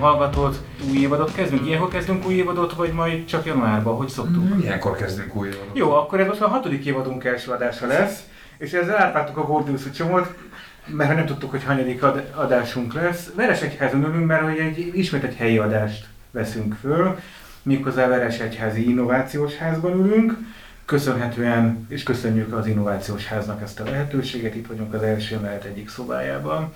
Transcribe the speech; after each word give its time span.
hallgatót, 0.00 0.60
új 0.90 0.98
évadot 0.98 1.34
kezdünk. 1.34 1.66
Ilyenkor 1.66 1.88
kezdünk 1.88 2.26
új 2.26 2.34
évadot, 2.34 2.72
vagy 2.72 2.92
majd 2.92 3.24
csak 3.24 3.46
januárban, 3.46 3.96
hogy 3.96 4.08
szoktuk? 4.08 4.42
Mm, 4.42 4.58
ilyenkor 4.58 4.96
kezdünk 4.96 5.34
új 5.34 5.46
évadot. 5.46 5.70
Jó, 5.76 5.92
akkor 5.92 6.20
ez 6.20 6.26
most 6.26 6.40
a 6.40 6.48
hatodik 6.48 6.84
évadunk 6.84 7.24
első 7.24 7.50
adása 7.50 7.86
lesz, 7.86 8.24
és 8.58 8.72
ezzel 8.72 8.96
átvágtuk 8.96 9.36
a 9.36 9.44
Gordius 9.44 9.90
csomót, 9.90 10.34
mert 10.86 11.14
nem 11.14 11.26
tudtuk, 11.26 11.50
hogy 11.50 11.64
hanyadik 11.64 12.02
ad- 12.02 12.32
adásunk 12.34 12.94
lesz. 12.94 13.30
Veresegyházon 13.34 14.04
ülünk, 14.04 14.26
mert 14.26 14.42
hogy 14.42 14.58
egy, 14.58 14.90
ismét 14.94 15.24
egy 15.24 15.36
helyi 15.36 15.58
adást 15.58 16.06
veszünk 16.30 16.74
föl, 16.80 17.18
méghozzá 17.62 18.08
Veresegyházi 18.08 18.88
Innovációs 18.88 19.56
Házban 19.56 19.92
ülünk. 19.92 20.38
Köszönhetően, 20.84 21.86
és 21.88 22.02
köszönjük 22.02 22.52
az 22.52 22.66
Innovációs 22.66 23.26
Háznak 23.26 23.62
ezt 23.62 23.80
a 23.80 23.84
lehetőséget, 23.84 24.54
itt 24.54 24.66
vagyunk 24.66 24.94
az 24.94 25.02
első 25.02 25.34
emelet 25.34 25.64
egyik 25.64 25.88
szobájában. 25.88 26.72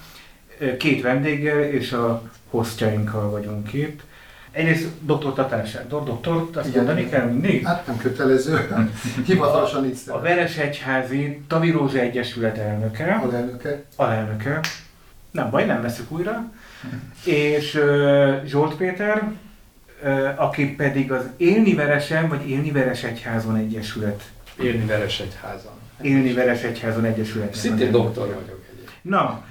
Két 0.79 1.03
vendéggel 1.03 1.63
és 1.63 1.93
a 1.93 2.23
hostjainkkal 2.51 3.31
vagyunk 3.31 3.73
itt. 3.73 4.01
Egyrészt 4.51 4.89
dr. 5.01 5.33
Tatár 5.33 5.67
Sándor, 5.67 6.05
doktor, 6.05 6.49
azt 6.55 6.69
Igen. 6.69 6.85
mondani 6.85 7.09
kell 7.09 7.27
mindig? 7.27 7.67
Hát 7.67 7.87
nem 7.87 7.97
kötelező, 7.97 8.69
hivatalosan 9.27 9.85
így 9.85 9.99
A. 10.07 10.21
Veresegyházi 10.21 11.41
Tavirózsa 11.49 11.99
Egyesület 11.99 12.59
elnöke, 12.59 13.21
Alelnöke. 13.25 13.83
alelnöke, 13.97 14.61
nem 15.31 15.51
baj, 15.51 15.65
nem 15.65 15.83
veszük 15.83 16.11
újra, 16.11 16.53
és 17.25 17.75
uh, 17.75 18.45
Zsolt 18.45 18.75
Péter, 18.77 19.33
uh, 20.03 20.29
aki 20.37 20.67
pedig 20.75 21.13
az 21.13 21.25
Élni 21.37 21.75
Veresen, 21.75 22.29
vagy 22.29 22.49
Élni 22.49 22.71
Veresegyházon 22.71 23.57
Egyesület, 23.57 24.23
Élni 24.63 24.87
Veresegyházan. 24.87 25.73
Élni 26.01 26.33
Veresegyházon 26.33 27.05
Egyesület. 27.05 27.55
Szintén 27.55 27.91
doktor 27.91 28.27
vagyok. 28.27 28.54
Na, 29.05 29.45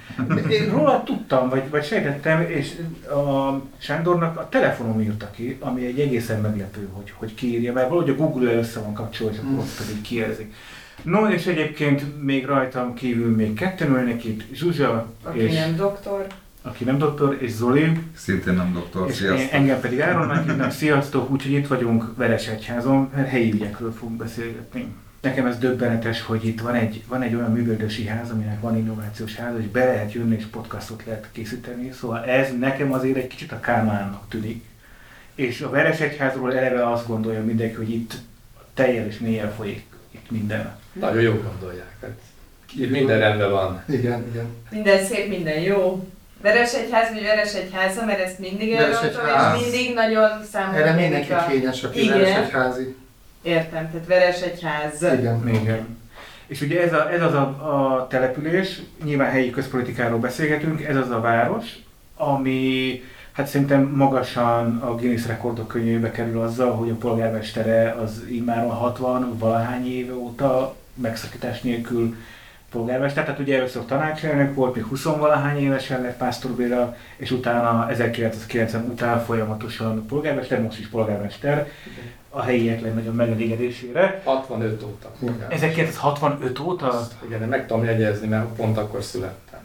én 0.50 0.70
róla 0.70 1.02
tudtam, 1.02 1.48
vagy, 1.48 1.70
vagy 1.70 1.84
sejtettem, 1.84 2.40
és 2.40 2.72
a 3.08 3.52
Sándornak 3.78 4.38
a 4.38 4.48
telefonom 4.48 5.00
írta 5.00 5.30
ki, 5.30 5.56
ami 5.60 5.86
egy 5.86 6.00
egészen 6.00 6.40
meglepő, 6.40 6.88
hogy, 6.92 7.12
hogy 7.16 7.34
kiírja, 7.34 7.72
mert 7.72 7.88
valahogy 7.88 8.10
a 8.10 8.14
Google-el 8.14 8.58
össze 8.58 8.80
van 8.80 8.92
kapcsolva, 8.94 9.32
és 9.32 9.38
akkor 9.38 9.58
ott 9.58 9.76
pedig 9.78 10.00
kiérzik. 10.02 10.54
No, 11.02 11.28
és 11.28 11.46
egyébként 11.46 12.22
még 12.22 12.46
rajtam 12.46 12.94
kívül 12.94 13.34
még 13.34 13.54
ketten 13.54 13.88
ülnek 13.90 14.24
itt, 14.24 14.42
Zsuzsa, 14.54 15.06
Aki 15.22 15.38
és, 15.38 15.54
nem 15.54 15.76
doktor. 15.76 16.26
aki 16.62 16.84
nem 16.84 16.98
doktor, 16.98 17.36
és 17.40 17.50
Zoli, 17.50 17.92
Szintén 18.16 18.54
nem 18.54 18.72
doktor, 18.72 19.08
és 19.08 19.14
sziasztok. 19.14 19.52
engem 19.52 19.80
pedig 19.80 20.00
Áronnak 20.00 20.44
hívnak, 20.46 20.70
sziasztok, 20.70 21.30
úgyhogy 21.30 21.52
itt 21.52 21.66
vagyunk 21.66 22.16
Veresegyházon, 22.16 23.10
mert 23.14 23.28
helyi 23.28 23.52
ügyekről 23.52 23.92
fogunk 23.92 24.16
beszélgetni. 24.16 24.86
Nekem 25.24 25.46
ez 25.46 25.58
döbbenetes, 25.58 26.22
hogy 26.22 26.46
itt 26.46 26.60
van 26.60 26.74
egy, 26.74 27.02
van 27.08 27.22
egy 27.22 27.34
olyan 27.34 27.52
művelődési 27.52 28.06
ház, 28.06 28.30
aminek 28.30 28.60
van 28.60 28.76
innovációs 28.76 29.34
ház, 29.36 29.54
és 29.58 29.66
be 29.66 29.84
lehet 29.84 30.12
jönni, 30.12 30.36
és 30.36 30.44
podcastot 30.44 31.02
lehet 31.06 31.28
készíteni. 31.32 31.92
Szóval 31.92 32.24
ez 32.24 32.48
nekem 32.58 32.92
azért 32.92 33.16
egy 33.16 33.26
kicsit 33.26 33.52
a 33.52 33.60
Kálmánnak 33.60 34.28
tűnik. 34.28 34.64
És 35.34 35.60
a 35.60 35.70
Veresegyházról 35.70 36.56
eleve 36.56 36.90
azt 36.90 37.06
gondolja 37.06 37.44
mindenki, 37.44 37.74
hogy 37.74 37.90
itt 37.90 38.12
teljel 38.74 39.06
és 39.06 39.18
mélyen 39.18 39.52
folyik 39.56 39.84
itt 40.10 40.30
minden. 40.30 40.76
Nagyon 40.92 41.22
jó 41.22 41.32
gondolják. 41.32 41.94
Hát, 42.00 42.10
itt 42.76 42.90
minden 42.90 43.18
rendben 43.18 43.50
van. 43.50 43.82
Igen, 43.88 44.24
igen. 44.30 44.46
Minden 44.70 45.04
szép, 45.04 45.28
minden 45.28 45.60
jó. 45.60 46.08
Veresegyház 46.42 47.12
vagy 47.12 47.22
Veresegyháza, 47.22 48.04
mert 48.04 48.20
ezt 48.20 48.38
mindig 48.38 48.72
elmondtam, 48.72 49.26
és 49.56 49.62
mindig 49.62 49.94
nagyon 49.94 50.28
számomra 50.52 50.80
Erre 50.80 50.92
mindenki 51.00 51.32
a- 51.32 51.46
kényes, 51.48 51.82
aki 51.84 52.02
Igen. 52.02 52.18
veresegyházi. 52.18 52.96
Értem, 53.44 53.90
tehát 53.90 54.06
Veresegyház. 54.06 55.02
Igen. 55.02 55.48
Igen. 55.48 55.98
És 56.46 56.60
ugye 56.60 56.82
ez, 56.82 56.92
a, 56.92 57.12
ez 57.12 57.22
az 57.22 57.34
a, 57.34 57.46
a 57.46 58.06
település, 58.06 58.80
nyilván 59.04 59.30
helyi 59.30 59.50
közpolitikáról 59.50 60.18
beszélgetünk, 60.18 60.82
ez 60.82 60.96
az 60.96 61.10
a 61.10 61.20
város, 61.20 61.78
ami 62.16 63.02
hát 63.32 63.46
szerintem 63.46 63.82
magasan 63.82 64.78
a 64.78 64.94
Guinness 64.94 65.26
rekordok 65.26 65.68
könyvébe 65.68 66.10
kerül 66.10 66.40
azzal, 66.40 66.72
hogy 66.72 66.90
a 66.90 66.94
polgármestere 66.94 67.90
az 67.92 68.24
immáron 68.30 68.70
60 68.70 69.38
valahány 69.38 69.86
éve 69.86 70.14
óta 70.14 70.74
megszakítás 70.94 71.60
nélkül 71.60 72.16
polgármester, 72.70 73.24
tehát 73.24 73.40
ugye 73.40 73.56
először 73.56 73.84
tanácselnök 73.84 74.54
volt, 74.54 74.74
még 74.74 74.84
20 74.84 75.02
valahány 75.02 75.58
évesen 75.58 76.02
lett 76.02 76.16
Pásztor 76.16 76.50
Béla, 76.50 76.96
és 77.16 77.30
utána 77.30 77.90
1990 77.90 78.84
után 78.84 79.24
folyamatosan 79.24 80.06
polgármester, 80.06 80.62
most 80.62 80.78
is 80.78 80.86
polgármester, 80.86 81.68
a 82.36 82.42
helyiek 82.42 82.80
legnagyobb 82.80 83.14
megelégedésére. 83.14 84.20
65 84.24 84.82
óta. 84.82 85.12
1965 85.48 86.58
óta, 86.58 87.08
Igen, 87.26 87.40
de 87.40 87.46
meg 87.46 87.66
tudom 87.66 87.84
jegyezni, 87.84 88.28
mert 88.28 88.46
pont 88.46 88.78
akkor 88.78 89.02
születtem. 89.02 89.60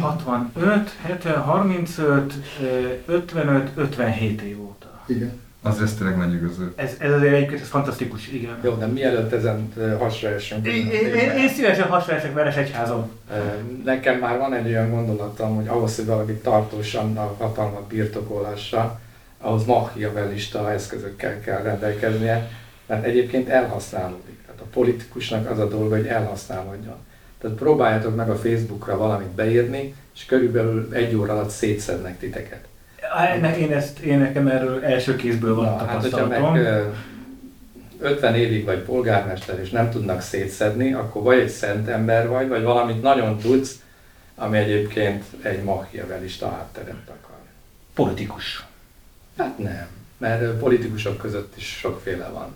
65, 0.00 0.90
70, 1.02 1.42
35, 1.42 2.34
ö, 2.62 3.12
55, 3.12 3.70
57 3.74 4.40
év 4.42 4.60
óta. 4.60 5.02
Igen. 5.06 5.42
Az 5.62 5.82
ez 5.82 5.94
tényleg 5.94 6.18
lenyűgöző. 6.18 6.72
Ez, 6.76 6.94
ez 6.98 7.12
azért 7.12 7.34
egyébként 7.34 7.60
ez 7.60 7.68
fantasztikus, 7.68 8.28
igen. 8.28 8.58
Jó, 8.62 8.74
de 8.74 8.86
mielőtt 8.86 9.32
ezen 9.32 9.72
hasra 9.98 10.28
esünk. 10.28 10.66
Én, 10.66 10.90
én, 10.90 11.30
én, 11.36 11.48
szívesen 11.48 11.88
hasonlítok 11.88 12.34
Veresegyházon. 12.34 13.10
Ö, 13.32 13.36
Nekem 13.84 14.18
már 14.18 14.38
van 14.38 14.54
egy 14.54 14.66
olyan 14.66 14.90
gondolatom, 14.90 15.56
hogy 15.56 15.68
ahhoz, 15.68 15.96
hogy 15.96 16.06
valaki 16.06 16.32
tartósan 16.32 17.16
a 17.16 17.34
hatalmat 17.38 17.86
birtokolhassa, 17.86 19.00
ahhoz 19.44 19.64
machiavellista 19.64 20.72
eszközökkel 20.72 21.40
kell 21.40 21.62
rendelkeznie, 21.62 22.50
mert 22.86 23.04
egyébként 23.04 23.48
elhasználódik. 23.48 24.38
Tehát 24.46 24.60
a 24.60 24.64
politikusnak 24.72 25.50
az 25.50 25.58
a 25.58 25.68
dolga, 25.68 25.96
hogy 25.96 26.06
elhasználódjon. 26.06 26.96
Tehát 27.40 27.56
próbáljátok 27.56 28.16
meg 28.16 28.30
a 28.30 28.36
Facebookra 28.36 28.96
valamit 28.96 29.28
beírni, 29.28 29.94
és 30.14 30.24
körülbelül 30.24 30.88
egy 30.92 31.14
óra 31.14 31.32
alatt 31.32 31.50
szétszednek 31.50 32.18
titeket. 32.18 32.64
Ne- 33.40 33.58
Én, 33.58 33.72
ezt, 33.72 33.98
én 33.98 34.18
nekem 34.18 34.46
erről 34.46 34.84
első 34.84 35.16
kézből 35.16 35.54
van 35.54 35.64
Na, 35.64 35.76
hát 35.76 36.02
hogyha 36.02 36.16
tapasztalatom. 36.18 36.52
meg 36.52 36.62
ö, 36.64 36.86
50 38.00 38.34
évig 38.34 38.64
vagy 38.64 38.78
polgármester, 38.78 39.58
és 39.60 39.70
nem 39.70 39.90
tudnak 39.90 40.20
szétszedni, 40.20 40.92
akkor 40.92 41.22
vagy 41.22 41.38
egy 41.38 41.48
szent 41.48 41.88
ember 41.88 42.28
vagy, 42.28 42.48
vagy 42.48 42.62
valamit 42.62 43.02
nagyon 43.02 43.38
tudsz, 43.38 43.78
ami 44.34 44.58
egyébként 44.58 45.24
egy 45.42 45.62
machiavellista 45.62 46.50
hátteret 46.50 46.94
akar. 47.06 47.36
Politikus. 47.94 48.64
Hát 49.36 49.58
nem, 49.58 49.86
mert 50.18 50.58
politikusok 50.58 51.16
között 51.16 51.56
is 51.56 51.66
sokféle 51.66 52.28
van. 52.28 52.54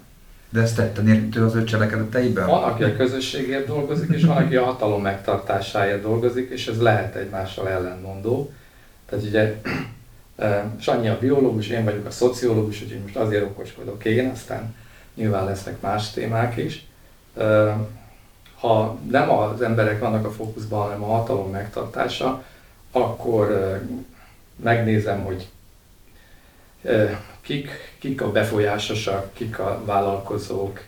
De 0.51 0.61
ezt 0.61 0.77
tetten 0.77 1.09
értő 1.09 1.45
az 1.45 1.55
ő 1.55 1.65
cselekedeteiben? 1.65 2.47
Van, 2.47 2.63
aki 2.63 2.83
a 2.83 2.97
közösségért 2.97 3.67
dolgozik, 3.67 4.11
és 4.11 4.25
van, 4.25 4.37
aki 4.37 4.57
a 4.57 4.65
hatalom 4.65 5.03
megtartásáért 5.03 6.03
dolgozik, 6.03 6.51
és 6.51 6.67
ez 6.67 6.81
lehet 6.81 7.15
egymással 7.15 7.69
ellenmondó. 7.69 8.53
Tehát 9.09 9.25
ugye 9.25 9.61
Sanyi 10.81 11.09
a 11.09 11.19
biológus, 11.19 11.69
én 11.69 11.85
vagyok 11.85 12.07
a 12.07 12.11
szociológus, 12.11 12.83
úgyhogy 12.83 13.01
most 13.01 13.17
azért 13.17 13.45
okoskodok 13.45 14.05
én, 14.05 14.29
aztán 14.29 14.75
nyilván 15.15 15.45
lesznek 15.45 15.81
más 15.81 16.11
témák 16.11 16.57
is. 16.57 16.87
Ha 18.59 18.99
nem 19.11 19.31
az 19.31 19.63
emberek 19.63 20.01
vannak 20.01 20.27
a 20.27 20.31
fókuszban, 20.31 20.83
hanem 20.83 21.03
a 21.03 21.07
hatalom 21.07 21.51
megtartása, 21.51 22.45
akkor 22.93 23.79
megnézem, 24.63 25.25
hogy 25.25 25.49
kik, 27.41 27.71
kik 27.99 28.23
a 28.23 28.33
befolyásosak, 28.33 29.33
kik 29.33 29.59
a 29.59 29.83
vállalkozók, 29.85 30.81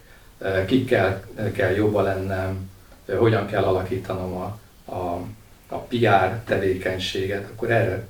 kikkel 0.67 1.25
kell 1.53 1.71
jobban 1.71 2.05
lennem, 2.05 2.71
hogyan 3.19 3.47
kell 3.47 3.62
alakítanom 3.62 4.34
a, 4.34 4.59
a, 4.93 5.23
a 5.69 5.77
PR 5.77 6.39
tevékenységet, 6.45 7.51
akkor 7.51 7.71
erre 7.71 8.06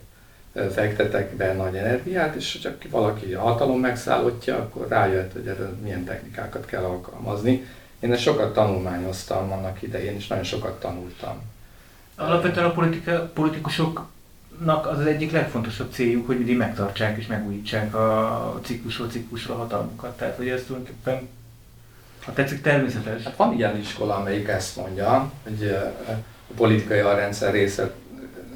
fektetek 0.53 1.37
be 1.37 1.53
nagy 1.53 1.77
energiát, 1.77 2.35
és 2.35 2.59
csak 2.59 2.85
valaki 2.91 3.35
a 3.35 3.41
hatalom 3.41 3.81
megszállottja, 3.81 4.57
akkor 4.57 4.89
rájött, 4.89 5.33
hogy 5.33 5.47
erre 5.47 5.69
milyen 5.83 6.05
technikákat 6.05 6.65
kell 6.67 6.83
alkalmazni. 6.83 7.67
Én 8.01 8.13
ezt 8.13 8.23
sokat 8.23 8.55
tanulmányoztam 8.55 9.53
annak 9.53 9.83
idején, 9.83 10.15
és 10.15 10.27
nagyon 10.27 10.45
sokat 10.45 10.81
tanultam. 10.81 11.43
Alapvetően 12.17 12.67
a 12.67 12.73
politika, 12.73 13.31
politikusoknak 13.35 14.09
az 14.67 14.99
az 14.99 15.07
egyik 15.07 15.33
legfontosabb 15.33 15.93
céljuk, 15.93 16.27
hogy 16.27 16.37
mindig 16.37 16.57
megtartsák 16.57 17.19
és 17.19 17.27
megújítsák 17.27 17.95
a 17.95 18.61
ciklusról 18.65 19.09
ciklusra 19.09 19.55
hatalmukat. 19.55 20.17
Tehát, 20.17 20.37
hogy 20.37 20.49
ez 20.49 20.63
tulajdonképpen, 20.67 21.29
ha 22.25 22.33
tetszik, 22.33 22.63
természetes. 22.63 23.23
Hát 23.23 23.37
van 23.37 23.55
ilyen 23.57 23.79
iskola, 23.79 24.17
amelyik 24.17 24.49
ezt 24.49 24.77
mondja, 24.77 25.33
hogy 25.43 25.77
a 26.51 26.53
politikai 26.57 26.99
alrendszer 26.99 27.53
része 27.53 27.91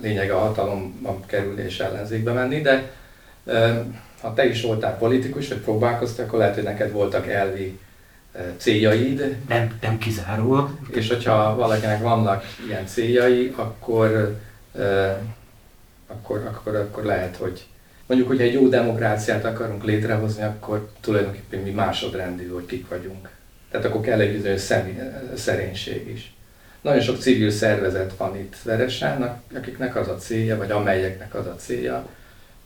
lényege 0.03 0.35
a 0.35 0.39
hatalomban 0.39 1.27
kerülni 1.27 1.63
és 1.63 1.79
ellenzékbe 1.81 2.33
menni, 2.33 2.61
de 2.61 2.93
ha 4.21 4.35
te 4.35 4.47
is 4.47 4.63
voltál 4.63 4.97
politikus, 4.99 5.49
vagy 5.49 5.59
próbálkoztál, 5.59 6.27
akkor 6.27 6.39
lehet, 6.39 6.55
hogy 6.55 6.65
neked 6.65 6.93
voltak 6.93 7.27
elvi 7.29 7.79
céljaid, 8.57 9.37
Nem, 9.49 9.79
nem 9.81 9.99
kizárólag. 9.99 10.79
és 10.91 11.09
hogyha 11.09 11.55
valakinek 11.55 12.03
vannak 12.03 12.45
ilyen 12.69 12.87
céljai, 12.87 13.53
akkor, 13.57 14.39
akkor, 16.19 16.47
akkor, 16.47 16.77
akkor 16.77 17.05
lehet, 17.05 17.37
hogy 17.37 17.65
mondjuk, 18.07 18.29
hogyha 18.29 18.45
egy 18.45 18.53
jó 18.53 18.69
demokráciát 18.69 19.45
akarunk 19.45 19.85
létrehozni, 19.85 20.43
akkor 20.43 20.89
tulajdonképpen 21.01 21.61
mi 21.61 21.71
másodrendű, 21.71 22.49
hogy 22.49 22.67
kik 22.67 22.89
vagyunk. 22.89 23.29
Tehát 23.71 23.87
akkor 23.87 24.01
kell 24.01 24.21
egy 24.21 24.33
bizonyos 24.33 24.61
szerénység 25.35 26.09
is. 26.09 26.35
Nagyon 26.81 27.01
sok 27.01 27.21
civil 27.21 27.51
szervezet 27.51 28.17
van 28.17 28.37
itt 28.37 28.57
Veresen, 28.63 29.43
akiknek 29.57 29.97
az 29.97 30.09
a 30.09 30.17
célja, 30.17 30.57
vagy 30.57 30.71
amelyeknek 30.71 31.35
az 31.35 31.47
a 31.47 31.55
célja, 31.57 32.09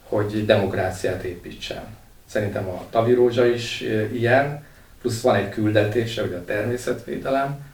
hogy 0.03 0.47
demokráciát 0.47 1.23
építsen. 1.23 1.83
Szerintem 2.27 2.69
a 2.69 2.85
Tavi 2.91 3.15
Rózsa 3.15 3.47
is 3.47 3.85
ilyen, 4.13 4.65
plusz 5.01 5.21
van 5.21 5.35
egy 5.35 5.49
küldetése, 5.49 6.21
hogy 6.21 6.33
a 6.33 6.45
természetvédelem, 6.45 7.67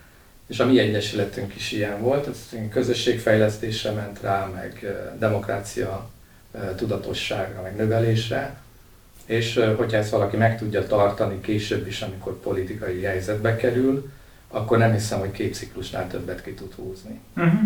és 0.46 0.58
a 0.58 0.66
mi 0.66 0.78
egyesületünk 0.78 1.54
is 1.54 1.72
ilyen 1.72 2.00
volt, 2.00 2.26
ez 2.26 2.58
közösségfejlesztésre 2.70 3.90
ment 3.90 4.20
rá, 4.20 4.50
meg 4.54 4.86
demokrácia 5.18 6.10
tudatosságra, 6.76 7.62
meg 7.62 7.76
növelésre, 7.76 8.62
és 9.26 9.60
hogyha 9.76 9.96
ezt 9.96 10.10
valaki 10.10 10.36
meg 10.36 10.58
tudja 10.58 10.86
tartani 10.86 11.40
később 11.40 11.86
is, 11.86 12.02
amikor 12.02 12.40
politikai 12.40 13.02
helyzetbe 13.02 13.56
kerül, 13.56 14.10
akkor 14.48 14.78
nem 14.78 14.92
hiszem, 14.92 15.18
hogy 15.18 15.30
két 15.30 15.54
ciklusnál 15.54 16.08
többet 16.08 16.42
ki 16.42 16.52
tud 16.52 16.74
húzni. 16.74 17.20
Uh-huh. 17.36 17.60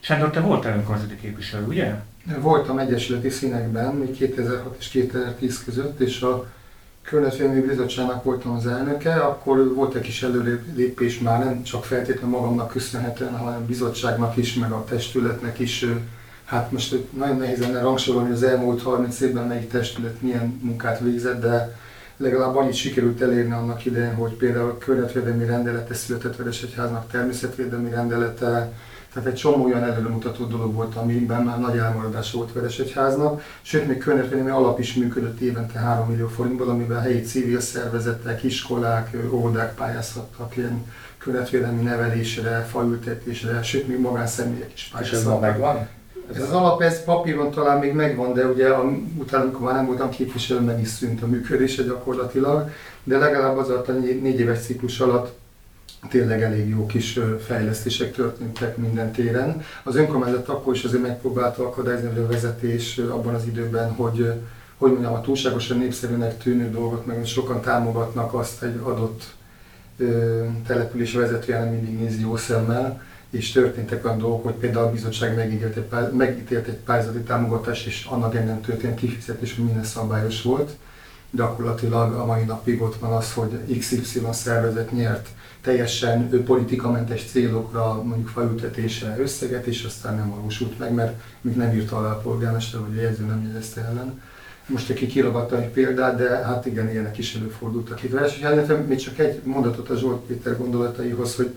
Sándor, 0.00 0.30
te 0.30 0.40
voltál 0.40 0.76
önkormányzati 0.76 1.16
képviselő, 1.16 1.66
ugye? 1.66 1.94
Voltam 2.40 2.78
egyesületi 2.78 3.28
színekben, 3.28 3.94
még 3.94 4.16
2006 4.16 4.76
és 4.78 4.88
2010 4.88 5.64
között, 5.64 6.00
és 6.00 6.20
a 6.20 6.52
Környezetvédelmi 7.02 7.60
Bizottságnak 7.60 8.24
voltam 8.24 8.52
az 8.52 8.66
elnöke, 8.66 9.14
akkor 9.14 9.74
volt 9.74 9.94
egy 9.94 10.02
kis 10.02 10.22
előlépés 10.22 11.18
már, 11.18 11.44
nem 11.44 11.62
csak 11.62 11.84
feltétlenül 11.84 12.38
magamnak 12.38 12.70
köszönhetően, 12.70 13.36
hanem 13.38 13.54
a 13.54 13.66
bizottságnak 13.66 14.36
is, 14.36 14.54
meg 14.54 14.72
a 14.72 14.84
testületnek 14.84 15.58
is. 15.58 15.86
Hát 16.44 16.72
most 16.72 16.96
nagyon 17.16 17.36
nehéz 17.36 17.58
lenne 17.58 17.80
rangsorolni, 17.80 18.26
hogy 18.26 18.36
az 18.36 18.42
elmúlt 18.42 18.82
30 18.82 19.20
évben 19.20 19.46
melyik 19.46 19.70
testület 19.70 20.22
milyen 20.22 20.58
munkát 20.62 21.00
végzett, 21.00 21.40
de 21.40 21.76
legalább 22.16 22.56
annyit 22.56 22.74
sikerült 22.74 23.20
elérni 23.20 23.52
annak 23.52 23.84
idején, 23.84 24.14
hogy 24.14 24.32
például 24.32 24.70
a 24.70 24.78
környezetvédelmi 24.78 25.46
rendelete 25.46 25.94
született 25.94 26.36
Veresegyháznak, 26.36 27.10
természetvédelmi 27.10 27.90
rendelete, 27.90 28.72
tehát 29.12 29.28
egy 29.28 29.34
csomó 29.34 29.64
olyan 29.64 29.84
előremutató 29.84 30.44
dolog 30.44 30.74
volt, 30.74 30.96
amiben 30.96 31.42
már 31.42 31.60
nagy 31.60 31.76
elmaradás 31.76 32.32
volt 32.32 32.52
Veresegyháznak, 32.52 33.42
sőt 33.62 33.86
még 33.86 33.98
környezetvédelmi 33.98 34.50
alap 34.50 34.78
is 34.78 34.94
működött 34.94 35.40
évente 35.40 35.78
3 35.78 36.08
millió 36.08 36.28
forintból, 36.28 36.68
amiben 36.68 37.00
helyi 37.00 37.20
civil 37.20 37.60
szervezetek, 37.60 38.42
iskolák, 38.42 39.16
óvodák 39.30 39.74
pályázhattak 39.74 40.56
ilyen 40.56 40.86
környezetvédelmi 41.18 41.82
nevelésre, 41.82 42.66
faültetésre, 42.70 43.62
sőt 43.62 43.88
még 43.88 44.00
magánszemélyek 44.00 44.72
is 44.74 44.92
És 45.00 45.10
ez 45.10 45.10
pályázhattak. 45.10 45.40
megvan? 45.40 45.88
Ez 46.34 46.42
az 46.42 46.50
alap, 46.50 46.82
ez 46.82 47.04
papíron 47.04 47.50
talán 47.50 47.78
még 47.78 47.92
megvan, 47.92 48.32
de 48.32 48.46
ugye 48.46 48.68
a, 48.68 48.92
utána, 49.18 49.42
amikor 49.42 49.60
már 49.60 49.74
nem 49.74 49.86
voltam 49.86 50.10
képviselő, 50.10 50.60
meg 50.60 50.80
is 50.80 50.88
szűnt 50.88 51.22
a 51.22 51.26
működése 51.26 51.82
gyakorlatilag, 51.82 52.70
de 53.04 53.18
legalább 53.18 53.56
az 53.56 53.68
alatt 53.68 53.88
a 53.88 53.92
négy, 53.92 54.22
négy 54.22 54.40
éves 54.40 54.60
ciklus 54.60 55.00
alatt 55.00 55.40
tényleg 56.08 56.42
elég 56.42 56.68
jó 56.68 56.86
kis 56.86 57.18
fejlesztések 57.46 58.12
történtek 58.12 58.76
minden 58.76 59.12
téren. 59.12 59.62
Az 59.84 59.96
önkormányzat 59.96 60.48
akkor 60.48 60.74
is 60.74 60.84
azért 60.84 61.02
megpróbálta 61.02 61.66
akadályozni 61.66 62.08
hogy 62.08 62.18
a 62.18 62.26
vezetés 62.26 62.98
abban 62.98 63.34
az 63.34 63.46
időben, 63.46 63.90
hogy 63.90 64.32
hogy 64.82 64.90
mondjam, 64.90 65.12
a 65.12 65.20
túlságosan 65.20 65.78
népszerűnek 65.78 66.38
tűnő 66.38 66.70
dolgot, 66.70 67.06
meg 67.06 67.24
sokan 67.26 67.60
támogatnak 67.60 68.34
azt 68.34 68.62
egy 68.62 68.80
adott 68.82 69.22
ö, 69.96 70.44
település 70.66 71.12
vezetője 71.12 71.58
nem 71.58 71.68
mindig 71.68 71.98
nézi 71.98 72.20
jó 72.20 72.36
szemmel, 72.36 73.02
és 73.30 73.52
történtek 73.52 74.04
olyan 74.04 74.18
dolgok, 74.18 74.44
hogy 74.44 74.54
például 74.54 74.86
a 74.86 74.90
bizottság 74.90 75.36
megítélt 75.36 75.76
egy, 75.76 75.82
pá- 75.82 76.12
megítélt 76.12 76.66
egy 76.66 76.74
pályázati 76.74 77.18
támogatást, 77.18 77.86
és 77.86 78.04
annak 78.04 78.34
ellen 78.34 78.60
történt 78.60 78.94
kifizetés, 78.94 79.54
hogy 79.56 79.64
minden 79.64 79.84
szabályos 79.84 80.42
volt. 80.42 80.70
Gyakorlatilag 81.30 82.12
a 82.12 82.24
mai 82.26 82.44
napig 82.44 82.82
ott 82.82 82.98
van 82.98 83.12
az, 83.12 83.32
hogy 83.32 83.78
XY 83.78 84.20
szervezet 84.30 84.92
nyert 84.92 85.28
teljesen 85.62 86.44
politikamentes 86.44 87.24
célokra, 87.24 88.02
mondjuk 88.02 88.28
faültetésre 88.28 89.16
összeget, 89.18 89.66
és 89.66 89.84
aztán 89.84 90.16
nem 90.16 90.30
valósult 90.30 90.78
meg, 90.78 90.92
mert 90.92 91.20
még 91.40 91.56
nem 91.56 91.74
írta 91.74 91.96
alá 91.96 92.10
a 92.10 92.18
polgármester, 92.18 92.80
vagy 92.80 92.98
a 92.98 93.00
jegyző 93.00 93.24
nem 93.24 93.46
jegyezte 93.46 93.80
ellen. 93.80 94.22
Most 94.66 94.90
aki 94.90 95.06
kiragadta 95.06 95.62
egy 95.62 95.68
példát, 95.68 96.16
de 96.16 96.28
hát 96.28 96.66
igen, 96.66 96.90
ilyenek 96.90 97.18
is 97.18 97.34
előfordultak 97.34 98.02
itt. 98.02 98.20
És 98.20 98.40
hát 98.40 98.88
még 98.88 98.98
csak 98.98 99.18
egy 99.18 99.40
mondatot 99.44 99.90
a 99.90 99.96
Zsolt 99.96 100.20
Péter 100.20 100.58
gondolataihoz, 100.58 101.36
hogy 101.36 101.54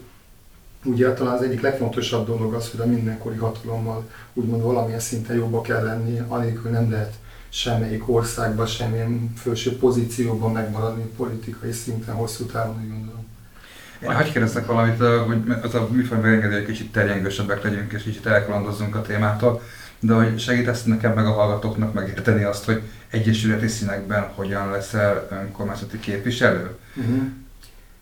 ugye 0.84 1.14
talán 1.14 1.34
az 1.34 1.42
egyik 1.42 1.62
legfontosabb 1.62 2.26
dolog 2.26 2.54
az, 2.54 2.72
hogy 2.72 2.80
a 2.80 2.86
mindenkori 2.86 3.38
hatalommal 3.38 4.10
úgymond 4.34 4.62
valamilyen 4.62 5.00
szinten 5.00 5.36
jobba 5.36 5.62
kell 5.62 5.84
lenni, 5.84 6.22
anélkül 6.28 6.72
nem 6.72 6.92
lehet 6.92 7.14
semmelyik 7.50 8.10
országban, 8.10 8.66
semmilyen 8.66 9.34
felső 9.36 9.78
pozícióban 9.78 10.52
megmaradni 10.52 11.04
politikai 11.04 11.72
szinten 11.72 12.16
hosszú 12.16 12.46
távon, 12.46 12.82
úgy 12.82 12.90
gondolom. 12.90 13.15
Én 14.10 14.32
kérdezzek 14.32 14.66
valamit, 14.66 14.98
hogy 15.28 15.38
az 15.62 15.76
a 15.76 15.88
műfaj 15.92 16.20
megengedi, 16.20 16.54
hogy 16.54 16.66
kicsit 16.66 16.92
terjengősebbek 16.92 17.64
legyünk, 17.64 17.94
és 17.94 18.04
kicsit 18.04 18.26
elkalandozzunk 18.26 18.96
a 18.96 19.02
témától, 19.02 19.62
de 20.00 20.14
hogy 20.14 20.40
segítesz 20.40 20.84
nekem 20.84 21.14
meg 21.14 21.26
a 21.26 21.32
hallgatóknak 21.32 21.94
megérteni 21.94 22.44
azt, 22.44 22.66
hogy 22.66 22.82
egyesületi 23.10 23.68
színekben 23.68 24.32
hogyan 24.36 24.72
leszel 24.72 25.28
önkormányzati 25.32 26.00
képviselő? 26.00 26.70
Uh-huh. 26.96 27.24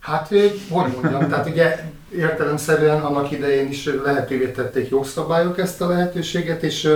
Hát, 0.00 0.28
hogy 0.28 0.60
mondjam, 0.70 1.28
tehát 1.28 1.48
ugye 1.48 1.84
értelemszerűen 2.16 3.00
annak 3.00 3.30
idején 3.30 3.68
is 3.68 3.88
lehetővé 4.04 4.50
tették 4.50 4.88
jogszabályok 4.88 5.58
ezt 5.58 5.80
a 5.80 5.88
lehetőséget, 5.88 6.62
és 6.62 6.88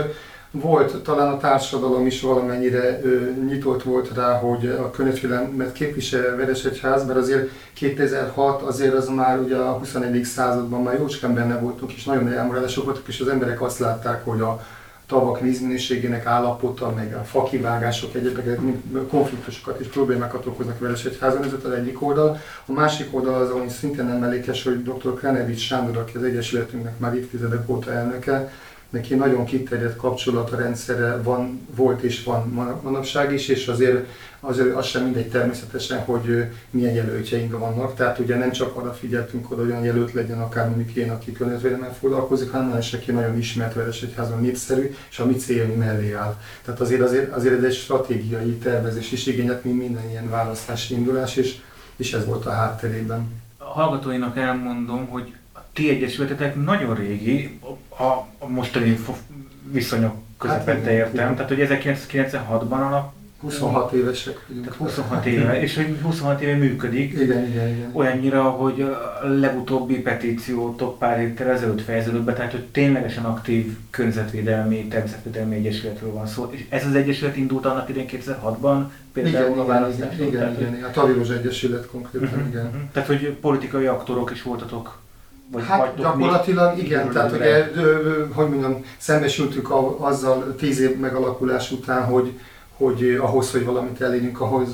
volt 0.51 1.03
talán 1.03 1.33
a 1.33 1.37
társadalom 1.37 2.07
is 2.07 2.21
valamennyire 2.21 3.01
ö, 3.03 3.31
nyitott 3.47 3.83
volt 3.83 4.15
rá, 4.15 4.39
hogy 4.39 4.67
a 4.67 4.91
környezetvédelmet 4.91 5.73
képvisel 5.73 6.37
Veresegyház, 6.37 7.07
mert 7.07 7.19
azért 7.19 7.51
2006 7.73 8.63
azért 8.63 8.95
az 8.95 9.09
már 9.09 9.39
ugye 9.39 9.57
a 9.57 9.73
21. 9.73 10.25
században 10.25 10.83
már 10.83 10.99
jócskán 10.99 11.35
benne 11.35 11.59
voltunk, 11.59 11.93
és 11.93 12.05
nagyon 12.05 12.33
elmaradások 12.33 12.85
voltak, 12.85 13.09
és 13.09 13.21
az 13.21 13.29
emberek 13.29 13.63
azt 13.63 13.79
látták, 13.79 14.25
hogy 14.25 14.41
a 14.41 14.61
tavak 15.09 15.41
vízminőségének 15.41 16.27
állapota, 16.27 16.93
meg 16.97 17.15
a 17.15 17.25
fakivágások, 17.25 18.15
egyébként 18.15 19.09
konfliktusokat 19.09 19.81
és 19.81 19.87
problémákat 19.87 20.47
okoznak 20.47 20.79
Veresegyházon, 20.79 21.45
ez 21.45 21.53
az 21.65 21.71
egyik 21.71 22.03
oldal. 22.03 22.41
A 22.67 22.73
másik 22.73 23.15
oldal 23.15 23.35
az, 23.35 23.51
ami 23.51 23.69
szintén 23.69 24.09
emlékes, 24.09 24.65
hogy 24.65 24.83
dr. 24.83 25.15
Krenevics 25.15 25.61
Sándor, 25.61 25.97
aki 25.97 26.17
az 26.17 26.23
Egyesületünknek 26.23 26.99
már 26.99 27.15
évtizedek 27.15 27.69
óta 27.69 27.93
elnöke, 27.93 28.53
neki 28.89 29.15
nagyon 29.15 29.45
kiterjedt 29.45 29.97
kapcsolatrendszere 29.97 31.23
van, 31.23 31.67
volt 31.75 32.03
és 32.03 32.25
van 32.25 32.49
man- 32.49 32.81
manapság 32.83 33.33
is, 33.33 33.49
és 33.49 33.67
azért, 33.67 34.07
azért 34.41 34.77
az 34.77 34.87
sem 34.87 35.03
mindegy 35.03 35.29
természetesen, 35.29 35.99
hogy 35.99 36.45
milyen 36.71 36.95
jelöltjeink 36.95 37.59
vannak. 37.59 37.95
Tehát 37.95 38.19
ugye 38.19 38.37
nem 38.37 38.51
csak 38.51 38.77
arra 38.77 38.93
figyeltünk, 38.93 39.47
hogy 39.47 39.59
olyan 39.59 39.85
jelölt 39.85 40.13
legyen, 40.13 40.41
akár 40.41 40.69
mondjuk 40.69 40.97
én, 40.97 41.11
aki 41.11 41.33
környezetvédelemmel 41.33 41.95
foglalkozik, 41.95 42.51
hanem 42.51 42.73
az, 42.73 42.91
aki 42.95 43.13
nagyon 43.13 43.39
ismert 43.39 43.75
Veresegyházon 43.75 44.41
népszerű, 44.41 44.95
és 45.11 45.19
a 45.19 45.27
mi 45.27 45.35
céljaink 45.35 45.77
mellé 45.77 46.13
áll. 46.13 46.37
Tehát 46.65 46.81
azért, 46.81 47.01
azért, 47.01 47.33
azért 47.33 47.57
ez 47.57 47.63
egy 47.63 47.75
stratégiai 47.75 48.57
tervezés 48.57 49.13
is 49.13 49.27
igényet, 49.27 49.65
mint 49.65 49.79
minden 49.79 50.11
ilyen 50.11 50.31
választási 50.31 50.95
indulás, 50.95 51.37
és, 51.37 51.57
és 51.97 52.13
ez 52.13 52.25
volt 52.25 52.47
a 52.47 52.51
hátterében. 52.51 53.29
A 53.59 53.65
hallgatóinak 53.65 54.37
elmondom, 54.37 55.07
hogy 55.07 55.33
ti 55.79 55.91
egyesületetek 55.91 56.65
nagyon 56.65 56.95
régi, 56.95 57.59
a, 57.89 58.03
a 58.45 58.49
mostani 58.49 58.99
viszonyok 59.73 60.15
közepette 60.39 60.81
Hát 60.81 60.91
értem. 60.91 61.35
Tehát, 61.35 61.49
hogy 61.49 61.67
1996-ban 61.71 62.87
alap, 62.87 63.13
26 63.41 63.93
évesek 63.93 64.45
vagyunk. 64.49 64.65
tehát 64.67 64.81
26 64.81 65.27
éve, 65.27 65.61
és 65.65 65.77
hogy 65.77 65.97
26 66.03 66.41
éve 66.41 66.55
működik. 66.57 67.13
Igen, 67.13 67.47
igen, 67.49 67.69
igen. 67.69 67.91
Olyannyira, 67.93 68.43
hogy 68.43 68.81
a 68.81 69.27
legutóbbi 69.27 70.01
petíciótok 70.01 70.99
pár 70.99 71.19
héttel 71.19 71.51
ezelőtt 71.51 71.81
fejeződött 71.81 72.23
be, 72.23 72.33
tehát 72.33 72.51
hogy 72.51 72.65
ténylegesen 72.65 73.25
aktív 73.25 73.77
környezetvédelmi, 73.91 74.87
természetvédelmi 74.89 75.55
egyesületről 75.55 76.13
van 76.13 76.27
szó. 76.27 76.49
És 76.51 76.65
ez 76.69 76.87
az 76.87 76.95
egyesület 76.95 77.37
indult 77.37 77.67
annak 77.67 77.89
idén 77.89 78.07
2006-ban, 78.09 78.85
például 79.13 79.37
Igen, 79.37 79.51
a 79.51 79.55
igen, 79.55 79.67
választások. 79.67 80.13
igen, 80.27 80.29
igen, 80.29 80.53
igen, 80.61 80.75
igen. 80.75 80.89
A 80.89 80.91
Taviros 80.91 81.29
Egyesület 81.29 81.87
konkrétan, 81.87 82.39
Mhm, 82.39 82.49
igen. 82.49 82.65
mhm. 82.65 82.77
Tehát, 82.93 83.09
hogy 83.09 83.37
politikai 83.41 83.87
aktorok 83.87 84.31
is 84.31 84.43
voltatok? 84.43 84.99
Vagy 85.53 85.65
Hát 85.65 85.97
gyakorlatilag 85.97 86.77
még 86.77 86.85
igen, 86.85 87.11
tehát 87.11 87.33
ugye, 87.33 87.71
hogy 88.33 88.49
mondjam, 88.49 88.85
szembesültük 88.99 89.71
a, 89.71 90.07
azzal 90.07 90.55
tíz 90.59 90.81
év 90.81 90.97
megalakulás 90.99 91.71
után, 91.71 92.05
hogy 92.05 92.33
hogy 92.79 93.19
ahhoz, 93.21 93.51
hogy 93.51 93.65
valamit 93.65 94.01
elérjünk, 94.01 94.41
ahhoz 94.41 94.69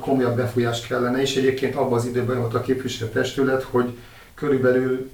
komolyabb 0.00 0.36
befolyás 0.36 0.86
kellene, 0.86 1.20
és 1.20 1.36
egyébként 1.36 1.74
abban 1.74 1.98
az 1.98 2.06
időben 2.06 2.38
volt 2.38 2.54
a 2.54 2.60
képviselőtestület, 2.60 3.62
hogy 3.62 3.96
körülbelül 4.34 5.10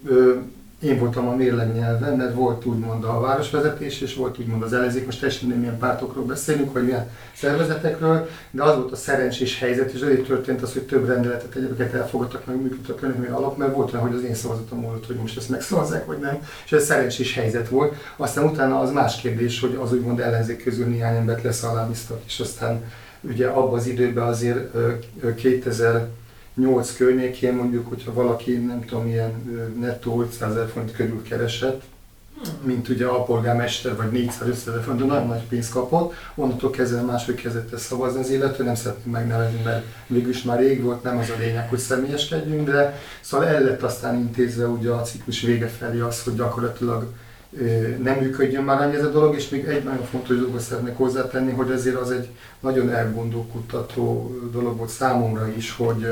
én 0.82 0.98
voltam 0.98 1.28
a 1.28 1.34
mérlegnyelven, 1.34 2.16
mert 2.16 2.34
volt 2.34 2.64
úgymond 2.64 3.04
a 3.04 3.20
városvezetés, 3.20 4.00
és 4.00 4.14
volt 4.14 4.38
úgymond 4.38 4.62
az 4.62 4.72
ellenzék, 4.72 5.04
most 5.04 5.20
teljesen 5.20 5.48
nem 5.48 5.58
milyen 5.58 5.78
pártokról 5.78 6.24
beszélünk, 6.24 6.72
vagy 6.72 6.84
milyen 6.84 7.10
szervezetekről, 7.36 8.28
de 8.50 8.62
az 8.62 8.76
volt 8.76 8.92
a 8.92 8.96
szerencsés 8.96 9.58
helyzet, 9.58 9.92
és 9.92 10.00
azért 10.00 10.26
történt 10.26 10.62
az, 10.62 10.72
hogy 10.72 10.82
több 10.82 11.06
rendeletet 11.06 11.54
egyébként 11.54 11.94
elfogadtak 11.94 12.46
meg 12.46 12.56
működött 12.62 12.88
a 12.88 12.94
környezetmény 12.94 13.34
alap, 13.36 13.56
mert 13.56 13.74
volt 13.74 13.92
olyan, 13.92 14.06
hogy 14.06 14.16
az 14.16 14.24
én 14.24 14.34
szavazatom 14.34 14.82
volt, 14.82 15.06
hogy 15.06 15.16
most 15.16 15.36
ezt 15.36 15.48
megszavazzák, 15.48 16.06
vagy 16.06 16.18
nem, 16.18 16.38
és 16.64 16.72
ez 16.72 16.84
szerencsés 16.84 17.34
helyzet 17.34 17.68
volt. 17.68 17.94
Aztán 18.16 18.44
utána 18.44 18.80
az 18.80 18.90
más 18.90 19.20
kérdés, 19.20 19.60
hogy 19.60 19.78
az 19.82 19.92
úgymond 19.92 20.20
ellenzék 20.20 20.62
közül 20.62 20.86
néhány 20.86 21.16
embert 21.16 21.42
leszálláliztak, 21.42 22.20
és 22.26 22.40
aztán 22.40 22.84
ugye 23.20 23.46
abban 23.46 23.78
az 23.78 23.86
időben 23.86 24.26
azért 24.26 24.74
ö, 24.74 24.92
ö, 26.56 26.60
2008 26.60 26.96
környékén 26.96 27.54
mondjuk, 27.54 27.88
hogyha 27.88 28.12
valaki 28.12 28.56
nem 28.56 28.84
tudom, 28.84 29.06
ilyen 29.06 29.32
nettó 29.80 30.22
500 30.22 30.50
ezer 30.50 30.68
forint 30.68 30.92
körül 30.92 31.22
keresett, 31.22 31.82
mint 32.62 32.88
ugye 32.88 33.06
a 33.06 33.22
polgármester, 33.22 33.96
vagy 33.96 34.10
400 34.10 34.64
de 34.64 34.92
nagyon 34.94 35.26
nagy 35.26 35.42
pénzt 35.48 35.72
kapott, 35.72 36.14
onnantól 36.34 36.70
kezdve 36.70 37.00
máshogy 37.00 37.34
kezdett 37.34 37.72
el 37.72 37.78
szavazni 37.78 38.20
az 38.20 38.30
illető, 38.30 38.64
nem 38.64 38.74
szeretném 38.74 39.12
megnevezni, 39.12 39.60
mert 39.64 39.84
végülis 40.06 40.42
már 40.42 40.58
rég 40.58 40.82
volt, 40.82 41.02
nem 41.02 41.18
az 41.18 41.30
a 41.30 41.38
lényeg, 41.38 41.68
hogy 41.68 41.78
személyeskedjünk, 41.78 42.70
de 42.70 42.98
szóval 43.20 43.46
el 43.46 43.62
lett 43.62 43.82
aztán 43.82 44.18
intézve 44.18 44.66
ugye 44.66 44.90
a 44.90 45.02
ciklus 45.02 45.40
vége 45.40 45.66
felé 45.66 46.00
az, 46.00 46.22
hogy 46.22 46.34
gyakorlatilag 46.34 47.06
nem 48.02 48.18
működjön 48.18 48.62
már 48.62 48.80
annyi 48.80 48.94
ez 48.94 49.04
a 49.04 49.10
dolog, 49.10 49.34
és 49.34 49.48
még 49.48 49.64
egy 49.64 49.84
nagyon 49.84 50.04
fontos 50.04 50.36
dolgot 50.36 50.60
szeretnék 50.60 50.96
hozzátenni, 50.96 51.52
hogy 51.52 51.70
ezért 51.70 51.96
az 51.96 52.10
egy 52.10 52.28
nagyon 52.60 52.90
elgondolkodtató 52.90 54.36
dolog 54.52 54.76
volt 54.76 54.90
számomra 54.90 55.48
is, 55.56 55.76
hogy 55.76 56.06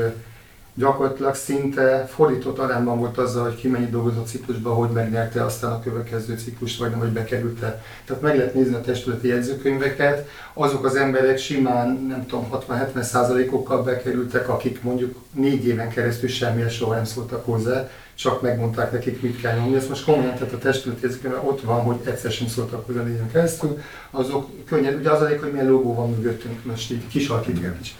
gyakorlatilag 0.73 1.35
szinte 1.35 2.07
fordított 2.13 2.57
arányban 2.57 2.99
volt 2.99 3.17
azzal, 3.17 3.43
hogy 3.43 3.55
ki 3.55 3.67
mennyit 3.67 3.89
dolgozott 3.89 4.23
a 4.23 4.27
ciklusban, 4.27 4.75
hogy 4.75 4.89
megnyerte 4.89 5.45
aztán 5.45 5.71
a 5.71 5.79
következő 5.79 6.37
ciklust, 6.37 6.79
vagy 6.79 6.89
nem, 6.89 6.99
hogy 6.99 7.09
bekerült-e. 7.09 7.83
Tehát 8.05 8.21
meg 8.21 8.35
lehet 8.35 8.53
nézni 8.53 8.75
a 8.75 8.81
testületi 8.81 9.27
jegyzőkönyveket, 9.27 10.27
azok 10.53 10.85
az 10.85 10.95
emberek 10.95 11.37
simán, 11.37 12.05
nem 12.07 12.25
tudom, 12.25 12.47
60-70 12.69 13.01
százalékokkal 13.01 13.83
bekerültek, 13.83 14.49
akik 14.49 14.81
mondjuk 14.81 15.15
négy 15.33 15.67
éven 15.67 15.89
keresztül 15.89 16.29
semmilyen 16.29 16.69
soha 16.69 16.95
nem 16.95 17.05
szóltak 17.05 17.45
hozzá, 17.45 17.89
csak 18.15 18.41
megmondták 18.41 18.91
nekik, 18.91 19.21
mit 19.21 19.41
kell 19.41 19.57
nyomni. 19.57 19.75
Ezt 19.75 19.89
most 19.89 20.03
komolyan, 20.03 20.33
tehát 20.33 20.53
a 20.53 20.57
testületi 20.57 21.01
jegyzőkönyvben 21.01 21.45
ott 21.45 21.61
van, 21.61 21.81
hogy 21.81 21.97
egyszer 22.05 22.31
sem 22.31 22.47
szóltak 22.47 22.85
hozzá 22.85 23.01
négy 23.01 23.13
éven 23.13 23.31
keresztül, 23.31 23.81
azok 24.11 24.49
könnyen, 24.65 24.95
ugye 24.95 25.09
az 25.09 25.21
a 25.21 25.27
hogy 25.27 25.51
milyen 25.51 25.69
logó 25.69 25.95
van 25.95 26.09
mögöttünk, 26.09 26.65
most 26.65 26.91
így 26.91 27.07
kisalkítjuk 27.07 27.77
kicsit. 27.77 27.95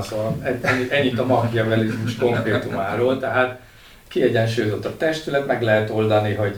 Szóval 0.00 0.58
ennyit, 0.62 0.90
ennyit 0.90 1.18
a 1.18 1.26
machiavellizmus 1.26 2.16
konkrétumáról, 2.16 3.18
tehát 3.18 3.60
kiegyensúlyozott 4.08 4.84
a 4.84 4.96
testület, 4.96 5.46
meg 5.46 5.62
lehet 5.62 5.90
oldani, 5.90 6.34
hogy 6.34 6.56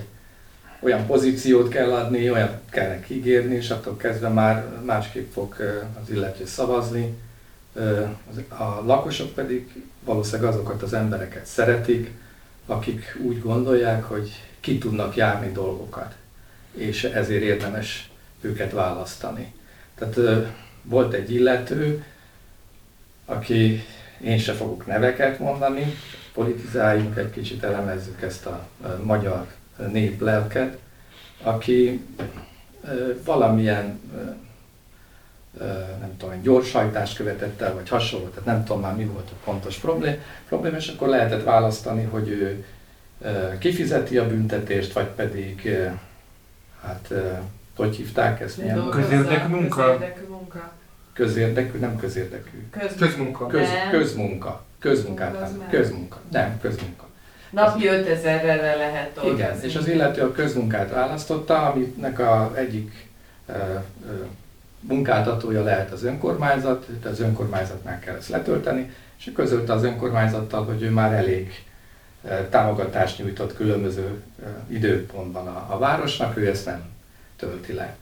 olyan 0.81 1.07
pozíciót 1.07 1.69
kell 1.69 1.93
adni, 1.93 2.31
olyan 2.31 2.51
kell 2.71 2.99
ígérni, 3.09 3.55
és 3.55 3.71
attól 3.71 3.97
kezdve 3.97 4.29
már 4.29 4.65
másképp 4.85 5.33
fog 5.33 5.57
az 6.03 6.11
illető 6.11 6.47
szavazni. 6.47 7.15
A 8.49 8.85
lakosok 8.85 9.35
pedig 9.35 9.85
valószínűleg 10.05 10.53
azokat 10.53 10.83
az 10.83 10.93
embereket 10.93 11.47
szeretik, 11.47 12.11
akik 12.67 13.19
úgy 13.23 13.41
gondolják, 13.41 14.05
hogy 14.05 14.43
ki 14.61 14.79
tudnak 14.79 15.17
járni 15.17 15.53
dolgokat, 15.53 16.15
és 16.75 17.05
ezért 17.05 17.43
érdemes 17.43 18.11
őket 18.41 18.73
választani. 18.73 19.53
Tehát 19.99 20.47
volt 20.83 21.13
egy 21.13 21.33
illető, 21.35 22.05
aki 23.25 23.85
én 24.21 24.39
se 24.39 24.53
fogok 24.53 24.87
neveket 24.87 25.39
mondani, 25.39 25.95
politizáljunk 26.35 27.17
egy 27.17 27.31
kicsit, 27.31 27.65
elemezzük 27.65 28.23
ezt 28.23 28.47
a 28.47 28.67
magyar 29.03 29.47
néplelket, 29.93 30.79
aki 31.43 32.05
valamilyen 33.25 34.01
nem 36.01 36.17
tudom, 36.19 36.43
gyorshajtást 36.43 37.17
követett 37.17 37.61
el, 37.61 37.75
vagy 37.75 37.89
hasonló, 37.89 38.27
tehát 38.27 38.45
nem 38.45 38.65
tudom 38.65 38.83
már 38.83 38.97
mi 38.97 39.05
volt 39.05 39.31
a 39.31 39.45
pontos 39.45 39.77
problém, 39.77 40.17
problém 40.49 40.75
és 40.75 40.89
akkor 40.89 41.09
lehetett 41.09 41.45
választani, 41.45 42.05
hogy 42.05 42.29
ő 42.29 42.65
kifizeti 43.59 44.19
a 44.19 44.27
büntetést, 44.27 44.93
vagy 44.93 45.07
pedig, 45.07 45.79
hát, 46.83 47.13
hogy 47.77 47.97
hívták 47.97 48.41
ezt? 48.41 48.57
Milyen? 48.57 48.89
Közérdekű 48.89 49.49
munka? 49.49 49.93
Közérdekű 49.93 50.27
munka 50.27 50.73
közérdekű, 51.15 51.79
nem 51.79 51.97
közérdekű. 51.97 52.67
Köz, 52.71 52.95
közmunka. 52.99 53.47
Köz, 53.47 53.69
közmunka. 53.91 54.65
Közmunkát, 54.79 55.33
nem. 55.33 55.69
Közmunka. 55.71 56.21
Nem, 56.31 56.59
közmunka. 56.61 57.07
Napi 57.51 57.83
5000-re 57.87 58.75
lehet 58.75 59.15
dolgozni. 59.15 59.39
Igen, 59.39 59.61
és 59.63 59.77
az 59.77 59.89
illető 59.89 60.23
a 60.23 60.33
közmunkát 60.33 60.91
választotta, 60.91 61.71
aminek 61.71 62.19
a 62.19 62.53
egyik 62.55 63.09
ö, 63.47 63.53
ö, 63.53 64.25
munkáltatója 64.81 65.63
lehet 65.63 65.91
az 65.91 66.03
önkormányzat, 66.03 66.87
de 67.03 67.09
az 67.09 67.21
önkormányzatnál 67.21 67.99
kell 67.99 68.17
ezt 68.17 68.29
letölteni, 68.29 68.93
és 69.19 69.31
közölte 69.35 69.73
az 69.73 69.85
önkormányzattal, 69.85 70.65
hogy 70.65 70.83
ő 70.83 70.91
már 70.91 71.13
elég 71.13 71.65
támogatást 72.51 73.19
nyújtott 73.19 73.55
különböző 73.55 74.23
időpontban 74.69 75.47
a, 75.47 75.67
a 75.75 75.79
városnak, 75.79 76.37
ő 76.37 76.49
ezt 76.49 76.67
nem 76.67 76.83
tölti 77.37 77.73
le. 77.73 77.97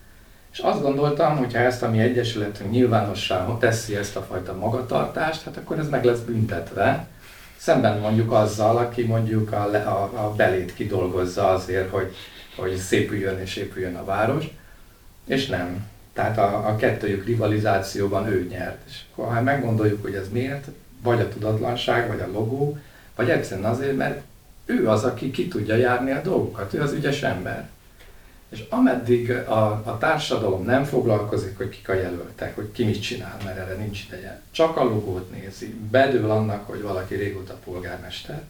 És 0.53 0.59
azt 0.59 0.83
gondoltam, 0.83 1.37
hogy 1.37 1.53
ha 1.53 1.59
ezt 1.59 1.83
a 1.83 1.91
mi 1.91 1.99
egyesületünk 1.99 2.71
nyilvánossá 2.71 3.57
teszi 3.59 3.97
ezt 3.97 4.17
a 4.17 4.23
fajta 4.23 4.55
magatartást, 4.55 5.45
hát 5.45 5.57
akkor 5.57 5.79
ez 5.79 5.89
meg 5.89 6.05
lesz 6.05 6.21
büntetve. 6.21 7.07
Szemben 7.57 7.99
mondjuk 7.99 8.33
azzal, 8.33 8.77
aki 8.77 9.03
mondjuk 9.03 9.53
a, 9.53 9.63
a, 9.75 10.25
a 10.25 10.35
belét 10.35 10.75
kidolgozza 10.75 11.49
azért, 11.49 11.91
hogy, 11.91 12.15
hogy 12.57 12.77
szépüljön 12.77 13.41
és 13.41 13.57
épüljön 13.57 13.97
a 13.97 14.05
város, 14.05 14.45
és 15.27 15.47
nem. 15.47 15.87
Tehát 16.13 16.39
a, 16.39 16.69
a 16.69 16.77
kettőjük 16.77 17.25
rivalizációban 17.25 18.27
ő 18.27 18.47
nyert. 18.51 18.79
És 18.89 19.01
ha 19.15 19.41
meggondoljuk, 19.43 20.03
hogy 20.03 20.15
ez 20.15 20.29
miért, 20.33 20.67
vagy 21.03 21.21
a 21.21 21.29
tudatlanság, 21.29 22.09
vagy 22.09 22.21
a 22.21 22.33
logó, 22.33 22.79
vagy 23.17 23.31
egyszerűen 23.31 23.71
azért, 23.71 23.97
mert 23.97 24.21
ő 24.65 24.89
az, 24.89 25.05
aki 25.05 25.31
ki 25.31 25.49
tudja 25.49 25.75
járni 25.75 26.11
a 26.11 26.23
dolgokat, 26.23 26.75
ő 26.75 26.81
az 26.81 26.93
ügyes 26.93 27.23
ember. 27.23 27.69
És 28.53 28.65
ameddig 28.69 29.31
a, 29.31 29.83
a 29.85 29.99
társadalom 29.99 30.65
nem 30.65 30.85
foglalkozik, 30.85 31.57
hogy 31.57 31.69
kik 31.69 31.89
a 31.89 31.95
jelöltek, 31.95 32.55
hogy 32.55 32.73
ki 32.73 32.85
mit 32.85 33.03
csinál, 33.03 33.37
mert 33.45 33.59
erre 33.59 33.75
nincs 33.75 34.05
ideje, 34.07 34.41
csak 34.51 34.77
a 34.77 34.85
logót 34.85 35.31
nézi, 35.31 35.75
bedől 35.91 36.31
annak, 36.31 36.67
hogy 36.67 36.83
valaki 36.83 37.15
régóta 37.15 37.59
polgármester, 37.65 38.43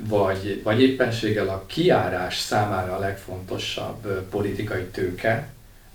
vagy, 0.00 0.60
vagy 0.62 0.82
éppenséggel 0.82 1.48
a 1.48 1.64
kiárás 1.66 2.38
számára 2.38 2.96
a 2.96 2.98
legfontosabb 2.98 4.26
politikai 4.30 4.84
tőke, 4.84 5.48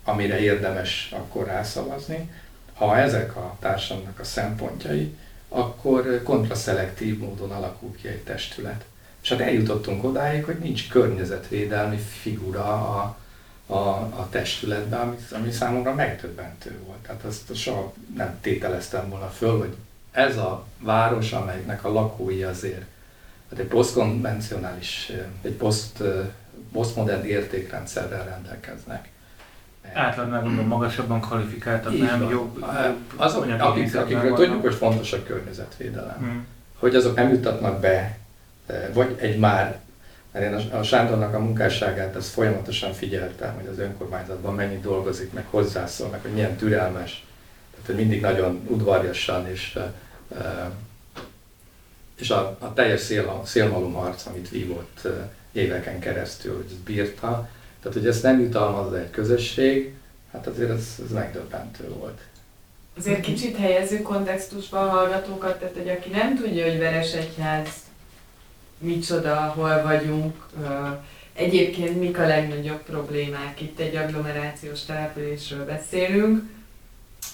amire 0.04 0.38
érdemes 0.38 1.14
akkor 1.18 1.46
rászavazni, 1.46 2.30
ha 2.74 2.98
ezek 2.98 3.36
a 3.36 3.56
társadalomnak 3.60 4.18
a 4.18 4.24
szempontjai, 4.24 5.14
akkor 5.48 6.22
kontraszelektív 6.22 7.18
módon 7.18 7.50
alakul 7.50 7.96
ki 7.96 8.08
egy 8.08 8.22
testület. 8.22 8.84
Hát 9.28 9.40
eljutottunk 9.40 10.04
odáig, 10.04 10.44
hogy 10.44 10.58
nincs 10.58 10.88
környezetvédelmi 10.88 11.96
figura 11.96 12.64
a, 12.64 13.16
a, 13.66 13.78
a 13.98 14.26
testületben, 14.30 15.00
ami, 15.00 15.16
ami 15.32 15.50
számomra 15.50 15.94
megtöbbentő 15.94 16.78
volt. 16.86 16.98
Tehát 16.98 17.24
azt 17.24 17.54
soha 17.54 17.92
nem 18.16 18.38
tételeztem 18.40 19.08
volna 19.08 19.26
föl, 19.26 19.58
hogy 19.58 19.76
ez 20.10 20.36
a 20.36 20.66
város, 20.78 21.32
amelynek 21.32 21.84
a 21.84 21.92
lakói 21.92 22.42
azért 22.42 22.84
hát 23.50 23.58
egy 23.58 23.66
posztkonvencionális, 23.66 25.12
egy 25.42 25.52
poszt, 25.52 26.02
posztmodern 26.72 27.24
értékrendszerrel 27.24 28.24
rendelkeznek. 28.24 29.08
Átlagnál 29.92 30.42
gondolom 30.42 30.66
magasabban 30.66 31.20
kvalifikáltak, 31.20 31.98
nem 31.98 32.20
van. 32.20 32.30
jobb, 32.30 32.64
azok, 33.16 33.46
akik, 33.58 33.96
akikről 33.96 34.34
tudjuk, 34.34 34.60
hogy 34.60 34.74
fontos 34.74 35.12
a 35.12 35.22
környezetvédelem. 35.22 36.16
Hmm. 36.18 36.46
Hogy 36.78 36.94
azok 36.94 37.16
nem 37.16 37.28
jutatnak 37.28 37.80
be 37.80 38.18
vagy 38.92 39.16
egy 39.18 39.38
már, 39.38 39.80
mert 40.32 40.44
én 40.44 40.70
a 40.70 40.82
Sándornak 40.82 41.34
a 41.34 41.38
munkásságát 41.38 42.16
azt 42.16 42.28
folyamatosan 42.28 42.92
figyeltem, 42.92 43.54
hogy 43.54 43.66
az 43.66 43.78
önkormányzatban 43.78 44.54
mennyit 44.54 44.80
dolgozik, 44.80 45.32
meg 45.32 45.44
hozzászól, 45.50 46.08
meg 46.08 46.20
hogy 46.22 46.30
milyen 46.30 46.56
türelmes, 46.56 47.24
tehát 47.70 47.86
hogy 47.86 47.96
mindig 47.96 48.20
nagyon 48.20 48.66
udvarjasan 48.68 49.48
és, 49.48 49.78
és 52.18 52.30
a, 52.30 52.56
a 52.60 52.72
teljes 52.72 53.00
szél, 53.00 53.42
szélmalom 53.44 53.92
harc, 53.92 54.26
amit 54.26 54.50
vívott 54.50 55.08
éveken 55.52 55.98
keresztül, 55.98 56.56
hogy 56.56 56.76
bírta, 56.84 57.48
tehát 57.82 57.98
hogy 57.98 58.06
ezt 58.06 58.22
nem 58.22 58.40
jutalmazza 58.40 58.98
egy 58.98 59.10
közösség, 59.10 59.94
hát 60.32 60.46
azért 60.46 60.70
ez, 60.70 60.86
ez 61.04 61.12
megdöbbentő 61.12 61.88
volt. 61.88 62.20
Azért 62.98 63.20
kicsit 63.20 63.56
helyezzük 63.56 64.02
kontextusba 64.02 64.80
a 64.80 64.88
hallgatókat, 64.88 65.58
tehát 65.58 65.74
hogy 65.74 65.88
aki 65.88 66.10
nem 66.10 66.36
tudja, 66.36 66.66
hogy 66.66 66.78
Veresegyház 66.78 67.68
micsoda, 68.78 69.34
hol 69.34 69.82
vagyunk, 69.82 70.34
egyébként 71.32 72.00
mik 72.00 72.18
a 72.18 72.26
legnagyobb 72.26 72.82
problémák. 72.82 73.60
Itt 73.60 73.78
egy 73.78 73.96
agglomerációs 73.96 74.84
településről 74.84 75.64
beszélünk. 75.64 76.42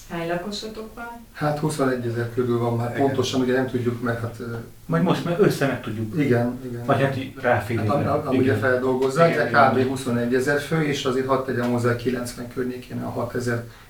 Hány 0.09 0.27
lakosotok 0.27 0.95
van? 0.95 1.25
Hát 1.33 1.59
21 1.59 2.05
ezer 2.05 2.29
körül 2.33 2.59
van 2.59 2.75
már, 2.75 2.89
igen. 2.89 3.01
pontosan 3.01 3.41
ugye 3.41 3.53
nem 3.53 3.67
tudjuk 3.67 4.01
meg, 4.01 4.19
hát... 4.19 4.37
Majd 4.85 5.03
most 5.03 5.25
már 5.25 5.35
össze 5.39 5.67
meg 5.67 5.81
tudjuk. 5.81 6.19
Igen, 6.19 6.59
igen. 6.65 6.85
Vagy 6.85 7.01
hát 7.01 7.17
ráférünk. 7.41 7.91
Hát, 7.91 8.25
am, 8.25 8.35
ugye 8.35 8.53
feldolgozzák, 8.53 9.35
tehát 9.35 9.73
kb. 9.73 9.87
21 9.87 10.35
ezer 10.35 10.59
fő, 10.59 10.83
és 10.83 11.05
azért 11.05 11.25
hadd 11.25 11.45
tegyem 11.45 11.71
hozzá 11.71 11.95
90 11.95 12.47
környékén 12.53 13.01
a 13.01 13.09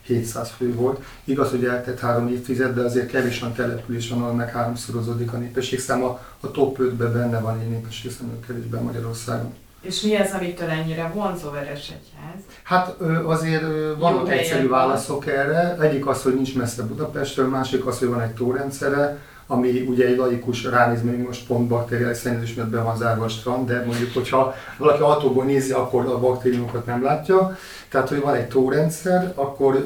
6700 0.08 0.50
fő 0.58 0.74
volt. 0.74 1.04
Igaz, 1.24 1.50
hogy 1.50 1.66
eltett 1.66 2.00
három 2.00 2.28
évtized, 2.28 2.76
de 2.76 2.82
azért 2.82 3.12
kevés 3.12 3.40
van 3.40 3.54
település 3.54 4.10
van, 4.10 4.36
meg 4.36 4.52
háromszorozódik 4.52 5.34
a 5.34 5.38
népességszám. 5.38 6.04
A, 6.04 6.20
a 6.40 6.52
top 6.52 6.78
5-ben 6.80 7.14
benne 7.14 7.40
van 7.40 7.60
egy 7.60 7.70
népességszám 7.70 8.40
Magyarországon. 8.84 9.54
És 9.82 10.02
mi 10.02 10.16
az, 10.16 10.32
amitől 10.32 10.70
ennyire 10.70 11.12
vonzó 11.14 11.52
Veresegyház? 11.52 12.42
Hát 12.64 12.96
azért 13.26 13.64
vannak 13.98 14.32
egyszerű 14.32 14.68
válaszok 14.68 15.28
erre. 15.28 15.78
Egyik 15.80 16.08
az, 16.08 16.24
hogy 16.24 16.36
nincs 16.36 16.56
messze 16.56 16.84
Budapestről, 16.84 17.48
másik 17.48 17.86
az, 17.86 18.00
hogy 18.00 18.08
van 18.08 18.22
egy 18.22 18.34
tórendszere, 18.34 19.18
ami 19.54 19.86
ugye 19.88 20.06
egy 20.06 20.18
laikus 20.18 20.64
ránéz, 20.64 21.02
hogy 21.02 21.18
most 21.18 21.48
pont 21.48 21.68
bakteriális 21.68 22.18
szennyezés 22.18 22.54
miatt 22.54 22.70
be 22.70 22.82
van 22.82 22.98
zárva 22.98 23.24
a 23.24 23.30
strand, 23.30 23.68
de 23.68 23.84
mondjuk, 23.86 24.14
hogyha 24.14 24.56
valaki 24.78 25.02
autóból 25.02 25.44
nézi, 25.44 25.72
akkor 25.72 26.06
a 26.06 26.20
baktériumokat 26.20 26.86
nem 26.86 27.04
látja. 27.04 27.58
Tehát, 27.90 28.10
hogy 28.10 28.22
van 28.22 28.36
egy 28.36 28.48
tórendszer, 28.48 29.32
akkor 29.36 29.86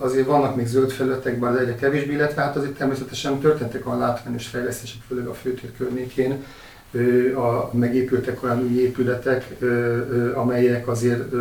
azért 0.00 0.26
vannak 0.26 0.56
még 0.56 0.66
zöld 0.66 0.90
felületekben, 0.90 1.52
de 1.52 1.60
egyre 1.60 1.74
kevésbé, 1.74 2.12
illetve 2.12 2.42
hát 2.42 2.56
azért 2.56 2.76
természetesen 2.76 3.38
történtek 3.38 3.86
a 3.86 3.96
látványos 3.96 4.46
fejlesztések, 4.46 5.00
főleg 5.08 5.26
a 5.26 5.34
főtér 5.34 5.70
környékén, 5.76 6.44
a, 7.34 7.76
megépültek 7.76 8.42
olyan 8.42 8.62
új 8.62 8.80
épületek, 8.80 9.56
amelyek 10.34 10.88
azért 10.88 11.32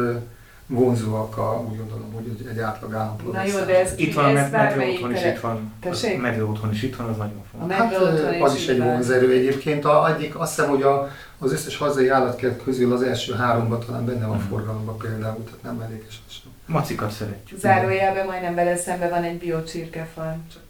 vonzóak 0.72 1.38
a, 1.38 1.66
úgy 1.70 1.78
gondolom, 1.78 2.14
hogy 2.14 2.48
egy 2.52 2.60
átlag 2.60 2.94
állampolgár. 2.94 3.46
Na 3.48 3.52
jó, 3.60 3.66
de 3.66 3.80
ez 3.82 3.94
Itt 3.96 4.14
van 4.14 4.26
a 4.26 4.32
med- 4.32 4.52
medve 4.52 4.86
otthon 4.88 5.12
is 5.14 5.24
itt 5.24 5.40
van. 5.40 5.74
Tessék? 5.82 6.18
A 6.18 6.22
medve 6.22 6.44
otthon 6.46 6.72
is 6.72 6.84
itt 6.84 6.96
van, 6.96 7.10
az 7.10 7.18
nagyon 7.18 7.44
fontos. 7.52 7.78
Hát 7.78 7.94
otthon 8.02 8.34
is 8.34 8.42
az 8.42 8.56
is 8.56 8.68
egy 8.68 8.80
vonzerő 8.82 9.32
egyébként. 9.32 9.86
A, 9.86 10.14
egyik, 10.16 10.40
azt 10.40 10.56
hiszem, 10.56 10.70
hogy 10.70 10.82
a, 10.82 11.10
az 11.40 11.52
összes 11.52 11.78
hazai 11.78 12.08
állatkert 12.08 12.64
közül 12.64 12.94
az 12.94 13.02
első 13.02 13.34
háromban 13.34 13.80
talán 13.86 14.06
benne 14.06 14.26
van 14.26 14.38
Mhm. 14.38 14.48
forgalomban 14.48 14.98
például, 14.98 15.44
tehát 15.44 15.64
nem 15.64 15.76
mellékes 15.76 16.22
az 16.28 16.34
sem. 16.34 16.52
Macikat 16.66 17.12
szeretjük. 17.12 17.60
Zárójelben 17.60 18.26
majdnem 18.26 18.56
vele 18.56 18.76
szembe 18.76 19.10
van 19.10 19.24
egy 19.24 19.38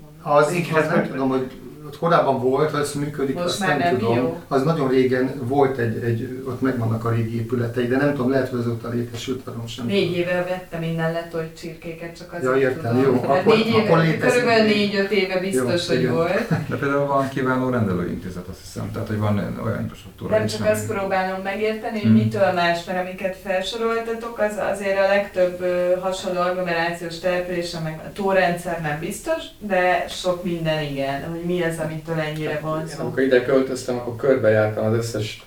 mondom. 0.02 0.44
Az, 0.44 0.52
Igen, 0.52 0.76
az 0.82 0.88
nem 0.88 0.96
nem- 0.96 1.08
tudom, 1.08 1.30
hogy 1.30 1.52
ott 1.86 1.98
korábban 1.98 2.40
volt, 2.40 2.76
ez 2.76 2.94
működik, 2.94 3.36
Most 3.36 3.46
azt 3.48 3.60
már 3.60 3.70
nem, 3.70 3.80
nem 3.80 3.98
tudom. 3.98 4.14
bio. 4.14 4.34
Az 4.48 4.64
nagyon 4.64 4.90
régen 4.90 5.34
volt 5.44 5.78
egy, 5.78 6.04
egy, 6.04 6.44
ott 6.48 6.62
megvannak 6.62 7.06
a 7.06 7.10
régi 7.12 7.36
épületei, 7.38 7.88
de 7.88 7.98
nem 7.98 8.14
tudom, 8.14 8.30
lehet, 8.32 8.50
hogy 8.50 8.60
azóta 8.60 8.90
létesült, 8.90 9.48
arról 9.48 9.68
sem 9.68 9.86
Négy 9.86 10.18
éve 10.18 10.46
vettem 10.50 10.84
innen 10.84 11.12
letolt 11.12 11.58
csirkéket, 11.60 12.18
csak 12.18 12.34
azért 12.34 12.54
Ja, 12.54 12.60
értem, 12.70 12.96
tudom. 12.96 13.16
jó, 13.16 13.22
Hát 13.22 13.40
akkor- 13.40 13.56
négy 13.56 13.68
éve, 13.68 13.78
akkor 13.78 13.98
létezik. 13.98 14.30
körülbelül 14.42 14.66
négy-öt 14.66 15.12
éve 15.12 15.40
biztos, 15.40 15.88
Jó, 15.88 15.94
hogy 15.94 16.02
igen. 16.04 16.14
volt. 16.14 16.48
De 16.70 16.76
például 16.76 17.06
van 17.08 17.30
kiváló 17.30 17.70
rendelőintézet, 17.70 18.48
azt 18.48 18.60
hiszem, 18.64 18.92
tehát 18.92 19.08
hogy 19.08 19.18
van 19.20 19.60
olyan 19.66 19.80
infrastruktúra 19.82 20.38
Nem 20.38 20.48
csak 20.48 20.68
azt 20.68 20.88
próbálom 20.88 21.42
megérteni, 21.42 21.94
hogy 22.00 22.02
Hmm. 22.02 22.14
mitől 22.14 22.52
más, 22.52 22.84
mert 22.86 23.00
amiket 23.08 23.38
felsoroltatok, 23.44 24.40
az 24.40 24.58
azért 24.74 24.98
a 25.00 25.08
legtöbb 25.08 25.66
hasonló 26.02 26.40
agglomerációs 26.42 27.20
települése, 27.20 27.80
meg 27.80 28.00
a 28.06 28.12
tórendszer 28.14 28.82
nem 28.82 29.00
biztos, 29.00 29.44
de 29.60 30.06
sok 30.10 30.44
minden 30.44 30.84
igen, 30.84 31.30
hogy 31.30 31.42
mi 31.46 31.62
az, 31.64 31.78
amitől 31.84 32.20
ennyire 32.20 32.52
Én 32.52 32.62
vonzó. 32.62 33.00
amikor 33.00 33.22
ide 33.22 33.44
költöztem, 33.44 33.96
akkor 33.96 34.16
körbejártam 34.16 34.86
az 34.86 34.94
összes 34.94 35.46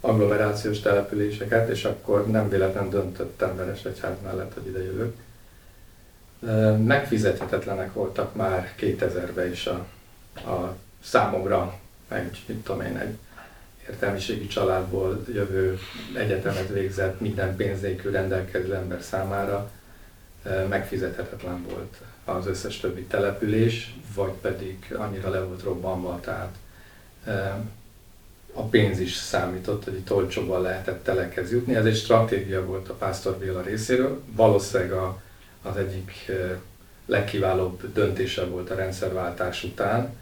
agglomerációs 0.00 0.80
településeket, 0.80 1.68
és 1.68 1.84
akkor 1.84 2.26
nem 2.26 2.48
véletlen 2.48 2.90
döntöttem 2.90 3.56
Veresegyház 3.56 4.16
mellett, 4.22 4.54
hogy 4.54 4.66
ide 4.66 4.84
jövök. 4.84 5.14
Megfizethetetlenek 6.86 7.92
voltak 7.92 8.34
már 8.34 8.74
2000-ben 8.80 9.50
is 9.50 9.66
a, 9.66 9.86
a 10.50 10.76
számomra, 11.04 11.78
egy, 12.08 12.42
mit 12.46 12.56
tudom 12.56 12.80
én, 12.80 12.96
egy 12.96 13.18
értelmiségi 13.88 14.46
családból 14.46 15.24
jövő 15.32 15.78
egyetemet 16.16 16.68
végzett, 16.68 17.20
minden 17.20 17.56
pénz 17.56 17.80
nélkül 17.80 18.12
rendelkező 18.12 18.74
ember 18.74 19.02
számára 19.02 19.70
megfizethetetlen 20.68 21.66
volt 21.70 21.96
az 22.24 22.46
összes 22.46 22.80
többi 22.80 23.02
település, 23.02 23.94
vagy 24.16 24.32
pedig 24.40 24.94
annyira 24.98 25.30
le 25.30 25.40
volt 25.40 25.62
robbanva, 25.62 26.20
tehát 26.20 26.54
a 28.52 28.62
pénz 28.62 28.98
is 28.98 29.14
számított, 29.14 29.84
hogy 29.84 29.94
itt 29.94 30.12
olcsóban 30.12 30.62
lehetett 30.62 31.04
telekhez 31.04 31.52
jutni. 31.52 31.74
Ez 31.74 31.84
egy 31.84 31.96
stratégia 31.96 32.64
volt 32.64 32.88
a 32.88 32.94
Pásztor 32.94 33.36
Béla 33.36 33.60
részéről. 33.60 34.22
Valószínűleg 34.32 34.92
a, 34.92 35.22
az 35.62 35.76
egyik 35.76 36.30
legkiválóbb 37.06 37.92
döntése 37.92 38.44
volt 38.44 38.70
a 38.70 38.74
rendszerváltás 38.74 39.64
után, 39.64 40.16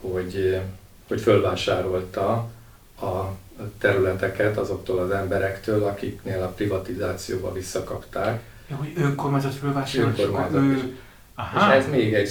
hogy, 0.00 0.60
hogy 1.08 1.20
fölvásárolta 1.20 2.32
a 3.00 3.36
területeket 3.78 4.56
azoktól 4.56 4.98
az 4.98 5.10
emberektől, 5.10 5.84
akiknél 5.84 6.42
a 6.42 6.48
privatizációba 6.48 7.52
visszakapták. 7.52 8.42
Ja, 8.70 8.76
hogy 8.76 8.92
önkormányzat 8.96 9.54
fölvásárolt, 9.54 10.18
Önkormányzat 10.18 10.60
ő... 10.60 10.96
És 11.38 11.60
Aha. 11.60 11.72
ez 11.72 11.84
még 11.90 12.14
egy 12.14 12.28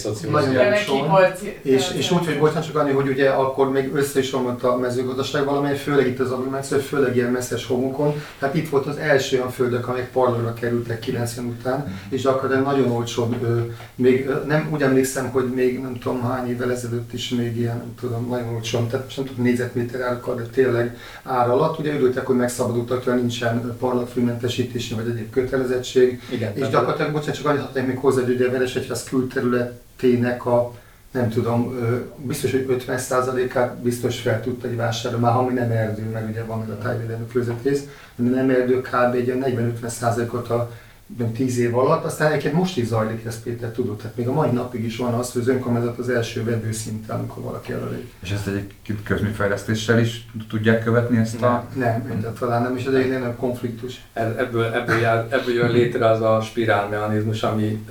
volt... 1.07 1.39
És, 1.61 1.91
és 1.97 2.11
úgy, 2.11 2.25
hogy 2.25 2.39
bocsánat 2.39 2.65
csak 2.65 2.75
annyi, 2.75 2.91
hogy 2.91 3.07
ugye 3.07 3.29
akkor 3.29 3.71
még 3.71 3.91
össze 3.93 4.19
is 4.19 4.31
romlott 4.31 4.63
a 4.63 4.77
mezőgazdaság 4.77 5.45
valamely, 5.45 5.77
főleg 5.77 6.07
itt 6.07 6.19
az 6.19 6.31
agglomeráció, 6.31 6.77
főleg 6.77 7.15
ilyen 7.15 7.31
messzes 7.31 7.65
homokon. 7.65 8.21
Tehát 8.39 8.55
itt 8.55 8.69
volt 8.69 8.85
az 8.85 8.97
első 8.97 9.37
olyan 9.37 9.51
földek, 9.51 9.87
amelyek 9.87 10.11
parlóra 10.11 10.53
kerültek 10.53 10.99
90 10.99 11.45
után, 11.45 11.99
és 12.09 12.25
akkor 12.25 12.49
nagyon 12.49 12.91
olcsón, 12.91 13.35
ö, 13.43 13.59
még 13.95 14.29
nem 14.47 14.69
úgy 14.73 14.81
emlékszem, 14.81 15.29
hogy 15.29 15.45
még 15.55 15.79
nem 15.79 15.99
tudom 15.99 16.23
hány 16.23 16.49
évvel 16.49 16.71
ezelőtt 16.71 17.13
is 17.13 17.29
még 17.29 17.57
ilyen, 17.57 17.77
nem 17.77 17.93
tudom, 17.99 18.27
nagyon 18.29 18.53
olcsón, 18.53 18.87
tehát 18.87 19.13
nem 19.15 19.25
tudom 19.25 19.43
négyzetméter 19.43 20.01
árakkal, 20.01 20.35
de 20.35 20.43
tényleg 20.43 20.97
ár 21.23 21.49
alatt. 21.49 21.79
Ugye 21.79 21.93
örültek, 21.93 22.25
hogy 22.25 22.35
megszabadultak, 22.35 23.03
hogy 23.03 23.15
nincsen 23.15 23.75
parlagfűmentesítési 23.79 24.93
vagy 24.93 25.07
egyéb 25.09 25.29
kötelezettség, 25.29 26.21
Igen, 26.29 26.51
és 26.55 26.69
gyakorlatilag, 26.69 27.11
bocsánat, 27.11 27.35
csak 27.35 27.45
annyit 27.45 27.61
hadd 27.61 27.83
még 27.83 27.97
hozzá, 27.97 28.21
hogy 28.21 28.33
ugye 28.33 28.49
Veresegyház 28.97 29.03
külterületének 29.03 30.45
a 30.45 30.73
nem 31.11 31.29
tudom, 31.29 31.75
biztos, 32.17 32.51
hogy 32.51 32.65
50%-át 32.87 33.77
biztos 33.77 34.19
fel 34.19 34.41
tudta 34.41 34.67
egy 34.67 34.75
vásárolni, 34.75 35.25
már 35.25 35.35
ami 35.35 35.53
nem 35.53 35.71
erdő, 35.71 36.03
meg 36.03 36.27
ugye 36.29 36.43
van 36.43 36.59
meg 36.59 36.69
a 36.69 36.77
tájvédelmi 36.77 37.27
közvetész, 37.33 37.83
de 38.15 38.29
nem 38.29 38.49
erdő 38.49 38.81
kb. 38.81 39.15
egy 39.15 39.25
ilyen 39.25 39.43
40-50%-ot 39.81 40.49
a 40.49 40.71
nem 41.17 41.33
10 41.33 41.57
év 41.57 41.77
alatt, 41.77 42.03
aztán 42.03 42.31
egyébként 42.31 42.53
most 42.53 42.77
is 42.77 42.87
zajlik 42.87 43.25
ez 43.25 43.43
Péter, 43.43 43.69
tudod, 43.69 43.97
tehát 43.97 44.15
még 44.15 44.27
a 44.27 44.31
mai 44.31 44.49
napig 44.49 44.83
is 44.83 44.97
van 44.97 45.13
az, 45.13 45.31
hogy 45.31 45.41
az 45.41 45.47
önkormányzat 45.47 45.97
az 45.97 46.09
első 46.09 46.43
vevőszinten, 46.43 47.17
amikor 47.17 47.43
valaki 47.43 47.71
előlép. 47.71 48.11
És 48.19 48.31
ezt 48.31 48.47
egyébként 48.47 49.03
közműfejlesztéssel 49.03 49.99
is 49.99 50.25
tudják 50.49 50.83
követni 50.83 51.17
ezt 51.17 51.41
a... 51.41 51.65
Nem, 51.75 52.11
egyáltalán 52.17 52.61
nem, 52.61 52.77
és 52.77 52.85
ez 52.85 52.93
egy 52.93 53.09
nem 53.09 53.35
konfliktus. 53.35 54.01
Ebből, 54.13 54.63
ebből, 54.63 54.97
jár, 54.97 55.27
ebből 55.29 55.53
jön 55.53 55.71
létre 55.71 56.09
az 56.09 56.21
a 56.21 56.41
spirálmechanizmus, 56.41 57.43
ami 57.43 57.85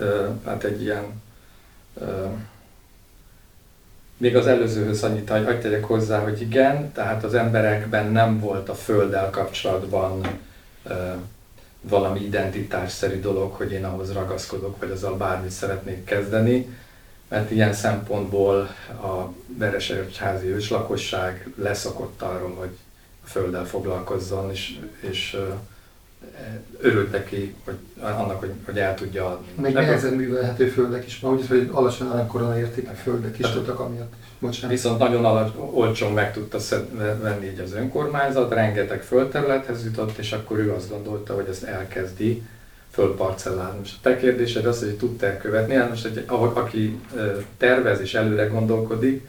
hát 0.45 0.65
egy 0.65 0.83
ilyen 0.83 1.05
még 4.17 4.37
az 4.37 4.47
előzőhöz 4.47 5.03
annyit, 5.03 5.31
hogy 5.31 5.61
tegyek 5.61 5.85
hozzá, 5.85 6.19
hogy 6.19 6.41
igen, 6.41 6.93
tehát 6.93 7.25
az 7.25 7.35
emberekben 7.35 8.13
nem 8.13 8.41
volt 8.41 8.69
a 8.69 8.75
földdel 8.75 9.31
kapcsolatban 9.31 10.21
valami 11.89 12.21
identitásszerű 12.21 13.21
dolog, 13.21 13.53
hogy 13.53 13.73
én 13.73 13.85
ahhoz 13.85 14.13
ragaszkodok, 14.13 14.79
vagy 14.79 14.91
azzal 14.91 15.17
bármit 15.17 15.51
szeretnék 15.51 16.05
kezdeni, 16.05 16.77
mert 17.29 17.51
ilyen 17.51 17.73
szempontból 17.73 18.61
a 19.03 19.33
Veresegyházi 19.59 20.47
őslakosság 20.47 21.51
leszokott 21.57 22.23
arról, 22.23 22.55
hogy 22.55 22.77
a 23.25 23.27
földdel 23.27 23.65
foglalkozzon, 23.65 24.51
és, 24.51 24.79
és 25.01 25.37
örült 26.81 27.13
neki, 27.13 27.55
hogy 27.65 27.75
annak, 28.01 28.41
hogy, 28.41 28.51
hogy 28.65 28.79
el 28.79 28.95
tudja 28.95 29.27
adni. 29.27 29.47
Még 29.57 29.71
Ebből- 29.71 29.83
nehezen 29.85 30.13
művelhető 30.13 30.67
földek 30.69 31.07
is 31.07 31.19
van, 31.21 31.33
úgy, 31.33 31.47
hogy 31.49 31.69
alacsony 31.73 32.09
aranykorona 32.09 32.59
értékű 32.59 32.95
földek 33.03 33.39
is 33.39 33.45
Hát- 33.45 33.55
voltak 33.55 33.81
amiatt. 33.81 34.13
Bocsánat. 34.39 34.71
Viszont 34.71 34.99
nagyon 34.99 35.25
alacs, 35.25 35.53
olcsón 35.71 36.13
meg 36.13 36.33
tudta 36.33 36.59
szed- 36.59 37.21
venni 37.23 37.47
így 37.47 37.59
az 37.61 37.73
önkormányzat, 37.73 38.53
rengeteg 38.53 39.03
földterülethez 39.03 39.85
jutott, 39.85 40.19
és 40.19 40.33
akkor 40.33 40.59
ő 40.59 40.73
azt 40.73 40.91
gondolta, 40.91 41.35
hogy 41.35 41.47
ezt 41.51 41.63
elkezdi 41.63 42.43
fölparcellázni. 42.91 43.79
Most 43.79 43.95
a 43.97 43.99
te 44.03 44.17
kérdésed 44.17 44.67
az, 44.67 44.79
hogy 44.79 44.97
tudta 44.97 45.37
követni, 45.37 45.75
hát 45.75 45.89
most 45.89 46.05
egy, 46.07 46.25
aki 46.55 47.01
tervez 47.57 48.01
és 48.01 48.15
előre 48.15 48.47
gondolkodik, 48.47 49.27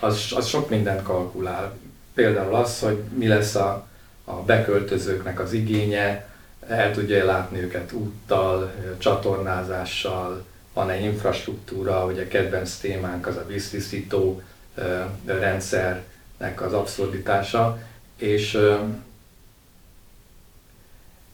az, 0.00 0.32
az 0.36 0.46
sok 0.46 0.68
mindent 0.70 1.02
kalkulál. 1.02 1.72
Például 2.14 2.54
az, 2.54 2.80
hogy 2.80 2.98
mi 3.14 3.26
lesz 3.28 3.54
a, 3.54 3.86
a 4.24 4.32
beköltözőknek 4.32 5.40
az 5.40 5.52
igénye, 5.52 6.26
el 6.68 6.92
tudja 6.92 7.24
látni 7.24 7.62
őket 7.62 7.92
úttal, 7.92 8.72
csatornázással, 8.98 10.44
van-e 10.72 11.00
infrastruktúra, 11.00 12.04
ugye 12.04 12.28
kedvenc 12.28 12.76
témánk 12.76 13.26
az 13.26 13.36
a 13.36 13.46
víztisztító 13.46 14.42
rendszernek 15.24 16.60
az 16.60 16.72
abszurditása, 16.72 17.78
és, 18.16 18.58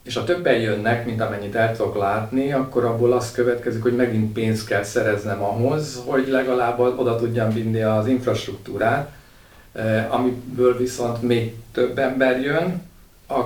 és 0.03 0.14
ha 0.14 0.25
többen 0.25 0.59
jönnek, 0.61 1.07
mint 1.07 1.21
amennyit 1.21 1.55
el 1.55 1.77
tudok 1.77 1.97
látni, 1.97 2.53
akkor 2.53 2.85
abból 2.85 3.12
az 3.12 3.33
következik, 3.33 3.83
hogy 3.83 3.97
megint 3.97 4.33
pénzt 4.33 4.66
kell 4.66 4.83
szereznem 4.83 5.43
ahhoz, 5.43 6.03
hogy 6.07 6.29
legalább 6.29 6.79
oda 6.79 7.16
tudjam 7.16 7.53
vinni 7.53 7.83
az 7.83 8.07
infrastruktúrát, 8.07 9.12
amiből 10.09 10.77
viszont 10.77 11.23
még 11.23 11.55
több 11.73 11.99
ember 11.99 12.40
jön, 12.40 12.89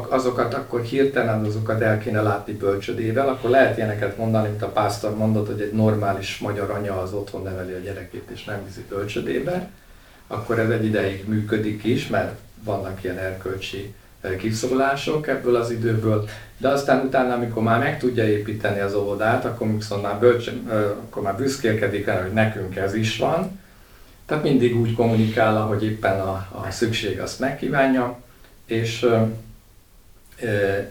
azokat 0.09 0.55
akkor 0.55 0.83
hirtelen 0.83 1.45
azokat 1.45 1.81
el 1.81 1.99
kéne 1.99 2.23
látni 2.23 2.53
bölcsödével, 2.53 3.29
akkor 3.29 3.51
lehet 3.51 3.77
ilyeneket 3.77 4.17
mondani, 4.17 4.49
mint 4.49 4.63
a 4.63 4.69
pásztor 4.69 5.17
mondott, 5.17 5.47
hogy 5.47 5.61
egy 5.61 5.73
normális 5.73 6.39
magyar 6.39 6.71
anya 6.71 7.01
az 7.01 7.13
otthon 7.13 7.43
neveli 7.43 7.73
a 7.73 7.79
gyerekét 7.79 8.29
és 8.33 8.45
nem 8.45 8.65
viszi 8.67 8.85
bölcsödébe, 8.89 9.69
akkor 10.27 10.59
ez 10.59 10.71
egy 10.71 10.85
ideig 10.85 11.29
működik 11.29 11.85
is, 11.85 12.09
mert 12.09 12.39
vannak 12.63 13.05
ilyen 13.05 13.19
erkölcsi 13.19 13.95
eh, 14.21 14.37
kiszólások 14.37 15.29
ebből 15.29 15.57
az 15.57 15.71
időből, 15.71 16.29
de 16.59 16.69
aztán 16.69 17.07
utána, 17.07 17.35
amikor 17.35 17.63
már 17.63 17.79
meg 17.79 17.99
tudja 17.99 18.29
építeni 18.29 18.81
az 18.81 18.95
óvodát, 18.95 19.45
akkor 19.45 19.75
viszont 19.75 20.03
már, 20.03 20.19
bölcs, 20.19 20.49
eh, 20.49 20.55
akkor 20.75 21.23
már 21.23 21.37
büszkélkedik 21.37 22.07
el, 22.07 22.23
hogy 22.23 22.33
nekünk 22.33 22.77
ez 22.77 22.95
is 22.95 23.19
van, 23.19 23.63
Tehát 24.27 24.43
mindig 24.43 24.81
úgy 24.81 24.95
kommunikál, 24.95 25.57
ahogy 25.57 25.85
éppen 25.85 26.21
a, 26.21 26.49
a 26.51 26.71
szükség 26.71 27.21
azt 27.21 27.41
megkívánja, 27.41 28.19
és 28.67 29.07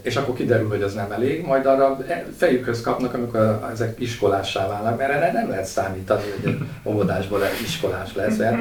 és 0.02 0.16
akkor 0.16 0.36
kiderül, 0.36 0.70
hogy 0.70 0.82
az 0.82 0.94
nem 0.94 1.12
elég, 1.12 1.46
majd 1.46 1.66
arra 1.66 1.98
fejükhöz 2.38 2.82
kapnak, 2.82 3.14
amikor 3.14 3.70
ezek 3.72 4.00
iskolássá 4.00 4.68
válnak, 4.68 4.98
mert 4.98 5.12
erre 5.12 5.32
nem 5.32 5.50
lehet 5.50 5.66
számítani, 5.66 6.22
hogy 6.22 6.52
egy 6.52 6.58
óvodásból 6.92 7.40
iskolás 7.64 8.16
lesz, 8.16 8.38
mert 8.38 8.58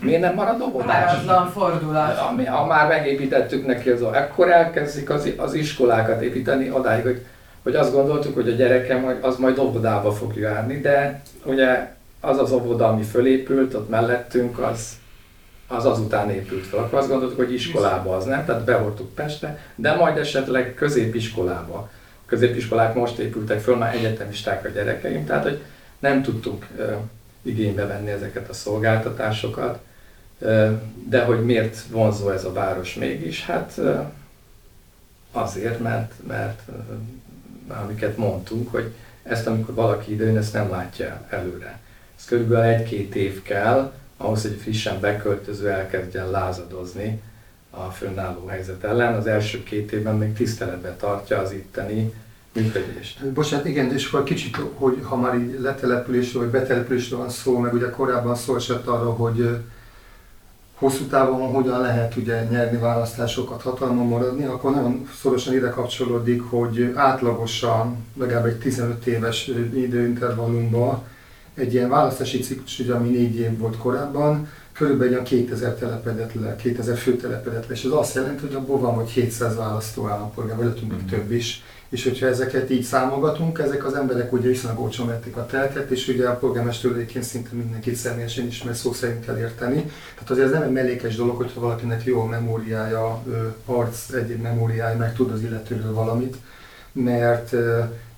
miért 0.00 0.20
nem 0.20 0.34
marad 0.34 0.60
óvodás? 0.60 1.04
Páratlan 1.04 1.50
fordulat. 1.50 2.18
Ami, 2.18 2.44
ha 2.44 2.66
már 2.66 2.88
megépítettük 2.88 3.66
neki 3.66 3.90
az, 3.90 4.02
akkor 4.02 4.50
elkezdik 4.50 5.10
az, 5.10 5.32
az 5.36 5.54
iskolákat 5.54 6.22
építeni 6.22 6.70
odáig, 6.70 7.02
hogy, 7.02 7.24
hogy 7.62 7.74
azt 7.74 7.92
gondoltuk, 7.92 8.34
hogy 8.34 8.48
a 8.48 8.54
gyerekem 8.54 9.18
az 9.20 9.36
majd 9.36 9.58
óvodába 9.58 10.12
fog 10.12 10.36
járni, 10.36 10.80
de 10.80 11.22
ugye 11.44 11.88
az 12.20 12.38
az 12.38 12.52
óvoda, 12.52 12.88
ami 12.88 13.02
fölépült, 13.02 13.74
ott 13.74 13.88
mellettünk, 13.88 14.58
az 14.58 14.98
az 15.70 15.86
azután 15.86 16.30
épült 16.30 16.66
fel. 16.66 16.78
Akkor 16.78 16.98
azt 16.98 17.08
gondoltuk, 17.08 17.36
hogy 17.36 17.52
iskolába 17.52 18.16
az 18.16 18.24
nem, 18.24 18.44
tehát 18.44 18.64
behortuk 18.64 19.14
Pestre, 19.14 19.58
de 19.74 19.94
majd 19.94 20.16
esetleg 20.16 20.74
középiskolába. 20.74 21.90
Középiskolák 22.26 22.94
most 22.94 23.18
épültek 23.18 23.60
föl, 23.60 23.76
már 23.76 23.94
egyetemisták 23.94 24.64
a 24.64 24.68
gyerekeim, 24.68 25.26
tehát 25.26 25.42
hogy 25.42 25.62
nem 25.98 26.22
tudtuk 26.22 26.66
uh, 26.76 26.92
igénybe 27.42 27.86
venni 27.86 28.10
ezeket 28.10 28.48
a 28.48 28.52
szolgáltatásokat. 28.52 29.78
Uh, 30.38 30.70
de 31.08 31.24
hogy 31.24 31.44
miért 31.44 31.82
vonzó 31.90 32.30
ez 32.30 32.44
a 32.44 32.52
város 32.52 32.94
mégis? 32.94 33.44
Hát 33.44 33.72
uh, 33.76 34.00
azért, 35.32 35.80
mert, 35.80 36.12
mert 36.26 36.60
amiket 37.66 38.16
mondtunk, 38.16 38.70
hogy 38.70 38.92
ezt 39.22 39.46
amikor 39.46 39.74
valaki 39.74 40.12
idejön, 40.12 40.36
ezt 40.36 40.52
nem 40.52 40.70
látja 40.70 41.26
előre. 41.28 41.78
Ez 42.18 42.24
körülbelül 42.24 42.64
egy-két 42.64 43.14
év 43.14 43.42
kell, 43.42 43.92
ahhoz, 44.22 44.42
hogy 44.42 44.58
frissen 44.62 45.00
beköltöző 45.00 45.68
elkezdjen 45.68 46.30
lázadozni 46.30 47.20
a 47.70 47.82
fönnálló 47.82 48.46
helyzet 48.46 48.84
ellen. 48.84 49.14
Az 49.14 49.26
első 49.26 49.62
két 49.62 49.92
évben 49.92 50.16
még 50.16 50.32
tiszteletbe 50.32 50.96
tartja 50.96 51.38
az 51.38 51.52
itteni 51.52 52.12
működést. 52.52 53.26
Bocsánat, 53.26 53.66
igen, 53.66 53.92
és 53.92 54.06
akkor 54.06 54.22
kicsit, 54.22 54.56
hogy 54.74 54.98
ha 55.02 55.16
már 55.16 55.34
így 55.34 55.60
letelepülésről 55.60 56.42
vagy 56.42 56.50
betelepülésről 56.50 57.18
van 57.18 57.30
szó, 57.30 57.58
meg 57.58 57.74
ugye 57.74 57.90
korábban 57.90 58.34
szó 58.34 58.56
esett 58.56 58.86
arra, 58.86 59.10
hogy 59.10 59.58
hosszú 60.74 61.04
távon 61.04 61.52
hogyan 61.52 61.80
lehet 61.80 62.16
ugye 62.16 62.44
nyerni 62.44 62.78
választásokat, 62.78 63.62
hatalmon 63.62 64.06
maradni, 64.06 64.44
akkor 64.44 64.70
nagyon 64.70 65.08
szorosan 65.20 65.54
ide 65.54 65.68
kapcsolódik, 65.68 66.42
hogy 66.42 66.92
átlagosan 66.94 67.96
legalább 68.18 68.46
egy 68.46 68.58
15 68.58 69.06
éves 69.06 69.46
időintervallumban 69.74 71.02
egy 71.54 71.74
ilyen 71.74 71.88
választási 71.88 72.38
ciklus, 72.38 72.78
ami 72.78 73.08
négy 73.08 73.36
év 73.36 73.58
volt 73.58 73.76
korábban, 73.76 74.48
körülbelül 74.72 75.12
olyan 75.12 75.24
2000 75.24 75.74
telepedett 75.74 76.34
le, 76.34 76.56
2000 76.56 76.96
fő 76.96 77.16
telepedett 77.16 77.66
le, 77.66 77.74
és 77.74 77.84
ez 77.84 77.90
azt 77.90 78.14
jelenti, 78.14 78.46
hogy 78.46 78.54
abból 78.54 78.78
van, 78.78 78.94
hogy 78.94 79.08
700 79.08 79.56
választó 79.56 80.06
állampolgár, 80.06 80.56
vagy 80.56 80.64
lehet, 80.64 80.80
még 80.80 81.02
mm. 81.02 81.06
több 81.06 81.32
is. 81.32 81.62
És 81.88 82.04
hogyha 82.04 82.26
ezeket 82.26 82.70
így 82.70 82.82
számogatunk, 82.82 83.58
ezek 83.58 83.86
az 83.86 83.94
emberek 83.94 84.32
ugye 84.32 84.48
viszonylag 84.48 84.80
olcsón 84.80 85.06
vették 85.06 85.36
a 85.36 85.46
telket, 85.46 85.90
és 85.90 86.08
ugye 86.08 86.28
a 86.28 86.36
polgármesterőként 86.36 87.24
szinte 87.24 87.48
mindenkit 87.52 87.94
személyesen 87.94 88.46
ismer, 88.46 88.74
szó 88.76 88.92
szerint 88.92 89.24
kell 89.24 89.38
érteni. 89.38 89.90
Tehát 90.14 90.30
azért 90.30 90.46
ez 90.46 90.52
nem 90.52 90.62
egy 90.62 90.72
mellékes 90.72 91.16
dolog, 91.16 91.36
hogyha 91.36 91.60
valakinek 91.60 92.04
jó 92.04 92.20
a 92.20 92.26
memóriája, 92.26 93.22
arc, 93.64 94.12
egyéb 94.12 94.42
memóriája, 94.42 94.96
meg 94.96 95.14
tud 95.14 95.30
az 95.30 95.42
illetőről 95.42 95.94
valamit, 95.94 96.36
mert 96.92 97.54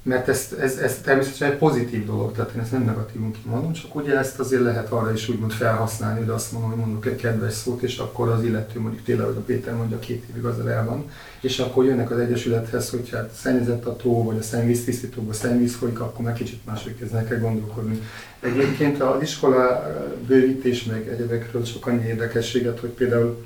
mert 0.03 0.29
ez, 0.29 0.49
ez, 0.61 0.77
ez 0.77 1.01
természetesen 1.01 1.51
egy 1.51 1.59
pozitív 1.59 2.07
dolog, 2.07 2.33
tehát 2.33 2.53
én 2.55 2.61
ezt 2.61 2.73
nem 2.73 2.85
negatívunk 2.85 3.37
kimondom, 3.43 3.73
csak 3.73 3.95
ugye 3.95 4.19
ezt 4.19 4.39
azért 4.39 4.63
lehet 4.63 4.91
arra 4.91 5.13
is 5.13 5.29
úgymond 5.29 5.53
felhasználni, 5.53 6.19
hogy 6.19 6.29
azt 6.29 6.53
mondom, 6.53 6.71
hogy 6.71 6.79
mondok 6.79 7.07
egy 7.07 7.17
kedves 7.17 7.53
szót, 7.53 7.83
és 7.83 7.99
akkor 7.99 8.29
az 8.29 8.45
illető 8.45 8.81
mondjuk 8.81 9.05
tényleg, 9.05 9.27
hogy 9.27 9.37
a 9.37 9.41
Péter 9.41 9.75
mondja, 9.75 9.99
két 9.99 10.25
évig 10.31 10.45
az 10.45 10.67
el 10.67 10.85
van, 10.85 11.05
és 11.41 11.59
akkor 11.59 11.85
jönnek 11.85 12.11
az 12.11 12.19
Egyesülethez, 12.19 12.91
hogy 12.91 13.11
hát 13.11 13.31
szennyezett 13.35 13.85
a 13.85 13.97
tó, 13.97 14.25
vagy 14.25 14.39
a 14.39 14.43
szennyvíz 14.43 14.85
tisztítóba 14.85 15.33
szennyvíz 15.33 15.75
folyik, 15.75 16.01
akkor 16.01 16.25
meg 16.25 16.35
kicsit 16.35 16.67
máshogy 16.67 16.99
kezdnek 16.99 17.31
el 17.31 17.41
gondolkodni. 17.41 18.01
Egyébként 18.41 19.03
az 19.03 19.23
iskola 19.23 19.87
bővítés 20.27 20.85
meg 20.85 21.09
egyebekről 21.09 21.65
sok 21.65 21.87
annyi 21.87 22.07
érdekességet, 22.07 22.81
hogy 22.81 22.91
például 22.91 23.45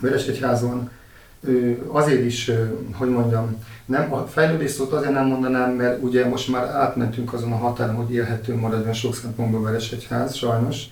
Veresegyházon 0.00 0.90
azért 1.88 2.24
is, 2.24 2.50
hogy 2.92 3.08
mondjam, 3.08 3.64
nem, 3.86 4.12
a 4.12 4.26
fejlődés 4.26 4.70
szót 4.70 4.92
azért 4.92 5.12
nem 5.12 5.26
mondanám, 5.26 5.70
mert 5.70 6.02
ugye 6.02 6.28
most 6.28 6.48
már 6.48 6.64
átmentünk 6.64 7.32
azon 7.32 7.52
a 7.52 7.56
határon, 7.56 7.94
hogy 7.94 8.14
élhető 8.14 8.54
maradjon 8.54 8.92
sok 8.92 9.14
szempontból 9.14 9.62
Veresegyház, 9.62 10.34
sajnos, 10.34 10.84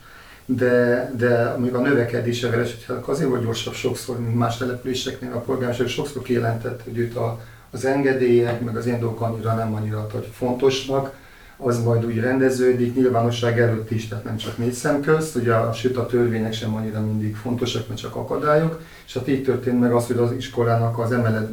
de, 0.46 1.10
de 1.16 1.54
még 1.58 1.74
a 1.74 1.80
növekedése 1.80 2.50
Veresegyházak 2.50 3.08
azért 3.08 3.28
volt 3.28 3.42
gyorsabb 3.42 3.74
sokszor, 3.74 4.20
mint 4.20 4.34
más 4.34 4.56
településeknél, 4.56 5.32
a 5.32 5.38
polgárság 5.38 5.86
sokszor 5.86 6.22
kijelentett, 6.22 6.82
hogy 6.84 6.98
őt 6.98 7.16
a, 7.16 7.40
az 7.70 7.84
engedélyek, 7.84 8.60
meg 8.60 8.76
az 8.76 8.86
ilyen 8.86 9.00
dolgok 9.00 9.20
annyira 9.20 9.54
nem 9.54 9.74
annyira 9.74 10.06
hogy 10.12 10.28
fontosnak, 10.32 11.14
az 11.56 11.82
majd 11.82 12.04
úgy 12.04 12.18
rendeződik, 12.18 12.94
nyilvánosság 12.94 13.60
előtt 13.60 13.90
is, 13.90 14.08
tehát 14.08 14.24
nem 14.24 14.36
csak 14.36 14.58
négy 14.58 14.72
szem 14.72 15.00
közt, 15.00 15.36
ugye, 15.36 15.54
sőt 15.72 15.96
a 15.96 16.06
törvények 16.06 16.52
sem 16.52 16.74
annyira 16.74 17.00
mindig 17.00 17.36
fontosak, 17.36 17.88
mert 17.88 18.00
csak 18.00 18.16
akadályok, 18.16 18.80
és 19.06 19.14
hát 19.14 19.28
így 19.28 19.42
történt 19.42 19.80
meg 19.80 19.92
az, 19.92 20.06
hogy 20.06 20.16
az 20.16 20.32
iskolának 20.32 20.98
az 20.98 21.12
emelet 21.12 21.48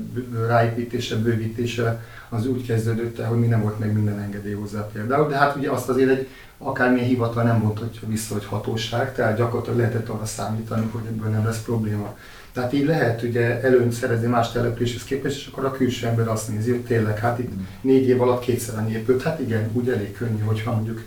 ráépítése, 0.47 1.15
bővítése 1.15 2.03
az 2.29 2.47
úgy 2.47 2.65
kezdődött 2.65 3.25
hogy 3.25 3.39
mi 3.39 3.47
nem 3.47 3.61
volt 3.61 3.79
meg 3.79 3.93
minden 3.93 4.19
engedély 4.19 4.53
hozzá 4.53 4.89
például, 4.93 5.27
de 5.27 5.35
hát 5.35 5.55
ugye 5.55 5.69
azt 5.69 5.89
azért 5.89 6.09
egy 6.09 6.27
akármilyen 6.57 7.07
hivatal 7.07 7.43
nem 7.43 7.57
mondhatja 7.57 8.07
vissza, 8.07 8.33
hogy 8.33 8.45
hatóság, 8.45 9.13
tehát 9.13 9.37
gyakorlatilag 9.37 9.79
lehetett 9.79 10.09
arra 10.09 10.25
számítani, 10.25 10.89
hogy 10.91 11.01
ebből 11.07 11.29
nem 11.29 11.45
lesz 11.45 11.61
probléma. 11.61 12.17
Tehát 12.53 12.73
így 12.73 12.85
lehet 12.85 13.21
ugye 13.21 13.61
előnyt 13.61 13.91
szerezni 13.91 14.27
más 14.27 14.51
településhez 14.51 15.03
képest, 15.03 15.37
és 15.37 15.47
akkor 15.51 15.65
a 15.65 15.71
külső 15.71 16.07
ember 16.07 16.27
azt 16.27 16.49
nézi, 16.49 16.71
hogy 16.71 16.81
tényleg, 16.85 17.19
hát 17.19 17.39
itt 17.39 17.51
négy 17.81 18.07
év 18.07 18.21
alatt 18.21 18.41
kétszer 18.41 18.77
annyi 18.77 18.91
épült. 18.91 19.23
Hát 19.23 19.39
igen, 19.39 19.69
úgy 19.73 19.89
elég 19.89 20.17
könnyű, 20.17 20.41
hogyha 20.41 20.73
mondjuk 20.73 21.01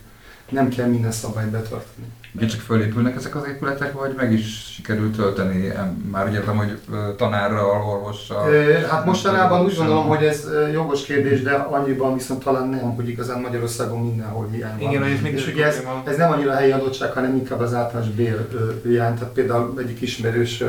nem 0.48 0.68
kell 0.68 0.86
minden 0.86 1.12
szabályt 1.12 1.50
betartani. 1.50 2.06
Ugye 2.36 2.46
csak 2.46 2.60
fölépülnek 2.60 3.16
ezek 3.16 3.36
az 3.36 3.46
épületek, 3.46 3.92
vagy 3.92 4.14
meg 4.16 4.32
is 4.32 4.72
sikerült 4.74 5.16
tölteni? 5.16 5.72
Már 6.10 6.28
ugye 6.28 6.38
értem, 6.38 6.56
hogy 6.56 6.78
tanárral, 7.16 7.82
orvossal? 7.86 8.50
Hát 8.90 9.04
mostanában 9.04 9.64
úgy 9.64 9.76
gondolom, 9.76 10.06
hogy 10.06 10.24
ez 10.24 10.48
jogos 10.72 11.04
kérdés, 11.04 11.42
de 11.42 11.52
annyiban 11.52 12.14
viszont 12.14 12.44
talán 12.44 12.68
nem, 12.68 12.94
hogy 12.94 13.08
igazán 13.08 13.40
Magyarországon 13.40 14.00
mindenhol 14.00 14.48
hiány 14.52 14.78
van. 14.78 14.90
Igen, 14.90 15.34
és 15.34 15.46
ugye 15.46 15.64
ez, 15.66 15.82
ez, 16.04 16.16
nem 16.16 16.32
annyira 16.32 16.54
helyi 16.54 16.70
adottság, 16.70 17.12
hanem 17.12 17.36
inkább 17.36 17.60
az 17.60 17.74
általános 17.74 18.10
bér 18.10 18.48
hiány. 18.82 19.14
Tehát 19.14 19.32
például 19.32 19.74
egyik 19.78 20.00
ismerős 20.00 20.64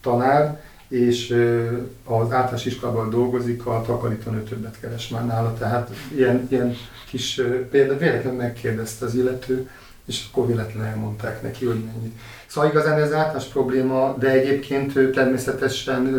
tanár, 0.00 0.60
és 0.88 1.30
az 2.04 2.32
általános 2.32 2.66
iskolában 2.66 3.10
dolgozik, 3.10 3.66
a 3.66 3.82
takarítanő 3.86 4.42
többet 4.42 4.80
keres 4.80 5.08
már 5.08 5.26
nála, 5.26 5.54
tehát 5.58 5.90
ilyen, 6.14 6.46
ilyen 6.50 6.76
kis 7.10 7.40
például 7.70 7.98
véletlenül 7.98 8.38
megkérdezte 8.38 9.04
az 9.04 9.14
illető, 9.14 9.68
és 10.04 10.26
akkor 10.30 10.46
véletlenül 10.46 10.88
elmondták 10.88 11.42
neki, 11.42 11.64
hogy 11.64 11.84
mennyi. 11.84 12.12
Szóval 12.46 12.70
igazán 12.70 12.98
ez 12.98 13.12
általános 13.12 13.44
probléma, 13.44 14.16
de 14.18 14.28
egyébként 14.28 14.92
természetesen 15.12 16.16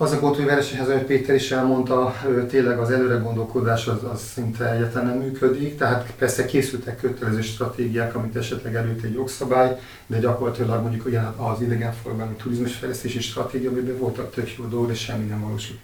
az 0.00 0.12
a 0.12 0.20
gond, 0.20 0.36
hogy 0.36 0.44
Veresényhez, 0.44 0.86
hogy 0.86 1.02
Péter 1.02 1.34
is 1.34 1.50
elmondta, 1.50 2.14
tényleg 2.48 2.78
az 2.78 2.90
előre 2.90 3.16
gondolkodás 3.16 3.86
az, 3.86 4.04
az 4.12 4.22
szinte 4.22 4.72
egyetlen 4.72 5.06
nem 5.06 5.16
működik, 5.16 5.76
tehát 5.76 6.12
persze 6.18 6.44
készültek 6.44 7.00
kötelező 7.00 7.40
stratégiák, 7.40 8.14
amit 8.14 8.36
esetleg 8.36 8.74
előtt 8.74 9.02
egy 9.02 9.12
jogszabály, 9.12 9.78
de 10.06 10.18
gyakorlatilag 10.18 10.82
mondjuk 10.82 11.06
ugyan 11.06 11.24
az 11.24 11.60
idegenforgalmi 11.60 12.34
turizmusfejlesztési 12.34 13.20
stratégia, 13.20 13.70
amiben 13.70 13.98
voltak 13.98 14.34
tök 14.34 14.56
jó 14.58 14.64
dolgok, 14.64 14.88
de 14.88 14.94
semmi 14.94 15.24
nem 15.24 15.40
valósult. 15.40 15.78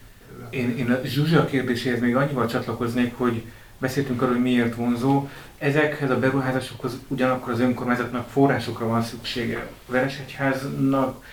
Én, 0.50 0.76
én 0.78 0.90
a 0.90 1.00
Zsuzsa 1.04 1.44
kérdéséhez 1.44 2.00
még 2.00 2.16
annyival 2.16 2.46
csatlakoznék, 2.46 3.14
hogy 3.16 3.42
beszéltünk 3.78 4.22
arról, 4.22 4.34
hogy 4.34 4.42
miért 4.42 4.74
vonzó. 4.74 5.28
Ezekhez 5.58 6.10
a 6.10 6.18
beruházásokhoz 6.18 6.98
ugyanakkor 7.08 7.52
az 7.52 7.60
önkormányzatnak 7.60 8.28
forrásokra 8.28 8.86
van 8.86 9.02
szüksége. 9.02 9.68
A 9.88 9.92
Veresegyháznak 9.92 11.24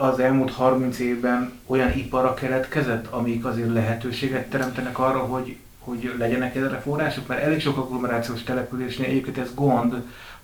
az 0.00 0.18
elmúlt 0.18 0.50
30 0.52 0.98
évben 0.98 1.52
olyan 1.66 1.92
ipara 1.92 2.34
keletkezett, 2.34 3.06
amik 3.06 3.44
azért 3.44 3.72
lehetőséget 3.72 4.50
teremtenek 4.50 4.98
arra, 4.98 5.18
hogy, 5.18 5.56
hogy 5.78 6.14
legyenek 6.18 6.56
erre 6.56 6.78
források, 6.78 7.26
mert 7.26 7.42
elég 7.42 7.60
sok 7.60 7.76
agglomerációs 7.76 8.42
településnél 8.42 9.08
egyébként 9.08 9.38
ez 9.38 9.54
gond, 9.54 9.94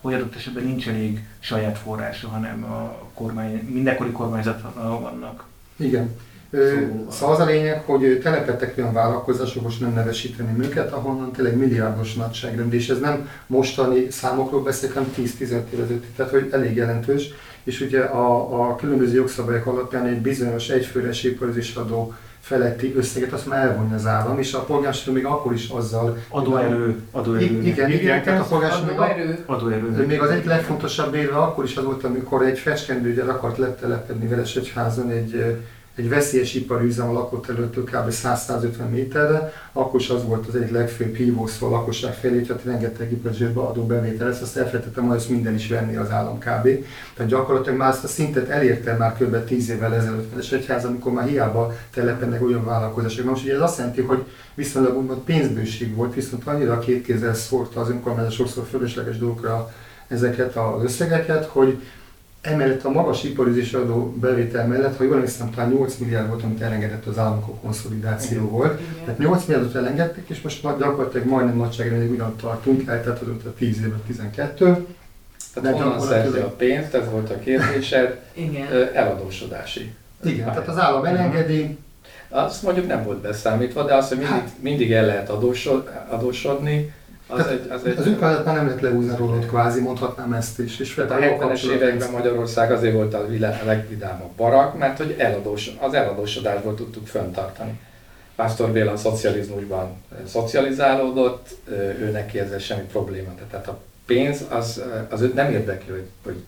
hogy 0.01 0.14
adott 0.14 0.35
esetben 0.35 0.64
nincs 0.64 0.88
elég 0.88 1.25
saját 1.38 1.79
forrása, 1.79 2.29
hanem 2.29 2.64
a 2.64 3.09
kormány, 3.14 3.69
mindenkori 3.73 4.11
kormányzatban 4.11 5.01
vannak. 5.03 5.45
Igen. 5.77 6.14
Szóval. 6.51 7.07
szóval 7.11 7.35
az 7.35 7.40
a 7.40 7.45
lényeg, 7.45 7.83
hogy 7.85 8.21
telepettek 8.23 8.79
olyan 8.79 8.92
vállalkozások, 8.92 9.62
most 9.62 9.81
nem 9.81 9.92
nevesíteném 9.92 10.62
őket, 10.62 10.92
ahonnan 10.92 11.33
tényleg 11.33 11.57
milliárdos 11.57 12.14
nagyságrend, 12.14 12.75
és 12.75 12.88
ez 12.88 12.99
nem 12.99 13.29
mostani 13.47 14.11
számokról 14.11 14.62
beszélek, 14.62 14.95
hanem 14.95 15.12
10-15 15.16 15.21
év 15.40 16.01
tehát 16.16 16.33
hogy 16.33 16.49
elég 16.53 16.77
jelentős, 16.77 17.31
és 17.66 17.81
ugye 17.81 18.00
a, 18.00 18.68
a 18.68 18.76
különböző 18.76 19.14
jogszabályok 19.14 19.66
alapján 19.66 20.07
egy 20.07 20.20
bizonyos 20.20 20.68
egyfőres 20.68 21.74
adó 21.74 22.14
feletti 22.40 22.94
összeget 22.96 23.33
azt 23.33 23.46
már 23.46 23.66
elvonja 23.66 23.94
az 23.94 24.07
állam, 24.07 24.38
és 24.38 24.52
a 24.52 24.64
polgármester 24.64 25.14
még 25.14 25.24
akkor 25.24 25.52
is 25.52 25.68
azzal... 25.68 26.18
Adóerő, 26.29 27.00
adóerő. 27.11 27.62
Igen, 27.62 27.90
igen, 27.90 28.22
tehát 28.22 28.40
a 28.40 28.44
polgármester 28.44 28.90
Adóerő. 28.90 29.38
Adóerő. 29.46 30.07
még 30.07 30.20
az 30.20 30.31
egyik 30.31 30.44
legfontosabb 30.44 31.14
érve 31.14 31.37
akkor 31.37 31.64
is 31.64 31.76
az 31.76 31.85
volt, 31.85 32.05
amikor 32.05 32.42
egy 32.42 32.59
feskendőgyár 32.59 33.29
akart 33.29 33.59
letelepedni 33.59 34.26
Veresegyházon 34.26 35.11
egy, 35.11 35.59
egy 35.97 36.09
veszélyes 36.09 36.55
ipari 36.55 36.87
üzem 36.87 37.09
a 37.09 37.13
lakóterülettől 37.13 37.85
kb. 37.85 38.11
100-150 38.11 38.91
méterre, 38.91 39.53
akkor 39.73 40.01
is 40.01 40.09
az 40.09 40.25
volt 40.25 40.47
az 40.47 40.55
egyik 40.55 40.71
legfőbb 40.71 41.15
hívószó 41.15 41.67
a 41.67 41.71
lakosság 41.71 42.15
felé, 42.15 42.35
hogy 42.35 42.49
hát 42.49 42.65
rengeteg 42.65 43.13
ipari 43.13 43.45
adó 43.55 43.87
bevétel 43.87 44.29
lesz, 44.29 44.41
azt 44.41 44.57
elfelejtettem, 44.57 45.07
hogy 45.07 45.17
ezt 45.17 45.29
minden 45.29 45.55
is 45.55 45.69
venni 45.69 45.97
az 45.97 46.11
állam 46.11 46.39
kb. 46.39 46.69
Tehát 47.15 47.31
gyakorlatilag 47.31 47.79
már 47.79 47.91
ezt 47.91 48.05
a 48.05 48.09
szintet 48.09 48.49
elérte 48.49 48.97
már 48.97 49.17
kb. 49.19 49.45
10 49.45 49.71
évvel 49.71 49.95
ezelőtt 49.95 50.31
Veresegyház, 50.31 50.85
amikor 50.85 51.13
már 51.13 51.29
hiába 51.29 51.75
telepednek 51.95 52.43
olyan 52.43 52.65
vállalkozások. 52.65 53.25
Most 53.25 53.45
ugye 53.45 53.55
ez 53.55 53.61
azt 53.61 53.79
jelenti, 53.79 54.01
hogy 54.01 54.25
viszonylag 54.55 54.97
úgymond 54.97 55.21
pénzbőség 55.21 55.95
volt, 55.95 56.15
viszont 56.15 56.47
annyira 56.47 56.73
a 56.73 56.79
két 56.79 57.05
kézzel 57.05 57.35
szórta 57.35 57.81
az 57.81 57.91
önkormányzat 57.91 58.33
sokszor 58.33 58.65
fölösleges 58.71 59.19
dolgokra 59.19 59.73
ezeket 60.09 60.57
az 60.57 60.83
összegeket, 60.83 61.45
hogy 61.45 61.79
emellett 62.47 62.85
a 62.85 62.91
magas 62.91 63.25
iparüzési 63.25 63.75
adó 63.77 64.15
bevétel 64.21 64.67
mellett, 64.67 64.97
ha 64.97 65.05
jól 65.05 65.15
emlékszem, 65.15 65.51
talán 65.51 65.71
8 65.71 65.97
milliárd 65.97 66.29
volt, 66.29 66.43
amit 66.43 66.61
elengedett 66.63 67.07
az 67.07 67.19
államok 67.19 67.49
a 67.49 67.53
konszolidáció 67.63 68.49
volt. 68.49 68.81
Igen. 68.81 69.05
Tehát 69.05 69.19
8 69.19 69.45
milliárdot 69.45 69.75
elengedtek, 69.75 70.29
és 70.29 70.41
most 70.41 70.63
nagy- 70.63 70.79
gyakorlatilag 70.79 71.27
majdnem 71.27 71.57
nagyságrendileg 71.57 72.15
ugyan 72.15 72.37
tartunk, 72.41 72.89
eltetődött 72.89 73.47
a 73.47 73.55
10 73.59 73.77
évben 73.81 74.03
12. 74.07 74.65
Tehát 75.55 75.79
De 75.79 75.85
honnan 75.85 76.01
szerzi 76.01 76.39
a 76.39 76.49
pénzt, 76.51 76.95
ez 76.95 77.11
volt 77.11 77.31
a 77.31 77.39
kérdésed, 77.39 78.21
Igen. 78.33 78.67
Eladósodási. 78.95 79.93
Igen, 80.25 80.47
tehát 80.47 80.69
az 80.69 80.79
állam 80.79 81.05
elengedi, 81.05 81.79
Azt 82.29 82.63
mondjuk 82.63 82.87
nem 82.87 83.03
volt 83.05 83.19
beszámítva, 83.19 83.85
de 83.85 83.95
az, 83.95 84.09
hogy 84.09 84.17
mindig, 84.19 84.35
Hát- 84.35 84.51
mindig 84.61 84.93
el 84.93 85.07
lehet 85.07 85.29
adósod, 85.29 85.91
adósodni, 86.09 86.93
az 87.27 87.37
Tehát 87.37 87.53
egy, 87.53 87.71
az 87.71 87.85
egy 87.85 87.99
az 87.99 88.21
már 88.21 88.45
nem 88.45 88.67
lehet 88.67 88.81
lehúzni 88.81 89.11
a 89.11 89.17
rólót, 89.17 89.47
kvázi 89.47 89.81
mondhatnám 89.81 90.33
ezt 90.33 90.59
is. 90.59 90.79
És 90.79 90.99
a 90.99 91.03
jó 91.03 91.07
70-es 91.07 91.37
kapcsolat 91.39 91.77
években. 91.77 92.11
Magyarország 92.11 92.73
azért 92.73 92.95
volt 92.95 93.15
a 93.15 93.27
vilá- 93.27 93.62
a 93.62 93.67
legvidámabb 93.67 94.31
barak, 94.37 94.79
mert 94.79 94.99
hogy 94.99 95.15
eladós, 95.19 95.71
az 95.79 95.95
eladósodásból 95.95 96.75
tudtuk 96.75 97.07
föntartani. 97.07 97.81
Pásztor 98.37 98.71
Béla 98.71 98.93
a 98.93 98.97
szocializmusban 98.97 100.03
eh, 100.12 100.19
szocializálódott, 100.27 101.49
eh, 101.69 101.75
ő 102.01 102.11
neki 102.11 102.39
ezzel 102.39 102.59
semmi 102.59 102.83
probléma. 102.83 103.35
Tehát 103.51 103.69
a 103.69 103.81
pénz 104.07 104.45
az, 104.49 104.79
eh, 104.79 105.07
az 105.09 105.21
őt 105.21 105.35
nem 105.35 105.53
érdekli, 105.53 105.93
hogy, 105.93 106.09
hogy, 106.23 106.45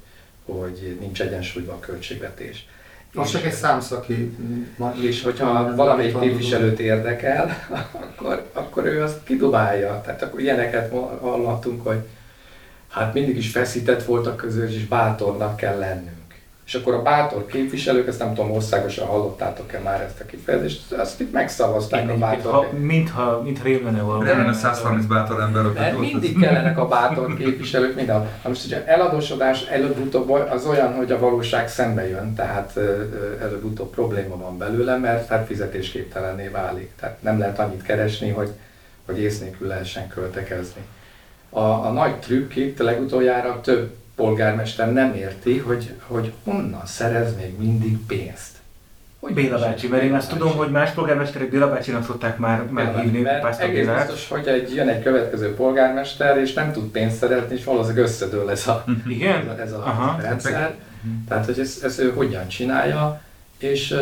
hogy 0.56 0.96
nincs 1.00 1.22
egyensúlyban 1.22 1.74
a 1.74 1.80
költségvetés. 1.80 2.66
Az 3.14 3.30
csak 3.30 3.44
egy 3.44 3.52
számszaki... 3.52 4.36
És 5.00 5.22
hogyha 5.22 5.74
valamelyik 5.74 6.18
képviselőt 6.18 6.80
érdekel, 6.80 7.56
akkor, 7.92 8.50
akkor 8.52 8.84
ő 8.84 9.02
azt 9.02 9.24
kidobálja. 9.24 10.00
Tehát 10.04 10.22
akkor 10.22 10.40
ilyeneket 10.40 10.92
hallottunk, 11.20 11.86
hogy 11.86 11.98
hát 12.88 13.14
mindig 13.14 13.36
is 13.36 13.50
feszített 13.50 14.04
volt 14.04 14.26
a 14.26 14.36
közös, 14.36 14.74
és 14.74 14.86
bátornak 14.86 15.56
kell 15.56 15.78
lennünk. 15.78 16.17
És 16.68 16.74
akkor 16.74 16.94
a 16.94 17.02
bátor 17.02 17.46
képviselők, 17.46 18.08
ezt 18.08 18.18
nem 18.18 18.34
tudom, 18.34 18.50
országosan 18.50 19.06
hallottátok-e 19.06 19.78
már 19.78 20.00
ezt 20.00 20.20
a 20.20 20.24
kifejezést, 20.24 20.92
azt 20.92 21.20
itt 21.20 21.32
megszavazták 21.32 22.02
a 22.02 22.06
Mintha, 22.06 22.26
bátor 22.26 22.72
mintha, 22.78 23.42
mintha 23.42 23.64
rém 23.64 23.84
lenne 23.84 24.02
valami. 24.02 24.24
Nem 24.24 24.38
lenne 24.38 24.52
130 24.52 25.04
bátor 25.04 25.40
ember, 25.40 25.64
aki 25.64 25.78
mert 25.78 25.98
mindig 25.98 26.40
kellenek 26.40 26.78
a 26.78 26.88
bátor 26.88 27.36
képviselők 27.36 27.94
mindenhol. 27.94 28.26
Na 28.42 28.48
most 28.48 28.64
ugye 28.64 28.86
eladósodás 28.86 29.62
előbb-utóbb 29.62 30.30
az 30.30 30.66
olyan, 30.66 30.94
hogy 30.94 31.12
a 31.12 31.18
valóság 31.18 31.68
szembe 31.68 32.08
jön, 32.08 32.34
tehát 32.34 32.76
előbb-utóbb 33.40 33.90
probléma 33.90 34.36
van 34.36 34.58
belőle, 34.58 34.96
mert 34.96 35.28
hát 35.28 35.46
fizetésképtelenné 35.46 36.48
válik. 36.48 36.90
Tehát 37.00 37.22
nem 37.22 37.38
lehet 37.38 37.58
annyit 37.58 37.82
keresni, 37.82 38.30
hogy, 38.30 38.50
hogy 39.06 39.20
ész 39.20 39.40
nélkül 39.40 39.68
lehessen 39.68 40.08
költekezni. 40.08 40.82
A, 41.50 41.60
a 41.60 41.90
nagy 41.92 42.14
trükk 42.14 42.54
itt 42.54 42.78
legutoljára 42.78 43.60
több 43.60 43.90
polgármester 44.18 44.92
nem 44.92 45.14
érti, 45.14 45.58
hogy, 45.58 45.94
hogy 46.06 46.32
honnan 46.44 46.86
szerez 46.86 47.36
még 47.36 47.58
mindig 47.58 47.98
pénzt. 48.06 48.56
Hogy 49.20 49.32
Béla 49.34 49.58
bácsi, 49.58 49.88
mert 49.88 50.02
én 50.02 50.14
azt 50.14 50.28
tudom, 50.30 50.56
hogy 50.56 50.70
más 50.70 50.90
polgármesterek 50.90 51.50
Béla 51.50 51.68
bácsinak 51.68 52.04
szokták 52.04 52.38
már, 52.38 52.64
már 52.70 52.84
Mert- 52.84 53.00
hívni 53.02 53.20
mert 53.20 53.42
Pásztor 53.42 53.68
egész 53.68 53.86
biztos, 53.86 54.28
hogy 54.28 54.46
egy, 54.46 54.74
jön 54.74 54.88
egy 54.88 55.02
következő 55.02 55.54
polgármester, 55.54 56.38
és 56.38 56.52
nem 56.52 56.72
tud 56.72 56.84
pénzt 56.84 57.16
szerezni, 57.16 57.54
és 57.56 57.64
valószínűleg 57.64 58.04
összedől 58.04 58.50
ez 58.50 58.66
a, 58.66 58.84
ez 58.86 59.10
Igen? 59.10 59.48
a, 59.48 59.60
ez 59.60 59.72
a 59.72 59.78
Aha. 59.86 60.20
rendszer. 60.22 60.74
Tehát, 61.28 61.44
hogy 61.44 61.58
ezt, 61.60 61.84
ezt 61.84 61.98
ő 62.00 62.12
hogyan 62.12 62.48
csinálja, 62.48 63.20
és 63.58 63.94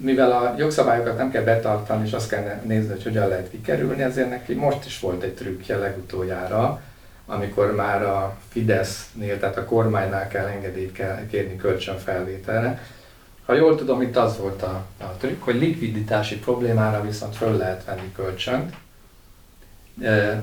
mivel 0.00 0.30
a 0.32 0.54
jogszabályokat 0.58 1.16
nem 1.16 1.30
kell 1.30 1.42
betartani, 1.42 2.06
és 2.06 2.12
azt 2.12 2.28
kell 2.28 2.60
nézni, 2.64 2.88
hogy 2.92 3.02
hogyan 3.02 3.28
lehet 3.28 3.50
kikerülni, 3.50 4.02
ezért 4.02 4.30
neki 4.30 4.54
most 4.54 4.86
is 4.86 5.00
volt 5.00 5.22
egy 5.22 5.34
trükkje 5.34 5.76
legutoljára, 5.76 6.80
amikor 7.26 7.74
már 7.74 8.02
a 8.02 8.36
Fidesznél, 8.48 9.38
tehát 9.38 9.56
a 9.56 9.64
kormánynál 9.64 10.28
kell 10.28 10.46
engedélyt 10.46 10.92
kell 10.92 11.26
kérni 11.26 11.56
kölcsönfelvételre. 11.56 12.82
Ha 13.46 13.54
jól 13.54 13.76
tudom, 13.76 14.02
itt 14.02 14.16
az 14.16 14.38
volt 14.38 14.62
a, 14.62 14.84
a 15.00 15.16
trükk, 15.18 15.42
hogy 15.42 15.54
likviditási 15.54 16.38
problémára 16.38 17.02
viszont 17.02 17.36
föl 17.36 17.56
lehet 17.56 17.84
venni 17.84 18.12
kölcsönt. 18.16 18.74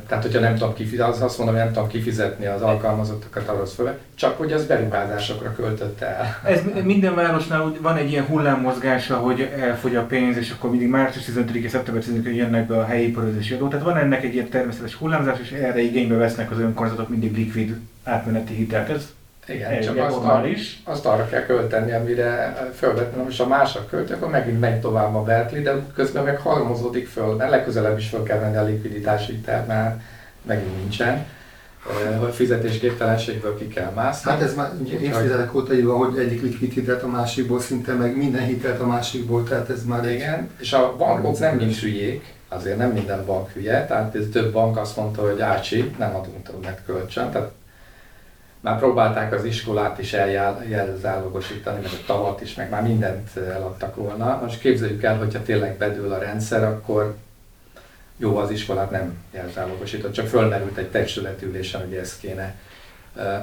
Tehát, 0.08 0.24
hogyha 0.24 0.40
nem 0.40 0.56
tudom 0.56 0.74
kifizetni, 0.74 1.14
az 1.14 1.22
azt 1.22 1.38
mondom, 1.38 1.56
hogy 1.56 1.64
nem 1.64 1.74
tudom 1.74 1.90
kifizetni 1.90 2.46
az 2.46 2.62
alkalmazottakat, 2.62 3.48
az 3.48 3.74
föl, 3.74 3.98
csak 4.16 4.38
hogy 4.38 4.52
az 4.52 4.66
beruházásokra 4.66 5.54
költötte 5.54 6.06
el. 6.06 6.40
Ez 6.44 6.62
minden 6.84 7.16
városnál 7.16 7.74
van 7.82 7.98
egy 7.98 8.12
ilyen 8.12 8.26
hullámmozgása, 8.26 9.16
hogy 9.16 9.50
elfogy 9.60 9.96
a 9.96 10.06
pénz, 10.06 10.38
és 10.38 10.52
akkor 10.52 10.70
mindig 10.70 10.88
március 10.88 11.26
15 11.26 11.70
szeptember 11.70 12.04
15 12.04 12.36
jönnek 12.36 12.68
be 12.68 12.78
a 12.78 12.86
helyi 12.86 13.08
iparőzési 13.08 13.54
adó. 13.54 13.68
Tehát 13.68 13.86
van 13.86 13.98
ennek 13.98 14.24
egy 14.24 14.34
ilyen 14.34 14.50
természetes 14.50 14.94
hullámzás, 14.94 15.40
és 15.40 15.52
erre 15.52 15.82
igénybe 15.82 16.16
vesznek 16.16 16.52
az 16.52 16.60
önkormányzatok 16.60 17.10
mindig 17.10 17.36
likvid 17.36 17.76
átmeneti 18.04 18.54
hitelt. 18.54 18.90
Ez 18.90 19.14
Igen, 19.54 19.72
egy 19.72 19.86
csak 19.86 19.98
azt, 19.98 20.16
normális. 20.16 20.82
azt 20.84 21.06
arra 21.06 21.28
kell 21.28 21.46
költeni, 21.46 21.92
amire 21.92 22.58
fölvettem, 22.76 23.26
és 23.30 23.38
ha 23.38 23.48
mások 23.48 23.90
költök, 23.90 24.16
akkor 24.16 24.30
megint 24.30 24.60
megy 24.60 24.80
tovább 24.80 25.16
a 25.16 25.24
Berkeley, 25.24 25.64
de 25.64 25.74
közben 25.96 26.24
meg 26.24 26.38
halmozódik 26.38 27.08
föl, 27.08 27.36
mert 27.36 27.50
legközelebb 27.50 27.98
is 27.98 28.10
föl 28.10 28.24
kell 28.24 28.40
venni 28.40 28.58
a 28.58 28.64
likviditási 28.64 29.32
hitelt, 29.32 29.68
mert 29.68 30.02
megint 30.42 30.78
nincsen. 30.78 31.26
Eh, 31.88 32.20
hogy 32.20 32.34
fizetésképtelenségből 32.34 33.58
ki 33.58 33.68
kell 33.68 33.92
mászni. 33.96 34.32
Hát 34.32 34.42
ez 34.42 34.56
már 34.56 34.72
évtizedek 34.90 35.56
óta 35.56 35.74
így 35.74 35.86
van, 35.86 35.98
hogy 35.98 36.18
egyik 36.18 36.42
likvid 36.42 36.72
hitelt 36.72 37.04
a 37.04 37.08
másikból, 37.08 37.60
szinte 37.60 37.94
meg 37.94 38.18
minden 38.18 38.46
hitelt 38.46 38.80
a 38.80 38.86
másikból, 38.86 39.44
tehát 39.44 39.70
ez 39.70 39.84
már 39.86 40.06
egy... 40.06 40.14
Igen, 40.14 40.50
és 40.60 40.74
a 40.74 40.96
bankok 40.98 41.40
nem 41.40 41.56
mind 41.56 41.74
hülyék, 41.74 42.34
azért 42.50 42.78
nem 42.78 42.92
minden 42.92 43.26
bank 43.26 43.50
hülye, 43.50 43.86
tehát 43.86 44.16
ez 44.16 44.26
több 44.32 44.52
bank 44.52 44.78
azt 44.78 44.98
mondta, 44.98 45.22
hogy 45.30 45.42
ácsi, 45.42 45.96
nem 45.98 46.16
adunk 46.16 46.44
többet 46.44 46.82
kölcsön, 46.86 47.32
tehát 47.32 47.52
már 48.62 48.80
próbálták 48.80 49.34
az 49.34 49.44
iskolát 49.44 50.00
is 50.00 50.14
eljel- 50.14 50.68
jelzálogosítani, 50.68 51.82
meg 51.82 51.92
a 51.92 52.06
tavat 52.06 52.42
is, 52.42 52.56
meg 52.56 52.70
már 52.70 52.82
mindent 52.82 53.38
eladtak 53.38 53.96
volna. 53.96 54.40
Most 54.44 54.60
képzeljük 54.60 55.04
el, 55.04 55.18
hogyha 55.18 55.44
tényleg 55.44 55.78
bedől 55.78 56.12
a 56.12 56.18
rendszer, 56.18 56.64
akkor 56.64 57.16
jó, 58.18 58.38
az 58.38 58.52
iskolát 58.52 58.92
nem 58.92 59.18
jelzálogosított, 59.32 60.12
csak 60.14 60.28
fölmerült 60.28 60.78
egy 60.78 60.90
testületülésen, 60.90 61.82
hogy 61.82 61.94
ez 61.94 62.18
kéne. 62.18 62.56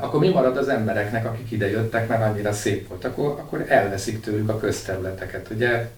Akkor 0.01 0.21
mi 0.21 0.29
marad 0.29 0.57
az 0.57 0.69
embereknek, 0.69 1.27
akik 1.27 1.51
ide 1.51 1.71
jöttek, 1.71 2.09
mert 2.09 2.23
annyira 2.23 2.53
szép 2.53 2.89
volt? 2.89 3.05
Akkor, 3.05 3.27
akkor 3.27 3.65
elveszik 3.69 4.21
tőlük 4.21 4.49
a 4.49 4.59
közterületeket, 4.59 5.49
ugye, 5.51 5.89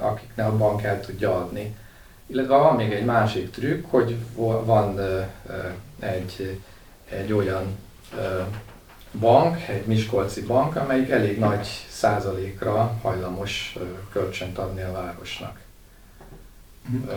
akiknek 0.00 0.46
a 0.46 0.56
bank 0.56 0.82
el 0.82 1.00
tudja 1.00 1.36
adni. 1.36 1.76
Illetve 2.26 2.56
van 2.56 2.76
még 2.76 2.92
egy 2.92 3.04
másik 3.04 3.50
trükk, 3.50 3.84
hogy 3.90 4.16
van 4.64 5.00
egy, 6.00 6.60
egy 7.10 7.32
olyan 7.32 7.78
bank, 9.12 9.56
egy 9.68 9.86
miskolci 9.86 10.42
bank, 10.42 10.76
amelyik 10.76 11.10
elég 11.10 11.38
nagy 11.38 11.66
százalékra 11.90 12.98
hajlamos 13.02 13.78
kölcsönt 14.12 14.58
adni 14.58 14.82
a 14.82 14.92
városnak. 14.92 15.60
Mhm. 16.88 17.10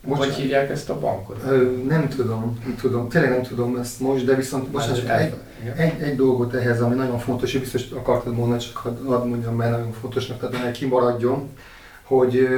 Most- 0.00 0.22
Hogy 0.24 0.32
hívják 0.34 0.70
ezt 0.70 0.90
a 0.90 0.98
bankot? 0.98 1.44
Nem 1.88 2.08
tudom, 2.08 2.58
nem 2.64 2.76
tudom, 2.80 3.08
tényleg 3.08 3.30
nem 3.30 3.42
tudom 3.42 3.76
ezt 3.76 4.00
most, 4.00 4.24
de 4.24 4.34
viszont 4.34 4.72
most 4.72 4.96
csak 5.06 5.20
egy, 5.20 5.34
egy, 5.76 6.00
egy 6.02 6.16
dolgot 6.16 6.54
ehhez, 6.54 6.80
ami 6.80 6.94
nagyon 6.94 7.18
fontos, 7.18 7.54
és 7.54 7.60
biztos 7.60 7.90
akartad 7.90 8.34
mondani, 8.34 8.60
csak 8.60 8.76
hadd 8.76 9.26
mondjam, 9.26 9.54
mert 9.56 9.70
nagyon 9.70 9.92
fontosnak 9.92 10.38
tartom, 10.38 10.60
hogy 10.60 10.70
kimaradjon, 10.70 11.48
hogy 12.02 12.48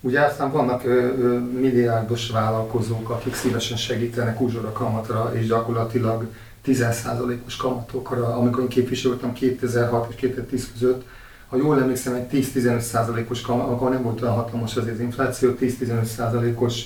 ugye 0.00 0.20
aztán 0.20 0.50
vannak 0.52 0.84
ö, 0.84 0.90
ö, 0.90 1.38
milliárdos 1.38 2.30
vállalkozók, 2.30 3.10
akik 3.10 3.34
szívesen 3.34 3.76
segítenek 3.76 4.40
uzsora 4.40 4.72
kamatra, 4.72 5.30
és 5.34 5.46
gyakorlatilag 5.46 6.26
10%-os 6.66 7.56
kamatokra, 7.56 8.36
amikor 8.36 8.62
én 8.62 8.68
képviseltem 8.68 9.32
2006 9.32 10.06
és 10.10 10.16
2010 10.16 10.72
között, 10.72 11.04
ha 11.48 11.56
jól 11.56 11.80
emlékszem, 11.80 12.14
egy 12.14 12.46
10-15%-os 12.54 13.40
kamat, 13.40 13.68
akkor 13.68 13.90
nem 13.90 14.02
volt 14.02 14.22
olyan 14.22 14.34
hatalmas 14.34 14.76
az, 14.76 14.86
az 14.92 15.00
infláció, 15.00 15.50
10-15%-os 15.60 16.84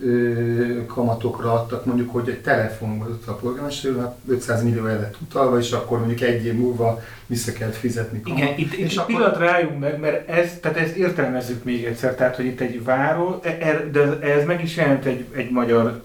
ö, 0.00 0.86
kamatokra 0.86 1.52
adtak, 1.52 1.84
mondjuk, 1.84 2.10
hogy 2.12 2.28
egy 2.28 2.40
telefon 2.40 2.98
volt 2.98 3.26
a 3.26 3.32
polgármester 3.32 3.92
500 4.28 4.62
millió 4.62 4.86
el 4.86 4.98
lett 5.00 5.16
utalva, 5.22 5.58
és 5.58 5.72
akkor 5.72 5.98
mondjuk 5.98 6.20
egy 6.20 6.44
év 6.44 6.54
múlva 6.54 7.00
vissza 7.26 7.52
kellett 7.52 7.76
fizetni 7.76 8.20
kamat. 8.20 8.38
Igen, 8.38 8.58
itt, 8.58 8.72
itt 8.72 8.78
és 8.78 8.90
egy 8.90 8.98
akkor- 8.98 9.06
pillanatra 9.14 9.50
álljunk 9.50 9.78
meg, 9.78 10.00
mert 10.00 10.28
ez, 10.28 10.50
tehát 10.60 10.76
ezt 10.76 10.94
értelmezzük 10.96 11.64
még 11.64 11.84
egyszer, 11.84 12.14
tehát 12.14 12.36
hogy 12.36 12.44
itt 12.44 12.60
egy 12.60 12.84
város, 12.84 13.34
e- 13.42 13.56
e- 13.60 13.88
de 13.92 14.18
ez 14.20 14.44
meg 14.44 14.62
is 14.62 14.76
jelent 14.76 15.04
egy, 15.04 15.24
egy 15.34 15.50
magyar 15.50 16.02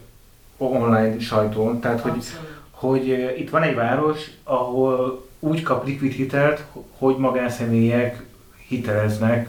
online 0.57 1.19
sajtón, 1.19 1.79
tehát 1.79 1.99
hogy, 1.99 2.11
Abszolút. 2.11 2.52
Hogy 2.83 3.33
itt 3.37 3.49
van 3.49 3.63
egy 3.63 3.75
város, 3.75 4.19
ahol 4.43 5.25
úgy 5.39 5.61
kap 5.61 5.85
likvid 5.85 6.11
hitelt, 6.11 6.63
hogy 6.97 7.17
magánszemélyek 7.17 8.23
hiteleznek. 8.67 9.47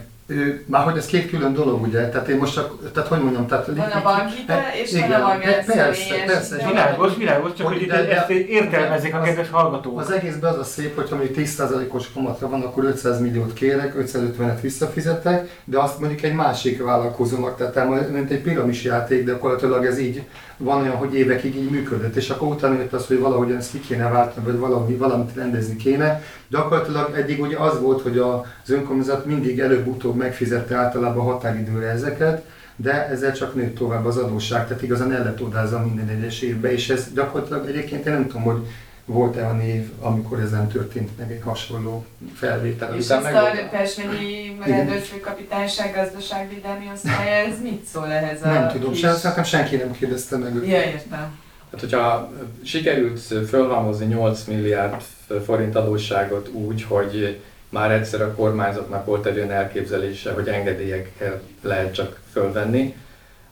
Már 0.65 0.83
hogy 0.83 0.97
ez 0.97 1.05
két 1.05 1.29
külön 1.29 1.53
dolog, 1.53 1.81
ugye? 1.81 2.09
Tehát 2.09 2.27
én 2.27 2.37
most 2.37 2.53
csak, 2.53 2.91
tehát 2.91 3.09
hogy 3.09 3.21
mondjam, 3.21 3.47
tehát... 3.47 3.65
Van 3.65 3.89
a 3.89 4.01
bankhitel, 4.03 4.63
és 4.83 4.91
van 4.91 5.01
a 5.01 5.05
Igen, 5.05 5.21
magánszemélyes 5.21 6.07
persze, 6.07 6.25
persze. 6.25 6.67
Világos, 6.67 7.15
világos, 7.15 7.53
csak 7.53 7.67
Hogy 7.67 7.77
hogy 7.77 7.87
de- 7.87 8.21
ezt 8.21 8.29
értelmezik 8.29 9.13
a 9.15 9.21
kedves 9.21 9.49
hallgatók. 9.49 9.99
Az 9.99 10.11
egészben 10.11 10.53
az 10.53 10.59
a 10.59 10.63
szép, 10.63 10.95
hogyha 10.95 11.15
mondjuk 11.15 11.37
10%-os 11.37 12.11
kamatra 12.13 12.49
van, 12.49 12.61
akkor 12.61 12.83
500 12.83 13.19
milliót 13.19 13.53
kérek, 13.53 13.95
550-et 13.97 14.57
visszafizetek, 14.61 15.61
de 15.63 15.79
azt 15.79 15.99
mondjuk 15.99 16.21
egy 16.21 16.33
másik 16.33 16.83
vállalkozónak 16.83 17.57
tettem, 17.57 17.87
mint 17.87 18.31
egy 18.31 18.41
piramis 18.41 18.83
játék, 18.83 19.23
de 19.23 19.31
gyakorlatilag 19.31 19.85
ez 19.85 19.99
így 19.99 20.23
van 20.57 20.81
olyan, 20.81 20.95
hogy 20.95 21.15
évekig 21.15 21.55
így 21.55 21.69
működött, 21.69 22.15
és 22.15 22.29
akkor 22.29 22.47
utána 22.47 22.77
jött 22.77 22.93
az, 22.93 23.07
hogy 23.07 23.19
valahogyan 23.19 23.57
ezt 23.57 23.71
ki 23.71 23.79
kéne 23.79 24.09
váltani, 24.09 24.45
vagy 24.45 24.57
valami, 24.57 24.95
valamit 24.95 25.35
rendezni 25.35 25.75
kéne. 25.75 26.21
Gyakorlatilag 26.49 27.15
eddig 27.15 27.41
ugye 27.41 27.57
az 27.57 27.81
volt, 27.81 28.01
hogy 28.01 28.17
az 28.17 28.69
önkormányzat 28.69 29.25
mindig 29.25 29.59
előbb-utóbb 29.59 30.15
megfizette 30.15 30.75
általában 30.75 31.25
határidőre 31.25 31.87
ezeket, 31.87 32.45
de 32.75 33.07
ezzel 33.07 33.33
csak 33.33 33.55
nőtt 33.55 33.75
tovább 33.75 34.05
az 34.05 34.17
adósság, 34.17 34.67
tehát 34.67 34.83
igazán 34.83 35.11
el 35.11 35.23
lett 35.23 35.41
odázva 35.41 35.79
minden 35.79 36.07
egyes 36.07 36.41
évben, 36.41 36.71
és 36.71 36.89
ez 36.89 37.07
gyakorlatilag 37.13 37.67
egyébként 37.67 38.05
én 38.05 38.13
nem 38.13 38.27
tudom, 38.27 38.41
hogy 38.41 38.67
volt-e 39.05 39.47
a 39.47 39.51
név, 39.51 39.91
amikor 39.99 40.39
ezen 40.39 40.67
történt 40.67 41.17
meg 41.17 41.31
egy 41.31 41.41
hasonló 41.43 42.05
felvétel. 42.33 42.95
És 42.95 43.09
ezt 43.09 43.11
a 43.11 43.49
Igen. 43.73 44.67
rendőrfőkapitányság 44.67 45.93
gazdaságvédelmi 45.93 46.89
osztálya, 46.93 47.31
ez 47.31 47.61
mit 47.61 47.85
szól 47.85 48.11
ehhez 48.11 48.43
a 48.43 48.47
Nem 48.47 48.67
tudom, 48.67 48.91
kis... 48.91 48.99
sem, 48.99 49.15
szerintem 49.15 49.43
senki 49.43 49.75
nem 49.75 49.91
kérdezte 49.91 50.37
meg 50.37 50.55
őt. 50.55 50.67
Ja, 50.67 50.81
értem. 50.81 51.37
Hát, 51.71 51.79
hogyha 51.79 52.31
sikerült 52.63 53.19
fölhalmozni 53.47 54.05
8 54.05 54.43
milliárd 54.43 55.01
forint 55.45 55.75
adósságot 55.75 56.49
úgy, 56.49 56.83
hogy 56.83 57.39
már 57.69 57.91
egyszer 57.91 58.21
a 58.21 58.33
kormányzatnak 58.33 59.05
volt 59.05 59.25
egy 59.25 59.37
olyan 59.37 59.51
elképzelése, 59.51 60.31
hogy 60.31 60.47
engedélyekkel 60.47 61.41
lehet 61.61 61.93
csak 61.93 62.19
fölvenni 62.31 62.95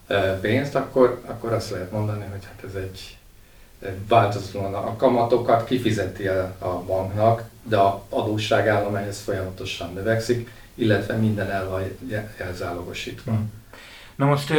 eh, 0.07 0.37
pénzt, 0.41 0.75
akkor, 0.75 1.21
akkor 1.25 1.53
azt 1.53 1.69
lehet 1.69 1.91
mondani, 1.91 2.25
hogy 2.31 2.45
hát 2.45 2.63
ez 2.69 2.81
egy 2.81 3.17
egy 3.85 4.07
változatlan 4.07 4.73
a 4.73 4.95
kamatokat 4.95 5.65
kifizeti 5.65 6.27
el 6.27 6.55
a 6.59 6.67
banknak, 6.67 7.43
de 7.63 7.77
a 7.77 8.05
adósságállomány 8.09 9.07
ez 9.07 9.21
folyamatosan 9.21 9.93
növekszik, 9.93 10.49
illetve 10.75 11.15
minden 11.15 11.51
el 11.51 11.69
van 11.69 11.81
je- 12.07 12.39
elzálogosítva. 12.39 13.31
Hm. 13.31 13.37
Na 14.15 14.25
most 14.25 14.53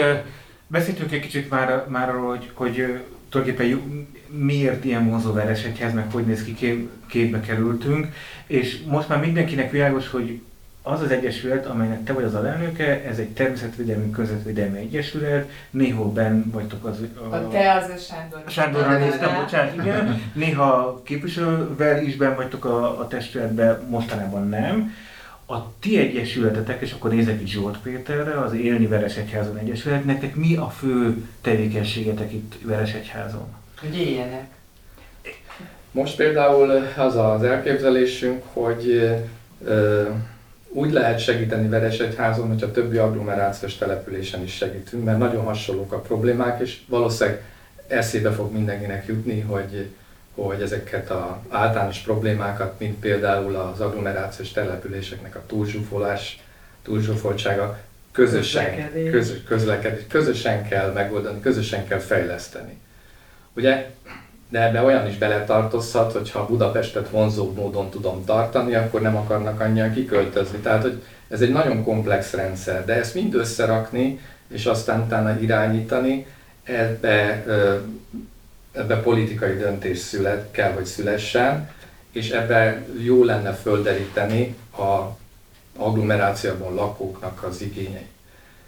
beszéltünk 0.66 1.12
egy 1.12 1.20
kicsit 1.20 1.50
már, 1.50 1.84
már 1.88 2.08
arról, 2.08 2.28
hogy, 2.28 2.50
hogy 2.54 3.02
tulajdonképpen 3.28 4.06
miért 4.28 4.84
ilyen 4.84 5.08
vonzó 5.08 5.32
Veresegyház, 5.32 5.92
meg 5.92 6.12
hogy 6.12 6.26
néz 6.26 6.44
ki, 6.44 6.54
kép, 6.54 6.90
képbe 7.06 7.40
kerültünk, 7.40 8.06
és 8.46 8.82
most 8.86 9.08
már 9.08 9.20
mindenkinek 9.20 9.70
világos, 9.70 10.08
hogy 10.08 10.40
az 10.86 11.00
az 11.00 11.10
egyesület, 11.10 11.66
amelynek 11.66 12.04
te 12.04 12.12
vagy 12.12 12.24
az 12.24 12.34
alelnöke, 12.34 13.04
ez 13.04 13.18
egy 13.18 13.28
természetvédelmi, 13.28 14.10
környezetvédelmi 14.10 14.78
egyesület, 14.78 15.50
néhol 15.70 16.12
benn 16.12 16.50
vagytok 16.50 16.84
az... 16.84 16.98
A 17.30 17.48
te 17.48 17.72
az 17.72 17.90
a 17.90 17.96
Sándor. 17.96 18.42
Sándorral 18.48 18.98
néztem, 18.98 19.34
bocsánat, 19.40 19.74
igen. 19.74 20.22
Néha 20.34 21.00
képviselővel 21.04 22.02
is 22.02 22.16
benn 22.16 22.34
vagytok 22.36 22.64
a, 22.64 23.00
a 23.00 23.08
testületben, 23.08 23.86
mostanában 23.88 24.48
nem. 24.48 24.94
A 25.46 25.56
ti 25.80 25.98
egyesületetek, 25.98 26.80
és 26.80 26.92
akkor 26.92 27.10
nézek 27.10 27.40
itt 27.40 27.46
Zsolt 27.46 27.78
Péterre, 27.78 28.40
az 28.40 28.54
Élni 28.54 28.86
Veresegyházon 28.86 29.56
Egyesület, 29.56 30.04
nektek 30.04 30.34
mi 30.34 30.56
a 30.56 30.68
fő 30.68 31.24
tevékenységetek 31.40 32.32
itt 32.32 32.54
Veresegyházon? 32.62 33.54
Hogy 33.80 33.98
éljenek. 33.98 34.46
Most 35.90 36.16
például 36.16 36.70
az 36.96 37.16
az 37.16 37.42
elképzelésünk, 37.42 38.42
hogy 38.52 39.10
ö, 39.64 40.02
úgy 40.74 40.92
lehet 40.92 41.18
segíteni 41.18 41.68
Veresegyházon, 41.68 42.48
hogy 42.48 42.62
a 42.62 42.70
többi 42.70 42.96
agglomerációs 42.96 43.76
településen 43.76 44.42
is 44.42 44.54
segítünk, 44.54 45.04
mert 45.04 45.18
nagyon 45.18 45.44
hasonlók 45.44 45.92
a 45.92 46.00
problémák, 46.00 46.60
és 46.60 46.80
valószínűleg 46.88 47.42
eszébe 47.86 48.30
fog 48.30 48.52
mindenkinek 48.52 49.06
jutni, 49.06 49.40
hogy, 49.40 49.88
hogy 50.34 50.62
ezeket 50.62 51.10
az 51.10 51.24
általános 51.48 51.98
problémákat, 51.98 52.78
mint 52.78 52.98
például 52.98 53.56
az 53.56 53.80
agglomerációs 53.80 54.52
településeknek 54.52 55.36
a 55.36 55.42
túlzsúfolás, 55.46 56.42
túlzsúfoltsága, 56.82 57.78
közösen, 58.12 58.64
Közlekedés. 58.64 59.10
közös, 59.10 59.42
közlekedés, 59.42 60.02
közösen 60.08 60.68
kell 60.68 60.92
megoldani, 60.92 61.40
közösen 61.40 61.86
kell 61.86 61.98
fejleszteni. 61.98 62.78
Ugye 63.52 63.90
de 64.54 64.62
ebbe 64.62 64.82
olyan 64.82 65.06
is 65.06 65.16
beletartozhat, 65.16 66.12
hogy 66.12 66.30
ha 66.30 66.46
Budapestet 66.46 67.08
vonzóbb 67.08 67.56
módon 67.56 67.90
tudom 67.90 68.24
tartani, 68.24 68.74
akkor 68.74 69.00
nem 69.00 69.16
akarnak 69.16 69.60
annyian 69.60 69.92
kiköltözni. 69.92 70.58
Tehát, 70.58 70.82
hogy 70.82 71.02
ez 71.28 71.40
egy 71.40 71.52
nagyon 71.52 71.84
komplex 71.84 72.32
rendszer, 72.32 72.84
de 72.84 72.94
ezt 72.94 73.14
mind 73.14 73.34
összerakni, 73.34 74.20
és 74.48 74.66
aztán 74.66 75.00
utána 75.00 75.40
irányítani, 75.40 76.26
ebbe, 76.62 77.44
ebbe 78.72 79.00
politikai 79.00 79.56
döntés 79.56 79.98
szület, 79.98 80.50
kell, 80.50 80.72
hogy 80.72 80.86
szülessen, 80.86 81.70
és 82.12 82.30
ebbe 82.30 82.84
jó 83.02 83.24
lenne 83.24 83.52
földeríteni 83.52 84.56
a 84.78 85.16
agglomerációban 85.76 86.74
lakóknak 86.74 87.42
az 87.42 87.62
igényeit. 87.62 88.13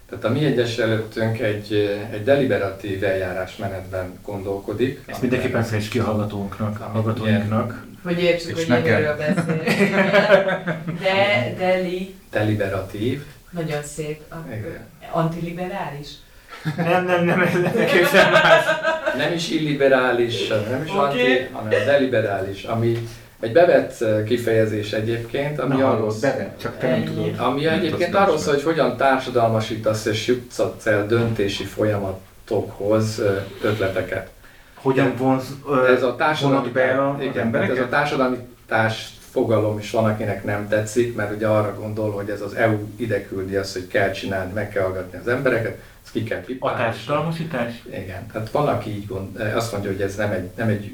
Tehát 0.09 0.25
a 0.25 0.31
mi 0.31 0.45
egyesületünk 0.45 1.39
egy, 1.41 1.73
egy 2.13 2.25
deliberatív 2.25 3.05
eljárásmenetben 3.05 4.19
gondolkodik. 4.23 5.01
Ezt 5.07 5.21
mindenképpen 5.21 5.63
fejtsd 5.63 5.91
ki 5.91 5.99
a 5.99 6.05
hallgatónknak, 6.05 6.81
a 6.81 6.85
hallgatóinknak. 6.85 7.85
Hogy 8.03 8.23
értsük, 8.23 8.55
hogy 8.55 8.83
miről 8.83 9.17
beszélünk. 9.17 9.65
De, 11.01 11.55
Deli, 11.59 12.15
Deliberatív. 12.31 13.23
nagyon 13.51 13.83
szép. 13.83 14.21
Igen. 14.49 14.87
Antiliberális? 15.11 16.09
Nem, 16.77 17.05
nem, 17.05 17.25
nem, 17.25 17.41
ez 17.41 17.53
nem 18.13 18.31
más. 18.33 18.65
Nem 19.17 19.33
is 19.33 19.51
illiberális, 19.51 20.49
nem 20.49 20.83
is 20.85 20.91
Oké. 20.91 20.99
anti, 20.99 21.49
hanem 21.53 21.69
deliberális, 21.69 22.63
ami 22.63 23.09
egy 23.41 23.53
bevett 23.53 24.01
eh, 24.01 24.23
kifejezés 24.25 24.93
egyébként, 24.93 25.59
ami 25.61 25.77
Na, 25.77 25.87
arról 25.89 25.99
hallod, 25.99 26.21
beve, 26.21 26.55
csak 26.61 26.79
te 26.79 26.89
nem 26.89 27.05
tudod. 27.05 27.35
Ami 27.39 27.67
egyébként 27.67 28.15
arról 28.15 28.39
szól, 28.39 28.55
hogy 28.55 28.63
hogyan 28.63 28.97
társadalmasítasz 28.97 30.05
és 30.05 30.27
jutsz 30.27 30.87
el 30.87 31.07
döntési 31.07 31.65
folyamatokhoz 31.65 33.19
ö, 33.19 33.37
ötleteket. 33.63 34.29
Hogyan 34.75 35.15
vonz, 35.17 35.45
ö, 35.69 35.93
Ez 35.95 36.03
a 36.03 36.17
társadalmi, 36.17 36.57
vonod 36.59 36.73
be 36.73 37.03
a- 37.03 37.15
az 37.15 37.21
igen, 37.23 37.45
embereket? 37.45 37.77
ez 37.77 37.83
a 37.83 37.89
társadalmi 37.89 38.37
társ 38.69 39.09
fogalom 39.31 39.79
is 39.79 39.91
van, 39.91 40.05
akinek 40.05 40.45
nem 40.45 40.69
tetszik, 40.69 41.15
mert 41.17 41.35
ugye 41.35 41.47
arra 41.47 41.75
gondol, 41.79 42.11
hogy 42.11 42.29
ez 42.31 42.41
az 42.41 42.55
EU 42.55 42.77
ide 42.97 43.27
küldi 43.27 43.57
azt, 43.57 43.73
hogy 43.73 43.87
kell 43.87 44.11
csinálni, 44.11 44.53
meg 44.53 44.69
kell 44.69 44.83
hallgatni 44.83 45.19
az 45.19 45.29
embereket, 45.29 45.79
kell 46.25 46.45
a 46.59 46.75
társadalmasítás? 46.75 47.83
Igen, 47.87 48.27
tehát 48.33 48.51
van, 48.51 48.69
aki 48.69 48.91
így 48.91 49.07
gond, 49.07 49.41
azt 49.55 49.73
mondja, 49.73 49.91
hogy 49.91 50.01
ez 50.01 50.17
nem 50.17 50.31
egy, 50.31 50.51
nem 50.57 50.69
egy 50.69 50.93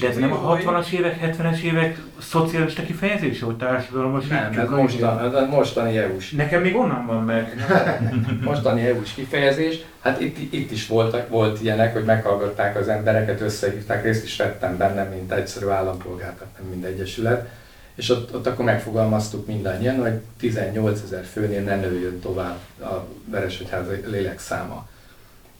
De 0.00 0.08
ez 0.08 0.16
nem 0.16 0.32
a 0.32 0.56
60-as 0.56 0.90
évek, 0.90 1.18
70-es 1.22 1.60
évek 1.60 2.00
szocialista 2.18 2.82
kifejezése, 2.82 3.44
hogy 3.44 3.56
társadalmasítjuk? 3.56 4.40
Nem, 4.40 4.60
ez 4.60 4.68
mostan, 4.68 5.34
ez 5.34 5.48
mostani 5.48 5.98
EU-s 5.98 6.30
Nekem 6.30 6.62
még 6.62 6.76
onnan 6.76 7.06
van 7.06 7.24
meg. 7.24 7.54
mostani 8.44 8.86
EU-s 8.86 9.14
kifejezés, 9.14 9.84
hát 10.00 10.20
itt, 10.20 10.52
itt 10.52 10.70
is 10.70 10.86
voltak, 10.86 11.28
volt 11.28 11.62
ilyenek, 11.62 11.92
hogy 11.92 12.04
meghallgatták 12.04 12.76
az 12.76 12.88
embereket, 12.88 13.40
összehívták, 13.40 14.02
részt 14.02 14.24
is 14.24 14.36
vettem 14.36 14.76
benne, 14.76 15.02
mint 15.02 15.32
egyszerű 15.32 15.66
állampolgár, 15.66 16.32
tehát 16.32 16.58
nem 16.58 16.68
mind 16.68 16.84
egyesület, 16.84 17.48
és 17.94 18.08
ott, 18.08 18.34
ott 18.34 18.46
akkor 18.46 18.64
megfogalmaztuk 18.64 19.46
mindannyian, 19.46 20.00
hogy 20.00 20.20
18 20.38 21.00
ezer 21.04 21.24
főnél 21.24 21.62
ne 21.62 21.76
nőjön 21.76 22.20
tovább 22.20 22.58
a 22.80 23.06
Veresegyház 23.24 23.86
lélekszáma. 24.06 24.88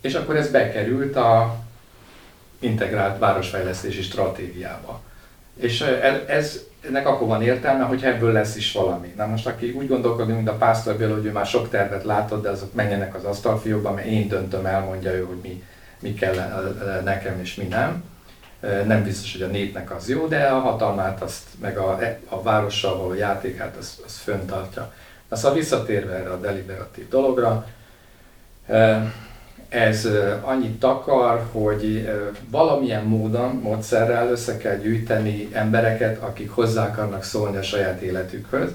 És 0.01 0.15
akkor 0.15 0.37
ez 0.37 0.51
bekerült 0.51 1.17
a 1.17 1.57
integrált 2.59 3.19
városfejlesztési 3.19 4.03
stratégiába. 4.03 5.01
És 5.57 5.81
ez, 6.27 6.61
ennek 6.81 7.07
akkor 7.07 7.27
van 7.27 7.43
értelme, 7.43 7.85
hogy 7.85 8.03
ebből 8.03 8.33
lesz 8.33 8.57
is 8.57 8.73
valami. 8.73 9.13
Na 9.17 9.27
most 9.27 9.47
aki 9.47 9.71
úgy 9.71 9.89
gondolkodik, 9.89 10.35
mint 10.35 10.49
a 10.49 10.57
Pásztor 10.57 10.97
Béla, 10.97 11.15
hogy 11.15 11.25
ő 11.25 11.33
már 11.33 11.47
sok 11.47 11.69
tervet 11.69 12.05
látott, 12.05 12.43
de 12.43 12.49
azok 12.49 12.75
menjenek 12.75 13.15
az 13.15 13.25
asztalfiókba, 13.25 13.93
mert 13.93 14.07
én 14.07 14.29
döntöm 14.29 14.67
el, 14.67 14.81
mondja 14.81 15.13
ő, 15.13 15.25
hogy 15.25 15.39
mi, 15.43 15.63
mi 16.01 16.15
kell 16.15 16.35
nekem 17.05 17.41
és 17.41 17.55
mi 17.55 17.65
nem. 17.65 18.05
Nem 18.87 19.05
biztos, 19.05 19.33
hogy 19.33 19.43
a 19.43 19.47
népnek 19.47 19.95
az 19.95 20.09
jó, 20.09 20.27
de 20.27 20.45
a 20.45 20.59
hatalmát 20.59 21.23
azt, 21.23 21.43
meg 21.61 21.79
a, 21.79 21.99
a 22.29 22.43
várossal 22.43 22.97
való 22.97 23.15
játékát 23.15 23.77
az, 23.77 24.01
az 24.07 24.17
föntartja. 24.17 24.93
Na 25.29 25.37
szóval 25.37 25.57
visszatérve 25.57 26.15
erre 26.15 26.31
a 26.31 26.41
deliberatív 26.41 27.09
dologra, 27.09 27.67
ez 29.69 30.09
annyit 30.41 30.79
takar, 30.79 31.47
hogy 31.53 32.11
valamilyen 32.51 33.05
módon, 33.05 33.51
módszerrel 33.63 34.31
össze 34.31 34.57
kell 34.57 34.77
gyűjteni 34.77 35.49
embereket, 35.53 36.23
akik 36.23 36.51
hozzá 36.51 36.87
akarnak 36.87 37.25
szólni 37.25 37.57
a 37.57 37.63
saját 37.63 38.01
életükhöz, 38.01 38.71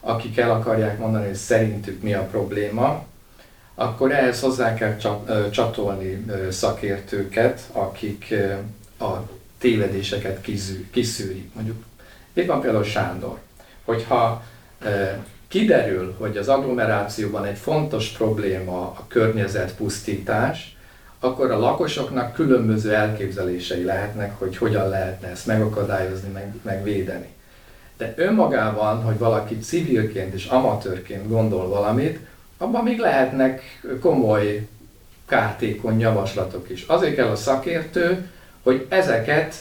akik 0.00 0.38
el 0.38 0.50
akarják 0.50 0.98
mondani, 0.98 1.26
hogy 1.26 1.34
szerintük 1.34 2.02
mi 2.02 2.14
a 2.14 2.22
probléma, 2.22 3.04
akkor 3.74 4.12
ehhez 4.12 4.40
hozzá 4.40 4.74
kell 4.74 4.96
csatolni 5.50 6.24
szakértőket, 6.50 7.60
akik 7.72 8.34
a 8.98 9.12
tévedéseket 9.58 10.40
kiszűrik. 10.90 11.54
Mondjuk 11.54 11.84
itt 12.32 12.46
van 12.46 12.60
például 12.60 12.84
Sándor. 12.84 13.38
Hogyha 13.84 14.44
kiderül, 15.48 16.14
hogy 16.18 16.36
az 16.36 16.48
agglomerációban 16.48 17.44
egy 17.44 17.58
fontos 17.58 18.08
probléma 18.08 18.80
a 18.80 19.04
környezetpusztítás, 19.08 20.76
akkor 21.20 21.50
a 21.50 21.58
lakosoknak 21.58 22.32
különböző 22.32 22.94
elképzelései 22.94 23.84
lehetnek, 23.84 24.38
hogy 24.38 24.56
hogyan 24.56 24.88
lehetne 24.88 25.28
ezt 25.28 25.46
megakadályozni, 25.46 26.28
meg, 26.32 26.54
megvédeni. 26.62 27.28
De 27.96 28.14
önmagában, 28.16 29.02
hogy 29.02 29.18
valaki 29.18 29.58
civilként 29.58 30.34
és 30.34 30.46
amatőrként 30.46 31.28
gondol 31.28 31.68
valamit, 31.68 32.18
abban 32.58 32.84
még 32.84 32.98
lehetnek 32.98 33.62
komoly, 34.00 34.66
kártékony 35.26 36.00
javaslatok 36.00 36.70
is. 36.70 36.82
Azért 36.82 37.14
kell 37.14 37.28
a 37.28 37.36
szakértő, 37.36 38.30
hogy 38.66 38.86
ezeket 38.88 39.54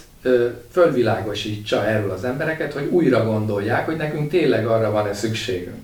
fölvilágosítsa 0.72 1.86
erről 1.86 2.12
az 2.12 2.24
embereket, 2.24 2.74
hogy 2.74 2.86
újra 2.86 3.26
gondolják, 3.26 3.86
hogy 3.86 3.96
nekünk 3.96 4.30
tényleg 4.30 4.68
arra 4.68 4.92
van-e 4.92 5.14
szükségünk. 5.14 5.84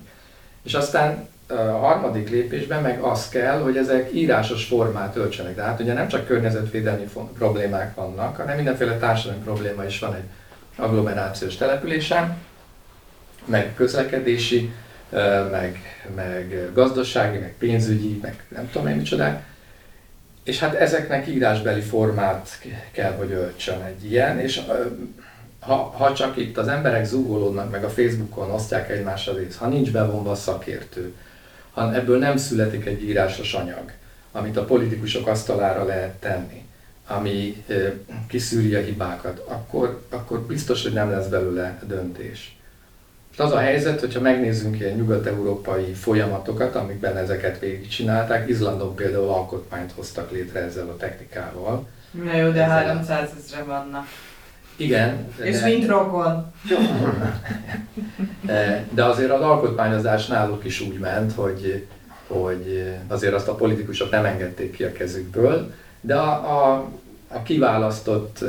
És 0.62 0.74
aztán 0.74 1.28
a 1.46 1.54
harmadik 1.54 2.30
lépésben 2.30 2.82
meg 2.82 3.00
az 3.00 3.28
kell, 3.28 3.60
hogy 3.60 3.76
ezek 3.76 4.14
írásos 4.14 4.64
formát 4.64 5.16
öltsenek. 5.16 5.54
De 5.54 5.62
hát 5.62 5.80
ugye 5.80 5.92
nem 5.92 6.08
csak 6.08 6.26
környezetvédelmi 6.26 7.08
problémák 7.38 7.94
vannak, 7.94 8.36
hanem 8.36 8.56
mindenféle 8.56 8.96
társadalmi 8.96 9.42
probléma 9.42 9.84
is 9.84 9.98
van 9.98 10.14
egy 10.14 10.26
agglomerációs 10.76 11.56
településen, 11.56 12.36
meg 13.44 13.74
közlekedési, 13.74 14.72
meg, 15.50 15.78
meg 16.14 16.70
gazdasági, 16.74 17.38
meg 17.38 17.54
pénzügyi, 17.58 18.18
meg 18.22 18.44
nem 18.48 18.70
tudom 18.70 18.88
én 18.88 18.96
micsodák. 18.96 19.50
És 20.42 20.58
hát 20.58 20.74
ezeknek 20.74 21.28
írásbeli 21.28 21.80
formát 21.80 22.48
kell, 22.92 23.12
hogy 23.12 23.30
öltsön 23.30 23.82
egy 23.82 24.10
ilyen, 24.10 24.38
és 24.38 24.60
ha, 25.60 25.74
ha 25.74 26.14
csak 26.14 26.36
itt 26.36 26.58
az 26.58 26.68
emberek 26.68 27.04
zúgolódnak, 27.04 27.70
meg 27.70 27.84
a 27.84 27.90
Facebookon 27.90 28.50
osztják 28.50 28.90
egymásra 28.90 29.32
részt, 29.32 29.58
ha 29.58 29.68
nincs 29.68 29.90
bevonva 29.92 30.30
a 30.30 30.34
szakértő, 30.34 31.14
ha 31.72 31.94
ebből 31.94 32.18
nem 32.18 32.36
születik 32.36 32.86
egy 32.86 33.02
írásos 33.02 33.54
anyag, 33.54 33.92
amit 34.32 34.56
a 34.56 34.64
politikusok 34.64 35.26
asztalára 35.26 35.84
lehet 35.84 36.14
tenni, 36.14 36.64
ami 37.06 37.64
kiszűri 38.28 38.74
a 38.74 38.80
hibákat, 38.80 39.38
akkor, 39.38 40.02
akkor 40.10 40.40
biztos, 40.40 40.82
hogy 40.82 40.92
nem 40.92 41.10
lesz 41.10 41.26
belőle 41.26 41.82
döntés. 41.86 42.56
És 43.32 43.38
az 43.38 43.52
a 43.52 43.58
helyzet, 43.58 44.00
hogyha 44.00 44.20
megnézzünk 44.20 44.80
ilyen 44.80 44.96
nyugat-európai 44.96 45.92
folyamatokat, 45.92 46.74
amikben 46.74 47.16
ezeket 47.16 47.58
végigcsinálták, 47.58 48.48
Izlandon 48.48 48.94
például 48.94 49.28
alkotmányt 49.28 49.92
hoztak 49.92 50.30
létre 50.30 50.60
ezzel 50.60 50.88
a 50.88 50.96
technikával. 50.96 51.86
Na 52.10 52.36
jó, 52.36 52.50
de 52.50 52.64
300 52.64 53.30
ezre 53.44 53.62
vannak. 53.62 54.06
Igen. 54.76 55.28
És 55.42 55.60
de... 55.60 55.66
mint 55.66 55.86
rokon. 55.86 56.44
De 58.90 59.04
azért 59.04 59.30
az 59.30 59.40
alkotmányozás 59.40 60.26
náluk 60.26 60.64
is 60.64 60.80
úgy 60.80 60.98
ment, 60.98 61.32
hogy, 61.32 61.86
hogy 62.26 62.92
azért 63.08 63.34
azt 63.34 63.48
a 63.48 63.54
politikusok 63.54 64.10
nem 64.10 64.24
engedték 64.24 64.76
ki 64.76 64.84
a 64.84 64.92
kezükből, 64.92 65.72
de 66.00 66.14
a, 66.14 66.30
a, 66.30 66.88
a 67.28 67.42
kiválasztott 67.42 68.44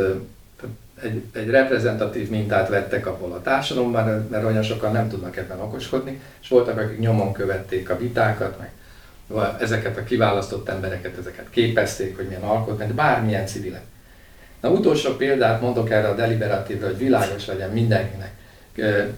egy, 1.03 1.23
egy 1.33 1.49
reprezentatív 1.49 2.29
mintát 2.29 2.69
vettek 2.69 3.07
abból 3.07 3.31
a 3.31 3.41
társadalomban, 3.41 4.27
mert 4.31 4.45
olyan 4.45 4.63
sokan 4.63 4.91
nem 4.91 5.09
tudnak 5.09 5.37
ebben 5.37 5.59
okoskodni, 5.59 6.21
és 6.41 6.47
voltak, 6.47 6.77
akik 6.77 6.99
nyomon 6.99 7.33
követték 7.33 7.89
a 7.89 7.97
vitákat, 7.97 8.59
meg 8.59 8.71
ezeket 9.59 9.97
a 9.97 10.03
kiválasztott 10.03 10.69
embereket, 10.69 11.17
ezeket 11.17 11.49
képezték, 11.49 12.15
hogy 12.15 12.25
milyen 12.25 12.41
alkotmány, 12.41 12.95
bármilyen 12.95 13.47
civilek. 13.47 13.83
Na 14.61 14.69
utolsó 14.69 15.15
példát 15.15 15.61
mondok 15.61 15.89
erre 15.89 16.07
a 16.07 16.15
deliberatívra, 16.15 16.87
hogy 16.87 16.97
világos 16.97 17.45
legyen 17.45 17.69
mindenkinek. 17.69 18.31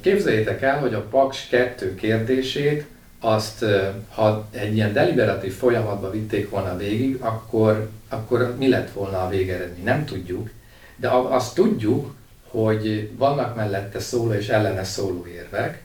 Képzeljétek 0.02 0.62
el, 0.62 0.80
hogy 0.80 0.94
a 0.94 1.02
Paks 1.02 1.48
2 1.48 1.96
kérdését 1.96 2.86
azt, 3.20 3.66
ha 4.10 4.48
egy 4.52 4.76
ilyen 4.76 4.94
deliberatív 4.94 5.54
folyamatba 5.54 6.12
vitték 6.12 6.50
volna 6.50 6.78
végig, 6.78 7.18
akkor, 7.20 7.90
akkor 8.10 8.56
mi 8.58 8.70
lett 8.70 8.92
volna 8.92 9.26
a 9.26 9.30
végeredmény? 9.30 9.84
Nem 9.84 10.06
tudjuk, 10.06 10.50
de 10.96 11.10
azt 11.10 11.56
tudjuk, 11.56 12.14
hogy 12.48 13.12
vannak 13.18 13.56
mellette 13.56 14.00
szóló 14.00 14.34
és 14.34 14.48
ellene 14.50 14.84
szóló 14.84 15.26
érvek 15.28 15.84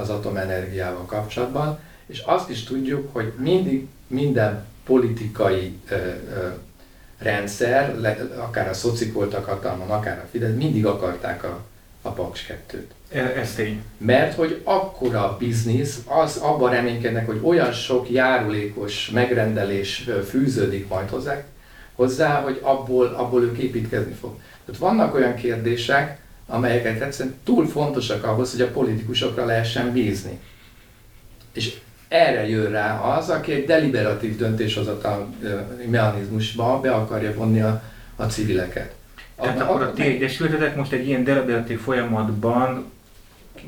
az 0.00 0.08
atomenergiával 0.08 1.04
kapcsolatban, 1.04 1.78
és 2.06 2.18
azt 2.18 2.50
is 2.50 2.64
tudjuk, 2.64 3.08
hogy 3.12 3.32
mindig 3.38 3.86
minden 4.06 4.64
politikai 4.84 5.78
rendszer, 7.18 7.96
akár 8.36 8.68
a 8.68 8.74
szocik 8.74 9.12
voltak 9.12 9.44
hatalmon, 9.44 9.90
akár 9.90 10.18
a 10.18 10.28
Fidesz, 10.30 10.54
mindig 10.56 10.86
akarták 10.86 11.44
a, 11.44 11.60
a 12.02 12.10
Paks 12.10 12.46
2-t. 12.72 12.76
E, 13.12 13.18
ez 13.18 13.54
tény. 13.54 13.82
Mert 13.96 14.34
hogy 14.34 14.60
akkora 14.64 15.36
biznisz, 15.38 15.98
az 16.06 16.36
abban 16.36 16.70
reménykednek, 16.70 17.26
hogy 17.26 17.40
olyan 17.42 17.72
sok 17.72 18.10
járulékos 18.10 19.10
megrendelés 19.10 20.08
fűződik 20.28 20.88
majd 20.88 21.08
hozzá, 21.08 21.42
hozzá 21.94 22.40
hogy 22.40 22.58
abból, 22.62 23.06
abból 23.06 23.42
ők 23.42 23.58
építkezni 23.58 24.12
fog. 24.12 24.34
Tehát 24.64 24.80
vannak 24.80 25.14
olyan 25.14 25.34
kérdések, 25.34 26.18
amelyeket 26.46 27.00
egyszerűen 27.00 27.34
túl 27.44 27.68
fontosak 27.68 28.24
ahhoz, 28.24 28.50
hogy 28.50 28.60
a 28.60 28.70
politikusokra 28.70 29.44
lehessen 29.44 29.92
bízni. 29.92 30.40
És 31.52 31.78
erre 32.08 32.48
jön 32.48 32.70
rá 32.70 33.00
az, 33.00 33.28
aki 33.28 33.52
egy 33.52 33.64
deliberatív 33.64 34.36
döntéshozatal 34.36 35.34
mechanizmusba 35.86 36.80
be 36.80 36.94
akarja 36.94 37.34
vonni 37.34 37.60
a, 37.60 37.82
a 38.16 38.24
civileket. 38.24 38.92
Tehát 39.36 39.60
a, 39.60 39.62
akkor 39.62 39.82
a 39.82 39.92
ti 39.92 40.02
egyesületetek 40.02 40.76
most 40.76 40.92
egy 40.92 41.06
ilyen 41.06 41.24
deliberatív 41.24 41.80
folyamatban 41.80 42.90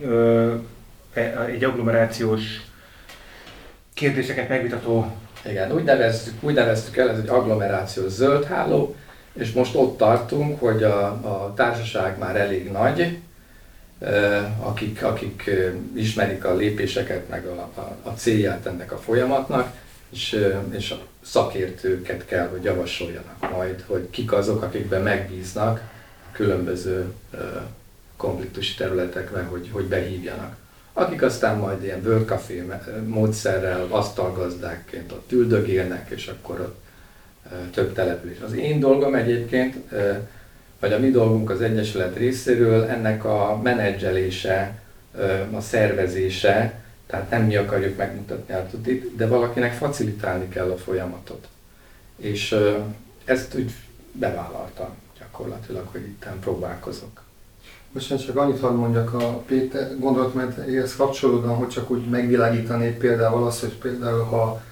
ö, 0.03 0.55
e, 1.14 1.45
egy 1.45 1.64
agglomerációs 1.64 2.43
kérdéseket 3.95 4.49
megvitató 4.49 5.16
igen, 5.45 5.72
úgy 5.72 5.84
neveztük, 5.84 6.34
úgy 6.40 6.55
neveztük 6.55 6.97
el, 6.97 7.11
ez 7.11 7.18
egy 7.18 7.28
agglomerációs 7.28 8.11
zöld 8.11 8.45
háló, 8.45 8.97
és 9.32 9.52
most 9.52 9.74
ott 9.74 9.96
tartunk, 9.96 10.60
hogy 10.60 10.82
a, 10.82 11.06
a 11.06 11.52
társaság 11.56 12.18
már 12.18 12.36
elég 12.36 12.70
nagy, 12.70 13.18
akik, 14.58 15.02
akik 15.02 15.50
ismerik 15.94 16.44
a 16.44 16.54
lépéseket, 16.54 17.28
meg 17.28 17.46
a, 17.46 17.70
a, 17.74 17.96
a 18.02 18.10
célját 18.10 18.66
ennek 18.66 18.92
a 18.92 18.98
folyamatnak, 18.98 19.72
és, 20.10 20.46
és 20.70 20.90
a 20.90 20.98
szakértőket 21.24 22.26
kell, 22.26 22.48
hogy 22.48 22.62
javasoljanak 22.62 23.50
majd, 23.50 23.84
hogy 23.86 24.10
kik 24.10 24.32
azok, 24.32 24.62
akikben 24.62 25.02
megbíznak 25.02 25.80
különböző 26.32 27.12
konfliktusi 28.16 28.74
területekben, 28.74 29.46
hogy, 29.46 29.68
hogy 29.72 29.84
behívjanak. 29.84 30.56
Akik 30.92 31.22
aztán 31.22 31.56
majd 31.56 31.82
ilyen 31.82 32.24
Café 32.26 32.64
módszerrel 33.06 33.86
asztalgazdákként 33.90 35.12
ott 35.12 35.32
üldögélnek, 35.32 36.10
és 36.10 36.26
akkor 36.26 36.60
ott 36.60 36.81
több 37.74 37.92
település. 37.92 38.40
Az 38.44 38.53
én 38.53 38.80
dolgom 38.80 39.14
egyébként, 39.14 39.76
vagy 40.80 40.92
a 40.92 40.98
mi 40.98 41.11
dolgunk 41.11 41.50
az 41.50 41.61
Egyesület 41.61 42.16
részéről 42.16 42.84
ennek 42.84 43.24
a 43.24 43.61
menedzselése, 43.62 44.80
a 45.53 45.61
szervezése, 45.61 46.80
tehát 47.07 47.30
nem 47.30 47.42
mi 47.42 47.57
akarjuk 47.57 47.96
megmutatni 47.96 48.55
a 48.55 48.66
tutit, 48.70 49.16
de 49.16 49.26
valakinek 49.26 49.72
facilitálni 49.72 50.48
kell 50.48 50.70
a 50.70 50.76
folyamatot. 50.76 51.48
És 52.16 52.57
ezt 53.24 53.55
úgy 53.55 53.72
bevállaltam 54.12 54.88
gyakorlatilag, 55.18 55.86
hogy 55.92 56.00
itt 56.00 56.26
próbálkozok. 56.40 57.22
Most 57.92 58.26
csak 58.26 58.36
annyit 58.36 58.61
hadd 58.61 58.74
mondjak 58.74 59.14
a 59.14 59.38
Péter 59.38 59.90
ehhez 60.68 60.96
kapcsolódóan, 60.96 61.57
hogy 61.57 61.68
csak 61.68 61.90
úgy 61.90 62.09
megvilágítani 62.09 62.90
például 62.90 63.46
az, 63.46 63.61
hogy 63.61 63.74
például 63.74 64.22
ha 64.22 64.62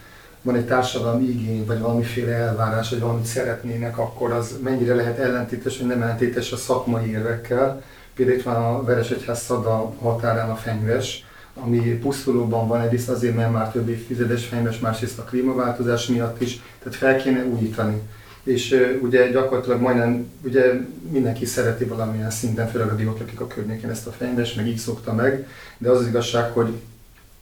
van 0.43 0.55
egy 0.55 0.67
társadalmi 0.67 1.25
igény, 1.25 1.67
vagy 1.67 1.81
valamiféle 1.81 2.33
elvárás, 2.33 2.91
vagy 2.91 3.01
valamit 3.01 3.25
szeretnének, 3.25 3.99
akkor 3.99 4.33
az 4.33 4.59
mennyire 4.63 4.95
lehet 4.95 5.19
ellentétes, 5.19 5.79
vagy 5.79 5.87
nem 5.87 6.03
ellentétes 6.03 6.53
a 6.53 6.57
szakmai 6.57 7.11
érvekkel. 7.11 7.83
Például 8.15 8.39
itt 8.39 8.45
van 8.45 8.55
a 8.55 8.85
Veresegyház 8.85 9.41
Szada 9.41 9.95
határán 9.99 10.51
a 10.51 10.55
fenyves, 10.55 11.25
ami 11.55 11.79
pusztulóban 11.79 12.69
van, 12.69 12.81
egyrészt 12.81 13.09
azért, 13.09 13.37
mert 13.37 13.53
már 13.53 13.71
több 13.71 13.89
évtizedes 13.89 14.47
fenyves, 14.47 14.79
másrészt 14.79 15.19
a 15.19 15.25
klímaváltozás 15.25 16.07
miatt 16.07 16.41
is, 16.41 16.63
tehát 16.83 16.99
fel 16.99 17.17
kéne 17.17 17.45
újítani. 17.45 18.01
És 18.43 18.77
ugye 19.03 19.31
gyakorlatilag 19.31 19.81
majdnem, 19.81 20.31
ugye 20.45 20.73
mindenki 21.11 21.45
szereti 21.45 21.85
valamilyen 21.85 22.31
szinten, 22.31 22.69
főleg 22.69 22.89
a 22.89 22.95
diók, 22.95 23.21
akik 23.21 23.41
a 23.41 23.47
környékén 23.47 23.91
ezt 23.91 24.07
a 24.07 24.11
fenyves, 24.11 24.55
meg 24.55 24.67
így 24.67 24.77
szokta 24.77 25.15
meg, 25.15 25.47
de 25.79 25.91
az 25.91 25.99
az 25.99 26.07
igazság, 26.07 26.51
hogy 26.51 26.73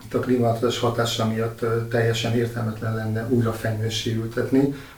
itt 0.09 0.15
a 0.15 0.21
klímaváltozás 0.21 0.79
hatása 0.79 1.27
miatt 1.27 1.65
teljesen 1.91 2.35
értelmetlen 2.35 2.95
lenne 2.95 3.27
újra 3.29 3.53
fenyősé. 3.53 4.21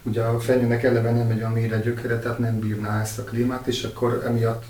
Ugye 0.02 0.22
a 0.22 0.40
fenyőnek 0.40 0.82
eleve 0.82 1.12
nem 1.12 1.26
megy 1.26 1.42
a 1.42 1.50
mélyre 1.50 1.78
gyökere, 1.78 2.18
tehát 2.18 2.38
nem 2.38 2.58
bírná 2.58 3.00
ezt 3.00 3.18
a 3.18 3.24
klímát, 3.24 3.66
és 3.66 3.84
akkor 3.84 4.22
emiatt 4.26 4.64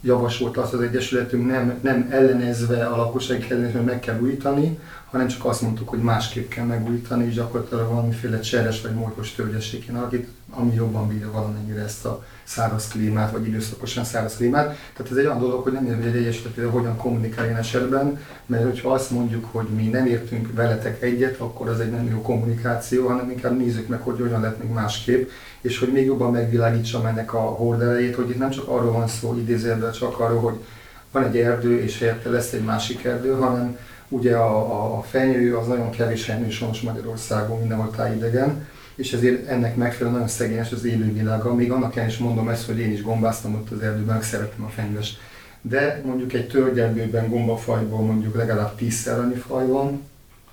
javasolt 0.00 0.56
azt 0.56 0.72
az 0.72 0.80
Egyesületünk, 0.80 1.46
nem, 1.46 1.78
nem 1.82 2.08
ellenezve 2.10 2.86
a 2.86 2.96
lakosság 2.96 3.46
ellenezve, 3.50 3.78
hogy 3.78 3.86
meg 3.86 4.00
kell 4.00 4.20
újítani, 4.20 4.78
hanem 5.10 5.26
csak 5.26 5.44
azt 5.44 5.62
mondtuk, 5.62 5.88
hogy 5.88 6.02
másképp 6.02 6.48
kell 6.48 6.64
megújítani, 6.64 7.26
és 7.26 7.34
gyakorlatilag 7.34 7.88
valamiféle 7.88 8.40
cseres 8.40 8.80
vagy 8.80 8.94
morkos 8.94 9.34
tölgyesség 9.34 9.84
kéne 9.86 9.98
alakít, 9.98 10.28
ami 10.50 10.74
jobban 10.74 11.08
bírja 11.08 11.30
valamennyire 11.30 11.82
ezt 11.82 12.04
a 12.04 12.24
száraz 12.44 12.88
klímát, 12.88 13.32
vagy 13.32 13.46
időszakosan 13.46 14.04
száraz 14.04 14.36
klímát. 14.36 14.64
Tehát 14.66 15.12
ez 15.12 15.16
egy 15.16 15.24
olyan 15.24 15.40
dolog, 15.40 15.62
hogy 15.62 15.72
nem 15.72 15.84
érdekel, 15.84 16.10
hogy 16.10 16.16
egy 16.18 16.26
egyesület 16.26 16.70
hogyan 16.70 16.96
kommunikáljon 16.96 17.56
esetben, 17.56 18.20
mert 18.46 18.64
hogyha 18.64 18.92
azt 18.92 19.10
mondjuk, 19.10 19.44
hogy 19.50 19.66
mi 19.66 19.86
nem 19.86 20.06
értünk 20.06 20.54
veletek 20.54 21.02
egyet, 21.02 21.40
akkor 21.40 21.68
az 21.68 21.80
egy 21.80 21.90
nem 21.90 22.08
jó 22.10 22.22
kommunikáció, 22.22 23.06
hanem 23.06 23.30
inkább 23.30 23.56
nézzük 23.56 23.88
meg, 23.88 24.00
hogy 24.00 24.20
hogyan 24.20 24.40
lehet 24.40 24.62
még 24.62 24.70
másképp, 24.70 25.28
és 25.60 25.78
hogy 25.78 25.92
még 25.92 26.04
jobban 26.04 26.32
megvilágítsam 26.32 27.06
ennek 27.06 27.34
a 27.34 27.40
horderejét, 27.40 28.14
hogy 28.14 28.30
itt 28.30 28.38
nem 28.38 28.50
csak 28.50 28.68
arról 28.68 28.92
van 28.92 29.08
szó 29.08 29.36
idézőjelben, 29.38 29.92
csak 29.92 30.20
arról, 30.20 30.40
hogy 30.40 30.64
van 31.12 31.24
egy 31.24 31.36
erdő, 31.36 31.80
és 31.80 31.98
helyette 31.98 32.30
lesz 32.30 32.52
egy 32.52 32.64
másik 32.64 33.04
erdő, 33.04 33.32
hanem 33.32 33.78
ugye 34.08 34.36
a, 34.36 34.56
a, 34.56 34.98
a 34.98 35.02
fenyő 35.02 35.56
az 35.56 35.66
nagyon 35.66 35.90
kevés 35.90 36.26
helyen 36.26 36.50
sajnos 36.50 36.80
Magyarországon, 36.80 37.58
mindenhol 37.58 37.90
tájidegen, 37.90 38.66
és 38.96 39.12
ezért 39.12 39.48
ennek 39.48 39.76
megfelelően 39.76 40.12
nagyon 40.12 40.28
szegényes 40.28 40.72
az 40.72 40.84
élővilága. 40.84 41.54
Még 41.54 41.70
annak 41.70 42.06
is 42.06 42.18
mondom 42.18 42.48
ezt, 42.48 42.66
hogy 42.66 42.78
én 42.78 42.92
is 42.92 43.02
gombáztam 43.02 43.54
ott 43.54 43.70
az 43.70 43.80
erdőben, 43.80 44.22
szeretem 44.22 44.64
a 44.64 44.68
fenyves. 44.68 45.16
De 45.60 46.02
mondjuk 46.04 46.32
egy 46.32 46.48
tölgyerdőben 46.48 47.28
gombafajból 47.28 48.00
mondjuk 48.00 48.36
legalább 48.36 48.76
10 48.76 49.06
annyi 49.06 49.34
faj 49.34 49.66
van, 49.66 50.02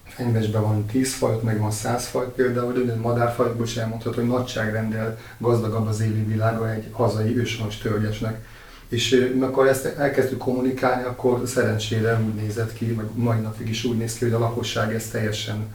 fenyvesben 0.03 0.61
van 0.61 0.85
10 0.85 1.13
faj, 1.13 1.39
meg 1.43 1.59
van 1.59 1.71
100 1.71 2.05
faj 2.05 2.25
például, 2.35 2.73
de 2.73 2.95
madárfajokból 2.95 3.65
is 3.65 3.77
elmondható, 3.77 4.15
hogy 4.15 4.29
nagyságrendel 4.29 5.17
gazdagabb 5.37 5.87
az 5.87 6.01
élővilága 6.01 6.71
egy 6.71 6.87
hazai 6.91 7.37
őshonos 7.37 7.77
tölgyesnek. 7.77 8.45
És 8.87 9.31
amikor 9.35 9.67
ezt 9.67 9.85
elkezdtük 9.85 10.37
kommunikálni, 10.37 11.03
akkor 11.03 11.41
szerencsére 11.45 12.19
úgy 12.25 12.33
nézett 12.33 12.73
ki, 12.73 12.93
vagy 12.93 13.05
mai 13.13 13.39
napig 13.39 13.69
is 13.69 13.83
úgy 13.83 13.97
néz 13.97 14.13
ki, 14.13 14.23
hogy 14.23 14.33
a 14.33 14.39
lakosság 14.39 14.93
ezt 14.93 15.11
teljesen 15.11 15.67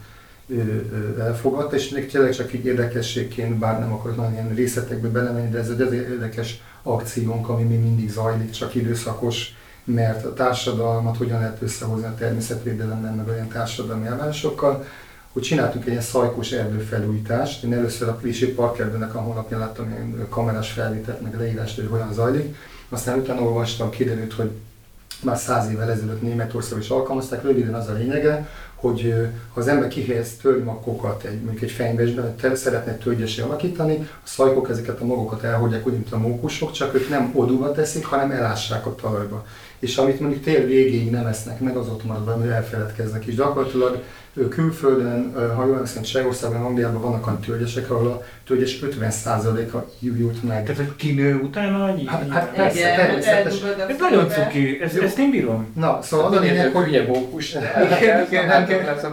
elfogadta, 1.19 1.75
és 1.75 1.89
még 1.89 2.11
tényleg 2.11 2.35
csak 2.35 2.53
így 2.53 2.65
érdekességként, 2.65 3.57
bár 3.57 3.79
nem 3.79 3.93
akarok 3.93 4.17
nagyon 4.17 4.31
ilyen 4.31 4.53
részletekbe 4.55 5.07
belemenni, 5.07 5.49
de 5.49 5.57
ez 5.57 5.69
egy 5.69 5.93
érdekes 5.93 6.61
akciónk, 6.83 7.49
ami 7.49 7.63
még 7.63 7.79
mindig 7.79 8.09
zajlik, 8.09 8.49
csak 8.49 8.75
időszakos, 8.75 9.53
mert 9.83 10.25
a 10.25 10.33
társadalmat 10.33 11.17
hogyan 11.17 11.39
lehet 11.39 11.61
összehozni 11.61 12.05
a 12.05 12.15
természetvédelemmel, 12.17 13.13
meg 13.13 13.27
olyan 13.27 13.47
társadalmi 13.47 14.05
elvárásokkal, 14.05 14.85
hogy 15.33 15.41
csináltunk 15.41 15.83
egy 15.83 15.89
ilyen 15.89 16.01
szajkos 16.01 16.51
erdőfelújítást. 16.51 17.63
Én 17.63 17.73
először 17.73 18.07
a 18.07 18.15
Klisi 18.15 18.53
Parkerdőnek 18.53 19.15
a 19.15 19.19
honlapján 19.19 19.59
láttam 19.59 19.89
ilyen 19.89 20.27
kamerás 20.29 20.71
felvételt, 20.71 21.21
meg 21.21 21.39
leírást, 21.39 21.75
hogy 21.75 21.87
hogyan 21.89 22.13
zajlik. 22.13 22.55
Aztán 22.89 23.19
utána 23.19 23.41
olvastam, 23.41 23.89
kiderült, 23.89 24.33
hogy 24.33 24.51
már 25.23 25.37
száz 25.37 25.71
évvel 25.71 25.91
ezelőtt 25.91 26.21
Németországban 26.21 26.81
is 26.81 26.89
alkalmazták. 26.89 27.43
Röviden 27.43 27.73
az 27.73 27.87
a 27.87 27.93
lényege, 27.93 28.47
hogy 28.75 29.13
ha 29.53 29.59
az 29.59 29.67
ember 29.67 29.87
kihelyez 29.87 30.35
tölgymakokat 30.41 31.23
egy, 31.23 31.41
mondjuk 31.41 31.63
egy 31.63 31.71
fenyvesben, 31.71 32.35
hogy 32.41 32.55
szeretne 32.55 32.93
tölgyesé 32.93 33.41
alakítani, 33.41 33.95
a 34.01 34.27
szajkok 34.27 34.69
ezeket 34.69 35.01
a 35.01 35.05
magokat 35.05 35.43
elhagyják 35.43 35.87
úgy, 35.87 35.93
mint 35.93 36.11
a 36.11 36.17
mókusok, 36.17 36.71
csak 36.71 36.95
ők 36.95 37.09
nem 37.09 37.31
odúba 37.33 37.71
teszik, 37.71 38.05
hanem 38.05 38.31
elássák 38.31 38.85
a 38.85 38.95
talajba. 38.95 39.45
És 39.79 39.97
amit 39.97 40.19
mondjuk 40.19 40.43
tél 40.43 40.65
végéig 40.65 41.11
nem 41.11 41.25
esznek 41.25 41.59
meg, 41.59 41.75
az 41.75 41.87
ott 41.87 42.03
marad, 42.03 42.39
hogy 42.39 42.49
elfeledkeznek. 42.49 43.25
És 43.25 43.35
gyakorlatilag 43.35 44.03
külföldön, 44.49 45.33
ha 45.55 45.65
jól 45.65 45.73
emlékszem, 45.73 46.03
Csehországban, 46.03 46.61
Angliában 46.61 47.01
vannak 47.01 47.27
olyan 47.27 47.39
tölgyesek, 47.39 47.91
ahol 47.91 48.07
a 48.07 48.23
tölgyes 48.45 48.79
50%-a 48.81 49.77
jut 49.99 50.43
meg. 50.43 50.63
Tehát, 50.63 50.77
hogy 50.77 50.95
kinő 50.95 51.35
utána? 51.35 51.95
Hát, 52.05 52.29
hát 52.29 52.53
persze, 52.53 52.79
Igen, 52.79 52.95
természetes. 52.95 53.61
Ez 53.89 53.95
nagyon 53.99 54.29
cuki, 54.29 54.79
ezt, 54.81 54.97
ezt 54.97 55.17
én 55.17 55.29
bírom. 55.29 55.67
Na, 55.75 55.99
szóval 56.01 56.25
az 56.25 56.37
a 56.37 56.39
lényeg, 56.39 56.73
hogy... 56.73 56.87
Ugye 56.87 57.07
mókus. 57.07 57.51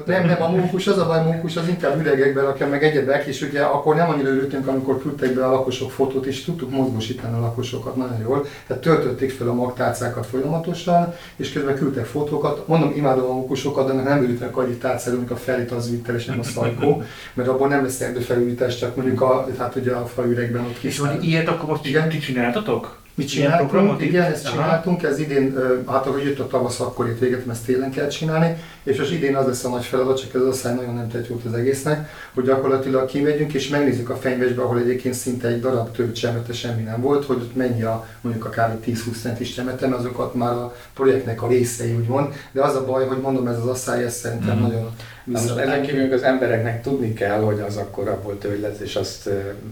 Nem, 0.07 0.27
nem, 0.27 0.43
a 0.43 0.49
mókus, 0.49 0.87
az 0.87 0.99
a 0.99 1.07
baj, 1.07 1.23
mókus 1.23 1.57
az 1.57 1.69
inkább 1.69 2.01
üregekben 2.01 2.45
rakja 2.45 2.67
meg 2.67 2.85
egyedek, 2.85 3.27
és 3.27 3.43
ugye 3.43 3.63
akkor 3.63 3.95
nem 3.95 4.09
annyira 4.09 4.29
örültünk, 4.29 4.67
amikor 4.67 5.03
küldtek 5.03 5.35
be 5.35 5.47
a 5.47 5.51
lakosok 5.51 5.91
fotót, 5.91 6.27
és 6.27 6.45
tudtuk 6.45 6.71
mozgósítani 6.71 7.37
a 7.37 7.41
lakosokat 7.41 7.97
nagyon 7.97 8.21
jól. 8.21 8.47
Tehát 8.67 8.83
töltötték 8.83 9.31
fel 9.31 9.49
a 9.49 9.55
magtárcákat 9.55 10.27
folyamatosan, 10.27 11.15
és 11.37 11.53
közben 11.53 11.75
küldtek 11.75 12.05
fotókat. 12.05 12.69
Mondom, 12.69 12.93
imádom 12.97 13.31
a 13.31 13.33
mókusokat, 13.33 13.87
de 13.87 13.93
nem 13.93 14.23
ültek 14.23 14.57
annyi 14.57 14.77
tárcára, 15.07 15.35
a 15.35 15.37
felit 15.37 15.71
az 15.71 15.91
vitel, 15.91 16.15
és 16.15 16.25
nem 16.25 16.39
a 16.39 16.43
szajkó, 16.43 17.03
mert 17.35 17.49
abból 17.49 17.69
nem 17.69 17.83
lesz 17.83 18.01
erdőfelújítás, 18.01 18.79
csak 18.79 18.97
mondjuk 18.97 19.21
a, 19.21 19.47
hát 19.59 19.77
ugye 19.77 19.93
a 19.93 20.07
faüregben 20.07 20.65
ott 20.65 20.79
kis. 20.79 20.91
És 20.91 20.99
hogy 20.99 21.25
ilyet 21.25 21.49
akkor 21.49 21.69
most 21.69 21.87
igen? 21.87 22.09
ti 22.09 22.19
csináltatok? 22.19 22.99
Mi 23.17 23.25
csináltunk, 23.25 24.01
igen, 24.01 24.33
ezt 24.33 24.51
csináltunk, 24.51 25.03
ez 25.03 25.19
idén, 25.19 25.59
hát 25.87 26.07
ahogy 26.07 26.25
jött 26.25 26.39
a 26.39 26.47
tavasz, 26.47 26.81
akkor 26.81 27.09
itt 27.09 27.19
véget, 27.19 27.49
ezt 27.51 27.65
télen 27.65 27.91
kell 27.91 28.07
csinálni, 28.07 28.57
és 28.83 28.99
az 28.99 29.11
idén 29.11 29.37
az 29.37 29.47
lesz 29.47 29.65
a 29.65 29.69
nagy 29.69 29.85
feladat, 29.85 30.21
csak 30.21 30.35
ez 30.35 30.41
az 30.41 30.47
asszály 30.47 30.75
nagyon 30.75 30.95
nem 30.95 31.09
tett 31.09 31.29
jót 31.29 31.45
az 31.45 31.53
egésznek, 31.53 32.11
hogy 32.35 32.45
gyakorlatilag 32.45 33.07
kimegyünk 33.07 33.53
és 33.53 33.69
megnézzük 33.69 34.11
a 34.11 34.17
fenyvesbe, 34.17 34.63
ahol 34.63 34.79
egyébként 34.79 35.15
szinte 35.15 35.49
egy 35.49 35.61
darab 35.61 35.91
több 35.91 36.13
csemete 36.13 36.53
semmi 36.53 36.83
nem 36.83 37.01
volt, 37.01 37.25
hogy 37.25 37.37
ott 37.37 37.57
mennyi 37.57 37.83
a 37.83 38.07
mondjuk 38.21 38.45
a 38.45 38.49
kb. 38.49 38.85
10-20 38.87 39.21
centis 39.23 39.55
csemete, 39.55 39.95
azokat 39.95 40.35
már 40.35 40.53
a 40.53 40.75
projektnek 40.95 41.43
a 41.43 41.49
részei 41.49 41.95
úgymond, 41.95 42.33
de 42.53 42.63
az 42.63 42.75
a 42.75 42.85
baj, 42.85 43.07
hogy 43.07 43.21
mondom, 43.21 43.47
ez 43.47 43.59
az 43.59 43.67
asszály, 43.67 44.05
ez 44.05 44.15
szerintem 44.15 44.59
mm. 44.59 44.61
nagyon 44.61 44.91
most 45.27 45.57
ezen 45.57 45.83
kívül 45.83 46.13
az 46.13 46.23
embereknek 46.23 46.83
tudni 46.83 47.13
kell, 47.13 47.41
hogy 47.41 47.61
az 47.61 47.77
akkor 47.77 48.09
abból 48.09 48.39
tőle 48.39 48.69
lesz, 48.69 48.81
és 48.81 48.97
azt 48.97 49.31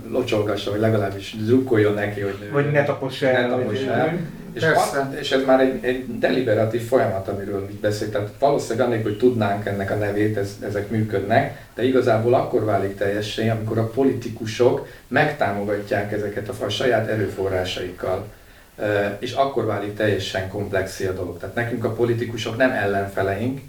locsolgassa, 0.09 0.71
vagy 0.71 0.81
legalábbis 0.81 1.37
drukkoljon 1.45 1.95
neki, 1.95 2.21
hogy 2.21 2.37
nő. 2.41 2.51
Vagy 2.53 2.71
ne 2.71 2.85
taposs 2.85 3.23
el. 3.23 3.49
Ne 3.49 3.57
taposs 3.57 3.83
el. 3.83 4.19
És, 4.53 4.63
a, 4.63 5.11
és 5.21 5.31
ez 5.31 5.45
már 5.45 5.61
egy, 5.61 5.85
egy 5.85 6.19
deliberatív 6.19 6.83
folyamat, 6.87 7.29
amiről 7.29 7.65
mi 7.67 7.79
beszélt. 7.81 8.11
Tehát 8.11 8.31
valószínűleg 8.39 8.87
annélkül, 8.87 9.11
hogy 9.11 9.19
tudnánk 9.19 9.67
ennek 9.67 9.91
a 9.91 9.95
nevét, 9.95 10.37
ez, 10.37 10.57
ezek 10.67 10.91
működnek, 10.91 11.67
de 11.75 11.85
igazából 11.85 12.35
akkor 12.35 12.65
válik 12.65 12.97
teljesen, 12.97 13.51
amikor 13.51 13.79
a 13.79 13.89
politikusok 13.89 14.89
megtámogatják 15.09 16.13
ezeket 16.13 16.49
a, 16.49 16.65
a 16.65 16.69
saját 16.69 17.09
erőforrásaikkal. 17.09 18.27
És 19.19 19.33
akkor 19.33 19.65
válik 19.65 19.95
teljesen 19.95 20.49
komplexi 20.49 21.05
a 21.05 21.13
dolog. 21.13 21.39
Tehát 21.39 21.55
nekünk 21.55 21.85
a 21.85 21.93
politikusok 21.93 22.57
nem 22.57 22.71
ellenfeleink, 22.71 23.61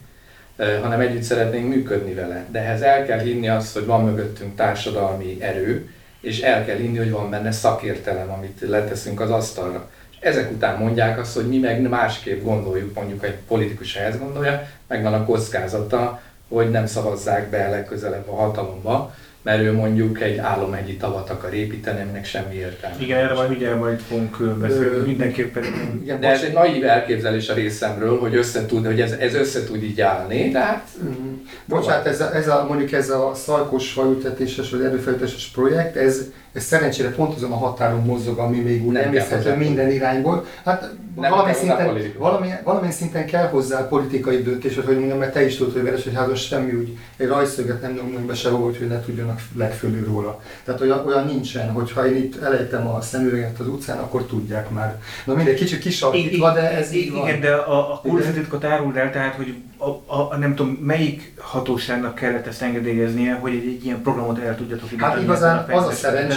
hanem 0.58 1.00
együtt 1.00 1.22
szeretnénk 1.22 1.68
működni 1.68 2.14
vele. 2.14 2.46
De 2.52 2.60
ehhez 2.60 2.82
el 2.82 3.06
kell 3.06 3.20
hinni 3.20 3.50
azt, 3.50 3.74
hogy 3.74 3.86
van 3.86 4.04
mögöttünk 4.04 4.56
társadalmi 4.56 5.38
erő, 5.40 5.90
és 6.22 6.42
el 6.42 6.66
kell 6.66 6.78
hinni, 6.78 6.98
hogy 6.98 7.12
van 7.12 7.30
benne 7.30 7.52
szakértelem, 7.52 8.32
amit 8.32 8.62
leteszünk 8.62 9.20
az 9.20 9.32
asztalra. 9.32 9.90
És 10.12 10.18
ezek 10.20 10.52
után 10.52 10.78
mondják 10.78 11.20
azt, 11.20 11.36
hogy 11.36 11.48
mi 11.48 11.58
meg 11.58 11.82
másképp 11.82 12.44
gondoljuk, 12.44 12.94
mondjuk 12.96 13.24
egy 13.24 13.38
politikus 13.48 13.96
ehhez 13.96 14.20
gondolja, 14.20 14.68
megvan 14.88 15.14
a 15.14 15.26
kockázata, 15.26 16.22
hogy 16.48 16.70
nem 16.70 16.86
szavazzák 16.86 17.50
be 17.50 17.70
legközelebb 17.70 18.30
a 18.30 18.36
hatalomba, 18.36 19.16
mert 19.46 19.62
ő 19.62 19.74
mondjuk 19.74 20.22
egy 20.22 20.38
álomegyi 20.38 20.98
tavat 20.98 21.30
akar 21.30 21.54
építeni, 21.54 22.02
aminek 22.02 22.26
semmi 22.26 22.56
értelme. 22.56 22.96
Igen, 23.00 23.20
erre 23.20 23.34
majd 23.34 23.52
ugye 23.52 23.76
majd 23.76 24.00
fogunk 24.00 24.58
beszélni, 24.58 25.06
mindenképpen. 25.06 25.64
Igen, 26.02 26.20
de 26.20 26.28
ez 26.28 26.42
egy 26.42 26.54
naív 26.54 26.86
elképzelés 26.86 27.50
a 27.50 27.54
részemről, 27.54 28.20
hogy 28.20 28.36
összetud, 28.36 28.86
hogy 28.86 29.02
ez, 29.02 29.12
ez 29.12 29.34
össze 29.34 29.64
tud 29.64 29.84
így 29.84 30.02
állni, 30.02 30.50
de 30.50 30.60
hát... 30.60 30.88
Mm. 31.04 31.34
Bocsánat, 31.66 32.06
ez 32.06 32.22
a, 32.22 32.36
ez 32.36 32.48
a, 32.48 32.66
mondjuk 32.68 32.92
ez 32.92 33.10
a 33.10 33.32
szalkos 33.36 33.92
fajültetéses 33.92 34.70
vagy 34.70 34.82
erőfejültetéses 34.82 35.48
projekt, 35.48 35.96
ez, 35.96 36.32
ez 36.56 36.64
szerencsére 36.64 37.10
pont 37.10 37.36
azon 37.36 37.52
a 37.52 37.58
határon 37.58 38.02
mozog, 38.02 38.38
ami 38.38 38.60
még 38.60 38.86
úgy 38.86 38.94
nem 38.94 39.14
észhető 39.14 39.56
minden 39.56 39.92
irányból. 39.92 40.46
Hát 40.66 40.94
nem 41.16 41.30
valami 41.32 41.54
szinten, 41.54 41.98
valami, 42.18 42.50
valami 42.64 42.92
szinten 42.92 43.26
kell 43.26 43.48
hozzá 43.48 43.88
politikai 43.88 44.42
döntés, 44.42 44.76
hogy 44.86 44.98
mondjam, 44.98 45.18
mert 45.18 45.34
te 45.34 45.46
is 45.46 45.58
tudod, 45.58 45.74
hogy 45.74 45.84
Veres, 45.84 46.04
hogy 46.04 46.16
házas 46.16 46.46
semmi 46.46 46.74
úgy 46.74 46.98
egy 47.18 47.28
rajszöget 47.28 47.82
nem 47.82 47.94
nyomnak 47.94 48.22
be 48.22 48.36
sehova, 48.36 48.66
hogy 48.66 48.88
ne 48.88 49.02
tudjanak 49.02 49.40
legfölül 49.58 50.06
róla. 50.06 50.42
Tehát 50.64 50.82
olyan, 50.82 51.06
olyan 51.06 51.26
nincsen, 51.26 51.72
hogy 51.72 51.92
ha 51.92 52.08
én 52.08 52.16
itt 52.16 52.42
elejtem 52.42 52.88
a 52.88 53.02
szemüveget 53.02 53.60
az 53.60 53.68
utcán, 53.68 53.98
akkor 53.98 54.24
tudják 54.24 54.70
már. 54.70 55.02
Na 55.26 55.34
mindegy, 55.34 55.56
kicsit 55.56 55.80
kisarkítva, 55.80 56.54
de 56.54 56.72
ez 56.72 56.94
így 56.94 57.12
van. 57.12 57.28
Igen, 57.28 57.40
de 57.40 57.54
a, 57.54 57.94
a 57.94 58.00
kurzetitkot 58.04 58.64
árul 58.64 58.98
el, 58.98 59.12
tehát 59.12 59.36
hogy 59.36 59.56
a, 59.78 59.90
a, 59.90 60.32
a, 60.32 60.38
nem 60.38 60.56
tudom, 60.56 60.72
melyik 60.82 61.34
hatóságnak 61.38 62.16
kellett 62.16 62.48
ezt 62.48 62.62
engedélyeznie, 62.62 63.34
hogy 63.34 63.52
egy, 63.52 63.68
egy 63.68 63.86
ilyen 63.86 64.02
programot 64.02 64.40
el 64.40 64.56
tudjatok 64.56 64.92
indítani. 64.92 65.14
Hát 65.14 65.24
igazán 65.24 65.66
az 65.70 65.88
a 65.88 65.92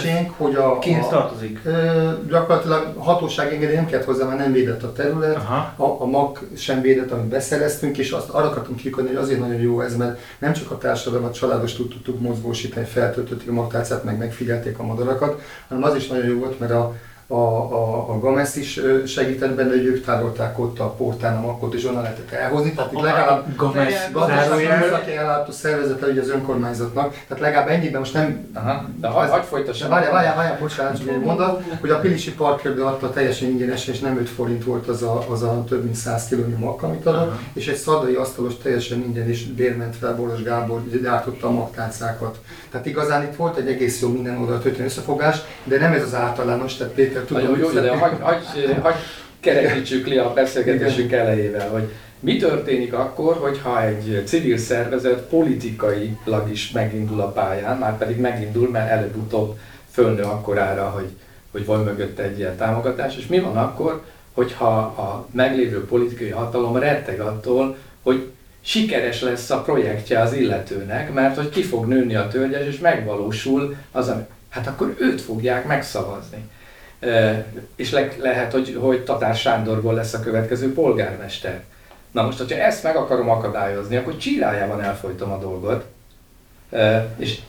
szerencsénk, 0.09 0.37
hogy 0.37 0.55
a... 0.55 0.79
Kihez 0.79 1.07
tartozik? 1.07 1.59
Ö, 1.63 2.09
gyakorlatilag 2.27 2.93
hatóság 2.97 3.53
engedély 3.53 3.75
nem 3.75 3.85
kellett 3.85 4.05
hozzá, 4.05 4.25
mert 4.25 4.37
nem 4.37 4.51
védett 4.51 4.83
a 4.83 4.91
terület, 4.91 5.35
Aha. 5.35 5.73
a, 5.83 6.01
a 6.01 6.05
mag 6.05 6.39
sem 6.55 6.81
védett, 6.81 7.11
amit 7.11 7.25
beszereztünk, 7.25 7.97
és 7.97 8.11
azt 8.11 8.29
arra 8.29 8.47
akartunk 8.47 8.79
kikodni, 8.79 9.09
hogy 9.09 9.23
azért 9.23 9.39
nagyon 9.39 9.61
jó 9.61 9.81
ez, 9.81 9.95
mert 9.95 10.19
nem 10.39 10.53
csak 10.53 10.71
a 10.71 10.77
társadalmat, 10.77 11.33
családos 11.33 11.73
tudtuk 11.73 12.19
mozgósítani, 12.19 12.85
feltöltötték 12.85 13.49
a 13.49 13.53
magtárcát, 13.53 14.03
meg 14.03 14.17
megfigyelték 14.17 14.79
a 14.79 14.83
madarakat, 14.83 15.41
hanem 15.67 15.83
az 15.83 15.95
is 15.95 16.07
nagyon 16.07 16.25
jó 16.25 16.39
volt, 16.39 16.59
mert 16.59 16.71
a 16.71 16.95
a, 17.31 17.35
a, 17.35 18.09
a 18.09 18.19
Gamesz 18.19 18.55
is 18.55 18.79
segített 19.05 19.55
benne, 19.55 19.69
hogy 19.69 19.85
ők 19.85 20.05
tárolták 20.05 20.59
ott 20.59 20.79
a 20.79 20.89
portán 20.89 21.37
a 21.37 21.41
makkot, 21.41 21.73
és 21.73 21.85
onnan 21.85 22.01
lehetett 22.01 22.31
elhozni, 22.31 22.73
tehát 22.73 22.91
itt 22.91 23.01
legalább 23.01 23.55
Games 23.55 24.11
gazdasági 24.11 25.11
ellátó 25.15 25.51
szervezete 25.51 26.05
ugye 26.05 26.21
az 26.21 26.29
önkormányzatnak, 26.29 27.13
tehát 27.27 27.43
legalább 27.43 27.67
ennyiben 27.67 27.99
most 27.99 28.13
nem 28.13 28.49
Aha, 28.53 28.85
de 28.99 29.07
hagy, 29.07 29.29
hagy 29.29 29.43
folytassam. 29.43 29.89
Várjál, 29.89 30.11
várjál, 30.11 30.35
várjál, 30.35 30.57
bocsánat, 30.59 30.97
csak 30.97 31.07
egy 31.07 31.19
mondat, 31.19 31.63
hogy 31.81 31.89
a 31.89 31.99
Pilisi 31.99 32.33
Parkörbe 32.33 32.85
adta 32.85 33.09
teljesen 33.09 33.49
ingyenes, 33.49 33.87
és 33.87 33.99
nem 33.99 34.17
5 34.17 34.29
forint 34.29 34.63
volt 34.63 34.87
az 34.87 35.01
a, 35.01 35.25
az 35.29 35.43
a 35.43 35.63
több 35.67 35.83
mint 35.83 35.95
100 35.95 36.27
kilónyi 36.27 36.55
makk, 36.59 36.83
amit 36.83 37.05
adott, 37.05 37.27
Aha. 37.27 37.39
és 37.53 37.67
egy 37.67 37.75
szadai 37.75 38.15
asztalos 38.15 38.57
teljesen 38.57 39.03
ingyen 39.03 39.29
is 39.29 39.45
bérment 39.45 39.95
fel 39.95 40.15
Boros 40.15 40.43
Gábor, 40.43 40.81
gyártotta 41.01 41.47
a 41.47 41.51
maktálcákat. 41.51 42.39
Tehát 42.71 42.85
igazán 42.85 43.23
itt 43.23 43.35
volt 43.35 43.57
egy 43.57 43.67
egész 43.67 44.01
jó 44.01 44.09
minden 44.09 44.37
oldal 44.37 44.61
történő 44.61 44.85
összefogás, 44.85 45.37
de 45.63 45.79
nem 45.79 45.91
ez 45.93 46.03
az 46.03 46.13
általános, 46.13 46.75
tehát 46.75 46.93
Péter 46.93 47.18
tudom, 47.25 47.43
Nagyon 47.43 47.59
jó, 47.59 47.69
de 47.69 47.97
hagy, 47.97 48.17
hagy, 48.19 48.43
hagy 48.81 48.95
kerekítsük 49.39 50.07
le 50.07 50.21
a 50.21 50.33
beszélgetésünk 50.33 51.11
elejével, 51.11 51.69
hogy 51.69 51.89
mi 52.19 52.37
történik 52.37 52.93
akkor, 52.93 53.35
hogyha 53.35 53.83
egy 53.83 54.23
civil 54.25 54.57
szervezet 54.57 55.21
politikailag 55.21 56.49
is 56.51 56.71
megindul 56.71 57.21
a 57.21 57.31
pályán, 57.31 57.77
már 57.77 57.97
pedig 57.97 58.17
megindul, 58.17 58.69
mert 58.69 58.89
előbb-utóbb 58.89 59.57
fölnő 59.91 60.21
akkorára, 60.21 60.89
hogy, 60.89 61.09
hogy 61.51 61.65
van 61.65 61.83
mögötte 61.83 62.23
egy 62.23 62.37
ilyen 62.37 62.57
támogatás, 62.57 63.17
és 63.17 63.27
mi 63.27 63.39
van 63.39 63.57
akkor, 63.57 64.03
hogyha 64.33 64.77
a 64.77 65.27
meglévő 65.31 65.85
politikai 65.85 66.29
hatalom 66.29 66.77
retteg 66.77 67.19
attól, 67.19 67.77
hogy 68.03 68.31
sikeres 68.61 69.21
lesz 69.21 69.49
a 69.49 69.61
projektje 69.61 70.19
az 70.19 70.33
illetőnek, 70.33 71.13
mert 71.13 71.35
hogy 71.35 71.49
ki 71.49 71.63
fog 71.63 71.85
nőni 71.85 72.15
a 72.15 72.27
tölgyes, 72.27 72.67
és 72.67 72.79
megvalósul 72.79 73.75
az, 73.91 74.07
ami, 74.07 74.21
hát 74.49 74.67
akkor 74.67 74.95
őt 74.99 75.21
fogják 75.21 75.67
megszavazni. 75.67 76.49
És 77.75 77.91
le, 77.91 78.07
lehet, 78.17 78.51
hogy, 78.51 78.77
hogy 78.79 79.03
Tatár 79.03 79.35
Sándorból 79.35 79.93
lesz 79.93 80.13
a 80.13 80.19
következő 80.19 80.73
polgármester. 80.73 81.63
Na 82.11 82.23
most, 82.23 82.37
hogyha 82.37 82.57
ezt 82.57 82.83
meg 82.83 82.95
akarom 82.95 83.29
akadályozni, 83.29 83.95
akkor 83.95 84.17
csirájában 84.17 84.81
elfolytom 84.81 85.31
a 85.31 85.37
dolgot, 85.37 85.85
és, 87.17 87.39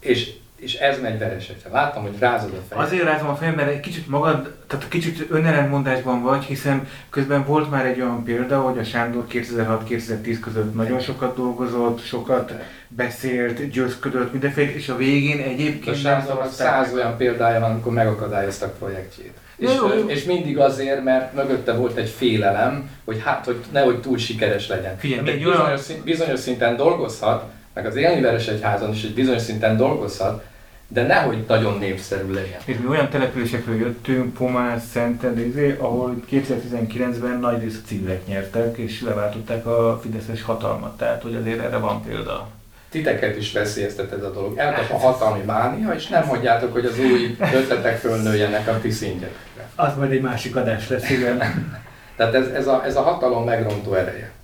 és, 0.00 0.32
és 0.58 0.74
ez 0.74 1.00
megy 1.00 1.18
veresekre. 1.18 1.70
Láttam, 1.70 2.02
hogy 2.02 2.18
rázod 2.18 2.50
a 2.54 2.62
fejed. 2.68 2.84
Azért 2.84 3.02
rázom 3.04 3.28
a 3.28 3.34
fejem, 3.34 3.54
mert 3.54 3.70
egy 3.70 3.80
kicsit 3.80 4.08
magad, 4.08 4.54
tehát 4.66 4.88
kicsit 4.88 5.26
önellentmondásban 5.30 6.22
vagy, 6.22 6.44
hiszen 6.44 6.88
közben 7.10 7.44
volt 7.44 7.70
már 7.70 7.86
egy 7.86 8.00
olyan 8.00 8.24
példa, 8.24 8.60
hogy 8.60 8.78
a 8.78 8.84
Sándor 8.84 9.24
2006-2010 9.32 10.36
között 10.40 10.74
nagyon 10.74 11.00
sokat 11.00 11.36
dolgozott, 11.36 12.00
sokat 12.04 12.52
beszélt, 12.88 13.70
győzködött, 13.70 14.32
mindenféle, 14.32 14.74
és 14.74 14.88
a 14.88 14.96
végén 14.96 15.38
A 15.38 15.42
egyébként 15.42 15.96
Sándornak 15.96 16.52
száz 16.52 16.92
olyan 16.94 17.16
példája 17.16 17.60
van, 17.60 17.70
amikor 17.70 17.92
megakadályoztak 17.92 18.78
projektjét. 18.78 19.32
És, 19.56 19.70
Jó, 19.74 19.88
és 19.88 20.24
mindig 20.24 20.58
azért, 20.58 21.04
mert 21.04 21.34
mögötte 21.34 21.72
volt 21.72 21.96
egy 21.96 22.08
félelem, 22.08 22.90
hogy 23.04 23.22
hát, 23.24 23.44
hogy 23.44 23.58
nehogy 23.72 24.00
túl 24.00 24.18
sikeres 24.18 24.68
legyen. 24.68 24.98
Figyelj, 24.98 25.30
egy 25.30 25.44
olyan- 25.44 25.78
bizonyos 26.04 26.40
szinten 26.40 26.76
dolgozhat, 26.76 27.44
meg 27.78 27.86
az 27.86 27.96
élni 27.96 28.26
egyházon 28.26 28.92
is 28.92 29.02
egy 29.02 29.14
bizonyos 29.14 29.42
szinten 29.42 29.76
dolgozhat, 29.76 30.44
de 30.88 31.02
nehogy 31.02 31.44
nagyon 31.48 31.78
népszerű 31.78 32.32
legyen. 32.32 32.60
És 32.64 32.76
mi 32.78 32.86
olyan 32.88 33.08
településekről 33.08 33.76
jöttünk, 33.76 34.34
Pomár, 34.34 34.80
Szented, 34.92 35.38
izé, 35.38 35.76
ahol 35.78 36.14
2019-ben 36.30 37.38
nagy 37.40 37.62
rész 37.62 37.80
a 37.82 37.86
civilek 37.86 38.26
nyertek, 38.26 38.76
és 38.76 39.02
leváltották 39.02 39.66
a 39.66 39.98
fideszes 40.02 40.42
hatalmat, 40.42 40.96
tehát 40.96 41.22
hogy 41.22 41.34
azért 41.34 41.64
erre 41.64 41.76
van 41.76 42.02
példa. 42.02 42.48
Titeket 42.90 43.36
is 43.36 43.52
veszélyeztet 43.52 44.12
ez 44.12 44.22
a 44.22 44.30
dolog. 44.30 44.58
Elkap 44.58 44.90
a 44.90 44.98
hatalmi 44.98 45.44
mánia, 45.44 45.94
és 45.94 46.06
nem 46.06 46.22
hagyjátok, 46.22 46.72
hogy 46.72 46.84
az 46.84 46.98
új 46.98 47.36
ötletek 47.54 47.98
fölnőjenek 47.98 48.68
a 48.68 48.78
ti 48.80 48.90
szintjetekre. 48.90 49.68
Az 49.74 49.96
majd 49.96 50.10
egy 50.10 50.20
másik 50.20 50.56
adás 50.56 50.88
lesz, 50.88 51.10
igen. 51.10 51.38
Tehát 52.16 52.34
ez, 52.34 52.46
ez, 52.46 52.66
a, 52.66 52.84
ez 52.84 52.96
a 52.96 53.02
hatalom 53.02 53.44
megrontó 53.44 53.94
ereje. 53.94 54.36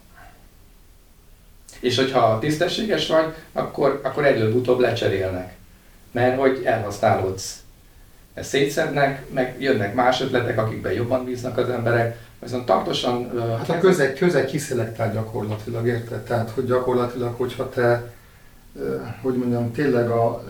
És 1.84 1.96
hogyha 1.96 2.38
tisztességes 2.38 3.08
vagy, 3.08 3.34
akkor, 3.52 4.00
akkor 4.04 4.24
előbb-utóbb 4.24 4.80
lecserélnek. 4.80 5.54
Mert 6.12 6.38
hogy 6.38 6.62
elhasználódsz. 6.64 7.56
Ezt 8.34 8.48
szétszednek, 8.48 9.30
meg 9.30 9.56
jönnek 9.58 9.94
más 9.94 10.20
ötletek, 10.20 10.58
akikben 10.58 10.92
jobban 10.92 11.24
bíznak 11.24 11.58
az 11.58 11.68
emberek, 11.68 12.18
viszont 12.42 12.66
tartósan... 12.66 13.30
ö, 13.34 13.38
Hát 13.38 13.68
a 13.68 13.78
közeg, 13.78 14.14
közeg 14.14 14.44
kiszelektál 14.44 15.12
gyakorlatilag, 15.12 15.86
érted? 15.86 16.20
Tehát, 16.20 16.50
hogy 16.50 16.66
gyakorlatilag, 16.66 17.34
hogyha 17.36 17.68
te, 17.68 18.12
hogy 19.22 19.34
mondjam, 19.34 19.72
tényleg 19.72 20.10
a, 20.10 20.44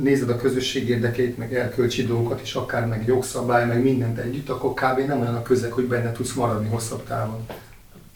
nézed 0.00 0.28
a 0.28 0.36
közösség 0.36 0.88
érdekeit, 0.88 1.38
meg 1.38 1.54
erkölcsi 1.54 2.06
dolgokat, 2.06 2.40
és 2.40 2.54
akár 2.54 2.86
meg 2.86 3.06
jogszabály, 3.06 3.66
meg 3.66 3.82
mindent 3.82 4.18
együtt, 4.18 4.48
akkor 4.48 4.72
kb. 4.72 5.06
nem 5.06 5.20
olyan 5.20 5.34
a 5.34 5.42
közeg, 5.42 5.72
hogy 5.72 5.84
benne 5.84 6.12
tudsz 6.12 6.34
maradni 6.34 6.68
hosszabb 6.68 7.04
távon. 7.04 7.46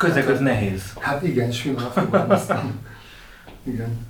Közeg 0.01 0.29
az 0.29 0.39
nehéz. 0.41 0.83
Hát 1.01 1.23
igen, 1.23 1.51
finoman 1.51 1.91
fogalmaztam. 1.93 2.87
Igen. 3.65 4.09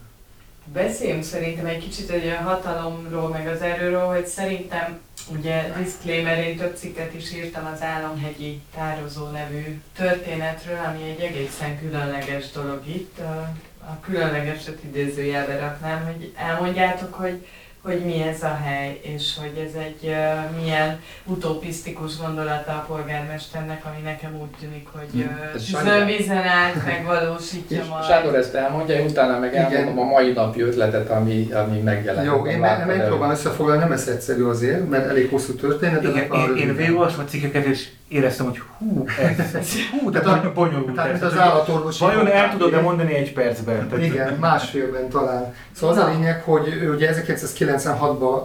Beszéljünk 0.73 1.23
szerintem 1.25 1.67
egy 1.67 1.79
kicsit 1.79 2.11
egy 2.11 2.27
a 2.29 2.43
hatalomról, 2.43 3.29
meg 3.29 3.47
az 3.47 3.61
erőről, 3.63 4.07
hogy 4.07 4.27
szerintem, 4.27 4.99
ugye 5.39 5.73
disclaimer, 5.79 6.39
én 6.39 6.57
több 6.57 6.77
cikket 6.77 7.15
is 7.15 7.33
írtam 7.35 7.67
az 7.75 7.83
Államhegyi 7.83 8.61
Tározó 8.75 9.27
nevű 9.31 9.81
történetről, 9.97 10.79
ami 10.89 11.03
egy 11.11 11.21
egészen 11.21 11.79
különleges 11.79 12.51
dolog 12.51 12.83
itt. 12.87 13.19
A- 13.19 13.53
A 13.83 14.01
különlegeset 14.01 14.79
idézőjelbe 14.85 15.59
raknám, 15.59 16.05
hogy 16.05 16.33
elmondjátok, 16.37 17.15
hogy 17.15 17.47
hogy 17.83 18.05
mi 18.05 18.23
ez 18.23 18.43
a 18.43 18.59
hely, 18.65 19.01
és 19.03 19.37
hogy 19.41 19.65
ez 19.67 19.83
egy 19.83 20.09
uh, 20.09 20.63
milyen 20.63 21.01
utopisztikus 21.25 22.19
gondolata 22.19 22.73
a 22.73 22.85
polgármesternek, 22.89 23.85
ami 23.85 24.03
nekem 24.05 24.39
úgy 24.41 24.51
tűnik, 24.61 24.87
hogy 24.93 25.09
uh, 25.15 26.41
át 26.47 26.85
megvalósítja 26.93 27.81
És 27.81 27.89
majd. 27.89 28.05
Sándor 28.05 28.35
ezt 28.35 28.55
elmondja, 28.55 28.95
én 28.95 29.07
utána 29.07 29.39
meg 29.39 29.53
Igen. 29.53 29.75
elmondom 29.75 29.99
a 30.05 30.11
mai 30.11 30.33
napi 30.33 30.61
ötletet, 30.61 31.11
ami, 31.11 31.49
ami 31.53 31.79
megjelent. 31.79 32.27
Jó, 32.27 32.47
én 32.47 32.65
el? 32.65 32.87
megpróbálom 32.87 33.35
összefoglalni, 33.35 33.83
nem 33.83 33.93
ez 33.93 34.09
egyszerű 34.09 34.43
azért, 34.45 34.89
mert 34.89 35.09
elég 35.09 35.31
hosszú 35.31 35.55
történet, 35.55 36.03
Igen, 36.03 36.17
én, 36.17 36.33
én 36.33 36.47
röviden. 36.47 36.77
végigolvastam 36.77 37.25
a 37.25 37.29
cikkeket, 37.29 37.65
és 37.65 37.89
éreztem, 38.11 38.47
hogy 38.47 38.61
hú, 38.79 39.05
ez, 39.21 39.67
hú, 40.01 40.11
de 40.11 40.21
Tehát 40.21 40.55
bonyolult 40.55 40.95
Tehát, 40.95 41.11
ez. 41.15 41.23
az 41.23 41.39
állatorvosi 41.39 42.05
Vajon 42.05 42.27
el 42.27 42.51
tudod-e 42.51 42.81
mondani 42.81 43.15
egy 43.15 43.33
percben? 43.33 43.89
Tehát- 43.89 44.05
Igen, 44.05 44.37
másfélben 44.41 45.09
talán. 45.09 45.55
Szóval 45.73 45.97
az 45.97 46.03
a 46.03 46.09
lényeg, 46.09 46.43
hogy 46.43 46.89
ugye 46.95 47.15
1996-ban 47.27 48.43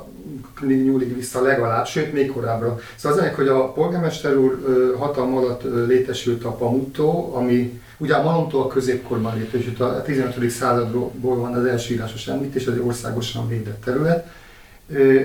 nyúlik 0.62 1.16
vissza 1.16 1.42
legalább, 1.42 1.86
sőt 1.86 2.14
még 2.14 2.32
korábbra. 2.32 2.78
Szóval 2.96 3.12
az 3.12 3.18
a 3.18 3.22
lényeg, 3.22 3.36
hogy 3.38 3.48
a 3.48 3.72
polgármester 3.72 4.36
úr 4.36 4.60
hatalma 5.00 5.38
alatt 5.40 5.64
létesült 5.88 6.44
a 6.44 6.52
Pamutó, 6.52 7.32
ami 7.36 7.82
ugye 7.98 8.14
a 8.14 8.24
Malomtól 8.24 8.62
a 8.64 8.68
középkorban 8.68 9.36
létesült, 9.38 9.80
a 9.80 10.02
15. 10.02 10.50
századból 10.50 11.38
van 11.38 11.54
az 11.54 11.66
első 11.66 11.94
írásos 11.94 12.28
említés, 12.28 12.66
ez 12.66 12.74
egy 12.74 12.82
országosan 12.86 13.48
védett 13.48 13.84
terület. 13.84 14.28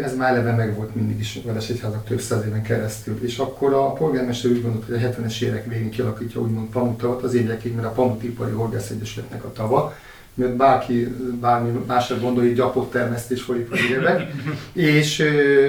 Ez 0.03 0.17
már 0.17 0.33
eleve 0.33 0.53
meg 0.53 0.75
volt 0.77 0.95
mindig 0.95 1.19
is 1.19 1.41
Veresegyházak 1.45 2.05
több 2.05 2.21
száz 2.21 2.47
éven 2.47 2.63
keresztül. 2.63 3.19
És 3.23 3.39
akkor 3.39 3.73
a 3.73 3.93
polgármester 3.93 4.51
úgy 4.51 4.63
gondolt, 4.63 4.85
hogy 4.85 4.95
a 4.95 5.09
70-es 5.09 5.43
évek 5.43 5.67
végén 5.67 5.91
kialakítja 5.91 6.41
úgymond 6.41 6.69
Pamutavat 6.69 7.23
az 7.23 7.35
évekig, 7.35 7.75
mert 7.75 7.87
a 7.87 7.91
Pamutipari 7.91 8.53
Horgász 8.53 8.91
Egyesületnek 8.91 9.45
a 9.45 9.53
tava, 9.53 9.95
mert 10.35 10.57
bárki 10.57 11.17
bármi 11.41 11.85
másra 11.87 12.19
gondolja, 12.19 12.53
gyapott 12.53 12.91
termesztés 12.91 13.43
folyik 13.43 13.71
az 13.71 13.79
évek. 13.91 14.33
és 14.73 15.25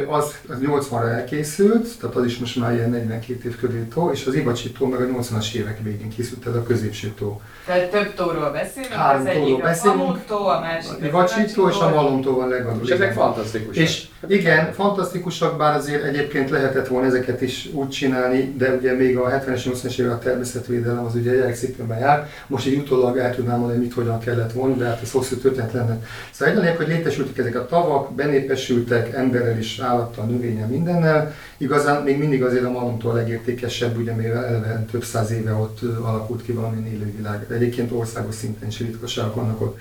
az, 0.09 0.35
az 0.49 0.57
80-ra 0.61 1.09
elkészült, 1.09 1.87
tehát 1.99 2.15
az 2.15 2.25
is 2.25 2.37
most 2.37 2.55
már 2.55 2.73
ilyen 2.73 2.89
42 2.89 3.49
év 3.49 3.59
körül 3.59 3.87
tó, 3.87 4.11
és 4.11 4.25
az 4.25 4.33
Ivacsi 4.33 4.71
tó 4.71 4.85
meg 4.85 5.01
a 5.01 5.05
80-as 5.05 5.53
évek 5.53 5.79
végén 5.83 6.09
készült, 6.09 6.45
ez 6.47 6.55
a 6.55 6.63
középső 6.63 7.13
tó. 7.19 7.41
Tehát 7.65 7.89
több 7.89 8.13
tóról 8.13 8.51
beszélünk, 8.51 8.93
Három 8.93 9.21
az 9.21 9.27
egyik 9.27 9.41
tóról 9.41 9.61
a 9.61 9.63
beszélünk. 9.63 9.99
Pamut 9.99 10.19
tó, 10.19 10.47
a 10.47 10.59
másik 10.59 10.91
A 11.01 11.05
Ivacsi 11.05 11.45
tó 11.45 11.67
és 11.67 11.79
a 11.79 11.89
Malom 11.89 12.21
van 12.21 12.47
legadul. 12.47 12.83
És 12.83 12.89
ezek 12.89 13.13
fantasztikusak. 13.13 13.83
És 13.83 14.07
igen, 14.27 14.73
fantasztikusak, 14.73 15.57
bár 15.57 15.75
azért 15.75 16.03
egyébként 16.03 16.49
lehetett 16.49 16.87
volna 16.87 17.07
ezeket 17.07 17.41
is 17.41 17.69
úgy 17.73 17.89
csinálni, 17.89 18.53
de 18.57 18.73
ugye 18.75 18.93
még 18.93 19.17
a 19.17 19.29
70-es, 19.29 19.61
80-es 19.65 19.99
évek 19.99 20.11
a 20.11 20.19
természetvédelem 20.19 21.05
az 21.05 21.15
ugye 21.15 21.35
jellegszépen 21.35 21.97
jár. 21.99 22.29
Most 22.47 22.67
így 22.67 22.77
utólag 22.77 23.17
el 23.17 23.35
tudnám 23.35 23.59
mondani, 23.59 23.79
mit 23.79 23.93
hogyan 23.93 24.19
kellett 24.19 24.51
volna, 24.51 24.75
de 24.75 24.85
hát 24.85 25.01
ez 25.01 25.11
hosszú 25.11 25.35
történet 25.35 25.73
lenne. 25.73 26.03
Szóval 26.31 26.53
egy 26.53 26.59
a 26.59 26.61
lényeg, 26.61 26.77
hogy 26.77 26.87
létesültek 26.87 27.37
ezek 27.37 27.55
a 27.55 27.65
tavak, 27.65 28.13
benépesültek 28.13 29.13
emberrel 29.13 29.57
is, 29.57 29.79
állattal, 29.79 30.25
növényel, 30.25 30.67
mindennel. 30.67 31.33
Igazán 31.57 32.03
még 32.03 32.17
mindig 32.17 32.43
azért 32.43 32.63
a 32.63 32.71
malomtól 32.71 33.11
a 33.11 33.15
legértékesebb, 33.15 33.97
ugye 33.97 34.13
mivel 34.13 34.45
eleve 34.45 34.85
több 34.91 35.03
száz 35.03 35.31
éve 35.31 35.53
ott 35.53 35.79
alakult 35.81 36.43
ki 36.43 36.51
valami 36.51 36.89
élővilág. 36.93 37.45
Egyébként 37.51 37.91
országos 37.91 38.35
szinten 38.35 38.67
is 38.67 38.79
ritkaságok 38.79 39.35
vannak 39.35 39.61
ott. 39.61 39.79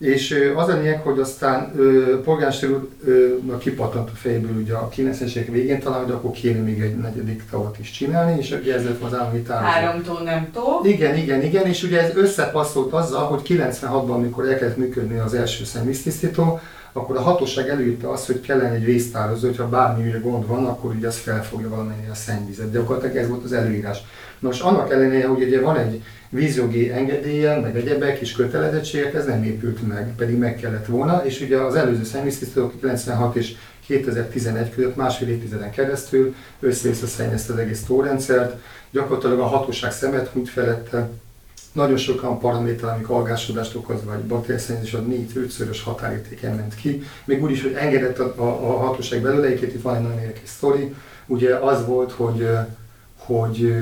És 0.00 0.50
az 0.56 0.68
a 0.68 0.76
lényeg, 0.76 1.00
hogy 1.00 1.18
aztán 1.18 1.72
polgármester 2.24 2.70
úrnak 3.40 3.58
kipattant 3.58 4.08
a 4.08 4.14
fejéből 4.14 4.56
ugye 4.62 4.74
a 4.74 4.88
90-es 4.96 5.34
évek 5.34 5.50
végén 5.50 5.80
talán, 5.80 6.02
hogy 6.02 6.12
akkor 6.12 6.30
kéne 6.30 6.60
még 6.60 6.80
egy 6.80 6.96
negyedik 6.96 7.42
tavat 7.50 7.78
is 7.78 7.90
csinálni, 7.90 8.38
és 8.38 8.50
ugye 8.60 8.74
ez 8.74 8.84
lett 8.84 9.02
az 9.02 9.14
állami. 9.14 9.42
Három 9.48 10.02
tó 10.02 10.18
nem 10.24 10.50
tó. 10.52 10.62
Igen, 10.82 11.16
igen, 11.16 11.42
igen, 11.42 11.66
és 11.66 11.82
ugye 11.82 12.00
ez 12.00 12.16
összepasszolt 12.16 12.92
azzal, 12.92 13.24
hogy 13.24 13.40
96-ban, 13.44 14.12
amikor 14.12 14.48
elkezdett 14.48 14.76
működni 14.76 15.18
az 15.18 15.34
első 15.34 15.64
szemvíztisztító, 15.64 16.60
akkor 16.92 17.16
a 17.16 17.20
hatóság 17.20 17.68
előírta 17.68 18.10
azt, 18.10 18.26
hogy 18.26 18.40
kellene 18.40 18.74
egy 18.74 18.84
vésztározó, 18.84 19.46
hogyha 19.46 19.68
bármi 19.68 20.10
gond 20.22 20.46
van, 20.46 20.66
akkor 20.66 20.94
ugye 20.94 21.06
az 21.06 21.16
felfogja 21.18 21.68
valamennyire 21.68 22.10
a 22.10 22.14
szennyvizet. 22.14 22.72
Gyakorlatilag 22.72 23.16
ez 23.16 23.28
volt 23.28 23.44
az 23.44 23.52
előírás. 23.52 23.98
Nos, 24.40 24.60
annak 24.60 24.92
ellenére, 24.92 25.26
hogy 25.26 25.42
ugye 25.42 25.60
van 25.60 25.76
egy 25.76 26.02
vízjogi 26.28 26.90
engedélye, 26.90 27.60
meg 27.60 27.76
egyebek 27.76 28.18
és 28.18 28.32
kötelezettségek, 28.32 29.14
ez 29.14 29.26
nem 29.26 29.42
épült 29.42 29.88
meg, 29.88 30.14
pedig 30.16 30.38
meg 30.38 30.56
kellett 30.56 30.86
volna, 30.86 31.24
és 31.24 31.40
ugye 31.40 31.58
az 31.58 31.74
előző 31.74 32.04
szennyvíztisztító 32.04 32.72
96 32.80 33.36
és 33.36 33.54
2011 33.86 34.74
között 34.74 34.96
másfél 34.96 35.28
évtizeden 35.28 35.70
keresztül 35.70 36.34
össze-vissza 36.60 37.06
szennyezte 37.06 37.52
az 37.52 37.58
egész 37.58 37.84
tórendszert, 37.84 38.60
gyakorlatilag 38.90 39.38
a 39.38 39.46
hatóság 39.46 39.92
szemet 39.92 40.28
hunyt 40.28 40.48
felette, 40.48 41.08
nagyon 41.72 41.96
sokan 41.96 42.38
paraméter, 42.38 42.88
amik 42.88 43.08
algásodást 43.08 43.74
okoz, 43.74 44.04
vagy 44.04 44.18
baktériaszennyezés, 44.18 44.94
a 44.94 45.02
4-5-szörös 45.02 45.78
határértéken 45.84 46.54
ment 46.54 46.74
ki. 46.74 47.02
Még 47.24 47.42
úgy 47.42 47.50
is, 47.50 47.62
hogy 47.62 47.72
engedett 47.72 48.18
a, 48.18 48.34
a, 48.36 48.42
a 48.42 48.78
hatóság 48.78 49.22
belőle, 49.22 49.52
itt 49.52 49.82
van 49.82 49.96
egy 49.96 50.02
nagyon 50.02 50.20
érdekes 50.20 50.48
sztori. 50.48 50.94
Ugye 51.26 51.54
az 51.54 51.86
volt, 51.86 52.12
hogy 52.12 52.48
hogy 53.36 53.74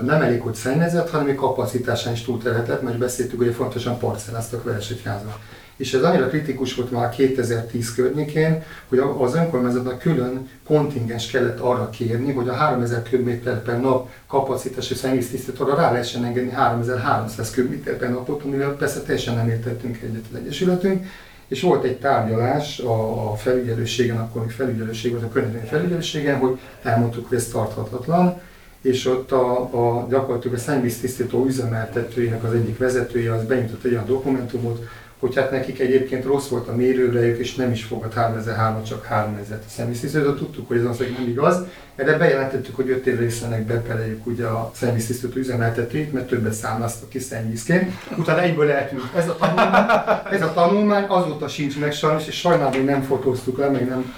nem 0.00 0.22
elég, 0.22 0.40
hogy 0.40 0.54
szennyezett, 0.54 1.10
hanem 1.10 1.26
még 1.26 1.34
kapacitásán 1.34 2.12
is 2.12 2.22
túlterhetett, 2.22 2.82
mert 2.82 2.98
beszéltük, 2.98 3.38
hogy 3.38 3.54
fontosan 3.54 3.98
parcelláztak 3.98 4.64
Veresegyházat 4.64 5.38
és 5.76 5.92
ez 5.92 6.02
annyira 6.02 6.26
kritikus 6.26 6.74
volt 6.74 6.90
már 6.90 7.08
2010 7.08 7.94
környékén, 7.94 8.62
hogy 8.88 8.98
az 9.18 9.34
önkormányzatnak 9.34 9.98
külön 9.98 10.48
kontingens 10.64 11.30
kellett 11.30 11.60
arra 11.60 11.90
kérni, 11.90 12.32
hogy 12.32 12.48
a 12.48 12.52
3000 12.52 13.02
köbméter 13.02 13.62
per 13.62 13.80
nap 13.80 14.08
kapacitású 14.26 14.94
szennyvíztisztítóra 14.94 15.74
rá 15.74 15.90
lehessen 15.90 16.24
engedni 16.24 16.50
3300 16.50 17.50
köbméter 17.50 17.96
per 17.96 18.10
napot, 18.10 18.42
amivel 18.42 18.76
persze 18.76 19.00
teljesen 19.00 19.34
nem 19.34 19.48
értettünk 19.48 20.00
egyet 20.02 20.24
az 20.32 20.38
Egyesületünk, 20.38 21.06
és 21.48 21.62
volt 21.62 21.84
egy 21.84 21.98
tárgyalás 21.98 22.78
a 22.78 23.34
felügyelőségen, 23.36 24.16
akkor 24.16 24.42
még 24.42 24.50
felügyelőség 24.50 25.10
volt 25.10 25.24
a 25.24 25.28
környezetvédelmi 25.28 25.78
felügyelőségen, 25.78 26.38
hogy 26.38 26.58
elmondtuk, 26.82 27.28
hogy 27.28 27.36
ez 27.36 27.48
tarthatatlan, 27.48 28.40
és 28.80 29.06
ott 29.06 29.32
a, 29.32 29.60
a 29.60 30.06
gyakorlatilag 30.08 30.56
a 30.56 30.60
szennyvíztisztító 30.60 31.44
üzemeltetőjének 31.44 32.44
az 32.44 32.52
egyik 32.52 32.78
vezetője 32.78 33.32
az 33.32 33.44
benyújtott 33.44 33.84
egy 33.84 33.92
olyan 33.92 34.06
dokumentumot, 34.06 34.84
hogy 35.20 35.34
hát 35.34 35.50
nekik 35.50 35.80
egyébként 35.80 36.24
rossz 36.24 36.48
volt 36.48 36.68
a 36.68 36.76
mérőrejük, 36.76 37.38
és 37.38 37.54
nem 37.54 37.70
is 37.70 37.84
fogad 37.84 38.12
3003 38.12 38.84
csak 38.84 39.04
3000 39.04 39.58
személytisztítőt, 39.68 40.36
tudtuk, 40.36 40.68
hogy 40.68 40.76
ez 40.76 40.84
az, 40.84 40.98
nem 40.98 41.28
igaz. 41.28 41.64
Erre 41.96 42.16
bejelentettük, 42.16 42.76
hogy 42.76 42.90
5 42.90 43.06
évre 43.06 43.20
részlenek 43.20 43.66
bepeleljük 43.66 44.26
ugye 44.26 44.46
a 44.46 44.70
személytisztítő 44.74 45.40
üzemeltetőit, 45.40 46.12
mert 46.12 46.26
többet 46.26 46.52
számláztak 46.52 47.08
ki 47.08 47.18
szennyvízként. 47.18 47.92
Utána 48.18 48.42
egyből 48.42 48.70
eltűnt. 48.70 49.02
Ez 49.14 49.28
a 49.28 49.36
tanulmány, 49.36 49.86
ez 50.30 50.42
a 50.42 50.52
tanulmány 50.52 51.04
azóta 51.08 51.48
sincs 51.48 51.78
meg 51.78 51.92
sajnos, 51.92 52.26
és 52.26 52.38
sajnálom, 52.38 52.72
hogy 52.72 52.84
nem 52.84 53.02
fotóztuk 53.02 53.58
le, 53.58 53.68
meg 53.68 53.88
nem 53.88 54.14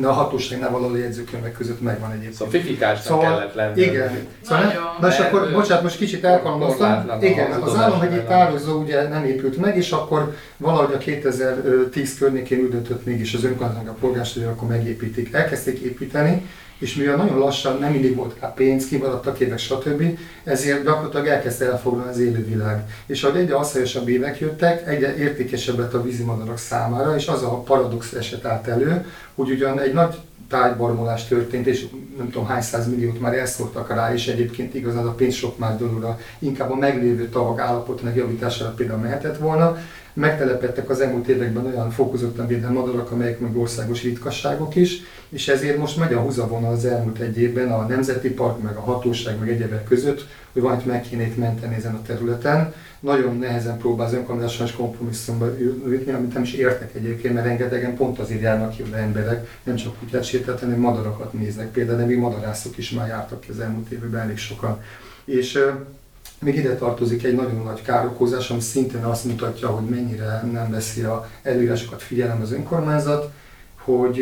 de 0.00 0.06
a 0.06 0.12
hatóságnál 0.12 0.70
való 0.70 0.96
jegyzőkönyvek 0.96 1.52
között 1.52 1.80
megvan 1.80 2.10
egyébként. 2.10 2.34
Szóval 2.34 2.52
fifikásnak 2.52 3.04
szóval, 3.04 3.24
kellett 3.24 3.54
lenni. 3.54 3.80
Igen. 3.80 4.26
Szóval, 4.42 4.96
na 5.00 5.08
és 5.08 5.18
akkor, 5.18 5.52
bocsánat, 5.52 5.82
most 5.82 5.96
kicsit 5.96 6.24
elkalandoztam. 6.24 7.10
Igen, 7.20 7.50
az 7.50 7.76
államhegyi 7.76 8.22
tározó 8.22 8.80
ugye 8.80 9.08
nem 9.08 9.24
épült 9.24 9.56
meg, 9.56 9.76
és 9.76 9.90
akkor 9.90 10.34
valahogy 10.56 10.94
a 10.94 10.98
2010 10.98 12.18
környékén 12.18 12.60
úgy 12.60 12.70
döntött 12.70 13.04
mégis 13.04 13.34
az 13.34 13.44
önkormányzat 13.44 13.88
a 13.88 13.96
polgárstudő, 14.00 14.46
akkor 14.46 14.68
megépítik. 14.68 15.32
Elkezdték 15.32 15.78
építeni, 15.78 16.46
és 16.80 16.94
mivel 16.94 17.16
nagyon 17.16 17.38
lassan, 17.38 17.78
nem 17.78 17.92
mindig 17.92 18.16
volt 18.16 18.36
rá 18.40 18.52
pénz, 18.54 18.86
kimaradtak 18.86 19.40
évek, 19.40 19.58
stb., 19.58 20.18
ezért 20.44 20.84
gyakorlatilag 20.84 21.26
elkezdte 21.26 21.70
elfoglalni 21.70 22.10
az 22.10 22.18
élővilág. 22.18 22.90
És 23.06 23.22
ahogy 23.22 23.40
egyre 23.40 23.54
asszajosabb 23.56 24.08
évek 24.08 24.38
jöttek, 24.38 24.88
egyre 24.88 25.16
értékesebb 25.16 25.78
lett 25.78 25.94
a 25.94 26.02
vízimadarak 26.02 26.58
számára, 26.58 27.16
és 27.16 27.26
az 27.26 27.42
a 27.42 27.58
paradox 27.58 28.12
eset 28.12 28.44
állt 28.44 28.66
elő, 28.66 29.04
hogy 29.34 29.50
ugyan 29.50 29.80
egy 29.80 29.92
nagy 29.92 30.14
tájbarmolás 30.48 31.28
történt, 31.28 31.66
és 31.66 31.86
nem 32.16 32.30
tudom 32.30 32.46
hány 32.46 32.62
száz 32.62 32.88
milliót 32.88 33.20
már 33.20 33.38
elszórtak 33.38 33.94
rá, 33.94 34.12
és 34.12 34.26
egyébként 34.26 34.74
igazán 34.74 35.06
a 35.06 35.14
pénz 35.14 35.34
sok 35.34 35.58
más 35.58 35.76
dologra, 35.78 36.18
inkább 36.38 36.70
a 36.70 36.74
meglévő 36.74 37.28
tavak 37.28 37.60
állapotának 37.60 38.16
javítására 38.16 38.70
például 38.70 39.00
mehetett 39.00 39.38
volna, 39.38 39.78
megtelepettek 40.12 40.90
az 40.90 41.00
elmúlt 41.00 41.28
években 41.28 41.66
olyan 41.66 41.90
fokozottan 41.90 42.46
védett 42.46 42.72
madarak, 42.72 43.10
amelyek 43.10 43.40
meg 43.40 43.56
országos 43.56 44.02
ritkasságok 44.02 44.74
is, 44.74 45.02
és 45.28 45.48
ezért 45.48 45.78
most 45.78 45.96
megy 45.96 46.12
a 46.12 46.20
húzavona 46.20 46.68
az 46.68 46.84
elmúlt 46.84 47.18
egy 47.18 47.38
évben 47.38 47.72
a 47.72 47.86
Nemzeti 47.86 48.30
Park, 48.30 48.62
meg 48.62 48.76
a 48.76 48.80
hatóság, 48.80 49.38
meg 49.38 49.48
egyebek 49.48 49.84
között, 49.84 50.26
hogy 50.52 50.62
valamit 50.62 50.86
meg 50.86 51.02
kéne 51.02 51.22
itt 51.22 51.36
menteni 51.36 51.74
ezen 51.74 51.94
a 51.94 52.02
területen. 52.02 52.74
Nagyon 53.00 53.38
nehezen 53.38 53.78
próbál 53.78 54.06
az 54.06 54.12
önkormányzat 54.12 54.54
sajnos 54.54 54.74
kompromisszumba 54.74 55.46
jutni, 55.88 56.12
amit 56.12 56.34
nem 56.34 56.42
is 56.42 56.52
értek 56.52 56.94
egyébként, 56.94 57.34
mert 57.34 57.46
rengetegen 57.46 57.96
pont 57.96 58.18
azért 58.18 58.40
járnak 58.40 58.70
ki 58.70 58.84
emberek, 58.94 59.58
nem 59.62 59.74
csak 59.74 59.98
kutyát 59.98 60.24
sétálni, 60.24 60.60
hanem 60.60 60.78
madarakat 60.78 61.32
néznek. 61.32 61.70
Például 61.70 61.98
nem 61.98 62.18
madarászok 62.18 62.78
is 62.78 62.90
már 62.90 63.08
jártak 63.08 63.40
ki 63.40 63.50
az 63.50 63.60
elmúlt 63.60 63.90
évben 63.90 64.20
elég 64.20 64.38
sokan. 64.38 64.82
És 65.24 65.58
még 66.40 66.56
ide 66.56 66.74
tartozik 66.74 67.24
egy 67.24 67.34
nagyon 67.34 67.62
nagy 67.64 67.82
károkozás, 67.82 68.50
ami 68.50 68.60
szintén 68.60 69.04
azt 69.04 69.24
mutatja, 69.24 69.68
hogy 69.68 69.88
mennyire 69.88 70.48
nem 70.52 70.70
veszi 70.70 71.02
a 71.02 71.28
előírásokat 71.42 72.02
figyelem 72.02 72.40
az 72.40 72.52
önkormányzat, 72.52 73.32
hogy 73.76 74.20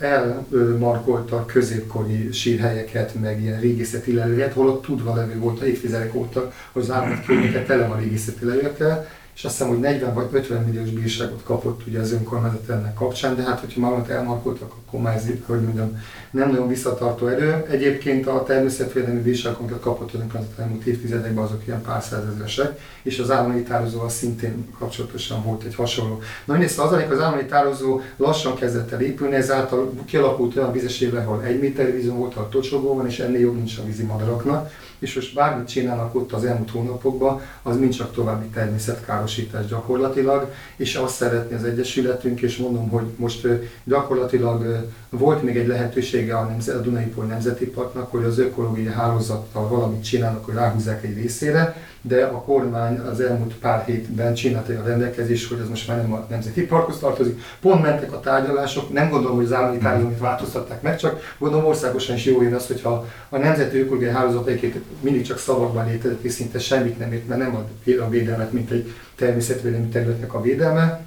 elmarkolta 0.00 1.44
középkori 1.46 2.32
sírhelyeket, 2.32 3.20
meg 3.20 3.42
ilyen 3.42 3.60
régészeti 3.60 4.12
lelőhet, 4.14 4.52
holott 4.52 4.82
tudva 4.82 5.14
levő 5.14 5.38
volt 5.38 5.60
a 5.60 5.66
évtizedek 5.66 6.14
óta, 6.14 6.52
hogy 6.72 6.82
az 6.82 6.90
állat 6.90 7.24
tele 7.66 7.86
van 7.86 8.00
régészeti 8.00 8.44
lelőhekkel, 8.44 9.08
és 9.38 9.44
azt 9.44 9.56
hiszem, 9.56 9.68
hogy 9.68 9.80
40 9.80 10.14
vagy 10.14 10.28
50 10.32 10.62
milliós 10.62 10.90
bírságot 10.90 11.42
kapott 11.42 11.86
ugye 11.86 12.00
az 12.00 12.12
önkormányzat 12.12 12.68
ennek 12.68 12.94
kapcsán, 12.94 13.36
de 13.36 13.42
hát 13.42 13.60
hogyha 13.60 13.80
magamat 13.80 14.08
elmarkoltak, 14.08 14.72
akkor 14.86 15.00
már 15.00 15.16
ez, 15.16 15.26
hogy 15.46 15.60
mondjam, 15.60 16.02
nem 16.30 16.50
nagyon 16.50 16.68
visszatartó 16.68 17.26
erő. 17.26 17.64
Egyébként 17.70 18.26
a 18.26 18.42
természetvédelmi 18.42 19.20
bírságokat 19.20 19.80
kapott 19.80 20.12
az 20.12 20.20
önkormányzat 20.20 20.58
elmúlt 20.58 20.84
évtizedekben 20.84 21.44
azok 21.44 21.66
ilyen 21.66 21.82
pár 21.82 22.02
százezresek, 22.02 22.80
és 23.02 23.18
az 23.18 23.30
állami 23.30 23.62
tározóval 23.62 24.08
szintén 24.08 24.66
kapcsolatosan 24.78 25.42
volt 25.42 25.62
egy 25.62 25.74
hasonló. 25.74 26.20
Na 26.44 26.52
mindezt 26.52 26.78
az, 26.78 26.92
az 27.10 27.20
állami 27.20 27.44
tározó 27.44 28.00
lassan 28.16 28.54
kezdett 28.54 28.92
el 28.92 29.00
épülni, 29.00 29.34
ezáltal 29.34 29.92
kialakult 30.04 30.56
olyan 30.56 30.72
vizes 30.72 31.02
ahol 31.02 31.42
egy 31.42 31.60
méter 31.60 31.92
vízon 31.92 32.18
volt, 32.18 32.34
a 32.34 32.48
tocsogó 32.48 32.94
van, 32.94 33.06
és 33.06 33.18
ennél 33.18 33.40
jobb 33.40 33.54
nincs 33.54 33.78
a 33.78 33.84
vízi 33.84 34.02
madaraknak 34.02 34.70
és 34.98 35.14
most 35.14 35.34
bármit 35.34 35.68
csinálnak 35.68 36.14
ott 36.14 36.32
az 36.32 36.44
elmúlt 36.44 36.70
hónapokban, 36.70 37.40
az 37.62 37.78
mind 37.78 37.94
csak 37.94 38.14
további 38.14 38.46
természetkárosítás 38.46 39.66
gyakorlatilag, 39.66 40.52
és 40.76 40.94
azt 40.94 41.14
szeretné 41.14 41.56
az 41.56 41.64
Egyesületünk, 41.64 42.40
és 42.40 42.56
mondom, 42.56 42.88
hogy 42.88 43.04
most 43.16 43.46
gyakorlatilag 43.84 44.86
volt 45.10 45.42
még 45.42 45.56
egy 45.56 45.66
lehetősége 45.66 46.36
a, 46.36 46.44
Nemzet, 46.44 46.74
a 46.74 46.80
Dunai 46.80 47.04
Poly 47.04 47.26
Nemzeti 47.26 47.66
Parknak, 47.66 48.10
hogy 48.10 48.24
az 48.24 48.38
ökológiai 48.38 48.92
hálózattal 48.92 49.68
valamit 49.68 50.04
csinálnak, 50.04 50.44
hogy 50.44 50.54
ráhúzzák 50.54 51.04
egy 51.04 51.14
részére, 51.14 51.76
de 52.02 52.24
a 52.24 52.42
kormány 52.42 52.98
az 52.98 53.20
elmúlt 53.20 53.54
pár 53.54 53.84
hétben 53.84 54.34
csinálta 54.34 54.72
a 54.72 54.86
rendelkezés, 54.86 55.48
hogy 55.48 55.58
ez 55.62 55.68
most 55.68 55.88
már 55.88 55.96
nem 55.96 56.12
a 56.12 56.26
Nemzeti 56.28 56.66
Parkhoz 56.66 56.98
tartozik. 56.98 57.40
Pont 57.60 57.82
mentek 57.82 58.12
a 58.12 58.20
tárgyalások, 58.20 58.92
nem 58.92 59.10
gondolom, 59.10 59.36
hogy 59.36 59.44
az 59.44 59.52
állami 59.52 59.76
hmm. 59.76 59.84
tárgyalomit 59.84 60.18
változtatták 60.18 60.82
meg, 60.82 60.96
csak 60.96 61.34
gondolom 61.38 61.66
országosan 61.66 62.16
is 62.16 62.24
jó 62.24 62.42
jön 62.42 62.54
az, 62.54 62.66
hogyha 62.66 63.06
a 63.28 63.36
Nemzeti 63.36 63.78
Ökológiai 63.78 64.12
Hálózat 64.12 64.46
egyébként 64.46 64.84
mindig 65.00 65.26
csak 65.26 65.38
szavakban 65.38 65.86
létezett, 65.86 66.22
és 66.22 66.32
szinte 66.32 66.58
semmit 66.58 66.98
nem 66.98 67.12
ért, 67.12 67.28
mert 67.28 67.40
nem 67.40 67.54
ad 67.56 68.00
a 68.00 68.08
védelmet, 68.08 68.52
mint 68.52 68.70
egy 68.70 68.92
természetvédelmi 69.14 69.88
területnek 69.88 70.34
a 70.34 70.40
védelme, 70.40 71.06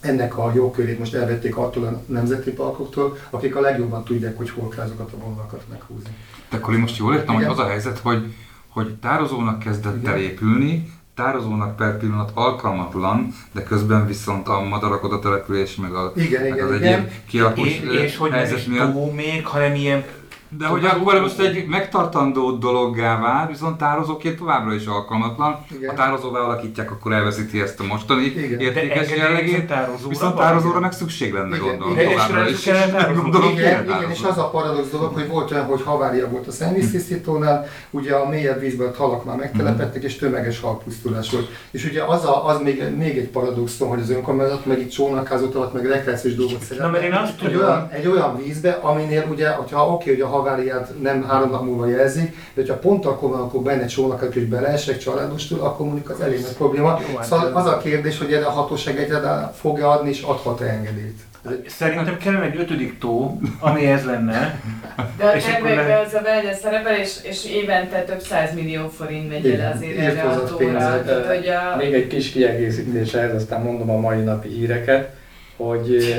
ennek 0.00 0.38
a 0.38 0.52
jogkörét 0.54 0.98
most 0.98 1.14
elvették 1.14 1.56
attól 1.56 1.84
a 1.84 2.02
nemzeti 2.12 2.50
parkoktól, 2.50 3.18
akik 3.30 3.56
a 3.56 3.60
legjobban 3.60 4.04
tudják, 4.04 4.36
hogy 4.36 4.50
hol 4.50 4.68
kell 4.68 4.84
azokat 4.84 5.12
a 5.12 5.24
vonalakat 5.24 5.62
meghúzni. 5.70 6.10
De 6.50 6.56
akkor 6.56 6.74
én 6.74 6.80
most 6.80 6.96
jól 6.96 7.14
értem, 7.14 7.34
hogy 7.34 7.44
az 7.44 7.58
a 7.58 7.66
helyzet, 7.66 7.98
hogy 7.98 8.34
hogy 8.70 8.94
tározónak 8.94 9.58
kezdett 9.58 10.06
el 10.06 10.18
épülni, 10.18 10.92
tározónak 11.14 11.76
per 11.76 11.98
pillanat 11.98 12.30
alkalmatlan, 12.34 13.34
de 13.52 13.62
közben 13.62 14.06
viszont 14.06 14.48
a 14.48 14.60
madarak 14.60 15.04
oda 15.04 15.18
település, 15.18 15.76
meg, 15.76 15.94
a, 15.94 16.12
igen, 16.16 16.42
meg 16.42 16.52
igen, 16.52 16.66
az 16.66 16.74
igen. 16.74 16.92
egyéb 16.92 17.10
kialakus 17.26 17.68
és, 17.68 17.80
és 17.80 18.16
hogy 18.16 18.30
nem 18.30 18.54
is 18.56 18.64
miatt... 18.64 19.14
még, 19.14 19.46
hanem 19.46 19.74
ilyen 19.74 20.04
de 20.58 20.66
hogy 20.66 20.84
akkor 20.84 21.20
most 21.20 21.38
egy 21.38 21.66
megtartandó 21.66 22.50
dologgá 22.50 23.20
vál, 23.20 23.46
viszont 23.46 23.78
tározóként 23.78 24.38
továbbra 24.38 24.74
is 24.74 24.86
alkalmatlan. 24.86 25.58
Igen. 25.76 25.88
Ha 25.88 25.96
tározóvá 25.96 26.40
alakítják, 26.40 26.90
akkor 26.90 27.12
elveszíti 27.12 27.60
ezt 27.60 27.80
a 27.80 27.84
mostani 27.84 28.24
Igen. 28.24 28.60
értékes 28.60 29.10
jellegét. 29.16 29.66
Tározóra 29.66 30.08
viszont 30.08 30.36
tározóra 30.36 30.80
meg 30.80 30.92
szükség 30.92 31.32
lenne, 31.32 31.56
igen. 31.56 31.68
gondolom, 31.68 31.92
igen. 31.92 32.10
továbbra 32.10 32.48
is. 32.48 32.68
Gondolom, 33.22 33.50
igen, 33.50 33.84
igen, 33.84 34.10
és 34.10 34.22
az 34.22 34.38
a 34.38 34.48
paradox 34.48 34.90
dolog, 34.90 35.14
hogy 35.14 35.28
volt 35.28 35.50
olyan, 35.50 35.64
hogy 35.64 35.82
havária 35.82 36.28
volt 36.28 36.46
a 36.46 36.50
szennyvíztisztítónál, 36.50 37.66
ugye 37.90 38.14
a 38.14 38.28
mélyebb 38.28 38.60
vízben 38.60 38.88
a 38.88 38.96
halak 38.96 39.24
már 39.24 39.36
megtelepettek, 39.36 40.02
és 40.02 40.16
tömeges 40.16 40.60
halpusztulás 40.60 41.30
volt. 41.30 41.48
És 41.70 41.84
ugye 41.84 42.02
az, 42.02 42.24
a, 42.24 42.46
az 42.46 42.60
még, 42.60 42.82
még 42.96 43.18
egy 43.18 43.28
paradoxon, 43.28 43.88
hogy 43.88 44.00
az 44.00 44.10
önkormányzat 44.10 44.66
meg 44.66 44.78
itt 44.78 44.90
csónakázott 44.90 45.54
alatt, 45.54 45.72
meg 45.72 45.86
rekreációs 45.86 46.34
dolgot 46.34 46.62
szeretne. 46.62 46.84
Na, 46.84 46.90
mert 46.90 47.04
én 47.04 47.12
azt 47.12 47.42
egy 47.42 47.54
olyan, 47.54 47.88
egy 47.90 48.06
olyan 48.06 48.36
vízbe, 48.36 48.70
aminél 48.70 49.26
ugye, 49.30 49.48
hogyha 49.48 49.88
oké, 49.92 50.10
hogy 50.10 50.20
a 50.20 50.26
haváriát 50.40 50.92
nem 51.02 51.24
három 51.24 51.50
nap 51.50 51.64
múlva 51.64 51.86
jelzik, 51.86 52.28
de 52.30 52.60
hogyha 52.60 52.78
pont 52.78 53.06
akkor 53.06 53.30
van, 53.30 53.40
akkor 53.40 53.62
benne 53.62 53.86
csónak, 53.86 54.34
és 54.34 54.44
beleesek 54.44 54.98
családostól, 54.98 55.60
akkor 55.60 55.86
mondjuk 55.86 56.10
az 56.10 56.20
elég 56.20 56.40
nagy 56.40 56.52
probléma. 56.56 56.98
Jó, 57.10 57.16
hát 57.16 57.26
Szóval 57.26 57.46
ez- 57.48 57.54
az 57.54 57.66
a 57.66 57.78
kérdés, 57.78 58.18
hogy 58.18 58.32
erre 58.32 58.44
a 58.46 58.50
hatóság 58.50 58.98
egyáltalán 58.98 59.52
fogja 59.52 59.90
adni, 59.90 60.08
és 60.08 60.22
adhat-e 60.22 60.64
engedélyt. 60.64 61.18
Szerintem 61.66 62.16
kellene 62.16 62.44
egy 62.44 62.56
ötödik 62.58 62.98
tó, 62.98 63.40
ami 63.60 63.86
ez 63.86 64.04
lenne. 64.04 64.60
De 65.18 65.24
a 65.24 65.34
És 65.36 65.44
akkor 65.44 65.54
tervekben 65.68 65.86
le- 65.86 66.00
az 66.06 66.14
a 66.14 66.20
wellness 66.24 66.56
szerepel, 66.58 66.94
és, 66.98 67.16
és 67.22 67.44
évente 67.46 68.02
több 68.02 68.20
száz 68.20 68.54
millió 68.54 68.88
forint 68.88 69.28
megy 69.28 69.46
el 69.50 69.72
azért 69.76 69.98
erre 69.98 70.22
a 70.22 70.44
tóra. 70.44 71.02
hogy 71.28 71.48
a, 71.48 71.76
Még 71.76 71.94
egy 71.94 72.06
kis 72.06 72.30
kiegészítés 72.30 73.14
ehhez, 73.14 73.34
aztán 73.34 73.62
mondom 73.62 73.90
a 73.90 73.96
mai 74.00 74.22
napi 74.22 74.48
híreket, 74.48 75.14
hogy 75.56 76.14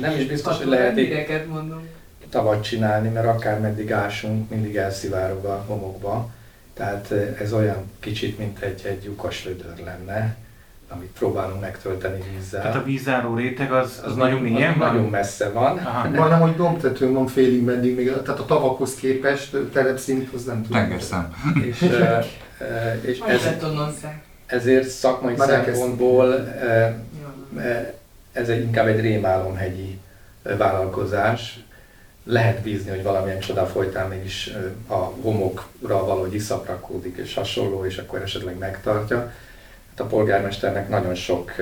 nem 0.00 0.16
is 0.18 0.26
biztos, 0.26 0.56
hogy 0.58 0.66
lehet 0.66 0.94
híreket 0.94 1.46
mondunk. 1.48 1.84
Tavat 2.32 2.62
csinálni, 2.62 3.08
mert 3.08 3.26
akár 3.26 3.60
meddig 3.60 3.92
ásunk, 3.92 4.50
mindig 4.50 4.76
elszivárog 4.76 5.44
a 5.44 5.64
homokba. 5.66 6.30
Tehát 6.74 7.10
eh, 7.10 7.36
ez 7.40 7.52
olyan 7.52 7.90
kicsit, 8.00 8.38
mint 8.38 8.58
egy, 8.58 8.82
egy 8.84 9.04
lyukas 9.04 9.42
vödör 9.44 9.84
lenne, 9.84 10.36
amit 10.88 11.10
próbálunk 11.18 11.60
megtölteni 11.60 12.22
vízzel. 12.34 12.60
Tehát 12.60 12.76
a 12.76 12.82
vízzáró 12.82 13.34
réteg 13.34 13.72
az, 13.72 14.00
az, 14.04 14.10
az 14.10 14.16
nagyon 14.16 14.40
mélyen 14.40 14.78
van? 14.78 14.94
Nagyon 14.94 15.10
messze 15.10 15.48
van. 15.48 15.78
Aha. 15.78 16.08
Majdnem, 16.08 16.40
hogy 16.40 16.56
dombtetőn 16.56 17.12
van 17.12 17.26
félig 17.26 17.64
meddig, 17.64 17.96
még, 17.96 18.12
tehát 18.24 18.40
a 18.40 18.44
tavakhoz 18.44 18.94
képest 18.94 19.56
terepszint, 19.72 20.34
az 20.34 20.44
nem 20.44 20.62
tudom. 20.62 20.80
Tengerszem. 20.80 21.34
És, 21.64 21.80
eh, 21.80 22.26
eh, 22.58 22.98
és 23.02 23.18
ez, 23.18 23.48
ezért 24.46 24.88
szakmai 24.88 25.34
Már 25.36 25.48
szempontból. 25.48 26.48
Eh, 26.48 26.94
ez 28.32 28.48
egy, 28.48 28.62
inkább 28.62 28.86
egy 28.86 29.00
rémálomhegyi 29.00 29.98
vállalkozás. 30.42 31.64
Lehet 32.24 32.62
bízni, 32.62 32.90
hogy 32.90 33.02
valamilyen 33.02 33.40
csoda 33.40 33.66
folytán 33.66 34.08
mégis 34.08 34.50
a 34.86 34.94
homokra 34.94 36.04
valahogy 36.04 36.34
iszap 36.34 36.66
rakódik 36.66 37.16
és 37.16 37.34
hasonló, 37.34 37.84
és 37.84 37.98
akkor 37.98 38.22
esetleg 38.22 38.58
megtartja. 38.58 39.18
Hát 39.90 40.00
a 40.00 40.04
polgármesternek 40.04 40.88
nagyon 40.88 41.14
sok 41.14 41.52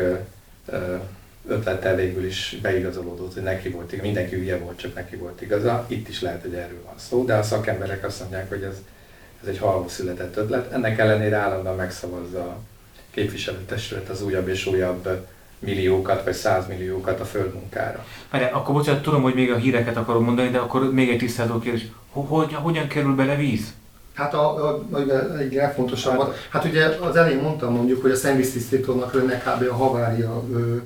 ötlettel 1.48 1.94
végül 1.94 2.24
is 2.24 2.58
beigazolódott, 2.62 3.34
hogy 3.34 3.42
neki 3.42 3.68
volt 3.68 3.92
igaza, 3.92 4.06
mindenki 4.06 4.34
hülye 4.34 4.58
volt, 4.58 4.78
csak 4.78 4.94
neki 4.94 5.16
volt 5.16 5.42
igaza. 5.42 5.84
Itt 5.88 6.08
is 6.08 6.20
lehet, 6.20 6.42
hogy 6.42 6.54
erről 6.54 6.82
van 6.84 6.94
szó, 6.96 7.24
de 7.24 7.34
a 7.34 7.42
szakemberek 7.42 8.04
azt 8.04 8.20
mondják, 8.20 8.48
hogy 8.48 8.62
ez, 8.62 8.82
ez 9.42 9.48
egy 9.48 9.58
halva 9.58 9.88
született 9.88 10.36
ötlet. 10.36 10.72
Ennek 10.72 10.98
ellenére 10.98 11.36
állandóan 11.36 11.76
megszavazza 11.76 12.40
a 12.40 12.58
képviselőtestület 13.10 14.08
az 14.08 14.22
újabb 14.22 14.48
és 14.48 14.66
újabb 14.66 15.26
milliókat 15.60 16.24
vagy 16.24 16.34
százmilliókat 16.34 17.20
a 17.20 17.24
földmunkára. 17.24 18.04
Várjál, 18.30 18.54
akkor 18.54 18.74
bocsánat, 18.74 19.02
tudom, 19.02 19.22
hogy 19.22 19.34
még 19.34 19.50
a 19.50 19.56
híreket 19.56 19.96
akarom 19.96 20.24
mondani, 20.24 20.48
de 20.48 20.58
akkor 20.58 20.92
még 20.92 21.08
egy 21.08 21.18
tisztázó 21.18 21.58
kérdés. 21.58 21.86
Hogy, 22.10 22.24
hogy, 22.28 22.52
hogyan 22.54 22.86
kerül 22.86 23.14
bele 23.14 23.36
víz? 23.36 23.74
Hát 24.14 24.34
a, 24.34 24.68
a, 24.68 24.84
a, 24.90 24.98
egy 25.38 25.52
legfontosabb, 25.52 26.34
hát 26.50 26.64
ugye 26.64 26.86
az 26.86 27.16
elején 27.16 27.42
mondtam 27.42 27.72
mondjuk, 27.72 28.02
hogy 28.02 28.10
a 28.10 28.16
szennyvíztisztítónak 28.16 29.12
lenne 29.12 29.38
kb. 29.38 29.68
a 29.70 29.74
havária 29.74 30.42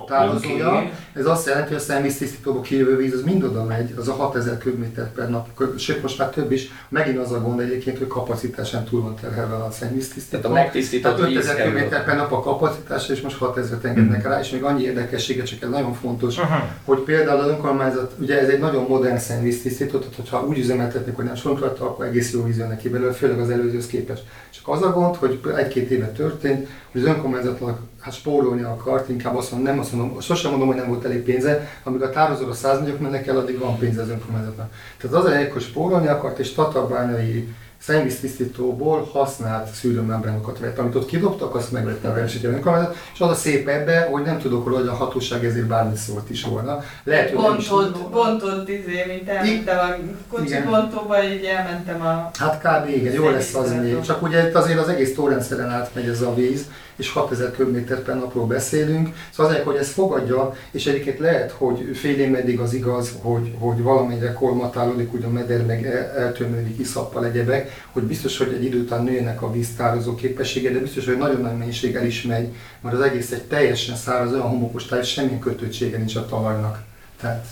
tározója. 0.07 0.91
Ez 1.13 1.27
azt 1.27 1.47
jelenti, 1.47 1.69
hogy 1.69 1.77
a 1.77 1.81
szennyvíztisztítóba 1.81 2.61
kijövő 2.61 2.97
víz 2.97 3.13
az 3.15 3.23
mind 3.23 3.45
oda 3.45 3.65
megy, 3.65 3.95
az 3.99 4.09
a 4.09 4.13
6000 4.13 4.59
köbméter 4.59 5.13
per 5.13 5.31
nap, 5.31 5.49
sőt 5.77 6.03
most 6.03 6.19
már 6.19 6.29
több 6.29 6.53
is. 6.53 6.71
Megint 6.89 7.19
az 7.19 7.33
a 7.33 7.41
gond 7.41 7.61
egyébként, 7.61 7.99
hogy 7.99 8.07
kapacitásán 8.07 8.85
túl 8.85 9.03
van 9.03 9.15
terhelve 9.21 9.55
a 9.55 9.71
szennyvíztisztító. 9.71 10.41
Tehát 10.41 10.57
a 10.57 10.61
megtisztított 10.63 11.17
Tehát 11.17 11.29
víz 11.29 11.37
5000 11.37 11.57
kerül 11.57 11.73
köbméter 11.73 12.05
per 12.05 12.17
nap 12.17 12.33
a 12.33 12.41
kapacitása, 12.41 13.13
és 13.13 13.21
most 13.21 13.37
6000-et 13.41 13.85
engednek 13.85 14.27
rá, 14.27 14.41
és 14.41 14.51
még 14.51 14.63
annyi 14.63 14.83
érdekessége, 14.83 15.43
csak 15.43 15.63
ez 15.63 15.69
nagyon 15.69 15.95
fontos, 15.95 16.39
Aha. 16.39 16.69
hogy 16.85 16.99
például 16.99 17.41
az 17.41 17.47
önkormányzat, 17.47 18.13
ugye 18.19 18.41
ez 18.41 18.49
egy 18.49 18.59
nagyon 18.59 18.85
modern 18.89 19.19
szennyvíztisztító, 19.19 19.99
tehát 19.99 20.15
hogyha 20.15 20.47
úgy 20.47 20.59
üzemeltetnek, 20.59 21.17
hogy 21.17 21.25
nem 21.25 21.35
sorunk 21.35 21.61
rajta, 21.61 21.85
akkor 21.85 22.07
egész 22.07 22.33
jó 22.33 22.43
víz 22.43 22.59
jön 22.59 22.69
neki 22.69 22.89
belőle, 22.89 23.13
főleg 23.15 23.39
az 23.39 23.51
előzőhöz 23.51 23.87
képest. 23.87 24.23
Csak 24.51 24.69
az 24.69 24.83
a 24.83 24.93
gond, 24.93 25.17
hogy 25.17 25.41
egy-két 25.57 25.91
éve 25.91 26.07
történt, 26.07 26.69
hogy 26.93 27.01
az 27.01 27.07
önkormányzatnak 27.07 27.79
hát 28.01 28.15
spórolni 28.15 28.63
akart, 28.63 29.09
inkább 29.09 29.37
azt 29.37 29.51
mondom, 29.51 29.71
nem 29.71 29.81
azt 29.81 29.93
mondom, 29.93 30.21
sosem 30.21 30.51
mondom, 30.51 30.69
hogy 30.69 30.77
nem 30.77 30.89
volt 30.89 31.05
elég 31.05 31.23
pénze, 31.23 31.69
amíg 31.83 32.03
a 32.03 32.11
tározóra 32.11 32.53
100 32.53 32.81
milliók 32.81 33.01
mennek 33.01 33.27
el, 33.27 33.37
addig 33.37 33.59
van 33.59 33.79
pénze 33.79 34.03
az 34.03 34.09
önkormányzatnak. 34.09 34.73
Tehát 34.97 35.17
az 35.17 35.25
a 35.25 35.29
lényeg, 35.29 35.53
hogy 35.53 35.63
spórolni 35.63 36.07
akart, 36.07 36.39
és 36.39 36.53
tatabányai 36.53 37.55
szennyvíztisztítóból 37.87 39.09
használt 39.13 39.75
szűrőmembránokat 39.75 40.59
vett, 40.59 40.79
amit 40.79 40.95
ott 40.95 41.07
kidobtak, 41.07 41.55
azt 41.55 41.73
megvette 41.73 42.09
a 42.09 42.15
versenyt 42.15 42.45
önkormányzat, 42.45 42.97
és 43.15 43.21
az 43.21 43.31
a 43.31 43.35
szép 43.35 43.69
ebbe, 43.69 44.09
hogy 44.11 44.23
nem 44.23 44.39
tudok 44.39 44.67
róla, 44.67 44.79
hogy 44.79 44.89
a 44.89 44.95
hatóság 44.95 45.45
ezért 45.45 45.67
bármi 45.67 45.97
szólt 45.97 46.31
is 46.31 46.45
volna. 46.45 46.83
Lehet, 47.05 47.31
hogy 47.31 47.39
Bontott, 47.39 48.11
bontott 48.11 48.69
izé, 48.69 49.05
mint 49.07 49.29
elmentem 49.29 49.79
a 49.79 49.95
kocsi 50.29 50.47
Igen. 50.47 50.65
bontóba, 50.71 51.25
így 51.25 51.45
elmentem 51.45 52.01
a... 52.01 52.31
Hát 52.39 52.59
kb. 52.59 52.89
igen, 52.89 53.13
jó 53.13 53.29
lesz 53.29 53.55
az 53.55 53.73
még. 53.73 54.01
Csak 54.01 54.23
ugye 54.23 54.49
itt 54.49 54.55
azért 54.55 54.79
az 54.79 54.89
egész 54.89 55.15
torrendszeren 55.15 55.71
átmegy 55.71 56.07
ez 56.07 56.23
a 56.23 56.35
víz, 56.35 56.67
és 56.97 57.11
6000 57.11 57.51
köbméter 57.51 58.03
per 58.03 58.19
napról 58.19 58.47
beszélünk. 58.47 59.09
Szóval 59.31 59.53
azért, 59.53 59.67
hogy 59.67 59.77
ezt 59.77 59.91
fogadja, 59.91 60.55
és 60.71 60.87
egyébként 60.87 61.19
lehet, 61.19 61.51
hogy 61.51 61.97
fél 61.97 62.19
év 62.19 62.31
meddig 62.31 62.59
az 62.59 62.75
igaz, 62.75 63.13
hogy, 63.21 63.55
hogy 63.59 63.83
valamennyire 63.83 64.33
kormatálódik, 64.33 65.13
ugye 65.13 65.27
a 65.27 65.31
meder 65.31 65.67
meg 65.67 65.87
el- 65.87 66.11
eltömődik 66.17 66.79
iszappal 66.79 67.25
egyebek, 67.25 67.85
hogy 67.93 68.03
biztos, 68.03 68.39
hogy 68.39 68.53
egy 68.53 68.65
idő 68.65 68.81
után 68.81 69.05
nőnek 69.05 69.43
a 69.43 69.53
víztározó 69.53 70.15
képessége, 70.15 70.71
de 70.71 70.79
biztos, 70.79 71.05
hogy 71.05 71.19
nagyon 71.19 71.41
nagy 71.41 71.57
mennyiség 71.57 71.95
el 71.95 72.07
is 72.07 72.23
megy, 72.23 72.49
mert 72.81 72.95
az 72.95 73.01
egész 73.01 73.31
egy 73.33 73.43
teljesen 73.43 73.97
száraz, 73.97 74.33
olyan 74.33 74.49
homokos 74.49 74.87
táj, 74.87 75.03
semmilyen 75.03 75.39
kötöttsége 75.39 75.97
nincs 75.97 76.17
a 76.17 76.27
talajnak. 76.27 76.83
Tehát 77.21 77.47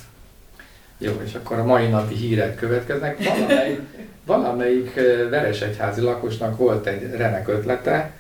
Jó, 0.98 1.12
és 1.24 1.34
akkor 1.34 1.58
a 1.58 1.64
mai 1.64 1.88
napi 1.88 2.14
hírek 2.14 2.54
következnek. 2.54 3.18
Valamelyik, 3.24 3.80
valamelyik 4.26 4.96
eh, 4.96 5.28
veresegyházi 5.30 6.00
lakosnak 6.00 6.56
volt 6.56 6.86
egy 6.86 7.10
remek 7.16 7.48
ötlete, 7.48 8.10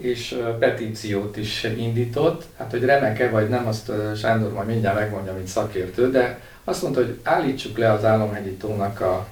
és 0.00 0.38
petíciót 0.58 1.36
is 1.36 1.64
indított. 1.64 2.44
Hát, 2.56 2.70
hogy 2.70 2.84
remek-e 2.84 3.30
vagy 3.30 3.48
nem, 3.48 3.66
azt 3.66 3.92
Sándor 4.16 4.52
majd 4.52 4.66
mindjárt 4.66 4.98
megmondja, 4.98 5.32
mint 5.32 5.46
szakértő, 5.46 6.10
de 6.10 6.40
azt 6.64 6.82
mondta, 6.82 7.00
hogy 7.00 7.18
állítsuk 7.22 7.78
le 7.78 7.92
az 7.92 8.04
Álomhegyi 8.04 8.52
tónak 8.52 9.00
a, 9.00 9.28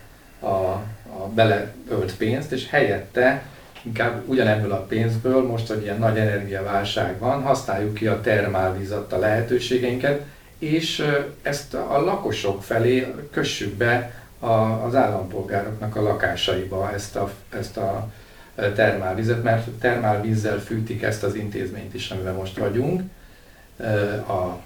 a, 0.47 0.83
a 1.19 1.29
beleölt 1.35 2.17
pénzt, 2.19 2.53
és 2.53 2.71
helyette 2.71 3.43
inkább 3.83 4.23
ugyanebből 4.27 4.73
a 4.73 4.85
pénzből, 4.85 5.47
most, 5.47 5.69
hogy 5.69 5.83
ilyen 5.83 5.99
nagy 5.99 6.19
energiaválság 6.19 7.19
van, 7.19 7.43
használjuk 7.43 7.95
ki 7.95 8.07
a 8.07 8.21
termálvíz 8.21 8.91
adta 8.91 9.19
lehetőségeinket, 9.19 10.23
és 10.59 11.05
ezt 11.43 11.75
a 11.75 12.01
lakosok 12.01 12.63
felé 12.63 13.15
kössük 13.31 13.75
be 13.75 14.13
a, 14.39 14.53
az 14.87 14.95
állampolgároknak 14.95 15.97
a 15.97 16.03
lakásaiba 16.03 16.93
ezt 16.93 17.17
a, 17.17 17.31
ezt 17.59 17.77
a 17.77 18.09
termálvizet, 18.55 19.43
mert 19.43 19.69
termálvízzel 19.69 20.59
fűtik 20.59 21.03
ezt 21.03 21.23
az 21.23 21.35
intézményt 21.35 21.95
is, 21.95 22.11
amiben 22.11 22.35
most 22.35 22.59
vagyunk. 22.59 23.03
A, 24.27 24.59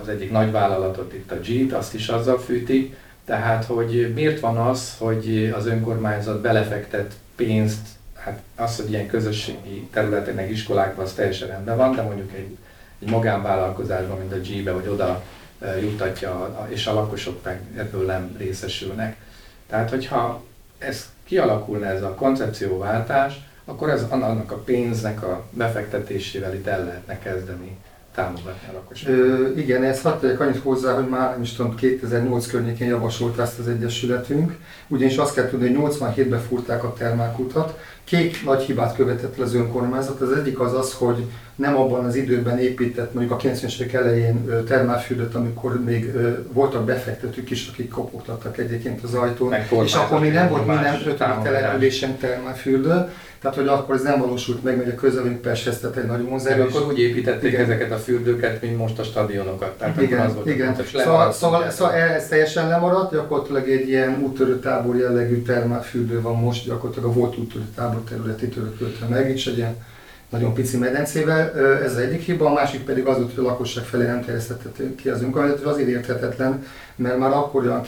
az 0.00 0.08
egyik 0.08 0.30
nagy 0.30 0.50
vállalatot, 0.50 1.12
itt 1.12 1.30
a 1.30 1.40
G-t, 1.40 1.72
azt 1.72 1.94
is 1.94 2.08
azzal 2.08 2.38
fűtik, 2.38 2.96
tehát 3.24 3.64
hogy 3.64 4.12
miért 4.14 4.40
van 4.40 4.56
az, 4.56 4.94
hogy 4.98 5.52
az 5.56 5.66
önkormányzat 5.66 6.40
belefektet 6.40 7.12
pénzt, 7.36 7.86
hát 8.16 8.40
az, 8.56 8.76
hogy 8.76 8.90
ilyen 8.90 9.06
közösségi 9.06 9.88
területeknek, 9.92 10.50
iskolákban 10.50 11.04
az 11.04 11.12
teljesen 11.12 11.48
rendben 11.48 11.76
van, 11.76 11.94
de 11.94 12.02
mondjuk 12.02 12.32
egy, 12.32 12.56
egy 12.98 13.10
magánvállalkozásban, 13.10 14.18
mint 14.18 14.32
a 14.32 14.36
G-be, 14.36 14.72
vagy 14.72 14.88
oda 14.88 15.22
jutatja, 15.80 16.66
és 16.68 16.86
a 16.86 16.94
lakosok 16.94 17.44
meg 17.44 17.60
ebből 17.76 18.04
nem 18.06 18.34
részesülnek. 18.38 19.16
Tehát, 19.68 19.90
hogyha 19.90 20.44
ez 20.78 21.10
kialakulna 21.32 21.86
ez 21.86 22.02
a 22.02 22.14
koncepcióváltás, 22.14 23.40
akkor 23.64 23.88
ez 23.88 24.02
annak 24.08 24.52
a 24.52 24.56
pénznek 24.56 25.22
a 25.22 25.44
befektetésével 25.50 26.54
itt 26.54 26.66
el 26.66 26.84
lehetne 26.84 27.18
kezdeni 27.18 27.76
támogatni 28.14 28.68
a 28.70 28.72
lakosokat. 28.72 29.14
Ö, 29.14 29.48
igen, 29.56 29.84
ezt 29.84 30.02
hadd 30.02 30.20
tegyek 30.20 30.40
annyit 30.40 30.62
hozzá, 30.62 30.94
hogy 30.94 31.08
már 31.08 31.30
nem 31.30 31.42
is 31.42 31.52
tudom, 31.52 31.74
2008 31.74 32.46
környékén 32.46 32.88
javasolt 32.88 33.38
ezt 33.38 33.58
az 33.58 33.68
Egyesületünk, 33.68 34.58
ugyanis 34.88 35.16
azt 35.16 35.34
kell 35.34 35.48
tudni, 35.48 35.74
hogy 35.74 35.94
87-ben 35.98 36.40
fúrták 36.40 36.84
a 36.84 36.92
termálkutat. 36.92 37.78
Két 38.12 38.44
nagy 38.44 38.62
hibát 38.62 38.94
követett 38.96 39.38
el 39.38 39.44
az 39.44 39.54
önkormányzat. 39.54 40.20
Az 40.20 40.32
egyik 40.32 40.60
az 40.60 40.74
az, 40.74 40.92
hogy 40.92 41.24
nem 41.54 41.76
abban 41.76 42.04
az 42.04 42.14
időben 42.14 42.58
épített, 42.58 43.14
mondjuk 43.14 43.38
a 43.38 43.42
90-es 43.42 43.80
évek 43.80 43.92
elején 43.92 44.64
termálfürdőt, 44.66 45.34
amikor 45.34 45.84
még 45.84 46.12
voltak 46.52 46.84
befektetők 46.84 47.50
is, 47.50 47.68
akik 47.72 47.90
kopogtattak 47.90 48.58
egyébként 48.58 49.02
az 49.02 49.14
ajtón. 49.14 49.54
És 49.84 49.94
akkor 49.94 50.20
még 50.20 50.32
nem 50.32 50.48
volt 50.48 50.66
minden 50.66 51.16
településen 51.42 52.16
termálfürdő, 52.16 53.08
tehát 53.42 53.56
hogy 53.56 53.66
akkor 53.66 53.94
ez 53.94 54.02
nem 54.02 54.18
valósult 54.18 54.62
meg, 54.62 54.76
mert 54.76 54.92
a 54.92 54.94
közelünk 54.94 55.40
Peshez, 55.40 55.78
tehát 55.78 55.96
egy 55.96 56.06
nagyon 56.06 56.20
Meg 56.20 56.30
vonzerős. 56.30 56.74
akkor 56.74 56.92
úgy 56.92 56.98
építették 56.98 57.52
Igen. 57.52 57.64
ezeket 57.64 57.92
a 57.92 57.96
fürdőket, 57.96 58.62
mint 58.62 58.78
most 58.78 58.98
a 58.98 59.02
stadionokat. 59.02 59.78
Tehát 59.78 59.92
akkor 59.92 60.04
az 60.04 60.10
Igen, 60.10 60.34
volt 60.34 60.46
a 60.46 60.50
igen. 60.50 60.66
koncept. 60.66 60.88
Szóval, 60.88 61.32
szóval, 61.32 61.70
szóval 61.70 61.94
ez 61.94 62.28
teljesen 62.28 62.68
lemaradt, 62.68 63.12
gyakorlatilag 63.12 63.68
egy 63.68 63.88
ilyen 63.88 64.18
úttörő 64.22 64.58
tábor 64.58 64.96
jellegű 64.96 65.42
termálfürdő 65.42 66.20
van 66.20 66.36
most, 66.36 66.66
gyakorlatilag 66.66 67.10
a 67.10 67.12
volt 67.12 67.38
úttörő 67.38 67.64
tábor 67.74 68.00
területét 68.08 68.56
örökölte 68.56 69.06
meg, 69.06 69.30
és 69.30 69.46
egy 69.46 69.56
ilyen 69.56 69.76
nagyon 70.28 70.54
pici 70.54 70.76
medencével. 70.76 71.52
Ez 71.82 71.92
az 71.92 71.98
egyik 71.98 72.20
hiba, 72.20 72.46
a 72.46 72.52
másik 72.52 72.84
pedig 72.84 73.06
az 73.06 73.16
volt, 73.16 73.34
hogy 73.34 73.44
a 73.44 73.48
lakosság 73.48 73.84
felé 73.84 74.06
nem 74.06 74.24
terjesztette 74.24 74.70
ki 74.96 75.08
az 75.08 75.22
önkormányzat, 75.22 75.64
azért 75.64 75.88
érthetetlen, 75.88 76.64
mert 76.96 77.18
már 77.18 77.32
akkor 77.32 77.66
olyan 77.66 77.82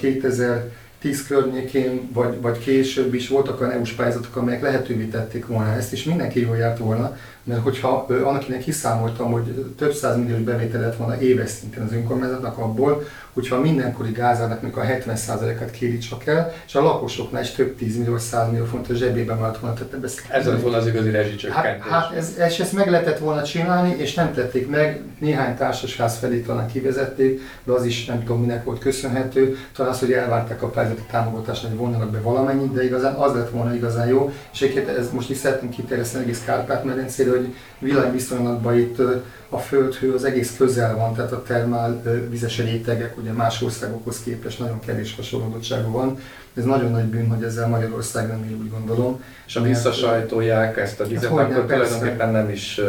2010 1.05 1.27
környékén, 1.27 2.09
vagy, 2.13 2.41
vagy 2.41 2.59
később 2.59 3.15
is 3.15 3.29
voltak 3.29 3.61
olyan 3.61 3.73
EU-s 3.73 3.93
pályázatok, 3.93 4.37
amelyek 4.37 4.63
lehetővé 4.63 5.05
tették 5.05 5.47
volna 5.47 5.73
ezt, 5.73 5.93
és 5.93 6.05
mindenki 6.05 6.41
jól 6.41 6.57
járt 6.57 6.79
volna, 6.79 7.17
mert 7.43 7.63
hogyha 7.63 8.07
annak 8.09 8.49
én 8.49 8.61
kiszámoltam, 8.61 9.33
hogy 9.33 9.75
több 9.77 9.95
milliós 10.17 10.41
bevétel 10.41 10.81
lett 10.81 10.97
volna 10.97 11.21
éves 11.21 11.51
szinten 11.51 11.83
az 11.83 11.93
önkormányzatnak 11.93 12.59
abból, 12.59 13.03
hogyha 13.35 13.61
mindenkori 13.61 14.13
gázárnak 14.13 14.63
még 14.63 14.77
a 14.77 14.83
70%-át 14.83 15.71
kéri 15.71 15.99
csak 15.99 16.27
el, 16.27 16.53
és 16.67 16.75
a 16.75 16.83
lakosoknál 16.83 17.43
is 17.43 17.51
több 17.51 17.77
10 17.77 17.97
millió, 17.97 18.19
100 18.19 18.51
millió 18.51 18.65
fontos 18.65 18.97
zsebében 18.97 19.39
maradt 19.39 19.59
volna. 19.59 19.77
Tehát 19.77 19.93
ebbe 19.93 20.09
Ez 20.29 20.47
lett 20.47 20.61
volna 20.61 20.77
az 20.77 20.87
igazi 20.87 21.07
Hát, 21.11 21.17
rezsicsökkentés. 21.17 21.83
hát 21.89 22.13
ez, 22.17 22.35
ez, 22.39 22.61
ezt 22.61 22.73
meg 22.73 22.91
lehetett 22.91 23.19
volna 23.19 23.43
csinálni, 23.43 23.95
és 23.99 24.15
nem 24.15 24.33
tették 24.35 24.69
meg. 24.71 25.01
Néhány 25.19 25.57
társasház 25.57 26.17
felé 26.17 26.41
talán 26.41 26.67
kivezették, 26.67 27.41
de 27.65 27.73
az 27.73 27.85
is 27.85 28.05
nem 28.05 28.19
tudom 28.19 28.41
minek 28.41 28.65
volt 28.65 28.79
köszönhető. 28.79 29.57
Talán 29.77 29.93
az, 29.93 29.99
hogy 29.99 30.13
elvárták 30.13 30.63
a 30.63 30.69
pályázati 30.69 31.03
támogatást, 31.11 31.67
hogy 31.67 31.77
vonjanak 31.77 32.11
be 32.11 32.21
valamennyit, 32.21 32.73
de 32.73 32.85
igazán 32.85 33.15
az 33.15 33.35
lett 33.35 33.51
volna 33.51 33.75
igazán 33.75 34.09
jó. 34.09 34.33
És 34.53 34.63
egyébként 34.63 34.89
ez 34.99 35.11
most 35.11 35.31
is 35.31 35.37
szeretném 35.37 35.71
kiterjeszteni 35.71 36.25
egész 36.25 36.43
Kárpát-medencére, 36.47 37.31
hogy 37.31 37.55
világviszonylatban 37.85 38.79
itt 38.79 38.99
a 39.49 39.59
földhő 39.59 40.15
az 40.15 40.25
egész 40.25 40.55
közel 40.57 40.97
van, 40.97 41.15
tehát 41.15 41.33
a 41.33 41.43
termál 41.43 42.03
vizes 42.29 42.59
rétegek 42.59 43.19
ugye 43.19 43.33
más 43.33 43.63
országokhoz 43.63 44.23
képest 44.23 44.59
nagyon 44.59 44.81
kevés 44.87 45.17
hasonlódottságú 45.17 45.93
van. 45.93 46.19
Ez 46.55 46.65
nagyon 46.65 46.91
nagy 46.91 47.05
bűn, 47.05 47.31
hogy 47.31 47.45
ezzel 47.45 47.69
Magyarország 47.69 48.29
nem 48.29 48.47
él, 48.51 48.57
úgy 48.57 48.71
gondolom. 48.71 49.23
És 49.47 49.55
ha 49.55 49.63
visszasajtolják 49.63 50.77
ezt 50.77 51.01
a 51.01 51.07
vizet, 51.07 51.31
Hát 51.31 51.33
akkor 51.33 51.67
persze. 51.67 51.85
tulajdonképpen 51.85 52.31
nem 52.33 52.51
is 52.51 52.81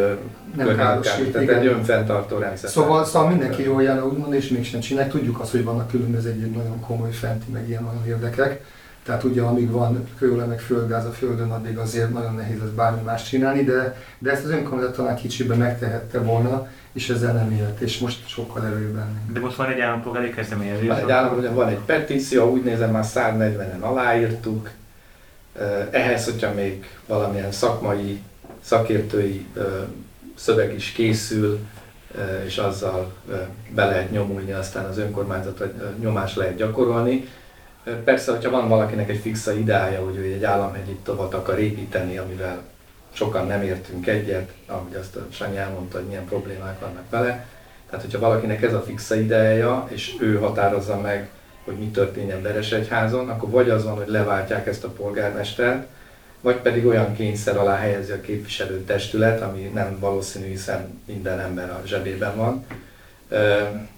Nem 0.57 0.75
károsít, 0.75 1.31
Tehát 1.31 1.47
igen. 1.47 1.59
egy 1.59 1.65
önfenntartó 1.67 2.37
rendszer. 2.37 2.69
Szóval, 2.69 3.05
szóval 3.05 3.29
mindenki 3.29 3.63
jól 3.63 3.83
jár, 3.83 4.03
úgymond, 4.03 4.33
és 4.33 4.47
mégsem 4.47 4.79
csinálják. 4.79 5.11
Tudjuk 5.11 5.39
azt, 5.39 5.51
hogy 5.51 5.63
vannak 5.63 5.87
különböző 5.89 6.29
egyéb 6.29 6.55
nagyon 6.55 6.79
komoly 6.79 7.11
fenti, 7.11 7.51
meg 7.51 7.69
ilyen 7.69 7.83
nagyon 7.83 8.05
érdekek. 8.07 8.63
Tehát 9.05 9.23
ugye 9.23 9.41
amíg 9.41 9.71
van 9.71 10.07
kőolaj 10.17 10.47
meg 10.47 10.59
földgáz 10.59 11.05
a 11.05 11.11
földön, 11.11 11.51
addig 11.51 11.77
azért 11.77 12.13
nagyon 12.13 12.35
nehéz 12.35 12.59
lesz 12.59 12.69
bármi 12.69 13.01
más 13.01 13.29
csinálni, 13.29 13.63
de, 13.63 13.97
de 14.19 14.31
ezt 14.31 14.43
az 14.43 14.49
önkormányzat 14.49 14.95
talán 14.95 15.15
kicsiben 15.15 15.57
megtehette 15.57 16.19
volna, 16.19 16.67
és 16.93 17.09
ezzel 17.09 17.33
nem 17.33 17.51
élt, 17.51 17.79
és 17.79 17.99
most 17.99 18.27
sokkal 18.27 18.65
erőben. 18.65 19.21
De 19.33 19.39
most 19.39 19.55
van 19.55 19.69
egy 19.69 19.79
állampolgári 19.79 20.29
kezdeményezés. 20.29 20.87
Van 20.87 20.97
egy, 20.97 21.11
állam, 21.11 21.37
ugye 21.37 21.49
van 21.49 21.67
egy 21.67 21.79
petíció, 21.85 22.51
úgy 22.51 22.63
nézem 22.63 22.91
már 22.91 23.03
140-en 23.07 23.79
aláírtuk. 23.79 24.69
Eh, 25.59 25.87
Ehhez, 25.91 26.25
hogyha 26.25 26.53
még 26.53 26.85
valamilyen 27.05 27.51
szakmai, 27.51 28.21
szakértői 28.61 29.45
szöveg 30.35 30.73
is 30.73 30.91
készül, 30.91 31.59
és 32.45 32.57
azzal 32.57 33.13
be 33.69 33.85
lehet 33.85 34.11
nyomulni, 34.11 34.51
aztán 34.51 34.85
az 34.85 34.97
önkormányzat 34.97 35.63
nyomás 35.99 36.35
lehet 36.35 36.55
gyakorolni. 36.55 37.27
Persze, 38.03 38.31
hogyha 38.31 38.49
van 38.49 38.69
valakinek 38.69 39.09
egy 39.09 39.19
fixa 39.19 39.53
ideája, 39.53 40.03
hogy 40.03 40.15
ő 40.15 40.33
egy 40.33 40.43
államhegyi 40.43 40.97
tovat 41.03 41.33
akar 41.33 41.59
építeni, 41.59 42.17
amivel 42.17 42.61
sokan 43.13 43.47
nem 43.47 43.61
értünk 43.61 44.07
egyet, 44.07 44.51
ahogy 44.65 44.95
azt 44.95 45.15
a 45.15 45.27
Sanyi 45.31 45.57
elmondta, 45.57 45.97
hogy 45.97 46.07
milyen 46.07 46.25
problémák 46.25 46.79
vannak 46.79 47.09
vele. 47.09 47.45
Tehát, 47.89 48.05
hogyha 48.05 48.19
valakinek 48.19 48.61
ez 48.61 48.73
a 48.73 48.81
fixa 48.81 49.15
ideája, 49.15 49.87
és 49.91 50.15
ő 50.19 50.37
határozza 50.37 50.99
meg, 50.99 51.29
hogy 51.63 51.77
mi 51.77 51.85
történjen 51.85 52.41
Veresegyházon, 52.41 53.29
akkor 53.29 53.49
vagy 53.49 53.69
az 53.69 53.83
van, 53.83 53.95
hogy 53.95 54.07
leváltják 54.07 54.67
ezt 54.67 54.83
a 54.83 54.89
polgármestert, 54.89 55.87
vagy 56.41 56.55
pedig 56.55 56.85
olyan 56.85 57.15
kényszer 57.15 57.57
alá 57.57 57.75
helyezi 57.75 58.11
a 58.11 58.21
képviselőtestület, 58.21 59.41
ami 59.41 59.71
nem 59.73 59.99
valószínű, 59.99 60.47
hiszen 60.47 61.01
minden 61.05 61.39
ember 61.39 61.69
a 61.69 61.81
zsebében 61.85 62.35
van, 62.35 62.65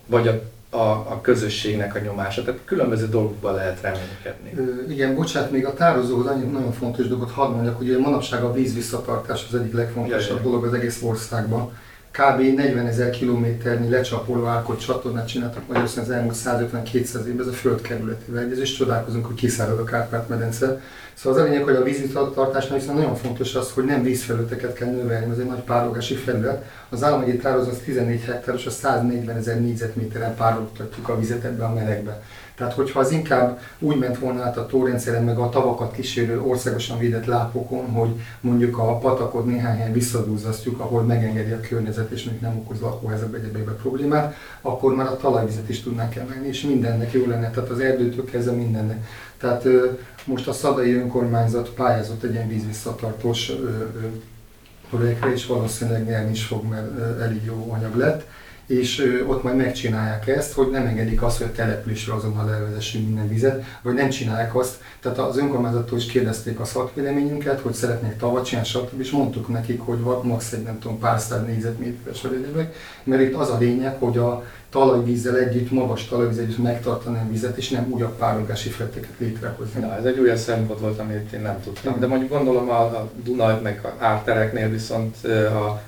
vagy 0.06 0.28
a, 0.28 0.42
a, 0.70 0.78
a 0.78 1.20
közösségnek 1.22 1.96
a 1.96 2.00
nyomása. 2.00 2.44
Tehát 2.44 2.60
különböző 2.66 3.08
dolgokban 3.10 3.54
lehet 3.54 3.82
reménykedni. 3.82 4.54
Ö, 4.56 4.92
igen, 4.92 5.16
bocsánat, 5.16 5.52
még 5.52 5.66
a 5.66 5.74
tározóhoz 5.74 6.26
annyi 6.26 6.46
nagyon 6.46 6.72
fontos 6.72 7.08
dolgot 7.08 7.32
hadd 7.32 7.52
mondjak, 7.52 7.78
hogy 7.78 7.98
manapság 7.98 8.44
a 8.44 8.54
víz 8.54 8.74
visszatartás 8.74 9.46
az 9.52 9.60
egyik 9.60 9.74
legfontosabb 9.74 10.20
Jaj, 10.20 10.30
jaj. 10.30 10.44
dolog 10.44 10.66
az 10.66 10.74
egész 10.74 11.02
országban. 11.02 11.72
Kb. 12.18 12.42
40 12.56 12.88
ezer 12.88 13.10
kilométernyi 13.10 13.90
lecsapoló 13.90 14.46
árkot 14.46 14.80
csatornát 14.80 15.28
csináltak 15.28 15.68
Magyarországon 15.68 16.10
az 16.10 16.16
elmúlt 16.16 16.36
150-200 16.94 17.26
évben, 17.26 17.40
ez 17.40 17.48
a 17.48 17.52
föld 17.52 17.82
kerületével 17.82 18.44
egyez, 18.44 18.60
és 18.60 18.74
csodálkozunk, 18.74 19.26
hogy 19.26 19.36
kiszárad 19.36 19.80
a 19.80 19.84
Kárpát-medence. 19.84 20.82
Szóval 21.14 21.40
az 21.40 21.46
a 21.46 21.50
lényeg, 21.50 21.64
hogy 21.64 21.76
a 21.76 21.84
vízvisszatartásnál 21.84 22.80
viszont 22.80 22.98
nagyon 22.98 23.16
fontos 23.16 23.56
az, 23.56 23.72
hogy 23.72 23.86
nem 23.86 24.04
vízfelületeket 24.04 24.74
kell 24.74 24.90
növelni, 24.90 25.32
ez 25.32 25.38
egy 25.38 25.46
nagy 25.46 25.62
párogási 25.62 26.16
felület. 26.16 26.66
Az 26.90 27.04
állami 27.04 27.38
tározó 27.38 27.70
az 27.70 27.78
14 27.86 28.22
hektáros, 28.22 28.66
a 28.66 28.70
140 28.70 29.38
ezer 29.38 29.62
négyzetméteren 29.62 30.36
párologtatjuk 30.36 31.10
a 31.10 31.20
vizet 31.20 31.44
ebbe 31.44 31.64
a 31.64 31.74
melegbe. 31.74 32.22
Tehát, 32.58 32.74
hogyha 32.74 33.00
az 33.00 33.12
inkább 33.12 33.60
úgy 33.80 33.98
ment 33.98 34.18
volna 34.18 34.44
át 34.44 34.58
a 34.58 34.66
tórendszeren, 34.66 35.24
meg 35.24 35.38
a 35.38 35.50
tavakat 35.50 35.92
kísérő 35.92 36.42
országosan 36.42 36.98
védett 36.98 37.26
lápokon, 37.26 37.86
hogy 37.92 38.10
mondjuk 38.42 38.78
a 38.78 38.98
patakot 38.98 39.46
néhány 39.46 39.78
helyen 39.78 39.94
visszadúzasztjuk, 39.94 40.80
ahol 40.80 41.04
megengedi 41.04 41.52
a 41.52 41.60
környezet, 41.60 42.12
és 42.12 42.24
még 42.24 42.40
nem 42.40 42.58
okoz 42.58 42.80
lakóházakba 42.80 43.38
egyebekbe 43.38 43.72
problémát, 43.72 44.36
akkor 44.62 44.96
már 44.96 45.08
a 45.08 45.18
talajvizet 45.18 45.70
is 45.70 45.84
tudnánk 45.84 46.16
emelni, 46.16 46.48
és 46.48 46.62
mindennek 46.62 47.12
jó 47.12 47.26
lenne, 47.26 47.50
tehát 47.50 47.70
az 47.70 47.80
erdőtől 47.80 48.26
kezdve 48.26 48.52
mindennek. 48.52 49.08
Tehát 49.38 49.68
most 50.26 50.48
a 50.48 50.54
Szadai 50.54 50.94
Önkormányzat 50.94 51.70
pályázott 51.70 52.24
egy 52.24 52.34
ilyen 52.34 52.48
vízvisszatartós 52.48 53.52
projektre, 54.90 55.32
és 55.32 55.46
valószínűleg 55.46 56.06
nyerni 56.06 56.32
is 56.32 56.46
fog, 56.46 56.70
mert 56.70 57.22
elég 57.22 57.42
jó 57.46 57.72
anyag 57.72 57.96
lett 57.96 58.28
és 58.68 59.22
ott 59.28 59.44
majd 59.44 59.56
megcsinálják 59.56 60.28
ezt, 60.28 60.54
hogy 60.54 60.70
nem 60.70 60.86
engedik 60.86 61.22
azt, 61.22 61.38
hogy 61.38 61.48
a 61.48 61.56
településre 61.56 62.14
azonnal 62.14 62.54
elvezessünk 62.54 63.06
minden 63.06 63.28
vizet, 63.28 63.64
vagy 63.82 63.94
nem 63.94 64.10
csinálják 64.10 64.56
azt. 64.56 64.76
Tehát 65.00 65.18
az 65.18 65.38
önkormányzattól 65.38 65.98
is 65.98 66.06
kérdezték 66.06 66.60
a 66.60 66.66
szakvéleményünket, 66.66 67.60
hogy 67.60 67.74
szeretnék 67.74 68.18
tavat 68.18 68.46
csinálni, 68.46 68.70
stb. 68.70 69.00
és 69.00 69.12
mondtuk 69.12 69.48
nekik, 69.48 69.82
hogy 69.82 70.00
max. 70.22 70.52
egy 70.52 70.64
nem 70.64 70.80
tudom, 70.80 71.00
pár 71.00 71.20
száz 71.20 71.46
négyzetméteres 71.46 72.22
vagy 72.22 72.70
mert 73.04 73.22
itt 73.22 73.34
az 73.34 73.50
a 73.50 73.58
lényeg, 73.58 73.96
hogy 74.00 74.18
a 74.18 74.44
talajvízzel 74.70 75.38
együtt, 75.38 75.72
magas 75.72 76.08
talajvízzel 76.08 76.44
együtt 76.44 76.64
megtartani 76.64 77.18
a 77.18 77.28
vizet, 77.30 77.58
és 77.58 77.70
nem 77.70 77.88
újabb 77.92 78.18
párogási 78.18 78.70
felteket 78.70 79.12
létrehozni. 79.18 79.82
Na, 79.82 79.98
ez 79.98 80.06
egy 80.06 80.20
újabb 80.20 80.38
szempont 80.38 80.80
volt, 80.80 81.00
amit 81.00 81.32
én 81.34 81.42
nem 81.42 81.62
tudtam. 81.64 82.00
De 82.00 82.08
mondjuk 82.08 82.30
gondolom 82.30 82.70
a, 82.70 82.82
a 82.82 83.12
meg 83.62 83.80
a 83.84 84.04
ártereknél 84.04 84.70
viszont 84.70 85.16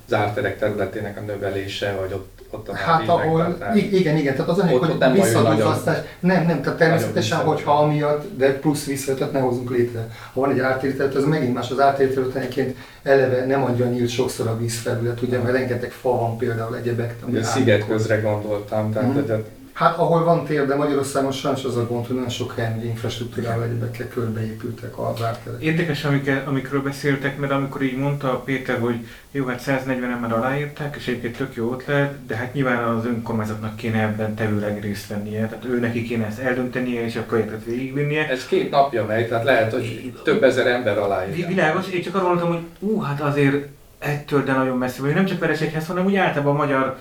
az 0.05 0.13
árterek 0.13 0.59
területének 0.59 1.17
a 1.17 1.21
növelése, 1.21 1.97
vagy 1.99 2.13
ott, 2.13 2.38
ott 2.51 2.67
a 2.69 2.75
Hát 2.75 3.07
ahol, 3.07 3.57
igen, 3.75 4.17
igen, 4.17 4.35
tehát 4.35 4.49
az 4.49 4.59
Ott- 4.59 4.69
hogy 4.69 4.95
olyan 4.99 5.13
visszadúzasztás, 5.13 5.97
nem, 6.19 6.45
nem, 6.45 6.61
tehát 6.61 6.77
természetesen, 6.77 7.37
hogyha 7.37 7.71
amiatt, 7.71 8.37
de 8.37 8.53
plusz 8.59 8.85
visszajöttet 8.85 9.31
ne 9.31 9.39
hozunk 9.39 9.69
létre. 9.71 10.07
Ha 10.33 10.39
van 10.41 10.51
egy 10.51 10.59
ártérített, 10.59 11.15
az 11.15 11.23
megint 11.25 11.53
más, 11.53 11.69
az 11.71 11.79
ártérített 11.79 12.35
egyébként 12.35 12.75
eleve 13.03 13.45
nem 13.45 13.63
adja 13.63 13.85
nyílt 13.85 14.09
sokszor 14.09 14.47
a 14.47 14.57
vízfelület, 14.57 15.21
ugye, 15.21 15.37
mert 15.39 15.53
rengeteg 15.55 15.91
fa 15.91 16.09
van 16.09 16.37
például 16.37 16.75
egyebek. 16.77 17.15
Ugye 17.25 17.39
a 17.39 17.43
sziget 17.43 17.87
közre 17.87 18.15
gondoltam, 18.17 18.91
tehát 18.93 19.07
Mhm. 19.07 19.31
Hát 19.79 19.97
ahol 19.97 20.23
van 20.23 20.45
tér, 20.45 20.65
de 20.65 20.75
Magyarországon 20.75 21.31
sajnos 21.31 21.63
az 21.63 21.77
a 21.77 21.87
gond, 21.87 22.05
hogy 22.05 22.15
nagyon 22.15 22.29
sok 22.29 22.53
helyen 22.55 22.85
infrastruktúrával 22.85 23.63
egyebekkel 23.63 24.07
körbeépültek 24.07 24.97
az 24.97 25.21
árterek. 25.23 25.61
Érdekes, 25.61 26.05
amiket, 26.05 26.47
amikről 26.47 26.81
beszéltek, 26.81 27.37
mert 27.37 27.51
amikor 27.51 27.81
így 27.81 27.97
mondta 27.97 28.41
Péter, 28.45 28.79
hogy 28.79 29.07
jó, 29.31 29.45
hát 29.45 29.63
140-en 29.65 30.19
már 30.21 30.33
aláírták, 30.33 30.95
és 30.95 31.07
egyébként 31.07 31.37
tök 31.37 31.55
jó 31.55 31.73
ötlet, 31.73 32.25
de 32.25 32.35
hát 32.35 32.53
nyilván 32.53 32.83
az 32.83 33.05
önkormányzatnak 33.05 33.75
kéne 33.75 34.01
ebben 34.01 34.35
tevőleg 34.35 34.81
részt 34.81 35.07
vennie, 35.07 35.47
tehát 35.47 35.65
ő 35.65 35.79
neki 35.79 36.03
kéne 36.03 36.25
ezt 36.25 36.39
eldöntenie 36.39 37.05
és 37.05 37.15
a 37.15 37.21
projektet 37.21 37.65
végigvinnie. 37.65 38.29
ez 38.29 38.45
két 38.45 38.69
napja 38.69 39.05
megy, 39.05 39.27
tehát 39.27 39.43
lehet, 39.43 39.71
hogy 39.71 40.13
több 40.23 40.43
ezer 40.43 40.67
ember 40.67 40.97
aláírja. 40.97 41.47
Világos, 41.47 41.89
én 41.89 42.01
csak 42.01 42.15
arról 42.15 42.27
mondtam, 42.27 42.49
hogy 42.49 42.63
ú, 42.79 42.99
hát 42.99 43.21
azért 43.21 43.67
ettől 43.99 44.43
de 44.43 44.53
nagyon 44.53 44.77
messze 44.77 45.01
vagy. 45.01 45.13
Nem 45.13 45.25
csak 45.25 45.39
Veresegyház, 45.39 45.87
hanem 45.87 46.05
úgy 46.05 46.15
általában 46.15 46.55
a 46.55 46.57
magyar 46.57 46.97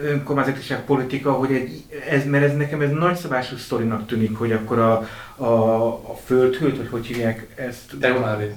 önkormányzatiság 0.00 0.84
politika, 0.84 1.32
hogy 1.32 1.52
egy, 1.52 1.84
ez, 2.10 2.26
mert 2.26 2.44
ez 2.44 2.56
nekem 2.56 2.80
ez 2.80 2.90
nagyszabású 2.90 3.56
sztorinak 3.56 4.06
tűnik, 4.06 4.36
hogy 4.36 4.52
akkor 4.52 4.78
a, 4.78 5.08
a, 5.36 5.86
a 5.86 6.16
földhőt, 6.24 6.76
hogy 6.76 6.88
hogy 6.90 7.06
hívják 7.06 7.46
ezt, 7.54 7.94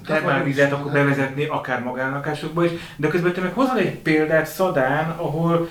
termálvizet. 0.04 0.72
Akkor 0.72 0.92
bevezetni 0.92 1.44
akár 1.44 1.82
magánlakásokba 1.82 2.64
is, 2.64 2.70
de 2.96 3.08
közben 3.08 3.32
te 3.32 3.40
meg 3.40 3.52
hozol 3.52 3.78
egy 3.78 3.98
példát 3.98 4.46
Szadán, 4.46 5.10
ahol 5.10 5.68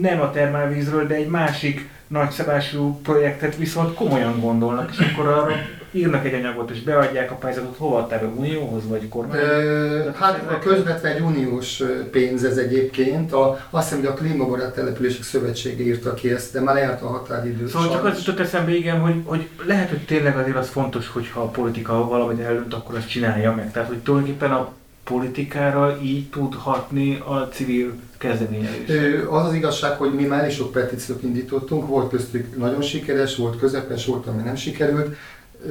nem 0.00 0.20
a 0.20 0.30
termálvízről, 0.30 1.06
de 1.06 1.14
egy 1.14 1.28
másik 1.28 1.88
nagyszabású 2.06 3.00
projektet 3.02 3.56
viszont 3.56 3.94
komolyan 3.94 4.40
gondolnak, 4.40 4.90
és 4.90 4.98
akkor 4.98 5.26
arra 5.26 5.54
írnak 5.90 6.24
egy 6.26 6.34
anyagot, 6.34 6.70
és 6.70 6.82
beadják 6.82 7.30
a 7.30 7.34
pályázatot, 7.34 7.76
hova 7.76 7.98
adták 7.98 8.20
be, 8.20 8.26
Unióhoz 8.26 8.88
vagy 8.88 9.08
kormány? 9.08 9.38
Ö, 9.38 10.10
Hát 10.14 10.50
a 10.50 10.58
közvetlen 10.58 11.14
egy 11.14 11.20
uniós 11.20 11.82
pénz 12.10 12.44
ez 12.44 12.56
egyébként. 12.56 13.32
A, 13.32 13.66
azt 13.70 13.88
hiszem, 13.88 14.04
hogy 14.04 14.12
a 14.12 14.14
Klímabarát 14.14 14.74
Települések 14.74 15.22
Szövetsége 15.22 15.82
írta 15.84 16.14
ki 16.14 16.30
ezt, 16.30 16.52
de 16.52 16.60
már 16.60 16.74
lejárt 16.74 17.02
a 17.02 17.06
határidő. 17.06 17.68
Szóval 17.68 17.88
csak 17.88 17.96
az 17.96 18.02
sajnos. 18.02 18.26
jutott 18.26 18.40
eszembe, 18.46 18.74
igen, 18.76 19.00
hogy, 19.00 19.14
hogy 19.24 19.48
lehet, 19.66 19.88
hogy 19.88 20.04
tényleg 20.04 20.36
azért 20.36 20.56
az 20.56 20.68
fontos, 20.68 21.08
hogyha 21.08 21.40
a 21.40 21.48
politika 21.48 22.08
valamit 22.08 22.40
eldönt, 22.40 22.74
akkor 22.74 22.96
azt 22.96 23.08
csinálja 23.08 23.54
meg. 23.54 23.72
Tehát, 23.72 23.88
hogy 23.88 23.98
tulajdonképpen 23.98 24.50
a 24.52 24.72
politikára 25.04 25.98
így 26.02 26.28
tud 26.30 26.54
hatni 26.54 27.22
a 27.26 27.48
civil 27.52 27.92
kezdeményezés? 28.18 28.86
Az 29.30 29.46
az 29.46 29.54
igazság, 29.54 29.96
hogy 29.96 30.14
mi 30.14 30.24
már 30.24 30.46
is 30.46 30.54
sok 30.54 30.72
petíciót 30.72 31.22
indítottunk, 31.22 31.86
volt 31.86 32.10
köztük 32.10 32.56
nagyon 32.56 32.82
sikeres, 32.82 33.36
volt 33.36 33.58
közepes, 33.58 34.06
volt, 34.06 34.26
ami 34.26 34.42
nem 34.42 34.56
sikerült. 34.56 35.16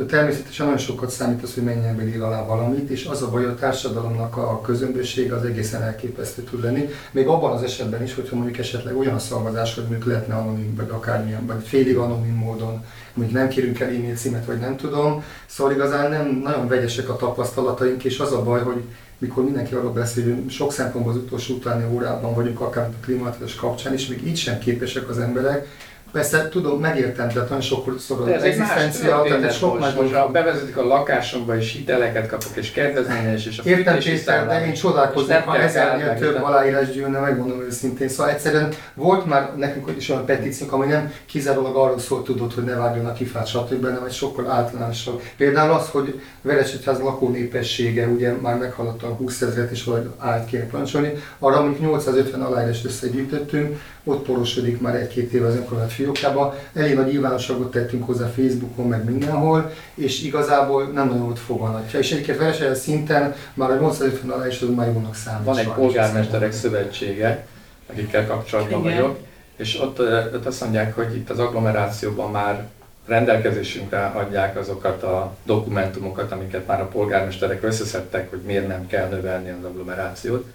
Természetesen 0.08 0.66
nagyon 0.66 0.82
sokat 0.82 1.10
számít 1.10 1.44
az, 1.44 1.54
hogy 1.54 1.64
mennyi 1.64 1.86
ember 1.86 2.08
ír 2.08 2.22
alá 2.22 2.46
valamit, 2.46 2.90
és 2.90 3.06
az 3.06 3.22
a 3.22 3.30
baj, 3.30 3.46
a 3.46 3.56
társadalomnak 3.56 4.38
a 4.38 4.62
közömbössége 4.62 5.36
az 5.36 5.44
egészen 5.44 5.82
elképesztő 5.82 6.42
tud 6.42 6.64
lenni. 6.64 6.90
Még 7.12 7.28
abban 7.28 7.52
az 7.52 7.64
esetben 7.64 8.04
is, 8.04 8.16
hogyha 8.16 8.36
mondjuk 8.36 8.58
esetleg 8.58 8.98
olyan 8.98 9.20
szavazás, 9.20 9.76
hogy 9.76 9.84
mondjuk 9.84 10.06
lehetne 10.06 10.36
anonim, 10.36 10.76
vagy 10.76 10.90
akármilyen, 10.90 11.46
vagy 11.46 11.64
félig 11.64 11.98
anonim 11.98 12.36
módon, 12.36 12.86
mondjuk 13.14 13.38
nem 13.38 13.48
kérünk 13.48 13.80
el 13.80 13.88
e-mail 13.88 14.16
címet, 14.16 14.46
vagy 14.46 14.60
nem 14.60 14.78
tudom. 14.78 15.24
Szóval 15.46 15.74
igazán 15.74 16.10
nem 16.10 16.42
nagyon 16.44 16.68
vegyesek 16.68 17.10
a 17.10 17.16
tapasztalataink, 17.16 18.04
és 18.04 18.20
az 18.20 18.32
a 18.32 18.44
baj, 18.44 18.62
hogy 18.62 18.84
mikor 19.18 19.44
mindenki 19.44 19.74
arról 19.74 19.92
beszél, 19.92 20.24
hogy 20.24 20.52
sok 20.52 20.72
szempontból 20.72 21.14
az 21.14 21.20
utolsó 21.20 21.56
utáni 21.56 21.94
órában 21.94 22.34
vagyunk, 22.34 22.60
akár 22.60 22.86
a 22.86 23.06
klímaváltozás 23.06 23.56
kapcsán 23.56 23.94
is, 23.94 24.08
még 24.08 24.28
így 24.28 24.38
sem 24.38 24.60
képesek 24.60 25.10
az 25.10 25.20
emberek. 25.20 25.68
Persze 26.12 26.50
tudom, 26.50 26.80
megértem, 26.80 27.28
tehát 27.28 27.50
nagyon 27.50 27.62
sokszor 27.62 28.24
De 28.26 28.36
az 28.36 28.44
egzisztencia, 28.44 29.22
tehát 29.22 29.54
sok 29.54 29.80
más 29.80 29.94
most 29.94 30.14
ha 30.14 30.28
bevezetik 30.28 30.78
a 30.78 30.86
lakásomba 30.86 31.58
és 31.58 31.72
hiteleket 31.72 32.28
kapok 32.28 32.52
és 32.56 32.72
kedvezményes 32.72 33.46
és 33.46 33.58
a 33.58 33.62
Értem 33.66 33.98
Péter, 33.98 34.48
de 34.48 34.66
én 34.66 34.74
csodálkoznék, 34.74 35.38
ha 35.38 35.58
ezernél 35.58 36.16
több 36.20 36.44
aláírás 36.44 36.92
gyűlne, 36.92 37.20
megmondom 37.20 37.62
őszintén. 37.62 38.08
Szóval 38.08 38.32
egyszerűen 38.32 38.74
volt 38.94 39.26
már 39.26 39.56
nekünk 39.56 39.92
is 39.98 40.10
olyan 40.10 40.26
petíciók, 40.26 40.72
ami 40.72 40.86
nem 40.86 41.14
kizárólag 41.26 41.76
arról 41.76 42.00
szólt, 42.00 42.24
tudod, 42.24 42.54
hogy 42.54 42.64
ne 42.64 42.76
vágjon 42.76 43.06
a 43.06 43.14
kifát, 43.14 43.48
stb., 43.48 43.86
hanem 43.86 44.04
egy 44.06 44.14
sokkal 44.14 44.52
általánosabb. 44.52 45.22
Például 45.38 45.72
az, 45.72 45.90
hogy 45.90 46.22
Veresegyház 46.42 47.00
lakó 47.00 47.30
népessége 47.30 48.08
ugye 48.08 48.32
már 48.42 48.58
meghaladta 48.58 49.08
a 49.08 49.14
20 49.14 49.42
ezeret, 49.42 49.72
és 49.72 49.84
valahogy 49.84 50.10
állt 50.18 50.46
kéne 50.46 50.64
parancsolni. 50.64 51.14
Arra 51.40 51.62
mondjuk 51.62 51.82
850 51.82 52.42
aláírást 52.42 52.86
összegyűjtöttünk, 52.86 53.80
ott 54.08 54.26
porosodik 54.26 54.82
már 54.82 54.96
egy-két 54.96 55.34
éve 55.34 55.48
az 55.48 55.56
önkormányzat 55.56 55.96
fiókjába. 55.96 56.56
Elég 56.74 56.96
nagy 56.96 57.08
nyilvánosságot 57.08 57.72
tettünk 57.72 58.06
hozzá 58.06 58.26
Facebookon, 58.26 58.88
meg 58.88 59.04
mindenhol, 59.04 59.72
és 59.94 60.24
igazából 60.24 60.84
nem 60.84 61.08
nagyon 61.08 61.24
volt 61.24 61.40
foganatja. 61.40 62.00
És 62.00 62.12
egyébként 62.12 62.38
Veresegyház 62.38 62.80
szinten 62.80 63.36
már 63.54 63.72
a 63.72 63.76
850 63.76 64.30
aláírás 64.30 64.62
az 64.62 64.70
már 64.76 64.88
jónak 64.88 65.16
számít. 65.16 65.46
Van 65.46 65.58
egy 65.58 65.70
polgármesterek 65.70 66.52
szövetsége, 66.52 67.48
akikkel 67.90 68.28
kapcsolatban 68.28 68.80
Igen. 68.80 68.96
vagyok, 68.96 69.18
és 69.56 69.80
ott, 69.82 70.00
ott 70.34 70.46
azt 70.46 70.62
mondják, 70.62 70.96
hogy 70.96 71.16
itt 71.16 71.30
az 71.30 71.40
agglomerációban 71.40 72.32
már 72.32 72.68
rendelkezésünkre 73.06 74.06
adják 74.06 74.58
azokat 74.58 75.04
a 75.04 75.36
dokumentumokat, 75.44 76.32
amiket 76.32 76.68
már 76.68 76.82
a 76.82 76.88
polgármesterek 76.88 77.64
összeszedtek, 77.64 78.30
hogy 78.30 78.42
miért 78.46 78.68
nem 78.68 78.88
kell 78.88 79.08
növelni 79.08 79.50
az 79.50 79.64
agglomerációt. 79.64 80.46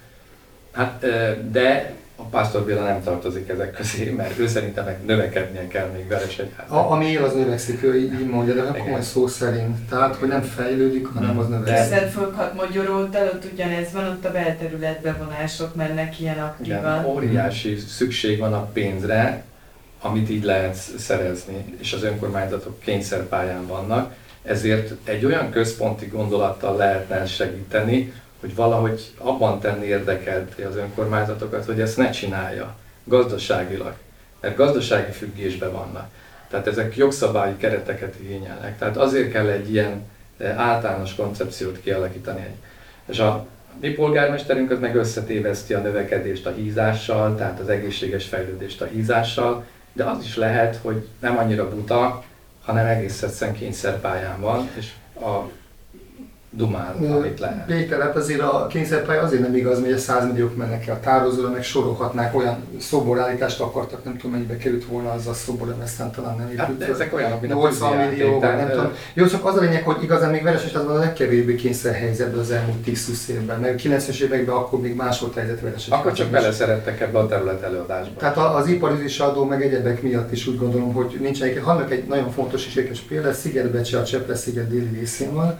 Hát, 0.71 1.05
de 1.51 1.93
a 2.15 2.23
Pásztor 2.23 2.65
Béla 2.65 2.83
nem 2.83 3.03
tartozik 3.03 3.49
ezek 3.49 3.71
közé, 3.71 4.09
mert 4.09 4.39
ő 4.39 4.47
szerintem 4.47 4.85
meg 4.85 5.05
növekednie 5.05 5.67
kell 5.67 5.87
még 5.95 6.07
Veresegyháznak. 6.07 6.71
A, 6.71 6.91
ami 6.91 7.05
él, 7.05 7.23
az 7.23 7.33
növekszik, 7.33 7.83
ő 7.83 7.97
így 7.99 8.27
mondja, 8.29 8.53
de 8.53 8.61
nem 8.61 8.73
Igen. 8.73 8.85
komoly 8.85 9.01
szó 9.01 9.27
szerint. 9.27 9.77
Tehát, 9.89 10.15
hogy 10.15 10.27
nem 10.27 10.41
fejlődik, 10.41 11.07
hanem 11.07 11.37
az 11.37 11.47
növekszik. 11.47 11.75
Keszelfölkhat 11.75 12.53
Magyaróddal, 12.53 13.27
ott 13.27 13.45
ugyanez 13.53 13.91
van, 13.91 14.07
ott 14.07 14.25
a 14.25 14.31
belterület 14.31 15.01
bevonások 15.01 15.75
mennek 15.75 16.19
ilyen 16.19 16.33
Igen, 16.33 16.45
aktívan. 16.45 17.05
óriási 17.05 17.77
szükség 17.77 18.39
van 18.39 18.53
a 18.53 18.65
pénzre, 18.73 19.43
amit 20.01 20.29
így 20.29 20.43
lehet 20.43 20.75
szerezni, 20.97 21.65
és 21.79 21.93
az 21.93 22.03
önkormányzatok 22.03 22.79
kényszerpályán 22.79 23.67
vannak. 23.67 24.13
Ezért 24.43 24.93
egy 25.03 25.25
olyan 25.25 25.49
központi 25.49 26.05
gondolattal 26.05 26.75
lehetne 26.77 27.25
segíteni, 27.25 28.13
hogy 28.43 28.55
valahogy 28.55 29.13
abban 29.17 29.59
tenni 29.59 29.85
érdekelt 29.85 30.59
az 30.69 30.75
önkormányzatokat, 30.75 31.65
hogy 31.65 31.81
ezt 31.81 31.97
ne 31.97 32.09
csinálja 32.09 32.75
gazdaságilag, 33.03 33.93
mert 34.39 34.55
gazdasági 34.55 35.11
függésben 35.11 35.71
vannak. 35.71 36.09
Tehát 36.47 36.67
ezek 36.67 36.95
jogszabályi 36.95 37.57
kereteket 37.57 38.15
igényelnek. 38.19 38.77
Tehát 38.77 38.97
azért 38.97 39.31
kell 39.31 39.47
egy 39.47 39.71
ilyen 39.71 40.05
eh, 40.37 40.59
általános 40.59 41.15
koncepciót 41.15 41.81
kialakítani. 41.81 42.45
És 43.05 43.19
a 43.19 43.45
mi 43.81 43.89
polgármesterünk 43.89 44.71
az 44.71 44.79
meg 44.79 44.95
összetéveszti 44.95 45.73
a 45.73 45.79
növekedést 45.79 46.45
a 46.45 46.51
hízással, 46.51 47.35
tehát 47.35 47.59
az 47.59 47.69
egészséges 47.69 48.25
fejlődést 48.25 48.81
a 48.81 48.85
hízással, 48.85 49.65
de 49.93 50.03
az 50.03 50.23
is 50.23 50.35
lehet, 50.35 50.79
hogy 50.81 51.07
nem 51.19 51.37
annyira 51.37 51.69
buta, 51.69 52.23
hanem 52.63 52.85
egész 52.85 53.21
egyszerűen 53.21 53.57
kényszerpályán 53.57 54.41
van, 54.41 54.69
és 54.77 54.91
a 55.15 55.49
dumál, 56.55 56.95
amit 57.11 57.39
lehet. 57.39 57.65
Péter, 57.65 58.01
hát 58.01 58.15
azért 58.15 58.39
a 58.41 58.67
kényszerpálya 58.69 59.21
azért 59.21 59.41
nem 59.41 59.55
igaz, 59.55 59.79
mert 59.81 59.93
a 59.93 59.97
100 59.97 60.25
milliók 60.25 60.55
mennek 60.55 60.79
ki 60.83 60.89
a 60.89 60.99
tározóra, 60.99 61.49
meg 61.49 61.63
sorolhatnák, 61.63 62.35
olyan 62.35 62.55
szoborállítást 62.79 63.59
akartak, 63.59 64.03
nem 64.03 64.15
tudom 64.17 64.31
mennyibe 64.31 64.57
került 64.57 64.85
volna 64.85 65.11
az 65.11 65.27
a 65.27 65.33
szobor, 65.33 65.67
de 65.77 65.83
aztán 65.83 66.11
talán 66.11 66.35
nem 66.37 66.53
Hát 66.57 66.67
épült. 66.69 66.77
de 66.79 66.85
föl. 66.85 66.93
ezek 66.93 67.13
olyanok, 67.13 67.41
mint 67.41 67.53
a 67.53 67.55
80 67.55 67.89
tűzijáték, 67.91 68.17
millió, 68.17 68.39
nem 68.39 68.67
ö, 68.69 68.71
tudom. 68.71 68.91
Jó, 69.13 69.25
csak 69.25 69.45
az 69.45 69.55
a 69.55 69.59
lényeg, 69.61 69.83
hogy 69.83 70.03
igazán 70.03 70.31
még 70.31 70.43
Veresegyházban 70.43 70.95
a 70.95 70.99
legkevésbé 70.99 71.55
kényszer 71.55 71.93
helyzetben 71.93 72.39
az 72.39 72.51
elmúlt 72.51 72.77
10-20 72.87 73.27
évben, 73.29 73.59
mert 73.59 73.81
90-es 73.83 74.19
években 74.19 74.55
akkor 74.55 74.79
még 74.81 74.95
más 74.95 75.19
volt 75.19 75.35
a 75.35 75.39
helyzet 75.39 75.61
Veresegyházban. 75.61 75.99
Akkor 75.99 76.11
csak 76.13 76.27
beleszerettek 76.29 77.01
ebbe 77.01 77.17
a 77.19 77.27
terület 77.27 77.61
előadásba. 77.61 78.19
Tehát 78.19 78.37
az 78.37 78.67
iparizési 78.67 79.21
adó 79.21 79.43
meg 79.45 79.61
egyebek 79.63 80.01
miatt 80.01 80.31
is 80.31 80.47
úgy 80.47 80.57
gondolom, 80.57 80.93
hogy 80.93 81.17
nincs 81.21 81.41
egy, 81.43 81.59
hanem 81.63 81.85
egy 81.89 82.03
nagyon 82.07 82.31
fontos 82.31 82.65
és 82.65 82.75
érdekes 82.75 82.99
példa, 82.99 83.33
Szigetbecse 83.33 83.97
a 83.99 84.03
Csepresz-sziget 84.03 84.67
déli 84.69 84.97
részén 84.99 85.33
van, 85.33 85.57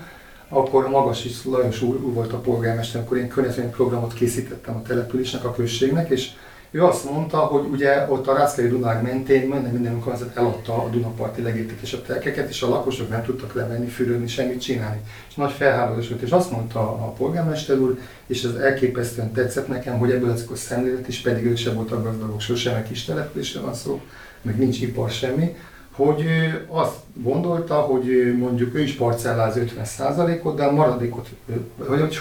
akkor 0.54 0.90
Magas 0.90 1.26
is 1.26 1.46
Lajos 1.46 1.82
úr, 1.82 1.96
úr 1.96 2.14
volt 2.14 2.34
a 2.34 2.40
polgármester, 2.40 3.02
akkor 3.02 3.18
én 3.18 3.28
környezetvédelmi 3.28 3.76
programot 3.76 4.14
készítettem 4.14 4.76
a 4.76 4.82
településnek, 4.82 5.44
a 5.44 5.54
községnek, 5.54 6.10
és 6.10 6.30
ő 6.74 6.84
azt 6.84 7.10
mondta, 7.10 7.38
hogy 7.38 7.66
ugye 7.72 8.06
ott 8.10 8.28
a 8.28 8.34
Rászkai 8.34 8.68
Dunák 8.68 9.02
mentén 9.02 9.48
minden 9.48 9.72
minden 9.72 9.94
önkormányzat 9.94 10.38
eladta 10.38 10.84
a 10.84 10.90
Dunaparti 10.90 11.42
legértékesebb 11.42 12.06
telkeket, 12.06 12.50
és 12.50 12.62
a 12.62 12.70
lakosok 12.70 13.10
nem 13.10 13.24
tudtak 13.24 13.54
lemenni, 13.54 13.88
fürödni, 13.88 14.28
semmit 14.28 14.62
csinálni. 14.62 15.02
És 15.30 15.36
nagy 15.36 15.52
felháborodás 15.52 16.10
volt, 16.10 16.22
és 16.22 16.32
azt 16.32 16.52
mondta 16.52 16.80
a 16.80 17.14
polgármester 17.18 17.78
úr, 17.80 18.00
és 18.28 18.44
ez 18.44 18.54
elképesztően 18.54 19.32
tetszett 19.32 19.68
nekem, 19.68 19.98
hogy 19.98 20.12
ebből 20.12 20.32
ezek 20.32 20.52
a 20.52 20.56
szemlélet 20.56 21.08
is, 21.08 21.22
pedig 21.22 21.46
ők 21.46 21.58
sem 21.58 21.74
voltak 21.74 22.04
gazdagok 22.04 22.42
sosem, 22.42 22.74
meg 22.74 22.88
kis 22.88 23.06
településre 23.06 23.60
van 23.60 23.74
szó, 23.74 24.02
meg 24.42 24.58
nincs 24.58 24.82
ipar 24.82 25.10
semmi, 25.10 25.56
hogy 25.96 26.26
azt 26.68 26.96
gondolta, 27.14 27.76
hogy 27.76 28.36
mondjuk 28.38 28.76
ő 28.76 28.82
is 28.82 28.94
parcelláz 28.94 29.58
50%-ot, 29.58 30.56
de 30.56 30.64
a 30.64 30.72
maradékot, 30.72 31.30
ő- 31.46 31.86
hogy, 31.88 32.18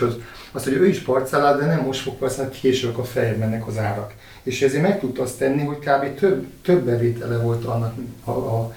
azt, 0.52 0.64
hogy 0.64 0.72
ő 0.72 0.86
is 0.86 0.98
parcelláz, 0.98 1.58
de 1.58 1.66
nem 1.66 1.84
most 1.84 2.00
fog 2.00 2.14
parcellálni, 2.14 2.56
később 2.56 2.98
a 2.98 3.04
feljebb 3.04 3.38
mennek 3.38 3.66
az 3.66 3.78
árak. 3.78 4.14
És 4.42 4.62
ezért 4.62 4.82
meg 4.82 5.00
tudta 5.00 5.22
azt 5.22 5.38
tenni, 5.38 5.64
hogy 5.64 5.78
kb. 5.78 6.18
több, 6.18 6.46
több 6.62 6.84
bevétele 6.84 7.38
volt 7.38 7.64
annak 7.64 7.94
a, 8.24 8.30
a 8.30 8.74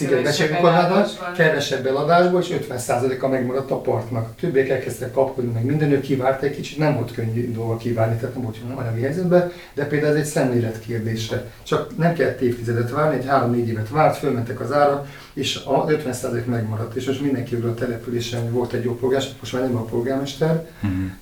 önkormányzatnak, 0.00 0.74
eladásban. 0.74 1.32
kevesebb 1.32 1.86
eladásból, 1.86 2.40
és 2.40 2.54
50%-a 2.68 3.28
megmaradt 3.28 3.70
a 3.70 3.80
partnak. 3.80 4.24
A 4.24 4.34
többiek 4.40 4.68
elkezdtek 4.68 5.12
kapkodni, 5.12 5.52
meg 5.52 5.64
minden, 5.64 5.90
ő 5.90 6.00
kivárt 6.00 6.42
egy 6.42 6.54
kicsit, 6.54 6.78
nem 6.78 6.94
volt 6.94 7.12
könnyű 7.12 7.52
dolga 7.52 7.76
kivárni, 7.76 8.16
tehát 8.16 8.34
nem 8.34 8.44
volt 8.44 8.56
olyan 8.64 8.78
anyagi 8.78 9.00
helyzetben, 9.00 9.52
de 9.74 9.86
például 9.86 10.12
ez 10.12 10.18
egy 10.18 10.24
szemlélet 10.24 10.80
kérdése. 10.80 11.44
Csak 11.62 11.96
nem 11.96 12.14
kellett 12.14 12.40
évtizedet 12.40 12.90
várni, 12.90 13.16
egy 13.16 13.26
3-4 13.28 13.66
évet 13.66 13.88
várt, 13.88 14.16
fölmentek 14.16 14.60
az 14.60 14.72
árak, 14.72 15.08
és 15.36 15.56
a 15.64 15.84
50% 15.84 16.44
megmaradt. 16.44 16.94
És 16.94 17.06
most 17.06 17.20
mindenkiről 17.20 17.70
a 17.70 17.74
településen 17.74 18.52
volt 18.52 18.72
egy 18.72 18.84
jó 18.84 18.96
polgármester, 18.96 19.36
most 19.40 19.52
már 19.52 19.62
nem 19.62 19.76
a 19.76 19.84
polgármester, 19.84 20.70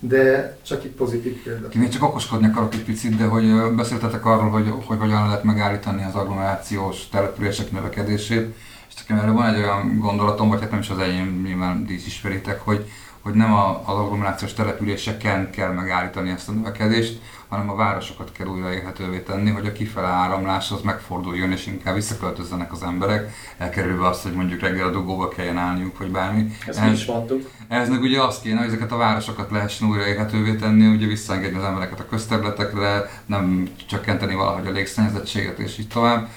de 0.01 0.57
csak 0.63 0.85
itt 0.85 0.97
pozitív 0.97 1.43
példa. 1.43 1.69
Én 1.75 1.91
csak 1.91 2.03
okoskodni 2.03 2.47
akarok 2.47 2.75
egy 2.75 2.85
picit, 2.85 3.17
de 3.17 3.25
hogy 3.25 3.75
beszéltetek 3.77 4.27
arról, 4.27 4.51
hogy, 4.51 4.73
hogy 4.85 4.99
hogyan 4.99 5.27
lehet 5.27 5.45
megállítani 5.45 6.05
az 6.05 6.15
agglomerációs 6.15 7.09
települések 7.09 7.71
növekedését, 7.71 8.55
és 8.89 8.95
nekem 8.95 9.25
erre 9.25 9.33
van 9.33 9.55
egy 9.55 9.63
olyan 9.63 9.99
gondolatom, 9.99 10.49
vagy 10.49 10.61
hát 10.61 10.71
nem 10.71 10.81
is 10.81 10.91
az 10.91 10.99
enyém, 10.99 11.43
nyilván 11.45 11.87
ti 11.87 11.95
is 11.95 12.07
ismeritek, 12.07 12.61
hogy, 12.61 12.91
hogy 13.25 13.35
nem 13.35 13.53
a, 13.53 13.83
az 13.87 13.97
agglomerációs 13.97 14.53
településeken 14.53 15.51
kell 15.51 15.73
megállítani 15.73 16.31
ezt 16.31 16.49
a 16.49 16.53
növekedést, 16.53 17.21
hanem 17.49 17.71
a 17.71 17.75
városokat 17.75 18.33
kell 18.33 18.47
újra 18.47 18.73
élhetővé 18.73 19.19
tenni, 19.21 19.51
hogy 19.51 19.67
a 19.67 19.73
kifele 19.73 20.07
áramlás 20.07 20.71
az 20.71 20.81
megforduljon, 20.81 21.53
és 21.53 21.67
inkább 21.67 21.95
visszaköltözzenek 21.95 22.73
az 22.73 22.83
emberek, 22.83 23.31
elkerülve 23.59 24.07
azt, 24.07 24.23
hogy 24.23 24.33
mondjuk 24.33 24.61
reggel 24.61 24.87
a 24.87 24.91
dugóba 24.91 25.29
kelljen 25.29 25.57
állniuk, 25.59 25.99
vagy 25.99 26.11
bármi. 26.11 26.51
Ezt 26.67 26.85
mi 26.85 26.91
is 26.91 27.05
mondtuk. 27.05 27.51
Ez 27.69 27.89
meg 27.89 28.01
ugye 28.03 28.23
azt 28.23 28.43
kéne, 28.43 28.59
hogy 28.59 28.67
ezeket 28.67 28.93
a 28.93 28.97
városokat 28.97 29.51
lehessen 29.51 29.89
újra 29.89 30.07
élhetővé 30.07 30.55
tenni, 30.55 30.87
ugye 30.87 31.07
visszaengedni 31.07 31.59
az 31.59 31.65
embereket 31.65 32.01
a 32.01 32.07
közterületekre, 32.07 33.11
nem 33.27 33.69
csökkenteni 33.89 34.35
valahogy 34.35 34.67
a 34.67 34.71
légszennyezettséget 34.71 35.59
és 35.59 35.79
így 35.79 35.89
tovább. 35.89 36.29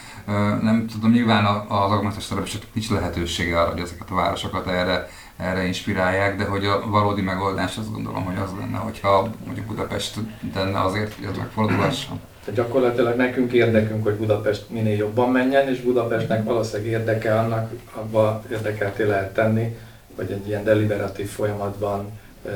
Nem 0.61 0.85
tudom, 0.91 1.11
nyilván 1.11 1.45
a- 1.45 1.65
az 1.67 1.91
augmentációs 1.91 2.27
települések 2.27 2.61
nincs 2.73 2.89
lehetősége 2.89 3.59
arra, 3.59 3.71
hogy 3.71 3.79
ezeket 3.81 4.09
a 4.11 4.15
városokat 4.15 4.67
erre, 4.67 5.09
erre 5.37 5.65
inspirálják, 5.65 6.37
de 6.37 6.43
hogy 6.43 6.65
a 6.65 6.89
valódi 6.89 7.21
megoldás 7.21 7.77
azt 7.77 7.91
gondolom, 7.91 8.25
hogy 8.25 8.37
az 8.37 8.49
lenne, 8.59 8.77
hogyha 8.77 9.29
mondjuk 9.45 9.65
Budapest 9.65 10.15
tenne 10.53 10.81
azért, 10.81 11.13
hogy 11.13 11.25
ez 11.25 11.37
megfordulhasson. 11.37 12.19
Tehát 12.45 12.61
gyakorlatilag 12.61 13.15
nekünk 13.15 13.51
érdekünk, 13.51 14.03
hogy 14.03 14.13
Budapest 14.13 14.69
minél 14.69 14.97
jobban 14.97 15.31
menjen, 15.31 15.67
és 15.69 15.81
Budapestnek 15.81 16.43
valószínűleg 16.43 16.91
érdeke 16.91 17.39
annak, 17.39 17.71
abba 17.93 18.43
érdekelté 18.51 19.03
lehet 19.03 19.33
tenni, 19.33 19.77
hogy 20.15 20.31
egy 20.31 20.47
ilyen 20.47 20.63
deliberatív 20.63 21.29
folyamatban 21.29 22.19
ö, 22.45 22.49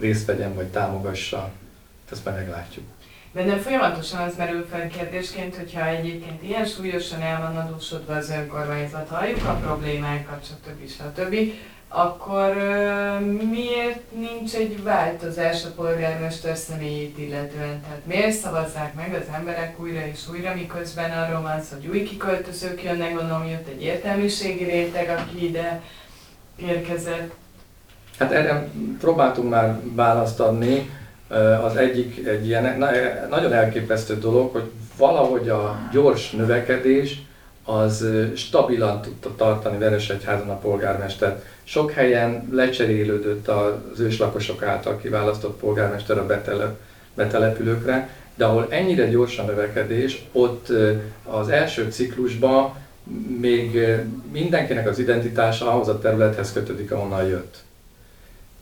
részt 0.00 0.26
vegyen 0.26 0.54
vagy 0.54 0.66
támogassa, 0.66 1.50
ezt 2.12 2.24
meg 2.24 2.34
meglátjuk. 2.34 2.84
Bennem 3.32 3.58
folyamatosan 3.58 4.20
az 4.20 4.36
merül 4.36 4.66
fel 4.70 4.88
kérdésként, 4.88 5.56
hogyha 5.56 5.86
egyébként 5.86 6.42
ilyen 6.42 6.64
súlyosan 6.64 7.20
el 7.20 7.40
van 7.40 7.56
adósodva 7.56 8.14
az 8.14 8.30
önkormányzat, 8.30 9.08
halljuk 9.08 9.44
a 9.44 9.52
problémákat, 9.52 10.44
stb. 10.44 10.88
stb., 10.88 11.36
akkor 11.96 12.54
miért 13.50 14.00
nincs 14.18 14.54
egy 14.54 14.82
változás 14.82 15.64
a 15.64 15.68
polgármester 15.76 16.56
személyét 16.56 17.18
illetően? 17.18 17.80
Tehát 17.82 18.06
miért 18.06 18.36
szavazzák 18.36 18.94
meg 18.94 19.14
az 19.14 19.34
emberek 19.34 19.80
újra 19.80 20.06
és 20.06 20.28
újra, 20.30 20.54
miközben 20.54 21.10
arról 21.10 21.40
van 21.42 21.62
szó, 21.62 21.76
hogy 21.76 21.86
új 21.86 22.02
kiköltözők 22.02 22.82
jönnek, 22.82 23.14
gondolom 23.14 23.46
jött 23.46 23.68
egy 23.68 23.82
értelmiségi 23.82 24.64
réteg, 24.64 25.08
aki 25.08 25.44
ide 25.46 25.80
érkezett. 26.56 27.34
Hát 28.18 28.32
erre 28.32 28.68
próbáltunk 29.00 29.50
már 29.50 29.80
választ 29.82 30.40
adni. 30.40 30.90
Az 31.62 31.76
egyik 31.76 32.26
egy 32.26 32.46
ilyen 32.46 32.78
nagyon 33.30 33.52
elképesztő 33.52 34.18
dolog, 34.18 34.52
hogy 34.52 34.70
valahogy 34.96 35.48
a 35.48 35.78
gyors 35.92 36.30
növekedés 36.30 37.22
az 37.64 38.06
stabilan 38.34 39.00
tudta 39.00 39.34
tartani 39.36 39.78
Veresegyházon 39.78 40.48
a 40.48 40.58
polgármestert. 40.58 41.44
Sok 41.64 41.90
helyen 41.90 42.48
lecserélődött 42.52 43.48
az 43.48 44.00
őslakosok 44.00 44.62
által 44.62 44.96
kiválasztott 44.96 45.58
polgármester 45.58 46.18
a 46.18 46.26
betelep, 46.26 46.78
betelepülőkre, 47.14 48.08
de 48.34 48.44
ahol 48.44 48.66
ennyire 48.70 49.06
gyors 49.06 49.38
a 49.38 49.42
növekedés, 49.42 50.24
ott 50.32 50.68
az 51.24 51.48
első 51.48 51.90
ciklusban 51.90 52.74
még 53.40 53.86
mindenkinek 54.32 54.88
az 54.88 54.98
identitása 54.98 55.72
ahhoz 55.72 55.88
a 55.88 55.98
területhez 55.98 56.52
kötődik, 56.52 56.92
ahonnan 56.92 57.26
jött. 57.26 57.63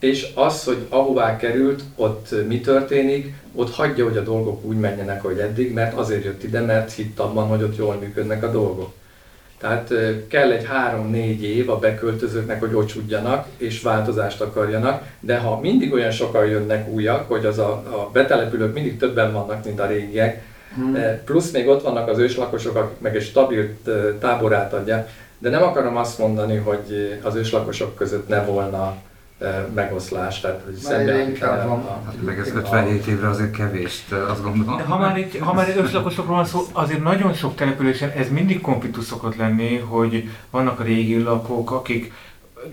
És 0.03 0.27
az, 0.35 0.65
hogy 0.65 0.87
ahová 0.89 1.37
került, 1.37 1.83
ott 1.97 2.35
mi 2.49 2.61
történik, 2.61 3.35
ott 3.55 3.75
hagyja, 3.75 4.05
hogy 4.05 4.17
a 4.17 4.23
dolgok 4.23 4.65
úgy 4.65 4.77
menjenek, 4.77 5.23
hogy 5.23 5.39
eddig, 5.39 5.73
mert 5.73 5.97
azért 5.97 6.25
jött 6.25 6.43
ide, 6.43 6.61
mert 6.61 6.93
hitt 6.93 7.19
abban, 7.19 7.47
hogy 7.47 7.63
ott 7.63 7.77
jól 7.77 7.95
működnek 7.95 8.43
a 8.43 8.51
dolgok. 8.51 8.93
Tehát 9.59 9.93
kell 10.29 10.51
egy 10.51 10.65
három-négy 10.65 11.43
év 11.43 11.71
a 11.71 11.79
beköltözőknek, 11.79 12.61
hogy 12.61 12.75
ocsudjanak 12.75 13.47
és 13.57 13.83
változást 13.83 14.41
akarjanak, 14.41 15.03
de 15.21 15.39
ha 15.39 15.61
mindig 15.61 15.93
olyan 15.93 16.11
sokan 16.11 16.47
jönnek 16.47 16.89
újak, 16.89 17.29
hogy 17.29 17.47
az 17.47 17.59
a, 17.59 17.71
a 17.71 18.11
betelepülők 18.13 18.75
mindig 18.75 18.99
többen 18.99 19.33
vannak, 19.33 19.65
mint 19.65 19.81
a 19.81 19.87
régiek, 19.87 20.43
hmm. 20.75 20.97
plusz 21.25 21.51
még 21.51 21.69
ott 21.69 21.83
vannak 21.83 22.09
az 22.09 22.19
őslakosok, 22.19 22.77
akik 22.77 23.01
meg 23.01 23.17
egy 23.17 23.23
stabil 23.23 23.77
táborát 24.19 24.73
adják, 24.73 25.11
de 25.39 25.51
nem 25.51 25.63
akarom 25.63 25.97
azt 25.97 26.19
mondani, 26.19 26.57
hogy 26.57 27.19
az 27.23 27.35
őslakosok 27.35 27.97
között 27.97 28.29
ne 28.29 28.45
volna 28.45 28.97
megoszlás, 29.75 30.41
tehát 30.41 30.61
hogy 30.65 30.75
szemben 30.75 31.37
van. 31.67 31.85
Hát, 32.05 32.23
meg 32.25 32.39
ez 32.39 32.55
57 32.55 33.07
évre 33.07 33.29
azért 33.29 33.51
kevés, 33.51 34.05
azt 34.29 34.43
gondolom. 34.43 34.77
De 34.77 34.83
ha 34.83 34.99
már, 34.99 35.19
itt, 35.19 35.39
ha 35.39 35.53
már 35.53 35.77
őslakosokról 35.77 36.37
van 36.37 36.45
szó, 36.45 36.61
azért 36.73 37.03
nagyon 37.03 37.33
sok 37.33 37.55
településen 37.55 38.11
ez 38.11 38.31
mindig 38.31 38.61
konfliktus 38.61 39.05
szokott 39.05 39.37
lenni, 39.37 39.79
hogy 39.79 40.31
vannak 40.51 40.81
a 40.81 40.83
régi 40.83 41.23
lakók, 41.23 41.71
akik 41.71 42.13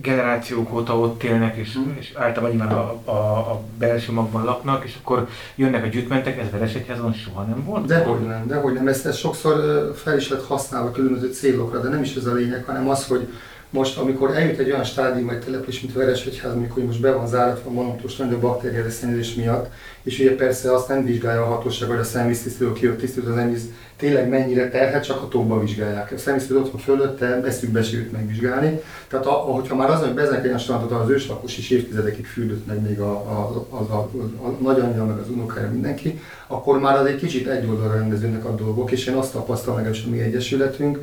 generációk 0.02 0.74
óta 0.74 1.00
ott 1.00 1.24
élnek, 1.24 1.56
és, 1.56 1.78
mm. 1.78 1.98
és 2.00 2.12
általában 2.16 2.50
nyilván 2.50 2.78
a, 2.78 3.02
a, 3.04 3.38
a 3.52 3.62
belső 3.78 4.12
magban 4.12 4.44
laknak, 4.44 4.86
és 4.86 4.96
akkor 5.02 5.28
jönnek 5.56 5.84
a 5.84 5.88
gyűjtmentek, 5.88 6.40
ez 6.40 6.52
Veresegyházon 6.52 7.14
soha 7.14 7.44
nem 7.44 7.64
volt? 7.66 7.86
Dehogy 7.86 8.28
nem, 8.28 8.48
dehogy 8.48 8.74
nem. 8.74 8.88
Ezt, 8.88 9.06
ezt 9.06 9.18
sokszor 9.18 9.56
fel 9.96 10.18
is 10.18 10.30
lett 10.30 10.46
használva 10.46 10.92
különböző 10.92 11.32
célokra, 11.32 11.80
de 11.80 11.90
nem 11.90 12.02
is 12.02 12.16
ez 12.16 12.26
a 12.26 12.34
lényeg, 12.34 12.64
hanem 12.66 12.90
az, 12.90 13.08
hogy 13.08 13.28
most, 13.70 13.98
amikor 13.98 14.36
eljut 14.36 14.60
egy 14.60 14.72
olyan 14.72 14.84
stádium, 14.84 15.30
egy 15.30 15.40
település, 15.40 15.82
mint 15.82 15.94
Veresegyház, 15.94 16.54
amikor 16.54 16.84
most 16.84 17.02
be 17.02 17.12
van 17.12 17.28
záratva 17.28 17.72
monotos 17.72 18.16
nagyobb 18.16 18.42
bakteriális 18.42 18.94
szennyezés 18.94 19.34
miatt, 19.34 19.72
és 20.04 20.20
ugye 20.20 20.36
persze 20.36 20.74
azt 20.74 20.88
nem 20.88 21.06
vizsgálja 21.06 21.42
a 21.42 21.46
hatóság, 21.46 21.88
vagy 21.88 22.00
a 22.00 22.04
szemvíztisztítő, 22.04 22.68
aki 22.68 22.88
ott 22.88 22.98
tisztít 22.98 23.26
az 23.26 23.38
ennyi 23.38 23.58
tényleg 23.98 24.30
mennyire 24.30 24.70
terhet, 24.70 25.04
csak 25.04 25.22
a 25.22 25.28
tóba 25.28 25.60
vizsgálják. 25.60 26.12
A 26.12 26.18
szemvíztisztítő 26.18 26.66
ott 26.66 26.72
van 26.72 26.82
fölötte, 26.82 27.42
eszükbe 27.44 27.84
se 27.84 27.98
megvizsgálni. 28.12 28.82
Tehát 29.08 29.26
a, 29.26 29.32
hogyha 29.32 29.76
már 29.76 29.90
az, 29.90 30.00
hogy 30.00 30.14
beznek 30.14 30.46
egy 30.46 30.60
strandot, 30.60 30.92
az 30.92 31.10
őslakos 31.10 31.58
is 31.58 31.70
évtizedekig 31.70 32.26
fürdött 32.26 32.68
meg 32.68 32.82
még 32.82 33.00
a, 33.00 33.12
a, 33.12 33.66
a, 33.70 33.76
a, 33.76 34.10
a 34.46 34.58
nagyanyja, 34.62 35.06
meg 35.06 35.18
az 35.18 35.30
unokája, 35.30 35.70
mindenki, 35.72 36.20
akkor 36.48 36.80
már 36.80 36.98
az 37.00 37.06
egy 37.06 37.16
kicsit 37.16 37.48
egy 37.48 37.68
oldalra 37.68 37.94
rendezőnek 37.94 38.46
a 38.46 38.56
dolgok, 38.56 38.92
és 38.92 39.06
én 39.06 39.16
azt 39.16 39.32
tapasztalom 39.32 39.82
meg, 39.82 39.92
a 40.06 40.10
mi 40.10 40.20
egyesületünk, 40.20 41.00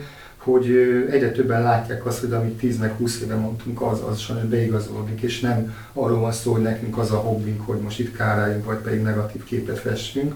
hogy 0.47 0.67
egyre 1.11 1.31
többen 1.31 1.63
látják 1.63 2.07
azt, 2.07 2.21
hogy 2.21 2.33
amit 2.33 2.59
10 2.59 2.79
meg 2.79 2.93
20 2.93 3.21
éve 3.21 3.35
mondtunk, 3.35 3.83
az, 3.83 4.03
az 4.11 4.19
sajnos 4.19 4.45
beigazolódik, 4.45 5.21
és 5.21 5.41
nem 5.41 5.75
arról 5.93 6.19
van 6.19 6.33
szó, 6.33 6.53
hogy 6.53 6.63
nekünk 6.63 6.99
az 6.99 7.11
a 7.11 7.17
hobbink, 7.17 7.67
hogy 7.67 7.79
most 7.79 7.99
itt 7.99 8.17
káráljunk, 8.17 8.65
vagy 8.65 8.77
pedig 8.77 9.03
negatív 9.03 9.45
képet 9.45 9.79
festünk, 9.79 10.35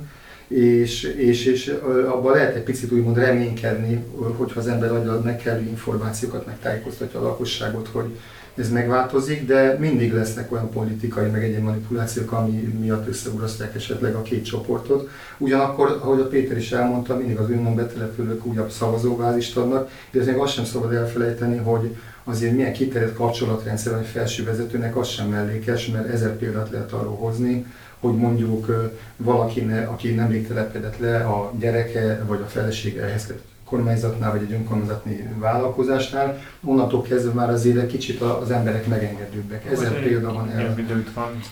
és, 0.49 1.03
és, 1.03 1.45
és 1.45 1.77
abban 2.07 2.32
lehet 2.32 2.55
egy 2.55 2.62
picit 2.62 2.93
úgymond 2.93 3.16
reménykedni, 3.16 4.05
hogyha 4.37 4.61
az 4.61 4.69
ember 4.69 4.93
adja 4.93 5.20
meg 5.24 5.37
kellő 5.37 5.62
információkat, 5.62 6.47
meg 6.47 6.59
tájékoztatja 6.59 7.20
a 7.20 7.23
lakosságot, 7.23 7.89
hogy 7.93 8.19
ez 8.61 8.70
megváltozik, 8.70 9.47
de 9.47 9.77
mindig 9.78 10.12
lesznek 10.12 10.53
olyan 10.53 10.70
politikai, 10.70 11.28
meg 11.28 11.45
egyéb 11.45 11.62
manipulációk, 11.62 12.32
ami 12.32 12.51
miatt 12.81 13.09
összeurasztják 13.09 13.74
esetleg 13.74 14.15
a 14.15 14.23
két 14.23 14.45
csoportot. 14.45 15.09
Ugyanakkor, 15.39 15.99
ahogy 16.03 16.20
a 16.20 16.27
Péter 16.27 16.57
is 16.57 16.73
elmondta, 16.73 17.16
mindig 17.16 17.37
az 17.37 17.51
önmond 17.51 17.77
betelepülők 17.77 18.47
újabb 18.47 18.70
szavazóbázist 18.70 19.57
adnak, 19.57 19.91
de 20.11 20.20
ez 20.20 20.27
még 20.27 20.37
azt 20.37 20.53
sem 20.53 20.65
szabad 20.65 20.93
elfelejteni, 20.93 21.57
hogy 21.57 21.97
azért 22.24 22.55
milyen 22.55 22.73
kiterjedt 22.73 23.15
kapcsolatrendszer 23.15 23.93
van 23.93 24.01
egy 24.01 24.09
felső 24.09 24.45
vezetőnek, 24.45 24.97
az 24.97 25.09
sem 25.09 25.28
mellékes, 25.28 25.87
mert 25.87 26.09
ezer 26.09 26.37
példát 26.37 26.70
lehet 26.70 26.93
arról 26.93 27.16
hozni, 27.16 27.66
hogy 28.01 28.16
mondjuk 28.16 28.91
valaki, 29.16 29.66
aki 29.87 30.11
nemrég 30.11 30.47
telepedett 30.47 30.99
le, 30.99 31.16
a 31.16 31.53
gyereke 31.59 32.23
vagy 32.27 32.41
a 32.41 32.49
felesége 32.49 33.03
ehhez 33.03 33.27
kormányzatnál 33.71 34.31
vagy 34.31 34.43
egy 34.43 34.53
önkormányzati 34.53 35.29
vállalkozásnál, 35.39 36.39
onnantól 36.65 37.03
kezdve 37.03 37.33
már 37.33 37.51
azért 37.51 37.77
egy 37.77 37.87
kicsit 37.87 38.21
az 38.21 38.51
emberek 38.51 38.87
megengedőbbek. 38.87 39.71
Ezen 39.71 39.93
példa 39.93 40.33
van 40.33 40.51
erre. 40.51 40.75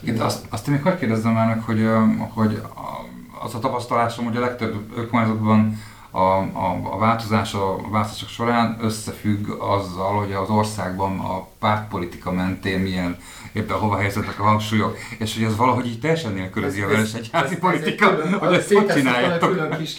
Igen, 0.01 0.20
azt, 0.20 0.47
azt 0.49 0.66
még 0.66 0.82
hogy 0.82 0.97
kérdezzem 0.97 1.32
már 1.32 1.47
meg, 1.47 1.62
hogy, 1.62 1.89
hogy 2.35 2.62
az 3.45 3.55
a 3.55 3.59
tapasztalásom, 3.59 4.24
hogy 4.24 4.36
a 4.36 4.40
legtöbb 4.40 4.74
önkormányzatban 4.97 5.78
a, 6.19 6.39
a, 6.39 6.81
a 6.93 6.99
változás 6.99 7.55
a 7.55 7.81
választások 7.90 8.28
során 8.28 8.78
összefügg 8.82 9.49
azzal, 9.49 10.19
hogy 10.19 10.32
az 10.32 10.49
országban 10.49 11.19
a 11.19 11.47
pártpolitika 11.59 12.32
mentén 12.32 12.78
milyen 12.78 13.16
éppen 13.53 13.77
hova 13.77 13.97
helyeződnek 13.97 14.40
a 14.40 14.43
hangsúlyok, 14.43 14.97
és 15.19 15.35
hogy 15.35 15.45
ez 15.45 15.57
valahogy 15.57 15.86
így 15.86 16.01
teljesen 16.01 16.32
nélkülözi 16.32 16.81
a 16.81 16.89
egyházi 17.16 17.57
politika, 17.57 18.23
ez 18.23 18.32
hogy 18.32 18.53
ezt 18.55 18.73
hogy 18.73 18.86
csináljátok. 18.86 19.51
Külön 19.51 19.78
kis 19.78 19.95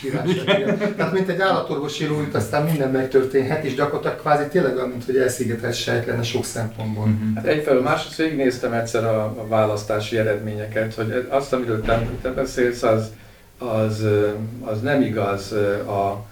Tehát 0.98 1.14
mint 1.14 1.30
egy 1.30 1.42
állatorvosi 1.42 2.06
rújt, 2.06 2.36
aztán 2.36 2.66
minden 2.66 2.92
megtörténhet, 2.92 3.64
és 3.64 3.76
gyakorlatilag 3.76 4.20
kvázi 4.20 4.48
tényleg 4.48 4.76
olyan, 4.76 4.90
mint 4.90 5.06
hogy 5.06 5.18
elszigetelt 5.18 5.76
sejt 5.76 6.06
lenne 6.06 6.24
sok 6.24 6.46
szempontból. 6.46 7.04
Uh-huh. 7.04 7.36
Hát 7.36 7.46
egyfelől 7.46 7.82
másrészt 7.82 8.18
végignéztem 8.18 8.74
egyszer 8.74 9.06
a, 9.06 9.24
a 9.24 9.48
választási 9.48 10.18
eredményeket, 10.18 10.94
hogy 10.94 11.28
azt, 11.30 11.54
amiről 11.54 11.82
te, 11.82 12.10
te 12.22 12.30
beszélsz, 12.30 12.84
az, 12.84 13.10
az, 13.60 14.06
az 14.62 14.82
nem 14.82 15.02
igaz 15.02 15.52
a, 15.86 16.26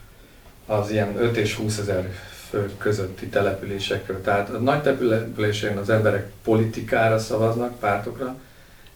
az 0.65 0.91
ilyen 0.91 1.21
5 1.21 1.37
és 1.37 1.55
20 1.55 1.77
ezer 1.77 2.09
fő 2.49 2.71
közötti 2.77 3.27
településekről. 3.27 4.21
Tehát 4.21 4.49
a 4.49 4.57
nagy 4.57 4.81
településeken 4.81 5.77
az 5.77 5.89
emberek 5.89 6.31
politikára 6.43 7.19
szavaznak, 7.19 7.79
pártokra, 7.79 8.35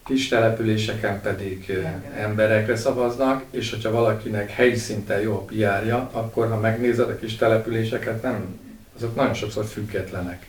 kis 0.04 0.28
településeken 0.28 1.20
pedig 1.20 1.78
emberekre 2.16 2.76
szavaznak, 2.76 3.44
és 3.50 3.70
hogyha 3.70 3.90
valakinek 3.90 4.50
helyi 4.50 4.76
szinten 4.76 5.20
jó 5.20 5.34
a 5.34 5.44
piárja, 5.44 6.08
akkor 6.12 6.48
ha 6.48 6.60
megnézed 6.60 7.08
a 7.08 7.16
kis 7.16 7.36
településeket, 7.36 8.22
nem, 8.22 8.60
azok 8.96 9.14
nagyon 9.14 9.34
sokszor 9.34 9.64
függetlenek. 9.64 10.46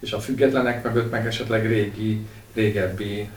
És 0.00 0.12
a 0.12 0.20
függetlenek 0.20 0.84
mögött 0.84 1.10
meg 1.10 1.26
esetleg 1.26 1.66
régi, 1.66 2.26
régebbi 2.54 3.30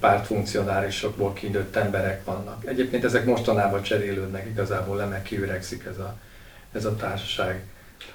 pártfunkcionárisokból 0.00 1.32
kinőtt 1.32 1.76
emberek 1.76 2.24
vannak. 2.24 2.66
Egyébként 2.66 3.04
ezek 3.04 3.24
mostanában 3.24 3.82
cserélődnek, 3.82 4.46
igazából 4.46 4.96
le 4.96 5.04
meg 5.04 5.22
kiüregszik 5.22 5.84
ez 5.84 5.98
a, 5.98 6.16
ez 6.72 6.84
a 6.84 6.96
társaság. 6.96 7.62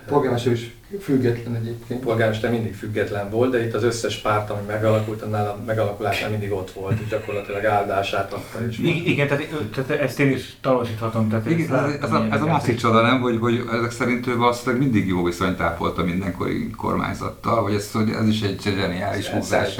Polgármester 0.09 0.51
is 0.51 0.73
független 1.01 1.55
egyébként. 1.55 1.99
Polgármester 1.99 2.51
mindig 2.51 2.75
független 2.75 3.29
volt, 3.29 3.51
de 3.51 3.65
itt 3.65 3.73
az 3.73 3.83
összes 3.83 4.15
párt, 4.17 4.49
ami 4.49 4.61
megalakult, 4.67 5.21
annál 5.21 5.47
a 5.47 5.57
megalakulásnál 5.65 6.29
mindig 6.29 6.51
ott 6.51 6.71
volt, 6.71 6.99
és 6.99 7.07
gyakorlatilag 7.07 7.65
áldását 7.65 8.33
adta 8.33 8.65
is. 8.69 8.77
I- 8.77 9.09
igen, 9.09 9.27
tehát, 9.27 9.43
tehát 9.73 10.01
ezt 10.01 10.19
én 10.19 10.31
is 10.31 10.55
tanúsíthatom. 10.61 11.29
Tehát 11.29 11.49
igen, 11.49 11.75
ez, 11.75 11.93
ez, 12.01 12.11
a, 12.11 12.27
ez 12.31 12.41
a 12.41 12.45
másik 12.45 12.77
csoda, 12.77 13.01
nem? 13.01 13.21
Hogy, 13.21 13.37
hogy 13.39 13.63
ezek 13.73 13.91
szerint 13.91 14.27
ő 14.27 14.37
valószínűleg 14.37 14.81
mindig 14.81 15.07
jó 15.07 15.23
viszonyt 15.23 15.59
ápolta 15.59 16.03
mindenkori 16.03 16.69
kormányzattal, 16.69 17.63
hogy 17.63 17.73
ez, 17.73 17.91
hogy 17.91 18.09
ez 18.09 18.27
is 18.27 18.41
egy 18.41 18.61
zseniális 18.61 19.27
húzás 19.27 19.77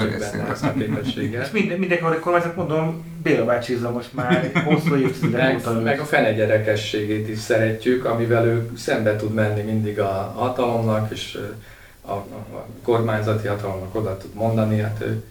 És 1.30 1.50
minden, 1.52 1.78
mindenkori 1.78 2.18
kormányzat, 2.18 2.56
mondom, 2.56 3.04
Béla 3.22 3.44
bácsi 3.44 3.78
most 3.92 4.14
már 4.14 4.50
hosszú 4.64 4.96
évtizedek 4.96 5.58
óta. 5.58 5.80
Meg 5.80 6.00
a 6.00 6.04
fenegyerekességét 6.04 7.28
is 7.28 7.38
szeretjük, 7.38 8.04
amivel 8.04 8.46
ő 8.46 8.70
szembe 8.76 9.16
tud 9.16 9.34
menni 9.34 9.62
mindig 9.62 10.00
a 10.00 10.32
hatalomnak, 10.36 11.10
és 11.12 11.38
a, 12.00 12.10
a, 12.10 12.14
a 12.56 12.66
kormányzati 12.82 13.46
hatalomnak 13.46 13.94
oda 13.94 14.16
tud 14.16 14.34
mondani, 14.34 14.80
hát 14.80 15.00
ő, 15.00 15.22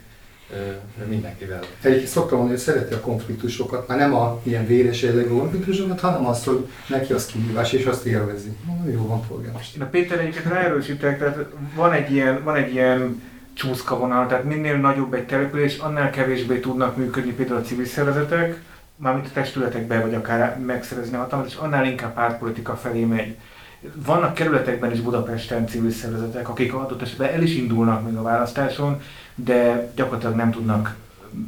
ö, 0.53 1.05
mindenkivel. 1.07 1.59
Egyébként 1.81 2.09
szoktam 2.09 2.37
mondani, 2.37 2.57
hogy 2.57 2.67
szereti 2.67 2.93
a 2.93 2.99
konfliktusokat, 2.99 3.87
már 3.87 3.97
nem 3.97 4.13
a 4.13 4.39
ilyen 4.43 4.67
véres 4.67 5.01
jellegű 5.01 5.27
konfliktusokat, 5.27 5.99
hanem 5.99 6.25
azt, 6.25 6.45
hogy 6.45 6.67
neki 6.87 7.13
az 7.13 7.25
kihívás, 7.25 7.73
és 7.73 7.85
azt 7.85 8.05
élvezi. 8.05 8.49
Jó 8.91 9.07
van, 9.07 9.27
polgármester. 9.27 9.81
Én 9.81 9.87
a 9.87 9.89
Péter 9.89 10.19
egyiket 10.19 10.43
ráerősítek, 10.43 11.17
tehát 11.17 11.45
van 11.75 11.91
egy 11.91 12.11
ilyen, 12.11 12.43
van 12.43 12.55
egy 12.55 12.73
ilyen 12.73 13.21
csúszka 13.59 14.25
tehát 14.27 14.43
minél 14.43 14.77
nagyobb 14.77 15.13
egy 15.13 15.25
település, 15.25 15.77
annál 15.77 16.09
kevésbé 16.09 16.59
tudnak 16.59 16.97
működni 16.97 17.31
például 17.31 17.59
a 17.59 17.63
civil 17.63 17.85
szervezetek, 17.85 18.61
mármint 18.95 19.27
a 19.27 19.33
testületekbe, 19.33 19.99
vagy 20.01 20.13
akár 20.13 20.59
megszerezni 20.59 21.15
a 21.15 21.19
hatalmat, 21.19 21.47
és 21.47 21.55
annál 21.55 21.85
inkább 21.85 22.13
pártpolitika 22.13 22.75
felé 22.75 23.03
megy. 23.03 23.37
Vannak 24.05 24.33
kerületekben 24.33 24.91
is 24.91 24.99
Budapesten 24.99 25.67
civil 25.67 25.91
szervezetek, 25.91 26.49
akik 26.49 26.73
adott 26.73 27.01
esetben 27.01 27.33
el 27.33 27.41
is 27.41 27.55
indulnak 27.55 28.05
még 28.05 28.15
a 28.15 28.21
választáson, 28.21 29.01
de 29.35 29.91
gyakorlatilag 29.95 30.35
nem 30.35 30.51
tudnak 30.51 30.95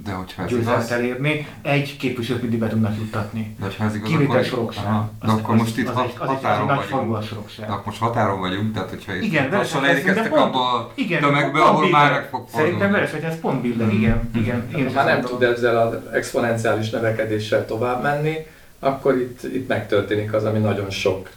De 0.05 0.11
hogyha 0.11 0.43
ez 0.43 0.49
győzelmet 0.49 0.77
igaz, 0.85 0.91
elérni, 0.91 1.47
egy 1.61 1.97
képviselőt 1.97 2.41
mindig 2.41 2.59
be 2.59 2.67
tudnak 2.67 2.95
juttatni. 2.97 3.55
de 3.59 3.65
hogyha 3.65 3.83
ez 3.85 3.95
igaz, 3.95 4.09
Kivétel 4.09 4.31
akkor, 4.31 4.45
sorok 4.45 4.73
sem. 4.73 4.85
Aha, 4.85 5.09
de 5.21 5.31
Az- 5.31 5.37
akkor 5.39 5.53
az- 5.53 5.59
most 5.59 5.77
itt 5.77 5.87
az 5.87 5.95
hat- 5.95 6.05
az 6.05 6.13
az 6.19 6.27
határon 6.27 6.65
nagy 6.65 6.85
falu 6.85 7.01
a 7.01 7.05
vagyunk. 7.05 7.23
sorok 7.27 7.49
sem. 7.49 7.65
De 7.65 7.71
akkor 7.71 7.85
most 7.85 7.99
határon 7.99 8.39
vagyunk, 8.39 8.73
tehát 8.73 8.89
hogyha 8.89 9.15
itt 9.15 9.21
Igen, 9.23 9.49
lassan 9.51 9.81
de 9.81 10.27
pont- 10.29 10.41
abba 10.41 10.73
a 10.73 10.91
Igen, 10.95 11.21
tömegbe, 11.21 11.49
pont 11.59 11.63
ahol 11.63 11.89
már 11.89 12.11
meg 12.11 12.27
fog 12.29 12.45
Szerintem 12.49 12.71
fordulni. 12.71 12.93
Veresegyház 12.93 13.39
pont 13.39 13.61
billeg, 13.61 13.87
Mhm. 13.87 13.95
igen. 13.95 14.29
igen. 14.35 14.67
Én 14.77 14.85
is 14.87 14.93
Ha 14.93 15.03
nem 15.03 15.21
tud 15.21 15.43
ezzel 15.43 15.77
az 15.87 15.95
exponenciális 16.13 16.89
növekedéssel 16.89 17.65
tovább 17.65 18.01
menni, 18.01 18.35
akkor 18.79 19.15
itt, 19.17 19.43
itt 19.43 19.67
megtörténik 19.67 20.33
az, 20.33 20.43
ami 20.43 20.59
nagyon 20.59 20.89
sok 20.89 21.29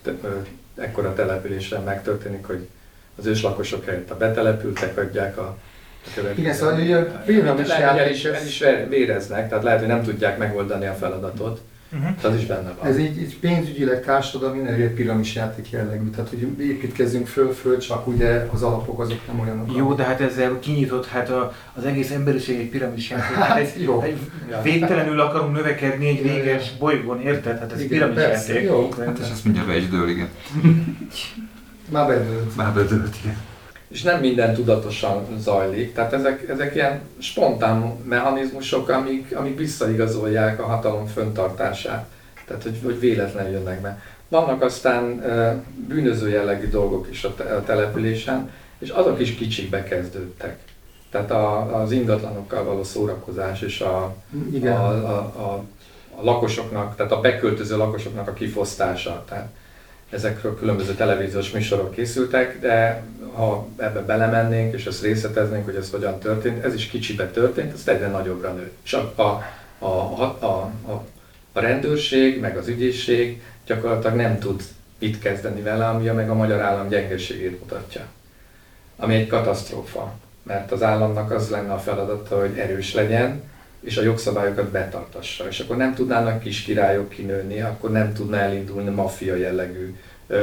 ekkora 0.76 1.14
településen 1.14 1.82
megtörténik, 1.82 2.46
hogy 2.46 2.68
az 3.18 3.26
őslakosok 3.26 3.84
helyett 3.84 4.10
a 4.10 4.16
betelepültek 4.16 4.98
adják 4.98 5.38
a. 5.38 5.56
Igen, 6.34 6.54
szóval 6.54 6.80
ugye 6.80 6.96
a 6.96 7.22
piramis 7.26 7.68
lehet, 7.68 7.90
hogy 7.90 7.98
el 8.00 8.10
is, 8.10 8.24
el 8.24 8.46
is 8.46 8.62
véreznek, 8.88 9.48
tehát 9.48 9.64
lehet, 9.64 9.78
hogy 9.78 9.88
nem 9.88 10.02
tudják 10.02 10.38
megoldani 10.38 10.86
a 10.86 10.92
feladatot. 10.92 11.60
Mhm. 11.88 12.06
Az 12.22 12.34
is 12.34 12.46
benne 12.46 12.72
van. 12.80 12.90
Ez 12.90 12.98
így, 12.98 13.20
így 13.20 13.38
pénzügyileg 13.38 14.04
társadalmi 14.04 14.68
egy 14.68 14.90
piramis 14.90 15.34
játék 15.34 15.70
jellegű, 15.70 16.10
tehát 16.10 16.28
hogy 16.28 16.38
építkezzünk 16.60 17.26
föl-föl, 17.26 17.78
csak 17.78 18.06
ugye 18.06 18.46
az 18.52 18.62
alapok 18.62 19.00
azok 19.00 19.26
nem 19.26 19.40
olyanok. 19.40 19.76
Jó, 19.76 19.94
de 19.94 20.02
hát 20.04 20.20
ezzel 20.20 20.58
kinyitott 20.58 21.06
hát 21.06 21.30
a, 21.30 21.52
az 21.74 21.84
egész 21.84 22.10
emberiség 22.10 22.58
egy 22.60 22.68
piramis 22.68 23.10
játék. 23.10 23.36
Hát 23.36 23.58
egy, 23.58 23.82
jó. 23.82 24.02
egy 24.02 24.18
Ja. 24.50 24.60
végtelenül 24.62 25.20
akarunk 25.20 25.54
növekedni 25.56 26.08
egy 26.08 26.22
véges 26.22 26.76
bolygón, 26.78 27.20
érted? 27.20 27.58
Hát 27.58 27.72
ez 27.72 27.80
Igen, 27.80 27.88
piramis 27.88 28.14
persze, 28.14 28.52
játék. 28.52 28.68
jó. 28.68 28.88
Hát 29.06 29.18
és 29.18 29.30
ezt 29.30 29.44
mindjárt 29.44 29.68
be 29.68 29.76
is 29.76 29.88
dől, 29.88 30.08
igen. 30.08 30.28
Már 31.90 32.06
bedőlt. 32.06 32.56
Már 32.56 32.72
bedőlt, 32.72 33.16
igen. 33.22 33.36
És 33.88 34.02
nem 34.02 34.20
minden 34.20 34.54
tudatosan 34.54 35.26
zajlik, 35.38 35.94
tehát 35.94 36.12
ezek, 36.12 36.48
ezek 36.48 36.74
ilyen 36.74 37.00
spontán 37.18 37.78
mechanizmusok, 38.04 38.88
amik, 38.88 39.36
amik 39.36 39.58
visszaigazolják 39.58 40.60
a 40.60 40.66
hatalom 40.66 41.06
föntartását. 41.06 42.06
Tehát, 42.46 42.62
hogy, 42.62 42.80
hogy 42.84 43.00
véletlenül 43.00 43.52
jönnek 43.52 43.80
be. 43.80 44.02
Vannak 44.28 44.62
aztán 44.62 45.22
bűnöző 45.88 46.28
jellegű 46.28 46.68
dolgok 46.68 47.06
is 47.10 47.24
a, 47.24 47.34
te, 47.34 47.44
a 47.44 47.64
településen, 47.64 48.50
és 48.78 48.88
azok 48.88 49.20
is 49.20 49.34
kicsikbe 49.34 49.82
kezdődtek. 49.82 50.58
Tehát 51.10 51.30
a, 51.30 51.80
az 51.80 51.90
ingatlanokkal 51.90 52.64
való 52.64 52.82
szórakozás 52.82 53.62
és 53.62 53.80
a, 53.80 54.14
Igen. 54.52 54.76
a, 54.76 54.88
a, 54.88 55.18
a, 55.18 55.64
a 56.16 56.22
lakosoknak, 56.22 56.96
tehát 56.96 57.12
a 57.12 57.20
beköltöző 57.20 57.76
lakosoknak 57.76 58.28
a 58.28 58.32
kifosztása. 58.32 59.24
Tehát 59.28 59.48
ezekről 60.14 60.58
különböző 60.58 60.94
televíziós 60.94 61.50
műsorok 61.50 61.94
készültek, 61.94 62.60
de 62.60 63.02
ha 63.34 63.68
ebbe 63.76 64.00
belemennénk 64.00 64.74
és 64.74 64.86
ezt 64.86 65.02
részleteznénk, 65.02 65.64
hogy 65.64 65.74
ez 65.74 65.90
hogyan 65.90 66.18
történt, 66.18 66.64
ez 66.64 66.74
is 66.74 66.86
kicsibe 66.86 67.26
történt, 67.30 67.72
ez 67.72 67.88
egyre 67.88 68.06
nagyobbra 68.06 68.52
nőtt. 68.52 68.76
És 68.84 68.92
a, 68.92 69.12
a, 69.14 69.22
a, 69.78 69.86
a, 69.86 70.70
a, 70.86 71.04
a, 71.52 71.60
rendőrség, 71.60 72.40
meg 72.40 72.56
az 72.56 72.68
ügyészség 72.68 73.42
gyakorlatilag 73.66 74.16
nem 74.16 74.38
tud 74.38 74.62
mit 74.98 75.18
kezdeni 75.18 75.62
vele, 75.62 75.86
ami 75.88 76.08
meg 76.08 76.30
a 76.30 76.34
magyar 76.34 76.60
állam 76.60 76.88
gyengeségét 76.88 77.60
mutatja. 77.60 78.02
Ami 78.96 79.14
egy 79.14 79.26
katasztrófa, 79.26 80.14
mert 80.42 80.72
az 80.72 80.82
államnak 80.82 81.30
az 81.30 81.48
lenne 81.48 81.72
a 81.72 81.78
feladata, 81.78 82.40
hogy 82.40 82.58
erős 82.58 82.94
legyen, 82.94 83.42
és 83.84 83.96
a 83.96 84.02
jogszabályokat 84.02 84.68
betartassa. 84.68 85.48
És 85.48 85.60
akkor 85.60 85.76
nem 85.76 85.94
tudnának 85.94 86.40
kis 86.40 86.62
királyok 86.62 87.08
kinőni, 87.08 87.60
akkor 87.60 87.90
nem 87.90 88.12
tudna 88.12 88.36
elindulni 88.36 88.90
maffia 88.90 89.36
jellegű 89.36 89.96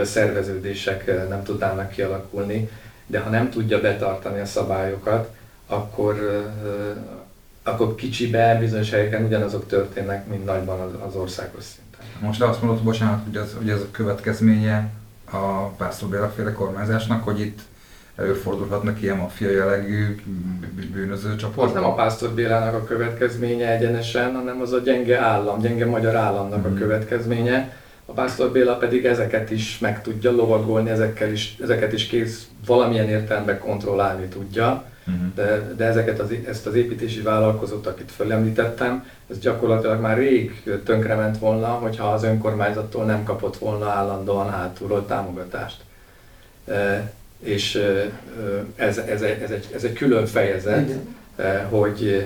szerveződések, 0.04 1.28
nem 1.30 1.44
tudnának 1.44 1.90
kialakulni, 1.90 2.70
de 3.06 3.20
ha 3.20 3.30
nem 3.30 3.50
tudja 3.50 3.82
betartani 3.82 4.40
a 4.40 4.46
szabályokat, 4.46 5.34
akkor, 5.68 6.44
akkor 7.64 7.96
kicsibe 7.96 8.58
bizonyos 8.60 8.90
helyeken 8.90 9.26
ugyanazok 9.26 9.68
történnek, 9.68 10.28
mint 10.28 10.46
nagyban 10.46 10.96
az, 11.08 11.16
országos 11.16 11.64
szinten. 11.64 12.28
Most 12.28 12.42
azt 12.42 12.62
mondod, 12.62 12.84
bocsánat, 12.84 13.24
hogy 13.24 13.36
ez, 13.36 13.54
hogy 13.58 13.70
ez 13.70 13.80
a 13.80 13.92
következménye 13.92 14.90
a 15.32 15.68
Pásztor 15.68 16.10
Béla 16.10 16.30
féle 16.30 16.52
kormányzásnak, 16.52 17.24
hogy 17.24 17.40
itt 17.40 17.60
előfordulhatnak 18.16 19.02
ilyen 19.02 19.18
maffia 19.18 19.50
jellegű 19.52 20.16
bűnöző 20.94 21.30
Az 21.30 21.36
csoportok? 21.36 21.74
nem 21.74 21.84
a 21.84 21.94
Pásztor 21.96 22.30
Bélának 22.30 22.74
a 22.74 22.84
következménye 22.84 23.72
egyenesen, 23.76 24.34
hanem 24.36 24.62
az 24.62 24.72
a 24.72 24.80
gyenge 24.80 25.20
állam, 25.20 25.62
gyenge 25.62 25.86
magyar 25.86 26.16
államnak 26.16 26.66
a 26.66 26.70
Mhm. 26.70 26.78
következménye. 26.78 27.74
A 28.06 28.12
Pásztor 28.12 28.52
Béla 28.52 28.76
pedig 28.78 29.06
ezeket 29.06 29.52
is 29.52 29.80
meg 29.80 30.02
tudja 30.02 30.32
lovagolni, 30.32 30.90
ezekkel 30.90 31.32
is, 31.32 31.58
ezeket 31.64 31.94
is 31.94 32.08
kész 32.08 32.48
valamilyen 32.66 33.10
értelemben 33.10 33.60
kontrollálni 33.60 34.26
tudja. 34.26 34.84
Mhm. 35.04 35.26
De, 35.36 35.74
de 35.78 35.86
ezeket 35.86 36.20
az, 36.20 36.30
ezt 36.48 36.66
az 36.68 36.74
építési 36.76 37.22
vállalkozót, 37.22 37.88
akit 37.88 38.12
fölemlítettem, 38.12 39.06
ez 39.30 39.40
gyakorlatilag 39.40 40.02
már 40.02 40.18
rég 40.18 40.64
tönkrement 40.86 41.38
volna, 41.40 41.68
hogyha 41.68 42.08
az 42.12 42.24
önkormányzattól 42.24 43.06
nem 43.06 43.24
kapott 43.24 43.58
volna 43.58 43.90
állandóan 43.90 44.50
hátulról 44.50 45.06
támogatást. 45.06 45.78
És 47.44 47.76
ez, 48.76 48.98
ez, 48.98 49.22
egy, 49.22 49.42
ez, 49.42 49.52
egy, 49.52 49.68
ez 49.74 49.84
egy 49.84 49.94
külön 49.94 50.26
fejezet, 50.26 50.90
Igen. 51.38 51.66
hogy, 51.70 52.26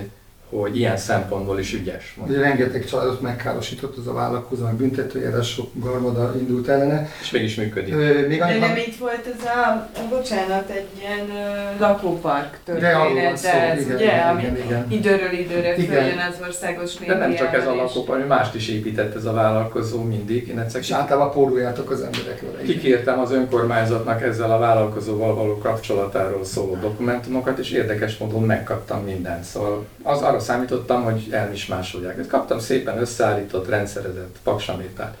hogy 0.50 0.78
ilyen 0.78 0.96
szempontból 0.96 1.58
is 1.58 1.72
ügyes. 1.74 2.16
Ugye 2.26 2.40
rengeteg 2.40 2.84
családot 2.84 3.20
megkárosított 3.20 3.96
az 3.96 4.06
a 4.06 4.12
vállalkozó, 4.12 4.64
meg 4.64 4.74
büntetőjárás 4.74 5.48
sok 5.48 5.70
garmada 5.74 6.34
indult 6.38 6.68
ellene. 6.68 7.08
És 7.22 7.30
mégis 7.30 7.54
működik. 7.54 7.94
Ö, 7.94 8.26
még 8.26 8.38
De 8.38 8.44
annyit, 8.44 8.60
nem 8.60 8.76
itt 8.76 8.96
volt 8.96 9.26
ez 9.38 9.44
a, 9.44 9.88
bocsánat, 10.08 10.70
egy 10.70 10.86
ilyen 11.00 11.30
ö, 11.30 11.80
lakópark 11.80 12.58
de 12.64 12.88
arról 12.88 13.14
van 13.14 13.34
történet, 13.34 13.42
de 13.42 13.50
ez 13.70 13.80
igen, 13.80 13.94
ugye, 13.96 14.04
igen, 14.04 14.28
ami 14.28 14.42
igen, 14.42 14.56
igen. 14.56 14.86
időről 14.88 15.32
időre 15.32 15.76
Igen. 15.76 15.86
följön 15.96 16.18
az 16.18 16.36
országos 16.46 16.94
De 16.94 17.14
nem 17.14 17.34
csak 17.34 17.46
ez 17.46 17.52
a 17.52 17.56
médiában, 17.56 17.74
és- 17.74 17.94
lakópar, 17.94 18.14
hanem 18.14 18.26
mást 18.38 18.54
is 18.54 18.68
épített 18.68 19.14
ez 19.14 19.24
a 19.24 19.32
vállalkozó 19.32 20.02
mindig. 20.02 20.48
Én 20.48 20.58
egyszer 20.58 20.80
És 20.80 20.90
általában 20.90 21.30
póroljátok 21.32 21.90
az 21.90 22.00
emberekről. 22.00 22.62
Kikértem 22.62 23.18
az 23.18 23.30
önkormányzatnak 23.32 24.22
ezzel 24.22 24.52
a 24.52 24.58
vállalkozóval 24.58 25.34
való 25.34 25.58
kapcsolatáról 25.58 26.44
szóló 26.44 26.74
dokumentumokat, 26.80 27.58
és 27.58 27.70
érdekes 27.70 28.16
módon 28.18 28.42
megkaptam 28.42 29.04
mindent. 29.04 29.44
Szóval 29.44 29.86
az 30.02 30.20
arra 30.22 30.35
számítottam, 30.40 31.02
hogy 31.02 31.28
elmismásolják. 31.30 32.18
Ezt 32.18 32.28
kaptam 32.28 32.58
szépen 32.58 32.98
összeállított, 32.98 33.68
rendszerezett 33.68 34.36
paksamétát. 34.42 35.16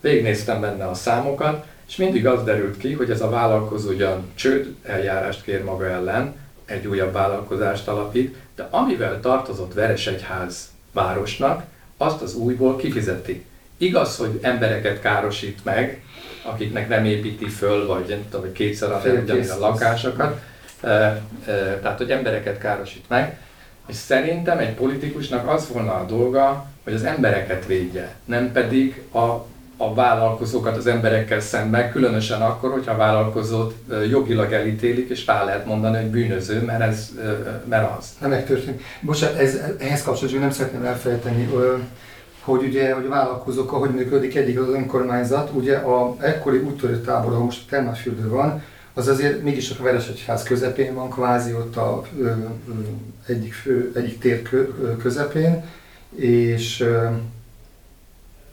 Végnéztem 0.00 0.60
benne 0.60 0.88
a 0.88 0.94
számokat, 0.94 1.64
és 1.88 1.96
mindig 1.96 2.26
az 2.26 2.44
derült 2.44 2.76
ki, 2.76 2.92
hogy 2.92 3.10
ez 3.10 3.20
a 3.20 3.30
vállalkozó 3.30 3.88
ugyan 3.88 4.30
csőd 4.34 4.74
eljárást 4.82 5.42
kér 5.42 5.64
maga 5.64 5.86
ellen, 5.86 6.34
egy 6.64 6.86
újabb 6.86 7.12
vállalkozást 7.12 7.88
alapít, 7.88 8.36
de 8.56 8.68
amivel 8.70 9.20
tartozott 9.20 9.74
Veresegyház 9.74 10.68
városnak, 10.92 11.62
azt 11.96 12.22
az 12.22 12.34
újból 12.34 12.76
kifizeti. 12.76 13.44
Igaz, 13.76 14.16
hogy 14.16 14.38
embereket 14.42 15.00
károsít 15.00 15.64
meg, 15.64 16.02
akiknek 16.42 16.88
nem 16.88 17.04
építi 17.04 17.48
föl, 17.48 17.86
vagy 17.86 18.04
nem 18.08 18.24
tudom, 18.24 18.40
hogy 18.40 18.52
kétszer 18.52 18.90
a 18.90 19.02
lakásokat, 19.58 20.40
tehát 21.82 21.98
hogy 21.98 22.10
embereket 22.10 22.58
károsít 22.58 23.04
meg, 23.08 23.38
és 23.90 23.96
szerintem 23.96 24.58
egy 24.58 24.74
politikusnak 24.74 25.48
az 25.48 25.68
volna 25.72 25.92
a 25.94 26.04
dolga, 26.04 26.66
hogy 26.84 26.92
az 26.92 27.04
embereket 27.04 27.66
védje, 27.66 28.14
nem 28.24 28.52
pedig 28.52 29.02
a, 29.12 29.18
a 29.76 29.94
vállalkozókat 29.94 30.76
az 30.76 30.86
emberekkel 30.86 31.40
szemben, 31.40 31.90
különösen 31.90 32.42
akkor, 32.42 32.70
hogyha 32.72 32.92
a 32.92 32.96
vállalkozót 32.96 33.74
jogilag 34.10 34.52
elítélik, 34.52 35.08
és 35.08 35.26
rá 35.26 35.44
lehet 35.44 35.66
mondani, 35.66 35.96
hogy 35.96 36.10
bűnöző, 36.10 36.62
mert 36.64 36.80
ez 36.80 37.10
mert 37.68 37.98
az. 37.98 38.08
Nem 38.20 38.30
megtörtént. 38.30 38.82
Bocsánat, 39.00 39.38
ez, 39.38 39.58
ehhez 39.78 40.02
kapcsolatban 40.02 40.42
nem 40.42 40.50
szeretném 40.50 40.84
elfelejteni, 40.84 41.48
hogy 42.40 42.62
ugye, 42.62 42.94
hogy 42.94 43.04
a 43.06 43.08
vállalkozókkal 43.08 43.78
hogy 43.78 43.90
működik 43.90 44.36
egyik 44.36 44.60
az 44.60 44.68
önkormányzat, 44.68 45.50
ugye 45.52 45.76
a 45.76 46.16
ekkori 46.20 46.58
úttörő 46.58 47.00
tábor, 47.00 47.32
ahol 47.32 47.44
most 47.44 47.62
a 47.66 47.70
termálfürdő 47.70 48.28
van, 48.28 48.62
az 49.00 49.08
azért 49.08 49.42
mégis 49.42 49.70
a 49.70 49.82
Veresegyház 49.82 50.42
közepén 50.42 50.94
van, 50.94 51.10
kvázi 51.10 51.52
ott 51.52 51.76
a 51.76 52.02
ö, 52.18 52.24
ö, 52.24 52.32
egyik, 53.26 53.52
fő, 53.52 53.92
egyik 53.94 54.18
tér 54.18 54.42
közepén, 54.98 55.64
és 56.16 56.80
ö, 56.80 57.06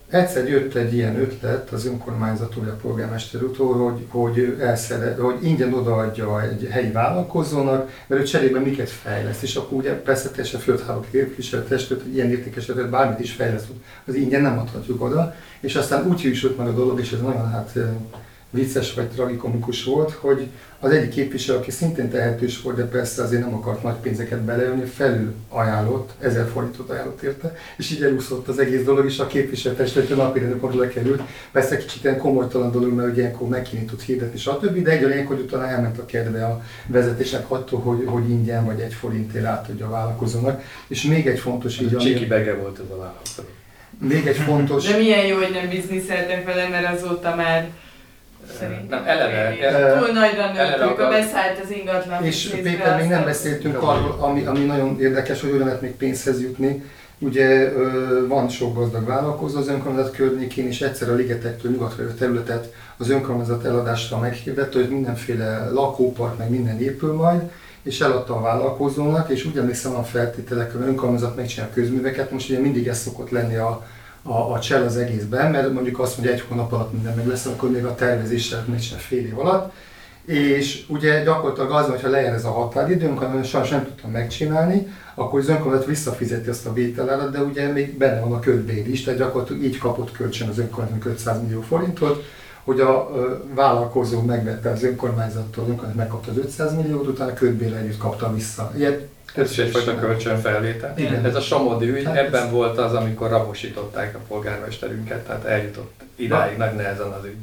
egyszer 0.10 0.48
jött 0.50 0.74
egy 0.74 0.94
ilyen 0.94 1.20
ötlet 1.20 1.70
az 1.70 1.86
önkormányzatól, 1.86 2.64
vagy 2.64 2.74
a 2.74 2.76
polgármester 2.82 3.44
útól, 3.44 3.92
hogy, 3.92 4.06
hogy, 4.10 4.58
elszere, 4.60 5.16
hogy 5.22 5.44
ingyen 5.44 5.74
odaadja 5.74 6.42
egy 6.42 6.68
helyi 6.72 6.92
vállalkozónak, 6.92 7.90
mert 8.08 8.22
ő 8.22 8.24
cserébe 8.24 8.60
miket 8.60 8.90
fejleszt, 8.90 9.44
és 9.44 9.56
akkor 9.56 9.78
ugye 9.78 10.02
persze 10.02 10.30
teljesen 10.30 10.60
földháló 10.60 11.06
képviselőtestőt, 11.12 12.02
hogy 12.02 12.16
ilyen 12.16 12.30
értékes 12.30 12.70
ötlet, 12.70 12.90
bármit 12.90 13.20
is 13.20 13.32
fejleszt, 13.32 13.68
az 14.06 14.16
ingyen 14.16 14.42
nem 14.42 14.60
adhatjuk 14.60 15.04
oda, 15.04 15.36
és 15.60 15.76
aztán 15.76 16.08
úgy 16.08 16.22
hűsült 16.22 16.58
meg 16.58 16.68
a 16.68 16.74
dolog, 16.74 17.00
és 17.00 17.12
ez 17.12 17.22
nagyon 17.22 17.50
hát 17.50 17.78
vicces 18.58 18.94
vagy 18.94 19.08
tragikomikus 19.08 19.84
volt, 19.84 20.12
hogy 20.12 20.48
az 20.80 20.92
egyik 20.92 21.10
képviselő, 21.10 21.58
aki 21.58 21.72
szintén 21.72 22.10
tehetős 22.10 22.62
volt, 22.62 22.76
de 22.76 22.84
persze 22.84 23.24
azért 23.24 23.42
nem 23.42 23.54
akart 23.54 23.84
nagy 23.84 23.96
pénzeket 23.96 24.40
beleölni, 24.40 24.86
felül 24.86 25.34
ajánlott, 25.50 26.12
ezer 26.20 26.48
forintot 26.54 26.90
ajánlott 26.90 27.22
érte, 27.22 27.56
és 27.78 27.92
így 27.92 28.04
elúszott 28.04 28.48
az 28.48 28.60
egész 28.60 28.84
dolog, 28.84 29.06
és 29.06 29.20
a 29.20 29.28
képviselőtestülető 29.28 30.16
napi 30.16 30.40
rendőpont 30.40 30.76
lekerült. 30.76 31.22
Persze 31.52 31.78
kicsit 31.78 32.04
ilyen 32.04 32.18
komolytalan 32.18 32.72
dolog, 32.72 32.94
mert 32.94 33.12
ugye 33.12 33.22
ilyenkor 33.22 33.48
megkínított 33.48 34.02
hirdetni, 34.02 34.40
stb. 34.40 34.84
De 34.84 34.92
egy 34.92 35.02
ilyenkor 35.02 35.36
utána 35.36 35.68
elment 35.68 35.98
a 35.98 36.06
kedve 36.06 36.46
a 36.46 36.64
vezetésnek 36.88 37.52
attól, 37.52 37.80
hogy, 37.80 38.04
hogy 38.06 38.30
ingyen 38.30 38.66
vagy 38.66 38.80
egy 38.80 38.94
forintért 38.94 39.46
átadja 39.46 39.86
a 39.86 39.90
vállalkozónak. 39.90 40.62
És 40.88 41.04
még 41.04 41.28
egy 41.28 41.40
fontos 41.40 41.80
így, 41.80 41.98
Csiki 41.98 42.26
bege 42.26 42.54
volt 42.56 42.80
ez 42.80 42.90
a 42.90 42.98
vállalkozó. 42.98 43.44
Még 44.00 44.28
egy 44.28 44.38
fontos... 44.38 44.86
De 44.88 44.98
milyen 44.98 45.26
jó, 45.26 45.38
hogy 45.38 45.52
nem 45.52 45.70
bizniszeltek 45.70 46.46
vele, 46.46 46.70
mert 46.70 46.98
azóta 46.98 47.36
már 47.36 47.70
nem, 48.90 49.04
eleve, 49.06 49.56
túl 50.00 50.14
nagyra 50.14 50.52
nőttük, 50.52 51.00
a 51.00 51.10
beszállt 51.10 51.60
az 51.64 51.72
ingatlan. 51.72 52.24
És 52.24 52.48
Péter, 52.64 53.00
még 53.00 53.10
nem 53.10 53.24
beszéltünk 53.24 53.82
arról, 53.82 54.18
ami, 54.20 54.46
ami 54.46 54.60
nagyon 54.60 55.00
érdekes, 55.00 55.42
hogy 55.42 55.50
hogyan 55.50 55.66
lehet 55.66 55.82
még 55.82 55.96
pénzhez 55.96 56.42
jutni. 56.42 56.84
Ugye 57.20 57.72
van 58.28 58.50
sok 58.50 58.76
gazdag 58.76 59.06
vállalkozó 59.06 59.58
az 59.60 59.68
önkormányzat 59.68 60.16
környékén, 60.16 60.68
és 60.68 60.82
egyszer 60.82 61.10
a 61.10 61.14
ligetektől 61.14 61.72
nyugatra 61.72 62.04
jövő 62.04 62.14
területet 62.14 62.74
az 62.98 63.10
önkormányzat 63.10 63.66
eladásra 63.66 64.20
meghirdette, 64.20 64.80
hogy 64.80 64.90
mindenféle 64.90 65.70
lakópark, 65.70 66.38
meg 66.38 66.50
minden 66.50 66.82
épül 66.82 67.14
majd, 67.14 67.42
és 67.84 68.02
eladta 68.02 68.36
a 68.36 68.42
vállalkozónak, 68.42 69.30
és 69.30 69.46
úgy 69.46 69.58
emlékszem 69.58 69.96
a 69.96 70.04
feltételek, 70.04 70.72
hogy 70.72 70.88
önkormányzat 70.88 71.36
megcsinál 71.36 71.70
közműveket, 71.74 72.32
most 72.32 72.50
ugye 72.50 72.60
mindig 72.60 72.88
ez 72.88 73.00
szokott 73.00 73.30
lenni 73.30 73.56
a, 73.56 73.86
a, 74.28 74.52
a 74.54 74.60
csel 74.60 74.84
az 74.84 74.98
egészben, 74.98 75.52
mert 75.52 75.74
mondjuk 75.74 76.00
azt 76.00 76.18
mondja, 76.18 76.36
egy 76.36 76.44
hónap 76.48 76.72
alatt 76.72 76.94
minden 76.94 77.16
meg 77.16 77.28
lesz, 77.28 77.46
akkor 77.46 77.72
még 77.72 77.86
a 77.86 77.96
tervezéssel 77.96 78.66
megcsinál 78.68 79.00
fél 79.00 79.26
év 79.26 79.40
alatt. 79.40 79.74
És 80.26 80.86
ugye 80.88 81.24
gyakorlatilag 81.24 81.72
az, 81.72 81.88
hogyha 81.88 82.10
lejár 82.10 82.34
ez 82.34 82.46
a 82.46 82.52
határidőnk, 82.52 83.20
hanem 83.20 83.44
sajnos 83.44 83.70
nem 83.70 83.84
tudtam 83.84 84.12
megcsinálni, 84.12 84.88
akkor 85.16 85.40
az 85.40 85.50
önkormányzat 85.50 85.88
visszafizeti 85.88 86.50
azt 86.50 86.66
a 86.66 86.74
vételárat, 86.74 87.32
de 87.32 87.42
ugye 87.42 87.72
még 87.72 87.98
benne 87.98 88.20
van 88.20 88.34
a 88.34 88.40
ködbér 88.40 88.88
is, 88.90 89.04
tehát 89.04 89.20
gyakorlatilag 89.20 89.64
így 89.64 89.78
kapott 89.78 90.12
kölcsön 90.12 90.48
az 90.48 90.58
önkormányzat 90.58 91.06
500 91.06 91.42
millió 91.42 91.62
forintot, 91.62 92.24
hogy 92.64 92.80
a 92.80 93.12
vállalkozó 93.56 94.22
megvette 94.22 94.70
az 94.70 94.84
önkormányzattól, 94.84 95.64
önkormányzat 95.64 95.96
megkapta 95.96 96.32
az 96.32 96.38
500 96.38 96.76
milliót, 96.76 97.08
utána 97.08 97.34
ködbér 97.34 97.74
együtt 97.74 97.98
kapta 97.98 98.34
vissza. 98.34 98.72
Ilyet 98.78 99.08
ez 99.38 99.52
is 99.52 99.58
egyfajta 99.58 99.96
kölcsönfelvétel. 99.96 100.94
Igen. 100.98 101.26
Ez 101.26 101.36
a 101.36 101.42
Somodi 101.42 101.90
ügy, 101.90 102.06
hát 102.06 102.16
ebben 102.16 102.46
ez... 102.46 102.52
volt 102.52 102.78
az, 102.78 102.94
amikor 102.94 103.30
rabosították 103.30 104.16
a 104.16 104.20
polgármesterünket, 104.28 105.26
tehát 105.26 105.46
eljutott 105.46 106.02
idáig 106.16 106.58
nagy 106.58 106.76
nehezen 106.76 107.12
az 107.12 107.26
ügy. 107.26 107.38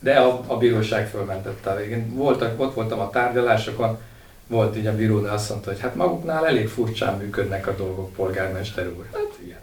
De 0.00 0.14
a, 0.14 0.40
a 0.46 0.56
bíróság 0.56 1.08
fölmentette 1.08 1.70
a 1.70 1.76
végén. 1.76 2.14
Voltak, 2.14 2.60
ott 2.60 2.74
voltam 2.74 3.00
a 3.00 3.10
tárgyalásokon, 3.10 3.98
volt 4.46 4.76
így 4.76 4.86
a 4.86 4.96
bírónő 4.96 5.28
azt 5.28 5.50
mondta, 5.50 5.70
hogy 5.70 5.80
hát 5.80 5.94
maguknál 5.94 6.46
elég 6.46 6.68
furcsán 6.68 7.16
működnek 7.16 7.66
a 7.66 7.74
dolgok, 7.74 8.12
polgármester 8.12 8.86
úr. 8.86 9.06
Hát 9.12 9.38
igen. 9.44 9.58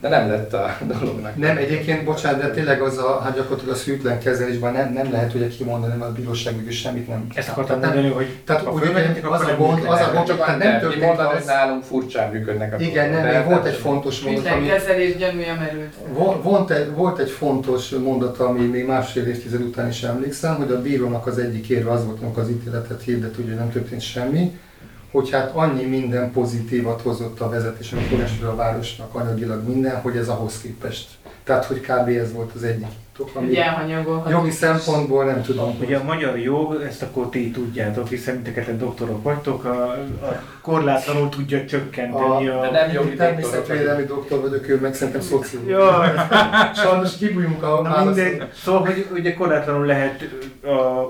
De 0.00 0.08
nem 0.08 0.28
lett 0.28 0.52
a 0.52 0.76
dolognak. 1.00 1.36
Nem, 1.36 1.56
egyébként, 1.56 2.04
bocsánat, 2.04 2.40
de 2.40 2.50
tényleg 2.50 2.80
az 2.80 2.98
a, 2.98 3.20
hát 3.24 3.34
gyakorlatilag 3.34 3.74
a 3.74 3.78
szűtlen 3.78 4.18
kezelésben 4.18 4.72
nem, 4.72 4.92
nem 4.92 5.12
lehet 5.12 5.34
ugye 5.34 5.48
kimondani, 5.48 5.96
mert 5.96 6.10
a 6.10 6.12
bíróság 6.12 6.56
mégis 6.56 6.78
semmit 6.78 7.08
nem. 7.08 7.26
Ezt 7.34 7.48
akartam 7.48 7.78
mondani, 7.78 8.08
hogy 8.08 8.26
tehát, 8.44 8.62
hogy 8.62 8.82
az, 9.22 9.40
a 9.40 9.56
gond, 9.56 9.84
az 9.86 10.00
a 10.00 10.10
gond, 10.12 10.26
csak 10.26 10.40
hát 10.40 10.58
nem 10.58 10.80
történt 10.80 11.18
az... 11.18 11.26
hogy 11.26 11.44
nálunk 11.46 11.82
furcsán 11.82 12.30
működnek 12.30 12.74
a 12.74 12.80
Igen, 12.80 13.10
nem, 13.10 13.26
még 13.26 13.44
volt 13.44 13.66
egy 13.66 13.74
fontos 13.74 14.20
mondat, 14.20 14.46
ami... 14.46 14.66
kezelés 14.66 15.16
gyanúja 15.16 15.54
merült. 15.54 15.94
Volt 16.42 16.70
egy, 16.70 16.94
volt 16.94 17.18
egy 17.18 17.30
fontos 17.30 17.88
mondat, 17.90 18.38
ami 18.38 18.66
még 18.66 18.86
másfél 18.86 19.26
évtized 19.26 19.60
után 19.60 19.88
is 19.88 20.02
emlékszem, 20.02 20.54
hogy 20.54 20.70
a 20.70 20.82
bírónak 20.82 21.26
az 21.26 21.38
egyik 21.38 21.68
érve 21.68 21.90
az 21.90 22.04
volt, 22.04 22.22
amikor 22.22 22.42
az 22.42 22.50
ítéletet 22.50 23.02
hirdet, 23.02 23.34
hogy 23.34 23.44
nem 23.44 23.70
történt 23.70 24.00
semmi, 24.00 24.58
hogy 25.10 25.30
hát 25.30 25.50
annyi 25.54 25.84
minden 25.84 26.32
pozitívat 26.32 27.00
hozott 27.00 27.40
a 27.40 27.48
vezetés, 27.48 27.92
a 27.92 28.46
a 28.46 28.54
városnak 28.54 29.14
anyagilag 29.14 29.68
minden, 29.68 30.00
hogy 30.00 30.16
ez 30.16 30.28
ahhoz 30.28 30.60
képest. 30.60 31.17
Tehát, 31.48 31.64
hogy 31.64 31.80
kb. 31.80 32.08
ez 32.08 32.32
volt 32.32 32.52
az 32.54 32.62
egyik 32.62 32.86
tudtok, 33.18 33.36
ami 33.36 33.58
jogi 34.28 34.50
szempontból 34.50 35.24
nem 35.24 35.42
tudom. 35.42 35.76
Ugye 35.80 35.96
a 35.96 36.04
magyar 36.04 36.38
jog, 36.38 36.82
ezt 36.88 37.02
akkor 37.02 37.28
ti 37.28 37.50
tudjátok, 37.50 38.08
hiszen 38.08 38.34
mindeket 38.34 38.76
doktorok 38.76 39.22
vagytok, 39.22 39.64
a, 39.64 39.82
a 40.22 40.42
korlátlanul 40.62 41.28
tudja 41.28 41.64
csökkenteni 41.64 42.48
a... 42.48 42.58
a... 42.58 42.60
De 42.60 42.70
nem 42.70 42.92
jogi 42.92 43.14
Természetvédelmi 43.14 44.04
doktor 44.04 44.40
vagyok, 44.40 44.68
ő 44.68 44.80
meg 44.80 44.94
szerintem 44.94 45.20
szociológus. 45.20 45.72
Ja. 45.72 46.12
Sajnos 46.82 47.16
kibújunk 47.16 47.62
a 47.62 47.82
Na 47.82 48.04
mindegy, 48.04 48.42
Szóval, 48.54 48.80
hogy 48.80 49.06
ugye 49.12 49.34
korlátlanul 49.34 49.86
lehet 49.86 50.28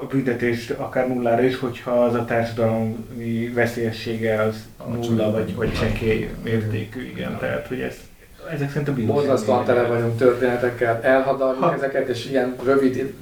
a 0.01 0.07
büntetést 0.07 0.71
akár 0.71 1.09
nullára 1.09 1.43
is, 1.43 1.59
hogyha 1.59 1.91
az 1.91 2.15
a 2.15 2.25
társadalmi 2.25 3.53
veszélyessége 3.55 4.43
az 4.43 4.67
nulla 5.01 5.31
vagy, 5.31 5.55
vagy 5.55 5.73
csekély 5.73 6.31
értékű, 6.45 7.07
igen. 7.07 7.37
Tehát, 7.39 7.67
hogy 7.67 7.81
ezt 7.81 8.08
ezek 8.53 8.71
szerint 8.71 8.89
a 8.89 8.93
Borzasztóan 8.93 9.65
tele 9.65 9.83
vagyunk 9.83 10.19
történetekkel, 10.19 11.01
elhadarjuk 11.03 11.65
ha. 11.65 11.75
ezeket, 11.75 12.09
és 12.09 12.27
ilyen 12.31 12.57
rövid, 12.65 13.15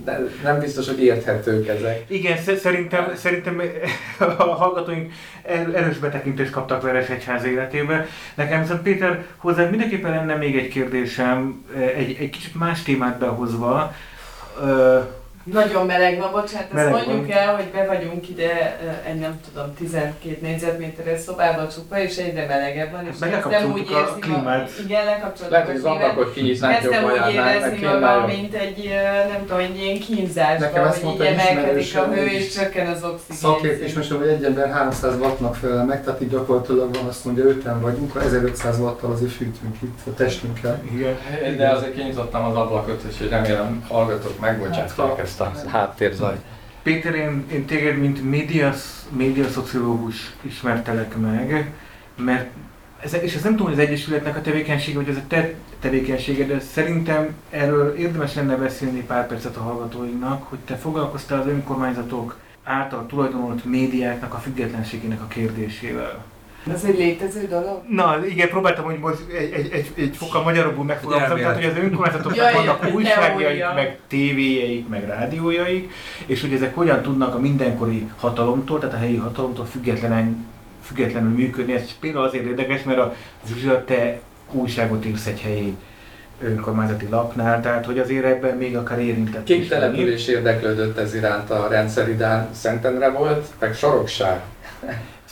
nem 0.43 0.59
biztos, 0.59 0.87
hogy 0.87 1.03
érthetők 1.03 1.69
ezek. 1.69 2.05
Igen, 2.07 2.37
szerintem, 2.57 3.13
szerintem 3.15 3.63
a 4.39 4.43
hallgatóink 4.43 5.13
erős 5.75 5.99
betekintést 5.99 6.51
kaptak 6.51 6.83
Veres 6.83 7.09
Egyház 7.09 7.45
életébe. 7.45 8.07
Nekem 8.35 8.61
viszont 8.61 8.83
Péter, 8.83 9.25
hozzá 9.37 9.69
mindenképpen 9.69 10.11
lenne 10.11 10.35
még 10.35 10.57
egy 10.57 10.69
kérdésem, 10.69 11.65
egy, 11.97 12.17
egy 12.21 12.31
kicsit 12.31 12.55
más 12.55 12.83
témát 12.83 13.19
behozva. 13.19 13.95
Nagyon 15.53 15.87
meleg 15.87 16.19
van, 16.19 16.31
bocsánat, 16.33 16.73
meleg 16.73 16.95
ezt 16.95 17.07
mondjuk 17.07 17.29
van. 17.29 17.37
el, 17.37 17.55
hogy 17.55 17.65
be 17.65 17.85
vagyunk 17.87 18.29
ide 18.29 18.79
egy 19.07 19.19
nem 19.19 19.41
tudom, 19.49 19.75
12 19.75 20.39
négyzetméteres 20.41 21.21
szobába 21.21 21.69
csupa, 21.69 21.99
és 21.99 22.17
egyre 22.17 22.47
melegebb 22.47 22.91
van, 22.91 23.07
és 23.07 23.17
kezdtem 23.19 23.73
úgy 23.73 23.91
érzni, 23.91 24.21
klímát. 24.21 24.71
igen, 24.85 25.05
lekapcsoltuk 25.05 25.57
a 25.57 25.63
klímát, 25.63 26.15
hogy 26.15 26.59
kezdtem 26.61 27.05
úgy 27.05 27.33
érezni 27.33 27.87
magam, 27.87 28.25
mint 28.25 28.55
egy, 28.55 28.91
nem 29.33 29.41
tudom, 29.47 29.59
egy 29.59 29.77
ilyen 29.83 29.99
kínzásban, 29.99 30.89
hogy 30.89 31.15
így 31.15 31.21
emelkedik 31.21 31.97
a 31.97 32.07
hő, 32.07 32.27
és 32.27 32.55
csökken 32.55 32.87
az 32.87 33.05
oxigén. 33.05 33.37
Szakért, 33.37 33.81
és 33.81 33.95
most 33.95 34.11
hogy 34.11 34.29
egy 34.29 34.45
ember 34.45 34.71
300 34.71 35.15
wattnak 35.19 35.55
felel 35.55 35.85
meg, 35.85 36.05
tehát 36.05 36.23
így 36.23 36.31
gyakorlatilag 36.31 36.95
van 36.95 37.05
azt 37.09 37.25
mondja, 37.25 37.45
5 37.45 37.65
vagyunk, 37.81 38.21
1500 38.25 38.79
watttal 38.79 39.13
azért 39.13 39.33
fűtünk 39.33 39.77
itt 39.83 39.99
a 40.07 40.15
testünkkel. 40.15 40.83
Igen. 40.95 41.17
De 41.57 41.69
azért 41.69 41.95
kinyitottam 41.95 42.45
az 42.45 42.57
ablakot, 42.57 43.03
és 43.09 43.29
remélem 43.31 43.85
hallgatók 43.89 44.41
megbocsátják 44.41 45.19
ezt 45.19 45.36
ezt 45.41 45.65
a 45.65 45.69
háttérzajt. 45.69 46.41
Péter, 46.83 47.15
én, 47.15 47.45
én 47.53 47.65
téged, 47.65 47.99
mint 47.99 48.31
média, 48.31 48.73
média 49.17 49.49
szociológus 49.49 50.35
ismertelek 50.43 51.17
meg, 51.17 51.73
mert 52.17 52.51
ez, 53.01 53.15
és 53.23 53.35
ez 53.35 53.43
nem 53.43 53.53
tudom, 53.57 53.73
hogy 53.73 53.81
az 53.81 53.87
Egyesületnek 53.87 54.37
a 54.37 54.41
tevékenysége, 54.41 54.99
vagy 54.99 55.09
ez 55.09 55.17
a 55.17 55.27
te 55.29 55.55
tevékenysége, 55.81 56.47
de 56.47 56.61
szerintem 56.61 57.35
erről 57.51 57.95
érdemes 57.95 58.35
lenne 58.35 58.57
beszélni 58.57 59.01
pár 59.01 59.27
percet 59.27 59.57
a 59.57 59.63
hallgatóinknak, 59.63 60.49
hogy 60.49 60.59
te 60.59 60.77
foglalkoztál 60.77 61.41
az 61.41 61.47
önkormányzatok 61.47 62.39
által 62.65 63.07
tulajdonolt 63.07 63.65
médiáknak 63.65 64.35
a 64.35 64.39
függetlenségének 64.39 65.21
a 65.21 65.27
kérdésével. 65.27 66.25
Ez 66.73 66.85
egy 66.85 66.99
létező 66.99 67.47
dolog? 67.47 67.83
Na 67.89 68.27
igen, 68.27 68.49
próbáltam 68.49 68.85
hogy 68.85 68.99
most 68.99 69.19
egy, 69.39 69.53
egy, 69.53 69.73
egy, 69.73 69.93
egy 69.97 70.17
fokkal 70.17 70.43
magyarobbul 70.43 70.85
megfogalmazni, 70.85 71.41
tehát 71.41 71.55
hogy 71.55 71.65
az 71.65 71.77
önkormányzatoknak 71.77 72.53
vannak 72.53 72.95
újságjaik, 72.95 73.65
meg 73.75 73.99
tévéjeik, 74.07 74.89
meg 74.89 75.05
rádiójaik, 75.05 75.93
és 76.27 76.41
hogy 76.41 76.53
ezek 76.53 76.75
hogyan 76.75 77.03
tudnak 77.03 77.35
a 77.35 77.39
mindenkori 77.39 78.11
hatalomtól, 78.17 78.79
tehát 78.79 78.95
a 78.95 78.99
helyi 78.99 79.17
hatalomtól 79.17 79.65
függetlenen, 79.65 80.47
függetlenül 80.83 81.31
működni. 81.31 81.73
Ez 81.73 81.99
például 82.01 82.25
azért 82.25 82.45
érdekes, 82.45 82.83
mert 82.83 82.99
a 82.99 83.15
Zsuzsa, 83.47 83.85
te 83.85 84.21
újságot 84.53 85.07
írsz 85.07 85.27
egy 85.27 85.41
helyi 85.41 85.77
önkormányzati 86.43 87.07
lapnál, 87.11 87.61
tehát 87.61 87.87
hogy 87.87 87.99
azért 87.99 88.25
ebben 88.25 88.57
még 88.57 88.77
akár 88.77 89.01
érintett. 89.01 89.45
Két 89.45 89.69
település 89.69 90.27
érdeklődött 90.27 90.99
ez 90.99 91.15
iránt 91.15 91.51
a 91.51 91.69
rendszeridán, 91.69 92.49
Szentendre 92.53 93.11
volt, 93.11 93.47
meg 93.59 93.75
Sorokság. 93.75 94.43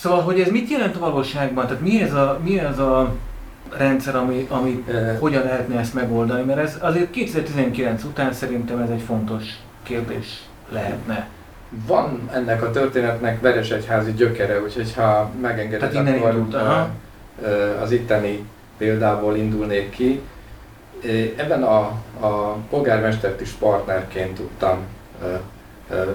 Szóval, 0.05 0.23
hogy 0.23 0.41
ez 0.41 0.51
mit 0.51 0.71
jelent 0.71 0.97
a 0.97 0.99
valóságban? 0.99 1.67
Tehát 1.67 1.83
mi 1.83 2.03
ez 2.03 2.13
a, 2.13 2.39
mi 2.43 2.59
ez 2.59 2.79
a 2.79 3.15
rendszer, 3.77 4.17
ami, 4.17 4.47
ami 4.51 4.85
e... 4.89 5.17
hogyan 5.19 5.43
lehetne 5.43 5.79
ezt 5.79 5.95
megoldani? 5.95 6.43
Mert 6.43 6.59
ez 6.59 6.79
azért 6.81 7.11
2019 7.11 8.05
után 8.05 8.33
szerintem 8.33 8.79
ez 8.79 8.91
egy 8.91 9.03
fontos 9.03 9.45
kérdés 9.83 10.43
lehetne. 10.69 11.29
Van 11.87 12.31
ennek 12.33 12.63
a 12.63 12.71
történetnek 12.71 13.41
Veresegyházi 13.41 14.13
gyökere, 14.13 14.61
úgyhogy 14.61 14.95
ha 14.95 15.31
megengeded, 15.41 15.97
akkor 15.97 16.09
indult, 16.09 16.57
az 17.83 17.91
itteni 17.91 18.45
példából 18.79 19.37
indulnék 19.37 19.91
ki. 19.91 20.21
Ebben 21.37 21.63
a, 21.63 21.79
a 22.21 22.57
polgármestert 22.71 23.41
is 23.41 23.51
partnerként 23.51 24.35
tudtam 24.35 24.79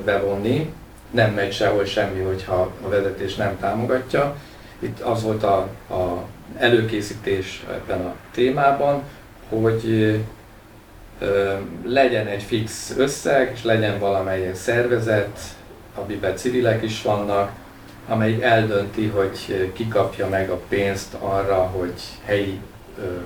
bevonni. 0.05 0.73
Nem 1.11 1.33
megy 1.33 1.53
sehol 1.53 1.85
semmi, 1.85 2.21
hogyha 2.21 2.71
a 2.85 2.89
vezetés 2.89 3.35
nem 3.35 3.59
támogatja. 3.59 4.35
Itt 4.79 4.99
az 4.99 5.23
volt 5.23 5.43
a, 5.43 5.57
a 5.89 6.25
előkészítés 6.57 7.65
ebben 7.71 8.05
a 8.05 8.15
témában, 8.31 9.03
hogy 9.49 10.15
legyen 11.85 12.27
egy 12.27 12.43
fix 12.43 12.93
összeg, 12.97 13.51
és 13.53 13.63
legyen 13.63 13.99
valamelyik 13.99 14.55
szervezet, 14.55 15.39
amiben 15.95 16.35
civilek 16.35 16.83
is 16.83 17.01
vannak, 17.01 17.51
amelyik 18.07 18.41
eldönti, 18.41 19.07
hogy 19.07 19.69
ki 19.73 19.87
kapja 19.87 20.29
meg 20.29 20.49
a 20.49 20.61
pénzt 20.69 21.13
arra, 21.13 21.55
hogy 21.55 22.01
helyi 22.25 22.59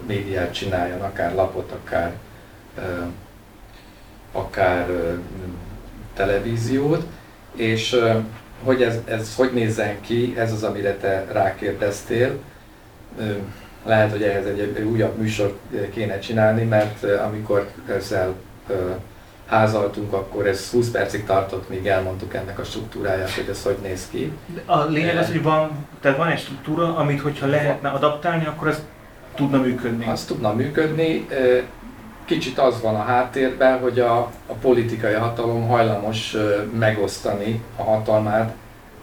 médiát 0.08 0.54
csináljon, 0.54 1.02
akár 1.02 1.34
lapot, 1.34 1.72
akár, 1.72 2.14
akár 4.32 4.88
televíziót, 6.16 7.04
és 7.56 8.00
hogy 8.64 8.82
ez, 8.82 9.00
ez 9.06 9.36
hogy 9.36 9.54
nézzen 9.54 10.02
ki, 10.02 10.34
ez 10.38 10.52
az, 10.52 10.64
amire 10.64 10.96
te 10.96 11.26
rákérdeztél. 11.32 12.40
Lehet, 13.86 14.12
hogy 14.12 14.24
ehhez 14.24 14.46
egy, 14.46 14.60
egy 14.60 14.84
újabb 14.84 15.18
műsor 15.18 15.58
kéne 15.94 16.20
csinálni, 16.20 16.64
mert 16.64 17.04
amikor 17.04 17.70
ezzel 17.88 18.34
házaltunk, 19.46 20.14
akkor 20.14 20.48
ez 20.48 20.70
20 20.70 20.90
percig 20.90 21.26
tartott, 21.26 21.70
míg 21.70 21.88
elmondtuk 21.88 22.34
ennek 22.34 22.60
a 22.60 22.64
struktúráját, 22.64 23.32
hogy 23.32 23.48
ez 23.50 23.64
hogy 23.64 23.78
néz 23.82 24.08
ki. 24.12 24.32
A 24.66 24.84
lényeg 24.84 25.18
az, 25.18 25.28
hogy 25.28 25.44
van, 25.44 25.88
tehát 26.02 26.18
van 26.18 26.28
egy 26.28 26.40
struktúra, 26.40 26.98
amit 26.98 27.22
hogyha 27.22 27.48
lehetne 27.48 27.90
adaptálni, 27.90 28.46
akkor 28.46 28.68
ez 28.68 28.82
tudna 29.36 29.62
működni. 29.62 30.06
Az 30.06 30.26
tudna 30.26 30.54
működni. 30.54 31.28
Kicsit 32.26 32.60
az 32.60 32.82
van 32.82 32.96
a 32.96 33.04
háttérben, 33.04 33.80
hogy 33.80 34.00
a, 34.00 34.18
a 34.48 34.54
politikai 34.62 35.14
hatalom 35.14 35.68
hajlamos 35.68 36.36
megosztani 36.80 37.64
a 37.76 37.84
hatalmát 37.84 38.54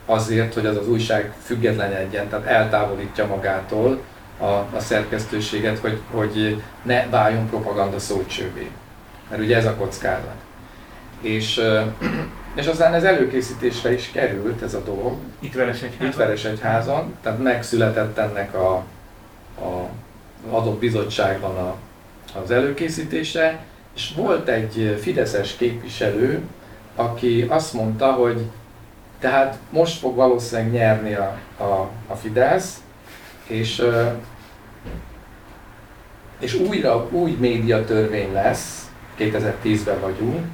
azért, 0.06 0.55
hogy 0.55 0.66
az 0.66 0.76
az 0.76 0.88
újság 0.88 1.32
függetlenedjen, 1.42 2.28
tehát 2.28 2.47
eltávolítja 2.47 3.26
magától 3.26 4.01
a, 4.38 4.44
a 4.44 4.78
szerkesztőséget, 4.78 5.78
hogy, 5.78 6.01
hogy 6.10 6.62
ne 6.82 7.06
váljon 7.09 7.48
propaganda 7.48 7.98
szócsővé. 7.98 8.70
Mert 9.28 9.42
ugye 9.42 9.56
ez 9.56 9.66
a 9.66 9.74
kockázat. 9.74 10.34
És, 11.20 11.60
és 12.60 12.66
aztán 12.66 12.94
ez 12.94 13.05
előkészítésre 13.05 13.92
is 13.92 14.10
került 14.10 14.62
ez 14.62 14.74
a 14.74 14.82
dolog. 14.82 15.16
Itt 15.38 15.55
Veresegyházon. 15.55 16.06
Itt 16.06 16.14
Veresegyházon, 16.14 17.14
tehát 17.22 17.42
megszületett 17.42 18.18
ennek 18.18 18.55
a, 18.55 18.72
a 19.60 19.88
adott 20.51 20.78
bizottságban 20.78 21.56
a, 21.56 21.76
az 22.43 22.51
előkészítése, 22.51 23.59
és 23.94 24.12
volt 24.16 24.48
egy 24.48 24.98
fideszes 25.01 25.57
képviselő, 25.57 26.40
aki 26.97 27.47
azt 27.48 27.73
mondta, 27.73 28.12
hogy 28.12 28.40
tehát 29.19 29.59
most 29.70 29.98
fog 29.98 30.15
valószínűleg 30.15 30.73
nyerni 30.73 31.15
a, 31.15 31.39
a, 31.59 31.89
a 32.07 32.15
Fidesz, 32.15 32.82
és, 33.47 33.82
és 36.39 36.55
újra 36.55 37.09
új 37.11 37.36
médiatörvény 37.40 38.32
lesz, 38.32 38.90
2010-ben 39.19 40.01
vagyunk, 40.01 40.47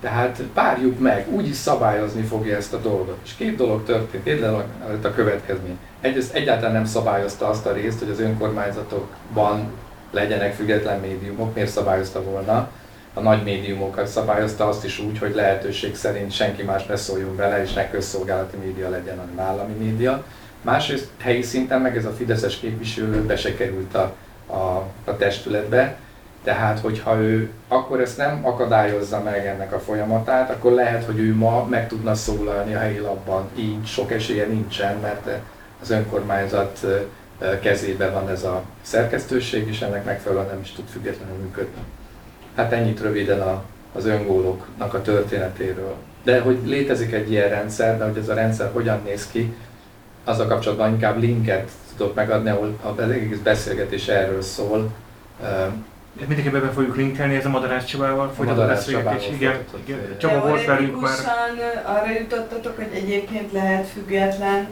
tehát 0.00 0.42
várjuk 0.54 0.98
meg, 0.98 1.26
úgyis 1.30 1.56
szabályozni 1.56 2.22
fogja 2.22 2.56
ezt 2.56 2.72
a 2.72 2.80
dolgot. 2.80 3.18
És 3.24 3.34
két 3.36 3.56
dolog 3.56 3.84
történt, 3.84 4.22
például 4.22 4.64
a 5.02 5.10
következmény. 5.10 5.78
Egyrészt 6.00 6.34
egyáltalán 6.34 6.72
nem 6.72 6.84
szabályozta 6.84 7.48
azt 7.48 7.66
a 7.66 7.72
részt, 7.72 7.98
hogy 7.98 8.10
az 8.10 8.20
önkormányzatokban 8.20 9.72
legyenek 10.10 10.54
független 10.54 11.00
médiumok, 11.00 11.54
miért 11.54 11.70
szabályozta 11.70 12.22
volna? 12.22 12.70
A 13.14 13.20
nagy 13.20 13.42
médiumokat 13.42 14.06
szabályozta 14.06 14.68
azt 14.68 14.84
is 14.84 14.98
úgy, 14.98 15.18
hogy 15.18 15.34
lehetőség 15.34 15.96
szerint 15.96 16.32
senki 16.32 16.62
más 16.62 16.86
ne 16.86 16.96
szóljon 16.96 17.36
bele, 17.36 17.62
és 17.62 17.72
ne 17.72 17.90
közszolgálati 17.90 18.56
média 18.56 18.88
legyen, 18.88 19.18
hanem 19.18 19.46
állami 19.46 19.72
média. 19.72 20.24
Másrészt 20.62 21.08
helyi 21.18 21.42
szinten 21.42 21.80
meg 21.80 21.96
ez 21.96 22.04
a 22.04 22.10
fideszes 22.10 22.56
képviselő 22.56 23.22
be 23.22 23.36
se 23.36 23.54
került 23.54 23.94
a, 23.94 24.14
a, 24.46 24.84
a 25.04 25.16
testületbe, 25.16 25.96
tehát, 26.44 26.80
hogyha 26.80 27.20
ő 27.20 27.50
akkor 27.68 28.00
ezt 28.00 28.16
nem 28.16 28.40
akadályozza 28.42 29.20
meg 29.20 29.46
ennek 29.46 29.72
a 29.72 29.78
folyamatát, 29.78 30.50
akkor 30.50 30.72
lehet, 30.72 31.04
hogy 31.04 31.18
ő 31.18 31.34
ma 31.34 31.66
meg 31.70 31.88
tudna 31.88 32.14
szólalni 32.14 32.74
a 32.74 32.78
helyi 32.78 32.98
labban. 32.98 33.48
Így 33.54 33.86
sok 33.86 34.12
esélye 34.12 34.46
nincsen, 34.46 34.96
mert 34.96 35.28
az 35.82 35.90
önkormányzat 35.90 36.86
kezében 37.60 38.12
van 38.12 38.28
ez 38.28 38.44
a 38.44 38.62
szerkesztőség, 38.82 39.68
és 39.68 39.80
ennek 39.80 40.04
megfelelően 40.04 40.46
nem 40.46 40.60
is 40.60 40.72
tud 40.72 40.88
függetlenül 40.88 41.36
működni. 41.36 41.80
Hát 42.56 42.72
ennyit 42.72 43.00
röviden 43.00 43.40
a, 43.40 43.62
az 43.92 44.06
öngóloknak 44.06 44.94
a 44.94 45.02
történetéről. 45.02 45.94
De 46.22 46.40
hogy 46.40 46.58
létezik 46.64 47.12
egy 47.12 47.30
ilyen 47.30 47.48
rendszer, 47.48 47.98
de 47.98 48.04
hogy 48.04 48.16
ez 48.16 48.28
a 48.28 48.34
rendszer 48.34 48.70
hogyan 48.72 49.00
néz 49.04 49.26
ki, 49.26 49.54
az 50.24 50.38
a 50.38 50.46
kapcsolatban 50.46 50.92
inkább 50.92 51.20
linket 51.20 51.70
tudok 51.96 52.14
megadni, 52.14 52.50
ahol 52.50 52.78
az 52.82 53.10
egész 53.10 53.38
beszélgetés 53.38 54.08
erről 54.08 54.42
szól, 54.42 54.90
Mindenképpen 56.26 56.60
be 56.60 56.70
fogjuk 56.70 56.96
linkelni, 56.96 57.34
ez 57.34 57.44
a 57.44 57.48
Madarász 57.48 57.84
Csabával 57.84 58.32
folytatott 58.36 58.66
beszélgetés. 58.66 59.28
Igen, 59.34 59.58
igen. 59.84 59.98
Csaba 60.18 60.48
volt 60.48 60.64
velünk 60.64 61.00
már. 61.00 61.18
arra 61.84 62.10
jutottatok, 62.20 62.76
hogy 62.76 62.88
egyébként 62.92 63.52
lehet 63.52 63.86
független 63.86 64.68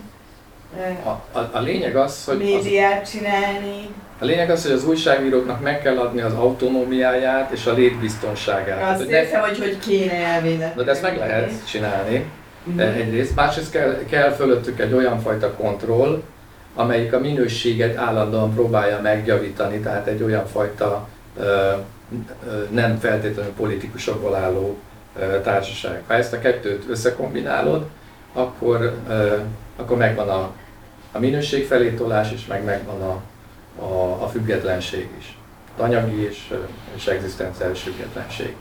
a, 1.04 1.38
a, 1.38 1.50
a 1.52 1.60
lényeg 1.60 1.96
az, 1.96 2.24
hogy 2.24 2.38
médiát 2.38 3.02
az, 3.02 3.10
csinálni. 3.10 3.88
A 4.18 4.24
lényeg 4.24 4.50
az, 4.50 4.62
hogy 4.62 4.72
az 4.72 4.84
újságíróknak 4.84 5.60
meg 5.60 5.82
kell 5.82 5.98
adni 5.98 6.20
az 6.20 6.32
autonómiáját 6.32 7.50
és 7.50 7.66
a 7.66 7.72
létbiztonságát. 7.72 8.90
Azt 8.90 9.10
hiszem, 9.10 9.40
hogy 9.40 9.58
hogy 9.58 9.78
kéne 9.78 10.12
elvéletni. 10.12 10.84
De 10.84 10.90
ezt 10.90 11.02
meg 11.02 11.16
lehet 11.16 11.52
csinálni 11.66 12.24
mm-hmm. 12.68 12.78
egyrészt. 12.78 13.34
Másrészt 13.34 13.70
kell, 13.70 13.98
kell 14.10 14.30
fölöttük 14.30 14.80
egy 14.80 14.92
olyan 14.92 15.20
fajta 15.20 15.52
kontroll, 15.52 16.22
amelyik 16.74 17.12
a 17.12 17.18
minőséget 17.18 17.96
állandóan 17.96 18.54
próbálja 18.54 19.00
megjavítani, 19.00 19.78
tehát 19.78 20.06
egy 20.06 20.22
olyan 20.22 20.46
fajta 20.46 21.08
nem 22.70 22.98
feltétlenül 22.98 23.52
politikusokból 23.52 24.34
álló 24.34 24.78
társaság. 25.42 26.02
Ha 26.06 26.14
ezt 26.14 26.32
a 26.32 26.38
kettőt 26.38 26.84
összekombinálod, 26.88 27.86
akkor, 28.36 28.98
akkor 29.76 29.96
megvan 29.96 30.28
a, 30.28 30.52
a 31.12 31.18
minőség 31.18 31.66
felé 31.66 31.90
tolás, 31.90 32.32
és 32.32 32.46
meg 32.46 32.64
megvan 32.64 33.02
a, 33.02 33.22
a, 33.82 34.22
a 34.22 34.28
függetlenség 34.28 35.08
is. 35.18 35.38
Anyagi 35.76 36.22
és, 36.22 36.54
és 36.94 37.06
egzisztenciális 37.06 37.80
függetlenség. 37.82 38.56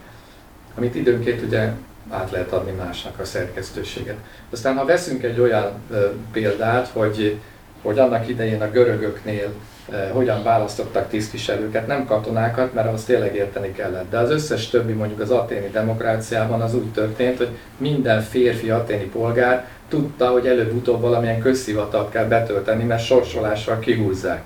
Amit 0.78 0.96
időnként 0.96 1.42
ugye 1.42 1.72
át 2.10 2.32
lehet 2.32 2.52
adni 2.52 2.72
másnak 2.72 3.20
a 3.20 3.26
szerkesztőséget. 3.26 4.18
Aztán 4.50 4.78
ha 4.78 4.86
veszünk 4.86 5.24
egy 5.24 5.40
olyan 5.40 5.72
példát, 6.32 6.88
hogy, 6.88 7.40
hogy 7.86 8.00
annak 8.00 8.28
idején 8.28 8.62
a 8.62 8.72
görögöknél 8.72 9.54
Eh, 9.92 10.10
hogyan 10.12 10.44
választottak 10.44 11.10
tisztviselőket, 11.10 11.88
nem 11.88 12.06
katonákat, 12.06 12.74
mert 12.74 12.94
az 12.94 13.04
tényleg 13.04 13.36
érteni 13.36 13.72
kellett. 13.72 14.10
De 14.10 14.18
az 14.18 14.30
összes 14.30 14.70
többi, 14.70 14.94
mondjuk 14.94 15.20
az 15.20 15.32
aténi 15.32 15.70
demokráciában 15.70 16.62
az 16.62 16.76
úgy 16.76 16.92
történt, 16.92 17.38
hogy 17.38 17.50
minden 17.78 18.22
férfi 18.22 18.70
aténi 18.70 19.04
polgár 19.04 19.68
tudta, 19.90 20.28
hogy 20.28 20.48
előbb-utóbb 20.48 21.02
valamilyen 21.02 21.40
közszivatalt 21.40 22.12
kell 22.12 22.26
betölteni, 22.26 22.84
mert 22.84 23.04
sorsolással 23.04 23.80
kihúzzák. 23.80 24.42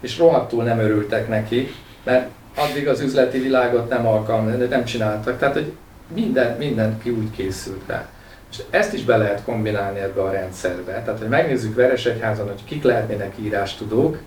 És 0.00 0.18
rohadtul 0.18 0.64
nem 0.64 0.78
örültek 0.78 1.28
neki, 1.28 1.74
mert 2.04 2.28
addig 2.56 2.88
az 2.88 3.00
üzleti 3.00 3.38
világot 3.38 3.88
nem 3.88 4.06
alkalmazták, 4.06 4.68
nem 4.68 4.84
csináltak. 4.84 5.38
Tehát, 5.38 5.54
hogy 5.54 5.72
minden, 6.14 6.56
minden 6.56 6.98
ki 7.02 7.10
úgy 7.10 7.30
készült 7.30 7.82
rá. 7.86 8.08
És 8.50 8.62
ezt 8.70 8.92
is 8.92 9.04
be 9.04 9.16
lehet 9.16 9.44
kombinálni 9.44 9.98
ebbe 9.98 10.22
a 10.22 10.30
rendszerbe. 10.30 11.02
Tehát, 11.02 11.18
hogy 11.18 11.28
megnézzük 11.28 11.74
Veresegyházan, 11.74 12.46
hogy 12.46 12.64
kik 12.64 12.82
lehetnének 12.82 13.34
írástudók, 13.38 14.18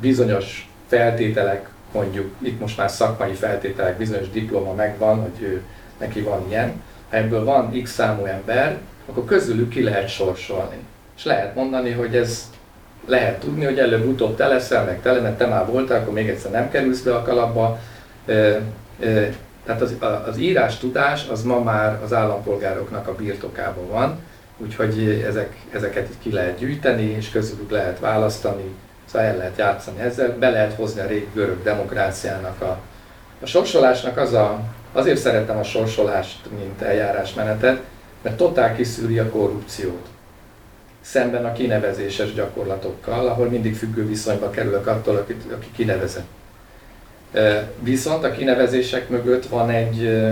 bizonyos 0.00 0.70
feltételek, 0.88 1.68
mondjuk 1.92 2.34
itt 2.38 2.60
most 2.60 2.76
már 2.76 2.90
szakmai 2.90 3.32
feltételek, 3.32 3.96
bizonyos 3.96 4.30
diploma 4.30 4.74
megvan, 4.74 5.20
hogy 5.20 5.42
ő, 5.42 5.62
neki 5.98 6.20
van 6.20 6.44
ilyen, 6.48 6.82
ha 7.10 7.16
ebből 7.16 7.44
van 7.44 7.82
x 7.82 7.90
számú 7.90 8.24
ember, 8.24 8.78
akkor 9.06 9.24
közülük 9.24 9.68
ki 9.68 9.82
lehet 9.82 10.08
sorsolni. 10.08 10.76
És 11.16 11.24
lehet 11.24 11.54
mondani, 11.54 11.90
hogy 11.90 12.16
ez 12.16 12.50
lehet 13.06 13.40
tudni, 13.40 13.64
hogy 13.64 13.78
előbb-utóbb 13.78 14.36
te 14.36 14.46
leszel, 14.46 14.84
meg 14.84 15.02
te 15.02 15.12
lenne, 15.12 15.36
te 15.36 15.46
már 15.46 15.66
voltál, 15.66 16.00
akkor 16.00 16.12
még 16.12 16.28
egyszer 16.28 16.50
nem 16.50 16.70
kerülsz 16.70 17.00
be 17.00 17.14
a 17.14 17.22
kalapba. 17.22 17.78
Tehát 19.64 19.80
az, 19.80 19.96
az 20.26 20.38
írás 20.38 20.78
tudás 20.78 21.28
az 21.28 21.42
ma 21.42 21.62
már 21.62 21.98
az 22.04 22.12
állampolgároknak 22.12 23.08
a 23.08 23.14
birtokában 23.14 23.88
van, 23.88 24.18
úgyhogy 24.56 25.24
ezek, 25.26 25.56
ezeket 25.70 26.08
ki 26.18 26.32
lehet 26.32 26.58
gyűjteni, 26.58 27.02
és 27.02 27.30
közülük 27.30 27.70
lehet 27.70 27.98
választani, 27.98 28.74
Szóval 29.12 29.26
el 29.26 29.36
lehet 29.36 29.58
játszani 29.58 30.00
ezzel, 30.00 30.36
be 30.38 30.50
lehet 30.50 30.74
hozni 30.74 31.00
a 31.00 31.06
régi 31.06 31.28
görög 31.34 31.62
demokráciának 31.62 32.60
a, 32.62 32.78
a 33.42 33.46
sorsolásnak 33.46 34.16
az 34.16 34.32
a, 34.32 34.60
azért 34.92 35.18
szeretem 35.18 35.58
a 35.58 35.62
sorsolást, 35.62 36.38
mint 36.58 36.82
eljárásmenetet, 36.82 37.82
mert 38.22 38.36
totál 38.36 38.76
kiszűri 38.76 39.18
a 39.18 39.30
korrupciót. 39.30 40.06
Szemben 41.00 41.44
a 41.44 41.52
kinevezéses 41.52 42.34
gyakorlatokkal, 42.34 43.26
ahol 43.28 43.48
mindig 43.48 43.76
függő 43.76 44.06
viszonyba 44.06 44.50
kerülök 44.50 44.86
attól, 44.86 45.16
aki, 45.16 45.36
aki 45.52 45.70
kinevezett. 45.76 46.26
Viszont 47.80 48.24
a 48.24 48.30
kinevezések 48.30 49.08
mögött 49.08 49.46
van 49.46 49.70
egy, 49.70 50.26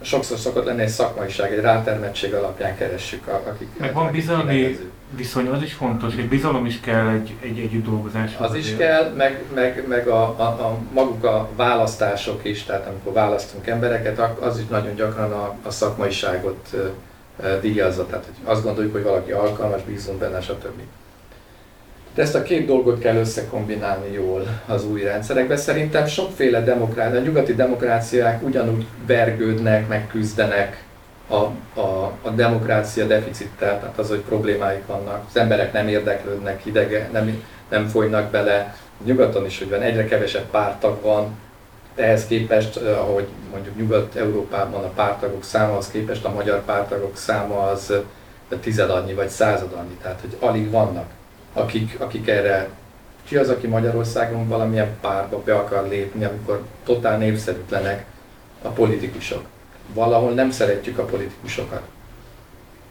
sokszor 0.00 0.38
szokott 0.38 0.64
lenni 0.64 0.82
egy 0.82 0.88
szakmaiság, 0.88 1.52
egy 1.52 1.60
rátermettség 1.60 2.34
alapján 2.34 2.76
keressük, 2.76 3.26
akik 3.26 3.68
Meg 3.78 3.94
van 3.94 4.12
bizalmi 4.12 4.78
viszony, 5.16 5.46
az 5.46 5.62
is 5.62 5.72
fontos, 5.72 6.14
hogy 6.14 6.28
bizalom 6.28 6.66
is 6.66 6.80
kell 6.80 7.08
egy, 7.08 7.34
egy 7.40 7.58
együtt 7.58 7.84
dolgozás. 7.84 8.30
Az 8.38 8.54
is 8.54 8.76
kell, 8.76 9.12
meg, 9.16 9.42
meg, 9.54 9.84
meg 9.88 10.08
a, 10.08 10.22
a, 10.22 10.42
a, 10.42 10.78
maguk 10.92 11.24
a 11.24 11.48
választások 11.56 12.44
is, 12.44 12.62
tehát 12.62 12.86
amikor 12.86 13.12
választunk 13.12 13.66
embereket, 13.66 14.20
az 14.40 14.58
is 14.58 14.66
nagyon 14.66 14.94
gyakran 14.94 15.32
a, 15.32 15.54
a 15.62 15.70
szakmaiságot 15.70 16.76
díjazza, 17.60 18.06
tehát 18.06 18.24
hogy 18.24 18.52
azt 18.52 18.62
gondoljuk, 18.62 18.92
hogy 18.92 19.02
valaki 19.02 19.30
alkalmas, 19.30 19.82
bízunk 19.82 20.18
benne, 20.18 20.40
stb. 20.40 20.80
De 22.14 22.22
ezt 22.22 22.34
a 22.34 22.42
két 22.42 22.66
dolgot 22.66 22.98
kell 22.98 23.16
összekombinálni 23.16 24.12
jól 24.12 24.62
az 24.66 24.86
új 24.86 25.02
rendszerekben. 25.02 25.56
Szerintem 25.56 26.06
sokféle 26.06 26.60
demokrácia, 26.60 27.20
a 27.20 27.22
nyugati 27.22 27.54
demokráciák 27.54 28.42
ugyanúgy 28.42 28.86
vergődnek, 29.06 29.88
megküzdenek 29.88 30.84
a, 31.28 31.34
a, 31.80 32.12
a 32.22 32.30
demokrácia 32.34 33.06
deficittel, 33.06 33.80
tehát 33.80 33.98
az, 33.98 34.08
hogy 34.08 34.20
problémáik 34.20 34.86
vannak. 34.86 35.24
Az 35.28 35.36
emberek 35.36 35.72
nem 35.72 35.88
érdeklődnek, 35.88 36.62
hidege, 36.62 37.08
nem, 37.12 37.42
nem 37.68 37.86
folynak 37.86 38.30
bele. 38.30 38.76
Nyugaton 39.04 39.44
is, 39.44 39.58
hogy 39.58 39.70
van, 39.70 39.82
egyre 39.82 40.04
kevesebb 40.04 40.50
pártag 40.50 41.02
van, 41.02 41.36
ehhez 41.94 42.26
képest, 42.26 42.76
ahogy 42.76 43.26
mondjuk 43.50 43.76
Nyugat-Európában 43.76 44.84
a 44.84 44.88
pártagok 44.88 45.44
száma, 45.44 45.76
az 45.76 45.90
képest 45.90 46.24
a 46.24 46.32
magyar 46.32 46.64
pártagok 46.64 47.16
száma 47.16 47.62
az 47.62 47.92
tizedannyi 48.60 49.14
vagy 49.14 49.28
századannyi, 49.28 49.96
tehát 50.02 50.20
hogy 50.20 50.36
alig 50.40 50.70
vannak 50.70 51.06
akik, 51.54 51.96
akik 52.00 52.28
erre, 52.28 52.68
ki 53.24 53.36
az, 53.36 53.48
aki 53.48 53.66
Magyarországon 53.66 54.48
valamilyen 54.48 54.88
párba 55.00 55.42
be 55.44 55.54
akar 55.54 55.88
lépni, 55.88 56.24
amikor 56.24 56.62
totál 56.84 57.18
népszerűtlenek 57.18 58.04
a 58.62 58.68
politikusok. 58.68 59.42
Valahol 59.94 60.32
nem 60.32 60.50
szeretjük 60.50 60.98
a 60.98 61.04
politikusokat. 61.04 61.82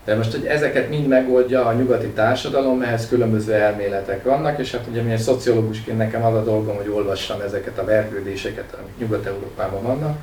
De 0.05 0.15
most, 0.15 0.31
hogy 0.31 0.45
ezeket 0.45 0.89
mind 0.89 1.07
megoldja 1.07 1.65
a 1.65 1.73
nyugati 1.73 2.07
társadalom, 2.07 2.81
ehhez 2.81 3.07
különböző 3.07 3.53
elméletek 3.53 4.23
vannak, 4.23 4.59
és 4.59 4.71
hát 4.71 4.87
ugye 4.89 5.01
milyen 5.01 5.17
szociológusként 5.17 5.97
nekem 5.97 6.23
az 6.23 6.33
a 6.33 6.43
dolgom, 6.43 6.75
hogy 6.75 6.89
olvassam 6.89 7.41
ezeket 7.41 7.77
a 7.77 7.85
vergődéseket, 7.85 8.73
amik 8.73 8.97
Nyugat-Európában 8.97 9.83
vannak, 9.83 10.17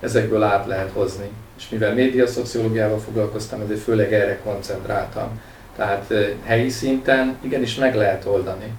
ezekből 0.00 0.42
át 0.42 0.66
lehet 0.66 0.90
hozni. 0.92 1.30
És 1.58 1.68
mivel 1.68 1.94
média 1.94 2.26
szociológiával 2.26 2.98
foglalkoztam, 2.98 3.60
ezért 3.60 3.80
főleg 3.80 4.12
erre 4.12 4.38
koncentráltam 4.44 5.40
tehát 5.80 6.14
helyi 6.44 6.68
szinten 6.68 7.36
igenis 7.40 7.74
meg 7.74 7.94
lehet 7.94 8.24
oldani, 8.24 8.72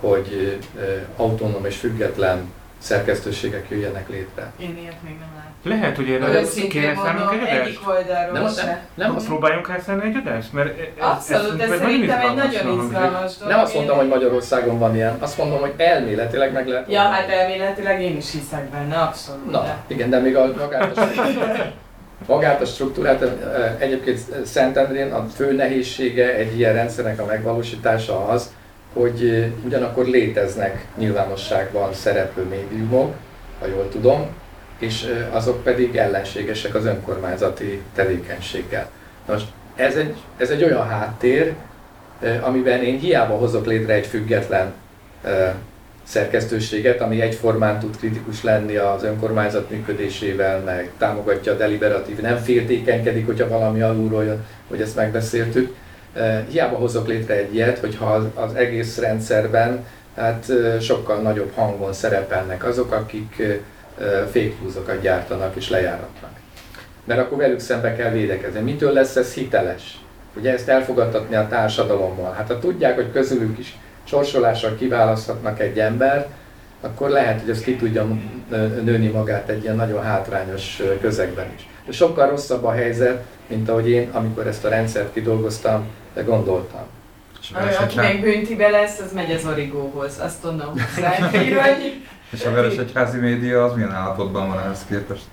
hogy 0.00 0.58
autonóm 1.16 1.64
és 1.64 1.76
független 1.76 2.52
szerkesztőségek 2.78 3.66
jöjjenek 3.70 4.08
létre. 4.08 4.52
Én 4.58 4.78
ilyet 4.80 5.02
még 5.02 5.18
nem 5.18 5.28
látom. 5.36 5.80
Lehet, 5.80 5.96
hogy 5.96 6.10
erre 6.10 6.42
kéne 6.68 6.94
szállnunk 6.94 7.32
egy 7.32 7.40
adást? 7.40 7.60
Egyik 7.60 7.88
oldalról 7.88 8.32
nem, 8.32 8.42
nem, 8.42 8.66
nem, 8.66 8.78
nem 8.94 9.14
azt 9.14 9.26
próbáljunk 9.26 9.68
elszállni 9.68 10.04
egy 10.04 10.16
adást? 10.16 10.52
Mert 10.52 10.78
ez, 10.78 10.86
Abszolút, 10.98 11.60
ez, 11.60 11.70
ez 11.70 11.78
szerintem 11.78 12.20
egy 12.20 12.34
nagyon 12.34 12.84
izgalmas 12.84 13.36
dolog. 13.36 13.54
Nem 13.54 13.60
azt 13.60 13.74
mondtam, 13.74 13.96
hogy 13.96 14.08
Magyarországon 14.08 14.78
van 14.78 14.94
ilyen, 14.94 15.16
azt 15.20 15.38
mondom, 15.38 15.60
hogy 15.60 15.72
elméletileg 15.76 16.52
meg 16.52 16.68
lehet. 16.68 16.90
Ja, 16.90 17.00
hát 17.00 17.28
elméletileg 17.28 18.02
én 18.02 18.16
is 18.16 18.32
hiszek 18.32 18.68
benne, 18.68 18.96
abszolút. 18.96 19.50
Na, 19.50 19.76
igen, 19.86 20.10
de 20.10 20.18
még 20.18 20.36
a 20.36 20.52
magát 20.56 20.98
Magát 22.26 22.60
a 22.60 22.64
struktúrát 22.64 23.24
egyébként 23.78 24.20
Szentendrén 24.44 25.12
a 25.12 25.26
fő 25.34 25.52
nehézsége 25.52 26.34
egy 26.34 26.58
ilyen 26.58 26.74
rendszernek 26.74 27.20
a 27.20 27.24
megvalósítása 27.24 28.28
az, 28.28 28.50
hogy 28.92 29.52
ugyanakkor 29.64 30.06
léteznek 30.06 30.86
nyilvánosságban 30.96 31.92
szereplő 31.92 32.42
médiumok, 32.42 33.14
ha 33.60 33.66
jól 33.66 33.88
tudom, 33.88 34.26
és 34.78 35.06
azok 35.30 35.62
pedig 35.62 35.96
ellenségesek 35.96 36.74
az 36.74 36.84
önkormányzati 36.84 37.82
tevékenységgel. 37.94 38.90
Most 39.28 39.46
ez 39.74 39.96
egy, 39.96 40.14
ez 40.36 40.50
egy 40.50 40.64
olyan 40.64 40.88
háttér, 40.88 41.52
amiben 42.40 42.82
én 42.82 42.98
hiába 42.98 43.36
hozok 43.36 43.66
létre 43.66 43.94
egy 43.94 44.06
független 44.06 44.72
szerkesztőséget, 46.04 47.00
ami 47.00 47.20
egyformán 47.20 47.78
tud 47.78 47.96
kritikus 47.96 48.42
lenni 48.42 48.76
az 48.76 49.02
önkormányzat 49.02 49.70
működésével, 49.70 50.60
meg 50.60 50.90
támogatja 50.98 51.52
a 51.52 51.56
deliberatív, 51.56 52.20
nem 52.20 52.36
féltékenykedik, 52.36 53.26
hogyha 53.26 53.48
valami 53.48 53.80
alulról 53.80 54.24
jön, 54.24 54.44
hogy 54.68 54.80
ezt 54.80 54.96
megbeszéltük. 54.96 55.74
Hiába 56.48 56.76
hozok 56.76 57.06
létre 57.06 57.34
egy 57.34 57.54
ilyet, 57.54 57.78
hogyha 57.78 58.30
az 58.34 58.54
egész 58.54 58.98
rendszerben 58.98 59.84
hát 60.16 60.52
sokkal 60.80 61.20
nagyobb 61.20 61.52
hangon 61.54 61.92
szerepelnek 61.92 62.64
azok, 62.64 62.92
akik 62.92 63.42
fékhúzokat 64.30 65.00
gyártanak 65.00 65.56
és 65.56 65.70
lejáratnak. 65.70 66.30
Mert 67.04 67.20
akkor 67.20 67.38
velük 67.38 67.60
szembe 67.60 67.96
kell 67.96 68.10
védekezni. 68.10 68.60
Mitől 68.60 68.92
lesz 68.92 69.16
ez 69.16 69.34
hiteles? 69.34 69.98
Ugye 70.36 70.52
ezt 70.52 70.68
elfogadtatni 70.68 71.36
a 71.36 71.46
társadalommal. 71.48 72.32
Hát 72.32 72.48
ha 72.48 72.58
tudják, 72.58 72.94
hogy 72.94 73.12
közülük 73.12 73.58
is 73.58 73.76
sorsolással 74.14 74.74
kiválaszthatnak 74.74 75.60
egy 75.60 75.78
ember, 75.78 76.26
akkor 76.80 77.08
lehet, 77.08 77.40
hogy 77.40 77.50
az 77.50 77.60
ki 77.60 77.76
tudja 77.76 78.06
nőni 78.82 79.06
magát 79.06 79.48
egy 79.48 79.62
ilyen 79.62 79.76
nagyon 79.76 80.02
hátrányos 80.02 80.82
közegben 81.00 81.46
is. 81.56 81.68
De 81.86 81.92
sokkal 81.92 82.28
rosszabb 82.28 82.64
a 82.64 82.72
helyzet, 82.72 83.22
mint 83.46 83.68
ahogy 83.68 83.88
én, 83.88 84.10
amikor 84.12 84.46
ezt 84.46 84.64
a 84.64 84.68
rendszert 84.68 85.12
kidolgoztam, 85.12 85.86
de 86.14 86.22
gondoltam. 86.22 86.86
Aki 87.80 87.98
még 87.98 88.20
büntibe 88.20 88.68
lesz, 88.68 88.98
az 88.98 89.12
megy 89.12 89.30
az 89.30 89.46
origóhoz, 89.46 90.18
azt 90.20 90.40
tudom 90.40 90.72
És 92.30 92.44
a 92.44 92.50
Veresegyházi 92.50 93.18
média 93.18 93.64
az 93.64 93.74
milyen 93.74 93.92
állapotban 93.92 94.48
van 94.48 94.58
ehhez 94.58 94.84
képest? 94.88 95.24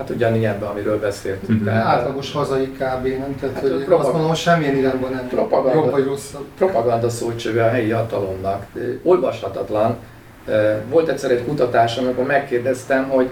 Hát 0.00 0.10
ugyanilyenben, 0.10 0.68
amiről 0.68 1.00
beszéltünk. 1.00 1.52
Mm-hmm. 1.52 1.64
Tehát, 1.64 1.98
Átlagos 1.98 2.32
hazai 2.32 2.66
kb. 2.66 3.06
nem? 3.06 3.36
Tehát, 3.40 3.54
hát, 3.54 3.62
hogy 3.62 3.84
propag- 3.84 4.04
azt 4.04 4.12
mondom, 4.12 4.34
semmilyen 4.34 4.76
irányban 4.76 5.10
nem 5.10 5.28
propaganda, 5.28 5.74
jobb 5.74 5.90
vagy 5.90 6.04
rosszabb. 6.04 6.44
Propaganda 6.56 7.08
szócsöve 7.08 7.64
a 7.64 7.68
helyi 7.68 7.90
hatalomnak. 7.90 8.66
Olvashatatlan. 9.02 9.96
Volt 10.88 11.08
egyszer 11.08 11.30
egy 11.30 11.44
kutatás, 11.44 11.96
amikor 11.96 12.24
megkérdeztem, 12.24 13.08
hogy 13.08 13.28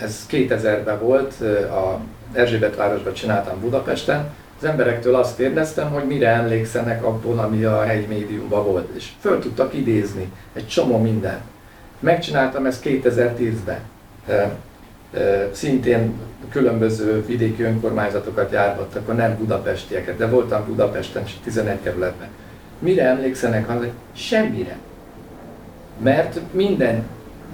ez 0.00 0.26
2000-ben 0.30 0.98
volt, 1.00 1.34
a 1.70 1.98
Erzsébet 2.32 2.76
városban 2.76 3.12
csináltam 3.12 3.60
Budapesten, 3.60 4.30
az 4.58 4.64
emberektől 4.64 5.14
azt 5.14 5.36
kérdeztem, 5.36 5.90
hogy 5.90 6.04
mire 6.04 6.28
emlékszenek 6.28 7.04
abból, 7.04 7.38
ami 7.38 7.64
a 7.64 7.82
helyi 7.82 8.06
médiumban 8.06 8.64
volt. 8.64 8.88
És 8.96 9.08
föl 9.20 9.38
tudtak 9.38 9.74
idézni 9.74 10.32
egy 10.52 10.68
csomó 10.68 10.98
minden. 10.98 11.40
Megcsináltam 12.00 12.66
ezt 12.66 12.82
2010-ben 12.84 13.80
szintén 15.52 16.12
különböző 16.50 17.24
vidéki 17.26 17.62
önkormányzatokat 17.62 18.52
járhattak, 18.52 19.08
a 19.08 19.12
nem 19.12 19.36
budapestieket, 19.38 20.16
de 20.16 20.26
voltam 20.26 20.64
Budapesten, 20.66 21.22
11 21.44 21.76
kerületben. 21.82 22.28
Mire 22.78 23.04
emlékszenek, 23.04 23.68
hogy 23.68 23.90
semmire. 24.12 24.76
Mert 26.02 26.40
minden, 26.50 27.02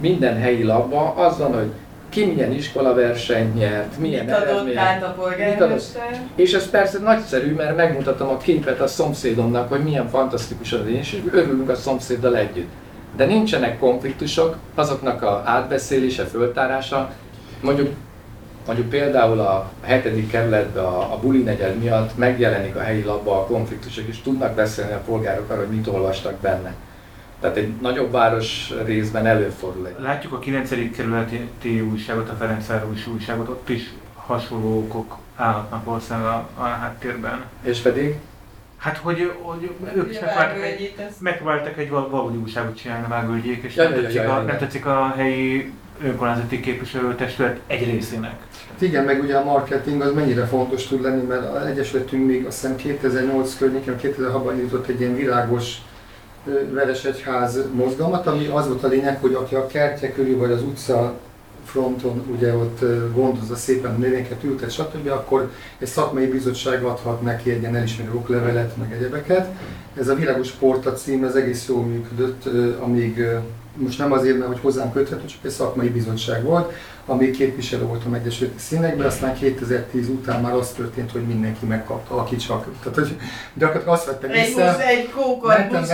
minden 0.00 0.36
helyi 0.36 0.62
labban 0.62 1.16
az 1.16 1.38
van, 1.38 1.54
hogy 1.54 1.70
ki 2.08 2.24
milyen 2.24 2.52
iskolaversenyt 2.52 3.54
nyert, 3.54 3.98
milyen 3.98 4.24
mit 4.24 4.34
adott 4.34 4.76
át 4.76 5.02
a 5.02 5.14
polgármester. 5.18 6.20
És 6.34 6.52
ez 6.52 6.70
persze 6.70 6.98
nagyszerű, 6.98 7.54
mert 7.54 7.76
megmutatom 7.76 8.28
a 8.28 8.36
képet 8.36 8.80
a 8.80 8.86
szomszédomnak, 8.86 9.68
hogy 9.68 9.82
milyen 9.82 10.08
fantasztikus 10.08 10.72
az 10.72 10.86
én, 10.86 10.96
és 10.96 11.22
örülünk 11.32 11.68
a 11.68 11.74
szomszéddal 11.74 12.36
együtt. 12.36 12.70
De 13.16 13.24
nincsenek 13.24 13.78
konfliktusok, 13.78 14.56
azoknak 14.74 15.22
a 15.22 15.42
átbeszélése, 15.44 16.24
föltárása, 16.24 17.10
Mondjuk, 17.60 17.94
mondjuk 18.66 18.88
például 18.88 19.40
a 19.40 19.70
hetedik 19.82 20.30
kerületben 20.30 20.84
a, 20.84 21.12
a 21.12 21.18
buli 21.18 21.42
negyed 21.42 21.78
miatt 21.78 22.16
megjelenik 22.16 22.76
a 22.76 22.80
helyi 22.80 23.04
labba 23.04 23.40
a 23.40 23.44
konfliktusok, 23.44 24.06
és 24.06 24.20
tudnak 24.20 24.54
beszélni 24.54 24.92
a 24.92 25.02
polgárok 25.06 25.50
arról, 25.50 25.66
hogy 25.66 25.76
mit 25.76 25.86
olvastak 25.86 26.34
benne. 26.40 26.74
Tehát 27.40 27.56
egy 27.56 27.72
nagyobb 27.80 28.10
város 28.10 28.72
részben 28.84 29.26
előfordul. 29.26 29.86
Egy. 29.86 29.94
Látjuk 30.02 30.32
a 30.32 30.38
9. 30.38 30.96
kerületi 30.96 31.80
újságot, 31.80 32.28
a 32.28 32.34
Ferencváros 32.34 33.06
újságot, 33.06 33.48
ott 33.48 33.68
is 33.68 33.94
hasonló 34.14 34.78
okok 34.78 35.16
állhatnak 35.36 35.84
valószínűleg 35.84 36.28
a, 36.28 36.48
a 36.58 36.62
háttérben. 36.62 37.44
És 37.62 37.78
pedig? 37.78 38.18
Hát, 38.76 38.96
hogy, 38.96 39.32
hogy 39.42 39.70
ők 39.94 40.10
is 40.10 40.18
megpróbáltak 40.20 40.62
egy, 40.62 40.94
megpróbáltak 41.18 41.78
egy 41.78 41.90
valódi 41.90 42.36
újságot 42.36 42.76
csinálni 42.76 43.04
a 43.04 43.08
Vágölgyék, 43.08 43.62
és 43.62 43.74
ja, 43.74 43.82
nem, 43.82 43.92
ja, 43.92 44.00
tetszik 44.00 44.22
ja, 44.22 44.34
a, 44.34 44.38
ja, 44.38 44.44
nem 44.44 44.58
tetszik 44.58 44.86
a 44.86 45.14
helyi 45.16 45.72
önkormányzati 46.04 46.60
képviselőtestület 46.60 47.60
egy 47.66 47.84
részének. 47.84 48.36
Hát 48.70 48.82
igen, 48.82 49.04
meg 49.04 49.22
ugye 49.22 49.36
a 49.36 49.44
marketing 49.44 50.00
az 50.00 50.12
mennyire 50.12 50.46
fontos 50.46 50.86
tud 50.86 51.02
lenni, 51.02 51.22
mert 51.22 51.54
az 51.54 51.66
Egyesületünk 51.66 52.26
még 52.26 52.46
azt 52.46 52.60
hiszem 52.60 52.76
2008 52.76 53.56
környékén, 53.58 53.96
2006-ban 54.02 54.52
indított 54.52 54.88
egy 54.88 55.00
ilyen 55.00 55.16
világos 55.16 55.76
Veresegyház 56.72 57.58
mozgalmat, 57.72 58.26
ami 58.26 58.46
az 58.46 58.66
volt 58.66 58.84
a 58.84 58.88
lényeg, 58.88 59.20
hogy 59.20 59.34
aki 59.34 59.54
a 59.54 59.66
kertje 59.66 60.12
körül 60.12 60.38
vagy 60.38 60.50
az 60.50 60.62
utca 60.62 61.18
fronton 61.64 62.22
ugye 62.36 62.54
ott 62.54 62.80
gondozza 63.14 63.56
szépen 63.56 63.94
a 63.94 63.98
növényeket, 63.98 64.44
ültet, 64.44 64.70
stb., 64.70 65.08
akkor 65.08 65.50
egy 65.78 65.88
szakmai 65.88 66.26
bizottság 66.26 66.82
adhat 66.82 67.22
neki 67.22 67.50
egy 67.50 67.60
ilyen 67.60 67.76
elismerő 67.76 68.12
oklevelet, 68.12 68.76
meg 68.76 68.92
egyebeket. 68.92 69.48
Ez 69.98 70.08
a 70.08 70.14
Világos 70.14 70.50
Porta 70.50 70.92
cím, 70.92 71.24
ez 71.24 71.34
egész 71.34 71.68
jól 71.68 71.82
működött, 71.82 72.48
amíg 72.80 73.24
most 73.74 73.98
nem 73.98 74.12
azért, 74.12 74.38
mert 74.38 74.50
hogy 74.50 74.60
hozzám 74.60 74.92
köthető, 74.92 75.24
csak 75.24 75.44
egy 75.44 75.50
szakmai 75.50 75.88
bizottság 75.88 76.44
volt, 76.44 76.72
ami 77.10 77.30
képviselő 77.30 77.82
voltam 77.82 78.14
Egyesült 78.14 78.58
Színekben, 78.58 79.06
aztán 79.06 79.34
2010 79.34 80.08
után 80.08 80.40
már 80.40 80.52
az 80.52 80.68
történt, 80.68 81.10
hogy 81.12 81.22
mindenki 81.22 81.66
megkapta, 81.66 82.16
aki 82.16 82.36
csak. 82.36 82.66
Tehát, 82.82 82.98
hogy 82.98 83.16
gyakorlatilag 83.54 83.94
azt 83.94 84.06
vettem 84.06 84.30
Egy 84.30 84.48
észre, 84.48 84.88
egy 84.88 85.10
kókor 85.10 85.48
mentem 85.48 85.84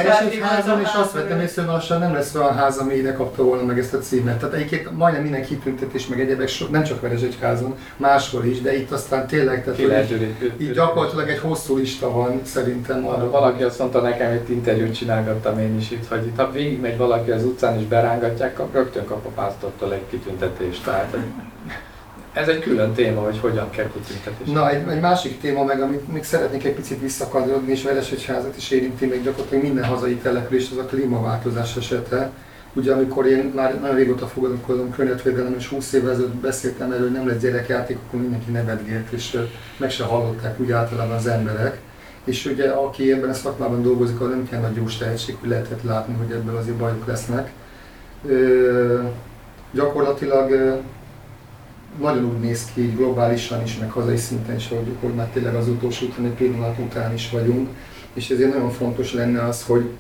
házon, 0.40 0.80
és 0.80 0.88
azt 0.96 1.12
vettem 1.12 1.40
észre, 1.40 1.62
hogy 1.62 1.70
lassan 1.70 1.98
nem 1.98 2.12
lesz 2.12 2.34
olyan 2.34 2.54
ház, 2.54 2.76
ami 2.76 2.94
ide 2.94 3.12
kapta 3.12 3.42
volna 3.42 3.64
meg 3.64 3.78
ezt 3.78 3.94
a 3.94 3.98
címet. 3.98 4.38
Tehát 4.38 4.54
egyébként 4.54 4.96
majdnem 4.96 5.22
minden 5.22 5.44
kitüntetés, 5.44 6.06
meg 6.06 6.20
egyebek, 6.20 6.48
so- 6.48 6.70
nem 6.70 6.82
csak 6.82 7.00
Veresegyházon, 7.00 7.76
máshol 7.96 8.44
is, 8.44 8.60
de 8.60 8.76
itt 8.76 8.90
aztán 8.90 9.26
tényleg, 9.26 9.64
tehát 9.64 9.80
hogy 9.80 10.20
így, 10.42 10.52
így 10.58 10.72
gyakorlatilag 10.72 11.28
egy 11.28 11.38
hosszú 11.38 11.76
lista 11.76 12.12
van 12.12 12.40
szerintem 12.44 13.06
arra. 13.06 13.30
Valaki 13.30 13.62
azt 13.62 13.78
mondta 13.78 14.00
nekem, 14.00 14.30
hogy 14.30 14.50
interjút 14.50 14.94
csinálgattam 14.94 15.58
én 15.58 15.78
is 15.78 15.90
itt, 15.90 16.06
hogy 16.08 16.26
itt, 16.26 16.36
ha 16.36 16.50
végigmegy 16.50 16.96
valaki 16.96 17.30
az 17.30 17.44
utcán 17.44 17.65
és 17.74 17.84
berángatják, 17.84 18.54
kap, 18.54 18.74
rögtön 18.74 19.04
kap 19.04 19.26
a 19.26 19.28
pásztortól 19.28 19.92
egy 19.92 20.06
kitüntetést. 20.10 20.84
Tehát 20.84 21.16
ez 22.32 22.48
egy 22.48 22.60
külön 22.60 22.92
téma, 22.92 23.20
hogy 23.20 23.38
hogyan 23.38 23.70
kell 23.70 23.90
kitüntetést. 23.92 24.52
Na, 24.52 24.70
egy, 24.70 24.88
egy 24.88 25.00
másik 25.00 25.40
téma 25.40 25.64
meg, 25.64 25.80
amit 25.80 26.12
még 26.12 26.24
szeretnék 26.24 26.64
egy 26.64 26.74
picit 26.74 27.00
visszakanyarodni, 27.00 27.70
és 27.70 27.82
Veresegyházat 27.82 28.56
is 28.56 28.70
érinti, 28.70 29.06
még 29.06 29.22
gyakorlatilag 29.22 29.62
minden 29.62 29.84
hazai 29.84 30.14
település, 30.14 30.70
az 30.70 30.76
a 30.76 30.84
klímaváltozás 30.84 31.76
esete. 31.76 32.30
Ugye 32.72 32.92
amikor 32.92 33.26
én 33.26 33.52
már 33.54 33.80
nagyon 33.80 33.96
régóta 33.96 34.26
foglalkozom 34.26 34.90
környezetvédelem, 34.90 35.54
és 35.58 35.68
20 35.68 35.92
évvel 35.92 36.10
ezelőtt 36.10 36.34
beszéltem 36.34 36.92
erről, 36.92 37.06
hogy 37.06 37.16
nem 37.16 37.28
lesz 37.28 37.40
gyerekjáték, 37.40 37.98
akkor 38.06 38.20
mindenki 38.20 38.50
nevetgélt, 38.50 39.12
és 39.12 39.38
meg 39.76 39.90
se 39.90 40.04
hallották 40.04 40.60
úgy 40.60 40.70
általában 40.70 41.16
az 41.16 41.26
emberek. 41.26 41.78
És 42.26 42.46
ugye 42.46 42.68
aki 42.70 43.12
ebben 43.12 43.30
a 43.30 43.34
szakmában 43.34 43.82
dolgozik, 43.82 44.20
az 44.20 44.28
nem 44.28 44.48
kell 44.48 44.60
nagy 44.60 44.74
gyors 44.74 44.96
tehetség, 44.96 45.36
hogy 45.40 45.48
lehetett 45.48 45.82
látni, 45.82 46.14
hogy 46.14 46.30
ebből 46.30 46.56
azért 46.56 46.76
bajok 46.76 47.06
lesznek. 47.06 47.52
Ö, 48.26 49.02
gyakorlatilag 49.72 50.80
nagyon 52.00 52.24
úgy 52.24 52.40
néz 52.40 52.64
ki 52.74 52.80
így 52.80 52.96
globálisan 52.96 53.62
is, 53.62 53.78
meg 53.78 53.90
hazai 53.90 54.16
szinten 54.16 54.56
is, 54.56 54.68
hogy, 54.68 54.86
hogy 55.00 55.14
már 55.14 55.26
tényleg 55.26 55.54
az 55.54 55.68
utolsó 55.68 56.06
utáni 56.06 56.28
pillanat 56.28 56.78
után 56.78 57.14
is 57.14 57.30
vagyunk, 57.30 57.68
és 58.12 58.30
ezért 58.30 58.52
nagyon 58.52 58.70
fontos 58.70 59.12
lenne 59.12 59.42
az, 59.42 59.64
hogy 59.66 59.90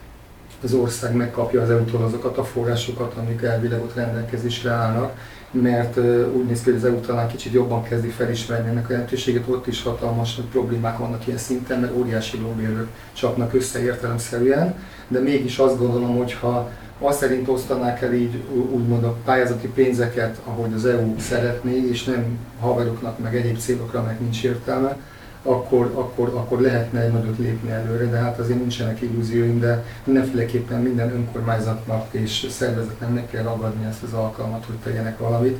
az 0.62 0.72
ország 0.72 1.14
megkapja 1.14 1.62
az 1.62 1.70
EU-tól 1.70 2.04
azokat 2.04 2.38
a 2.38 2.44
forrásokat, 2.44 3.14
amik 3.14 3.42
elvileg 3.42 3.82
ott 3.82 3.94
rendelkezésre 3.94 4.70
állnak, 4.70 5.18
mert 5.50 5.96
úgy 6.36 6.46
néz 6.46 6.62
ki, 6.62 6.70
hogy 6.70 6.78
az 6.78 6.84
EU 6.84 7.00
talán 7.00 7.28
kicsit 7.28 7.52
jobban 7.52 7.82
kezdi 7.82 8.08
felismerni 8.08 8.68
ennek 8.68 8.88
a 8.88 8.92
jelentőséget, 8.92 9.48
ott 9.48 9.66
is 9.66 9.82
hatalmas 9.82 10.40
problémák 10.50 10.98
vannak 10.98 11.26
ilyen 11.26 11.38
szinten, 11.38 11.80
mert 11.80 11.96
óriási 11.96 12.38
lobbyerők 12.40 12.88
csapnak 13.12 13.54
össze 13.54 13.82
értelemszerűen, 13.82 14.74
de 15.08 15.18
mégis 15.18 15.58
azt 15.58 15.78
gondolom, 15.78 16.16
hogy 16.16 16.32
ha 16.32 16.70
azt 16.98 17.18
szerint 17.18 17.48
osztanák 17.48 18.02
el 18.02 18.14
így 18.14 18.42
úgymond 18.70 19.04
a 19.04 19.16
pályázati 19.24 19.68
pénzeket, 19.68 20.40
ahogy 20.44 20.72
az 20.72 20.86
EU 20.86 21.18
szeretné, 21.18 21.88
és 21.90 22.04
nem 22.04 22.38
haveroknak, 22.60 23.18
meg 23.18 23.36
egyéb 23.36 23.58
célokra, 23.58 24.02
meg 24.02 24.20
nincs 24.20 24.44
értelme, 24.44 24.96
akkor, 25.46 25.90
akkor, 25.94 26.28
akkor 26.34 26.60
lehetne 26.60 27.00
egy 27.00 27.12
nagyot 27.12 27.38
lépni 27.38 27.70
előre, 27.70 28.04
de 28.04 28.16
hát 28.16 28.38
azért 28.38 28.58
nincsenek 28.58 29.00
illúzióim, 29.00 29.60
de 29.60 29.84
mindenféleképpen 30.04 30.80
minden 30.80 31.10
önkormányzatnak 31.10 32.06
és 32.10 32.46
szervezetnek 32.50 33.14
meg 33.14 33.26
kell 33.30 33.42
ragadni 33.42 33.86
ezt 33.86 34.02
az 34.02 34.12
alkalmat, 34.12 34.64
hogy 34.64 34.76
tegyenek 34.76 35.18
valamit. 35.18 35.58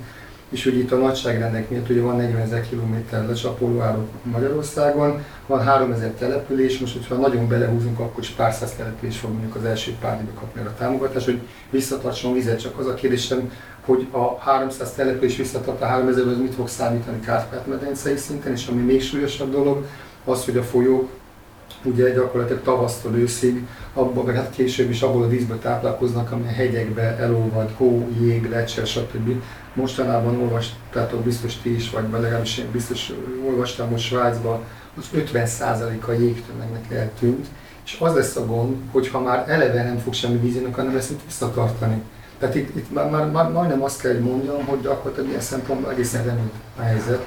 És 0.51 0.65
hogy 0.65 0.79
itt 0.79 0.93
a 0.93 0.97
nagyságrendek 0.97 1.71
miatt 1.71 1.91
ugye 1.91 2.01
van 2.01 2.17
40 2.17 2.41
ezer 2.41 2.69
kilométer 2.69 3.27
lecsapoló 3.27 3.81
árok 3.81 4.09
Magyarországon, 4.23 5.25
van 5.47 5.63
3000 5.63 6.11
település, 6.11 6.79
most 6.79 6.93
hogyha 6.93 7.15
nagyon 7.15 7.49
belehúzunk, 7.49 7.99
akkor 7.99 8.23
is 8.23 8.29
pár 8.29 8.53
száz 8.53 8.73
település 8.73 9.19
fog 9.19 9.31
mondjuk 9.31 9.55
az 9.55 9.65
első 9.65 9.95
pár 10.01 10.19
évben 10.21 10.35
kapni 10.35 10.61
a 10.61 10.75
támogatást, 10.79 11.25
hogy 11.25 11.41
visszatartson 11.71 12.33
vizet, 12.33 12.61
csak 12.61 12.79
az 12.79 12.87
a 12.87 12.95
kérdésem, 12.95 13.53
hogy 13.85 14.07
a 14.11 14.39
300 14.39 14.93
település 14.93 15.37
visszatart 15.37 15.83
a 15.83 15.87
3000 15.87 16.27
az 16.27 16.39
mit 16.39 16.55
fog 16.55 16.69
számítani 16.69 17.21
Kárpát-medencei 17.21 18.17
szinten, 18.17 18.53
és 18.53 18.67
ami 18.67 18.83
még 18.83 19.03
súlyosabb 19.03 19.51
dolog, 19.51 19.87
az, 20.25 20.45
hogy 20.45 20.57
a 20.57 20.63
folyók 20.63 21.09
ugye 21.83 22.11
gyakorlatilag 22.11 22.63
tavasztól 22.63 23.15
őszig, 23.15 23.67
abban, 23.93 24.25
meg 24.25 24.35
hát 24.35 24.51
később 24.51 24.91
is 24.91 25.03
abból 25.03 25.23
a 25.23 25.29
vízből 25.29 25.59
táplálkoznak, 25.59 26.33
ami 26.33 26.47
a 26.47 26.53
hegyekbe 26.53 27.17
elolvad, 27.19 27.71
hó, 27.77 28.09
jég, 28.21 28.51
lecse, 28.51 28.85
stb. 28.85 29.43
Mostanában 29.77 30.41
olvastátok 30.41 31.21
biztos 31.21 31.57
ti 31.57 31.75
is, 31.75 31.91
vagy 31.91 32.05
legalábbis 32.11 32.59
én 32.59 32.71
biztos 32.73 33.13
olvastam, 33.47 33.89
hogy 33.89 34.01
Svájcban 34.01 34.61
az 34.99 35.05
50%-a 35.15 36.13
jégtömegnek 36.13 36.93
eltűnt, 36.93 37.47
és 37.85 37.97
az 38.01 38.15
lesz 38.15 38.37
a 38.37 38.47
gond, 38.47 38.77
hogy 38.93 39.09
ha 39.09 39.21
már 39.21 39.45
eleve 39.49 39.83
nem 39.83 39.99
fog 39.99 40.13
semmi 40.13 40.39
vízének, 40.39 40.75
hanem 40.75 40.93
mit 40.93 41.25
visszatartani. 41.25 42.03
Tehát 42.39 42.55
itt, 42.55 42.77
itt 42.77 42.93
már, 42.93 43.31
már, 43.31 43.51
majdnem 43.51 43.83
azt 43.83 44.01
kell, 44.01 44.13
hogy 44.13 44.23
mondjam, 44.23 44.65
hogy 44.65 44.81
gyakorlatilag 44.81 45.29
ilyen 45.29 45.41
szempontból 45.41 45.93
egészen 45.93 46.25
reményt 46.25 46.53
a 46.79 46.83
helyzet. 46.83 47.27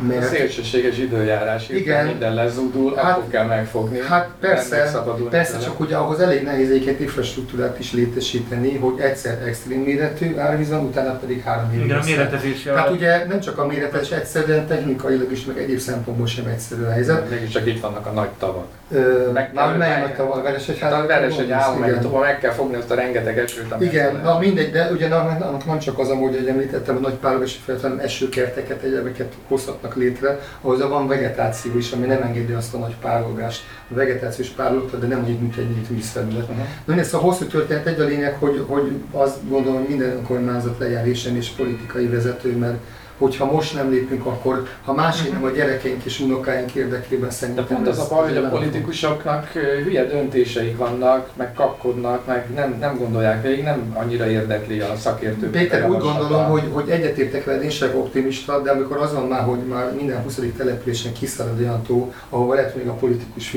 A 0.00 0.02
Mert 0.02 0.28
szélsőséges 0.28 0.98
időjárás, 0.98 1.68
Igen. 1.68 2.06
Minden 2.06 2.34
lezúdul, 2.34 2.94
Hát- 2.94 3.04
hát, 3.04 3.16
akkor 3.16 3.30
kell 3.30 3.46
megfogni. 3.46 3.98
Hát 4.08 4.28
persze, 4.40 4.92
Persze, 5.30 5.58
csak 5.58 5.80
ugye 5.80 5.96
ahhoz 5.96 6.20
elég 6.20 6.42
nehéz 6.42 6.70
egyébként 6.70 7.00
infrastruktúrát 7.00 7.78
is 7.78 7.92
létesíteni, 7.92 8.76
hogy 8.76 8.98
egyszer 9.00 9.42
extrém 9.46 9.80
méretű 9.80 10.36
árvíz 10.36 10.68
van, 10.70 10.84
utána 10.84 11.12
pedig 11.12 11.42
három 11.42 11.72
évig. 11.72 11.84
Igen, 11.84 11.98
a 11.98 12.04
méretezés. 12.04 12.62
Tehát 12.62 12.90
ugye 12.90 13.26
nem 13.26 13.40
csak 13.40 13.58
a 13.58 13.66
méretes, 13.66 14.10
egyszerűen 14.10 14.66
technikailag 14.66 15.32
is, 15.32 15.44
meg 15.44 15.58
egyéb 15.58 15.78
szempontból 15.78 16.26
sem 16.26 16.46
egyszerű 16.46 16.82
a 16.82 16.90
helyzet. 16.90 17.30
Mégiscsak 17.30 17.66
itt 17.66 17.80
vannak 17.80 18.06
a 18.06 18.10
nagy 18.10 18.30
tavak. 18.38 18.66
Ö, 18.90 19.30
Meg 19.32 19.50
Már 19.54 19.76
nagy 19.76 20.14
tavar, 20.14 20.42
Veresegyház? 20.42 20.92
Hát 20.92 21.02
a 21.02 21.06
veres 21.06 21.38
egy 21.38 21.50
állam, 21.50 21.78
Igen. 21.78 21.90
meg 21.90 22.00
tovább 22.02 22.22
meg 22.22 22.38
kell 22.38 22.52
fogni 22.52 22.76
azt 22.76 22.90
a 22.90 22.94
rengeteg 22.94 23.38
esőt, 23.38 23.74
Igen, 23.80 24.20
na 24.22 24.38
mindegy, 24.38 24.70
de 24.70 24.90
ugye 24.92 25.06
annak 25.06 25.44
annak 25.44 25.64
nem 25.64 25.78
csak 25.78 25.98
az 25.98 26.08
amúgy, 26.08 26.36
hogy 26.36 26.46
említettem, 26.46 26.96
a 26.96 27.00
nagy 27.00 27.14
párolgási 27.14 27.58
felett, 27.64 27.82
hanem 27.82 27.98
esőkerteket, 27.98 28.82
egyebeket 28.82 29.32
hozhatnak 29.48 29.96
létre, 29.96 30.38
ahhoz 30.60 30.88
van 30.88 31.08
vegetáció 31.08 31.76
is, 31.76 31.92
ami 31.92 32.06
nem 32.06 32.22
engedi 32.22 32.52
azt 32.52 32.74
a 32.74 32.78
nagy 32.78 32.96
párolgást. 33.02 33.62
A 33.90 33.94
vegetációs 33.94 34.48
párologta, 34.48 34.96
de 34.96 35.06
nem 35.06 35.24
úgy, 35.24 35.40
mint 35.40 35.56
egy 35.56 35.70
nyílt 35.70 35.88
vízfelület. 35.88 36.48
Uh-huh. 36.48 36.64
Na 36.84 36.94
ez 36.94 37.14
a 37.14 37.18
hosszú 37.18 37.44
történet 37.44 37.86
egy 37.86 38.00
a 38.00 38.04
lényeg, 38.04 38.36
hogy, 38.38 38.64
hogy 38.66 38.92
azt 39.12 39.48
gondolom, 39.48 39.78
hogy 39.78 39.88
minden 39.88 40.10
önkormányzat 40.10 40.78
legyen 40.78 41.04
résen 41.04 41.36
és 41.36 41.48
politikai 41.48 42.06
vezető, 42.06 42.56
mert 42.56 42.76
hogyha 43.18 43.52
most 43.52 43.74
nem 43.74 43.90
lépünk, 43.90 44.26
akkor 44.26 44.66
ha 44.84 44.92
másik 44.92 45.32
nem 45.32 45.44
a 45.44 45.50
gyerekeink 45.50 46.04
és 46.04 46.20
unokáink 46.20 46.74
érdekében 46.74 47.28
De 47.28 47.34
szerintem 47.34 47.66
pont 47.66 47.88
az 47.88 47.98
a 47.98 48.06
baj, 48.08 48.28
hogy 48.28 48.36
a 48.36 48.48
politikusoknak 48.48 49.46
hülye 49.84 50.04
döntéseik 50.04 50.76
vannak, 50.76 51.30
meg 51.36 51.54
kapkodnak, 51.54 52.26
meg 52.26 52.50
nem, 52.54 52.76
nem 52.80 52.98
gondolják 52.98 53.42
végig, 53.42 53.64
nem 53.64 53.96
annyira 53.98 54.30
érdekli 54.30 54.80
a 54.80 54.96
szakértők. 54.96 55.50
Péter, 55.50 55.90
úgy 55.90 55.98
gondolom, 55.98 56.44
hogy, 56.44 56.62
hogy 56.72 56.88
egyetértek 56.88 57.44
veled, 57.44 57.62
én 57.62 57.70
sem 57.70 57.96
optimista, 57.96 58.62
de 58.62 58.70
amikor 58.70 58.96
az 58.96 59.12
van 59.12 59.26
már, 59.26 59.42
hogy 59.42 59.58
már 59.58 59.94
minden 59.94 60.22
20. 60.22 60.40
településen 60.56 61.12
kiszalad 61.12 61.60
olyan 61.60 61.82
tó, 61.82 62.12
ahova 62.28 62.54
lehet 62.54 62.76
még 62.76 62.88
a 62.88 62.92
politikus 62.92 63.56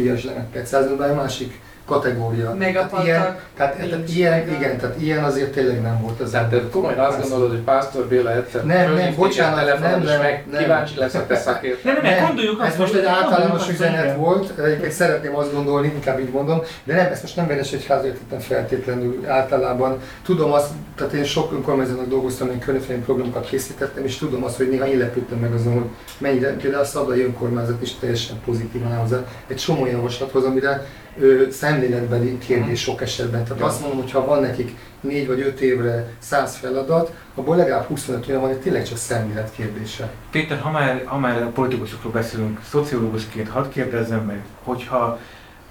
pecázni, 0.51 0.95
de 0.95 1.03
egy 1.03 1.15
másik 1.15 1.59
kategória. 1.91 2.55
Meg 2.57 2.76
a 2.76 2.88
tehát 2.88 3.05
ilyen, 3.05 3.39
tehát, 3.55 4.09
ilyen, 4.09 4.49
igen, 4.49 4.77
tehát 4.77 5.01
ilyen 5.01 5.23
azért 5.23 5.51
tényleg 5.51 5.81
nem 5.81 6.01
volt 6.01 6.19
az 6.19 6.31
Tehát 6.31 6.49
te 6.49 6.61
komolyan 6.72 6.99
azt 6.99 7.22
gondolod, 7.22 7.49
hogy 7.49 7.59
Pásztor 7.59 8.05
Béla 8.05 8.35
egyszer 8.35 8.65
Nem, 8.65 8.93
nem, 8.93 9.15
bocsánat, 9.15 9.80
nem, 9.80 10.01
és 10.01 10.07
nem, 10.07 10.22
meg 10.22 10.45
nem. 10.51 10.61
kíváncsi 10.61 10.97
lesz 10.97 11.13
a 11.13 11.26
te 11.26 11.35
szakért. 11.35 11.84
Nem, 11.84 11.93
nem, 11.93 12.03
nem, 12.03 12.13
Nem, 12.13 12.26
gondoljuk 12.26 12.61
azt, 12.61 12.72
ez 12.72 12.77
most 12.77 12.93
egy 12.93 13.05
általános 13.05 13.69
üzenet 13.69 14.15
volt, 14.15 14.59
egyébként 14.59 14.91
szeretném 14.91 15.35
azt 15.35 15.53
gondolni, 15.53 15.88
inkább 15.88 16.19
így 16.19 16.31
mondom, 16.31 16.61
de 16.84 16.95
nem, 16.95 17.05
ezt 17.11 17.22
most 17.22 17.35
nem 17.35 17.47
Veresegyház 17.47 18.05
értettem 18.05 18.39
feltétlenül 18.39 19.26
általában. 19.27 19.97
Tudom 20.23 20.51
azt, 20.51 20.69
tehát 20.95 21.13
én 21.13 21.23
sok 21.23 21.51
önkormányzatnak 21.51 22.07
dolgoztam, 22.07 22.49
én 22.49 22.59
környezetvédelmi 22.59 23.05
programokat 23.05 23.45
készítettem, 23.49 24.05
és 24.05 24.18
tudom 24.18 24.43
azt, 24.43 24.57
hogy 24.57 24.69
néha 24.69 24.88
én 24.88 24.97
lepődtem 24.97 25.38
meg 25.38 25.53
azon, 25.53 25.73
hogy 25.73 25.89
mennyire, 26.18 26.55
például 26.55 26.84
a 26.84 26.85
Szabdai 26.85 27.23
önkormányzat 27.23 27.81
is 27.81 27.95
teljesen 27.95 28.39
pozitívan 28.45 28.91
áll 28.91 28.99
hozzá 28.99 29.18
egy 29.47 29.57
csomó 29.57 29.85
javaslathoz, 29.85 30.43
amire 30.43 30.85
ö, 31.19 31.43
szemléletbeli 31.51 32.38
kérdés 32.38 32.81
sok 32.81 33.01
esetben. 33.01 33.43
Tehát 33.43 33.63
azt 33.63 33.81
mondom, 33.81 33.99
hogy 33.99 34.11
ha 34.11 34.25
van 34.25 34.41
nekik 34.41 34.75
négy 35.01 35.27
vagy 35.27 35.41
öt 35.41 35.59
évre 35.59 36.13
száz 36.19 36.55
feladat, 36.55 37.13
abból 37.35 37.55
legalább 37.55 37.88
25 37.88 38.27
olyan 38.27 38.41
van, 38.41 38.49
hogy 38.49 38.59
tényleg 38.59 38.83
csak 38.83 38.97
szemlélet 38.97 39.51
kérdése. 39.55 40.11
Péter, 40.31 40.59
ha 40.59 40.71
már, 40.71 41.03
ha 41.05 41.17
már 41.17 41.43
a 41.43 41.47
politikusokról 41.47 42.11
beszélünk, 42.11 42.61
szociológusként 42.69 43.49
hadd 43.49 43.69
kérdezzem 43.69 44.25
meg, 44.25 44.43
hogyha 44.63 45.19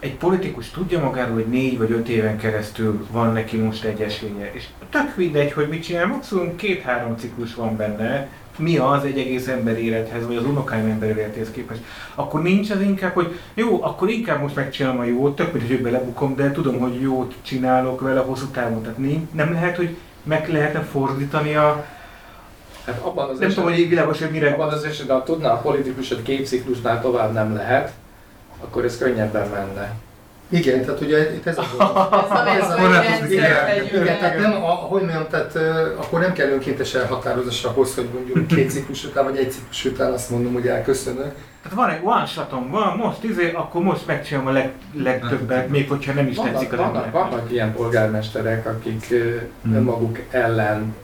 egy 0.01 0.17
politikus 0.17 0.71
tudja 0.71 1.01
magáról, 1.01 1.35
hogy 1.35 1.47
négy 1.47 1.79
vagy 1.79 1.93
öt 1.93 2.09
éven 2.09 2.39
keresztül 2.39 3.07
van 3.11 3.33
neki 3.33 3.57
most 3.57 3.85
egy 3.85 4.01
esélye, 4.01 4.51
és 4.53 4.65
tök 4.91 5.17
mindegy, 5.17 5.53
hogy 5.53 5.69
mit 5.69 5.83
csinál, 5.83 6.07
maximum 6.07 6.57
két-három 6.57 7.17
ciklus 7.17 7.55
van 7.55 7.77
benne, 7.77 8.29
mi 8.57 8.77
az 8.77 9.05
egy 9.05 9.19
egész 9.19 9.49
ember 9.49 9.79
élethez, 9.79 10.27
vagy 10.27 10.37
az 10.37 10.45
unokáim 10.45 10.91
ember 10.91 11.09
életéhez 11.09 11.51
képest, 11.51 11.81
akkor 12.15 12.43
nincs 12.43 12.71
az 12.71 12.81
inkább, 12.81 13.13
hogy 13.13 13.39
jó, 13.55 13.83
akkor 13.83 14.09
inkább 14.09 14.41
most 14.41 14.55
megcsinálom 14.55 14.99
a 14.99 15.05
jót, 15.05 15.37
tök 15.37 15.53
mindegy, 15.53 15.71
hogy 15.71 15.83
belebukom, 15.83 16.37
de 16.37 16.51
tudom, 16.51 16.79
hogy 16.79 17.01
jót 17.01 17.35
csinálok 17.43 18.01
vele 18.01 18.21
hosszú 18.21 18.47
távon. 18.47 18.83
Tehát 18.83 18.99
nincs, 18.99 19.31
nem 19.33 19.53
lehet, 19.53 19.77
hogy 19.77 19.97
meg 20.23 20.49
lehetne 20.49 20.81
fordítani 20.81 21.55
a... 21.55 21.87
Hát 22.87 23.01
abban 23.03 23.29
az 23.29 23.39
Nem 23.39 23.49
tudom, 23.49 23.65
hogy 23.65 23.89
világos, 23.89 24.19
hogy 24.19 24.31
mire... 24.31 24.53
Abban 24.53 24.69
az 24.69 24.85
esetben, 24.85 25.17
ha 25.17 25.23
tudná 25.23 25.53
a 25.53 25.61
politikus, 25.61 26.09
hogy 26.09 26.23
két 26.23 26.47
ciklusnál 26.47 27.01
tovább 27.01 27.33
nem 27.33 27.55
lehet, 27.55 27.93
akkor 28.61 28.85
ez 28.85 28.99
könnyebben 28.99 29.49
menne. 29.49 29.95
Igen, 30.53 30.85
tehát 30.85 31.01
ugye 31.01 31.35
itt 31.35 31.47
ez 31.47 31.59
a 31.59 31.63
a 31.79 31.85
a- 31.85 32.77
korlátozni 32.81 33.33
Igen, 33.35 33.51
kell. 33.51 33.85
igen, 34.03 34.19
tehát 34.19 34.39
nem, 34.39 34.53
a, 34.65 34.69
hogy 34.71 35.01
mondjam, 35.01 35.27
tehát 35.31 35.57
akkor 35.97 36.21
nem 36.21 36.33
kell 36.33 36.49
önkéntes 36.49 36.95
elhatározás 36.95 37.65
ahhoz, 37.65 37.95
hogy 37.95 38.09
mondjuk 38.15 38.47
két 38.57 38.71
ciklus 38.71 39.05
után, 39.05 39.25
vagy 39.25 39.37
egy 39.37 39.51
ciklus 39.51 39.85
után 39.85 40.13
azt 40.13 40.31
mondom, 40.31 40.53
hogy 40.53 40.67
elköszönök. 40.67 41.35
Tehát 41.63 41.77
van 41.77 41.91
egy 41.91 42.01
one 42.03 42.27
shotom, 42.27 42.71
van 42.71 42.97
most 42.97 43.23
izé, 43.25 43.51
akkor 43.53 43.83
most 43.83 44.07
megcsinálom 44.07 44.49
a 44.49 44.53
leg, 44.53 44.71
legtöbbet, 44.95 45.69
még 45.69 45.89
hogyha 45.89 46.13
nem 46.13 46.27
is 46.29 46.37
tetszik 46.37 46.53
Vannak, 46.71 46.73
az 46.73 46.79
vannak, 46.79 47.05
embernek. 47.07 47.31
vannak 47.31 47.51
ilyen 47.53 47.73
polgármesterek, 47.75 48.67
akik 48.67 49.07
Hmm. 49.63 49.75
önmaguk 49.75 50.19
ellen 50.31 50.95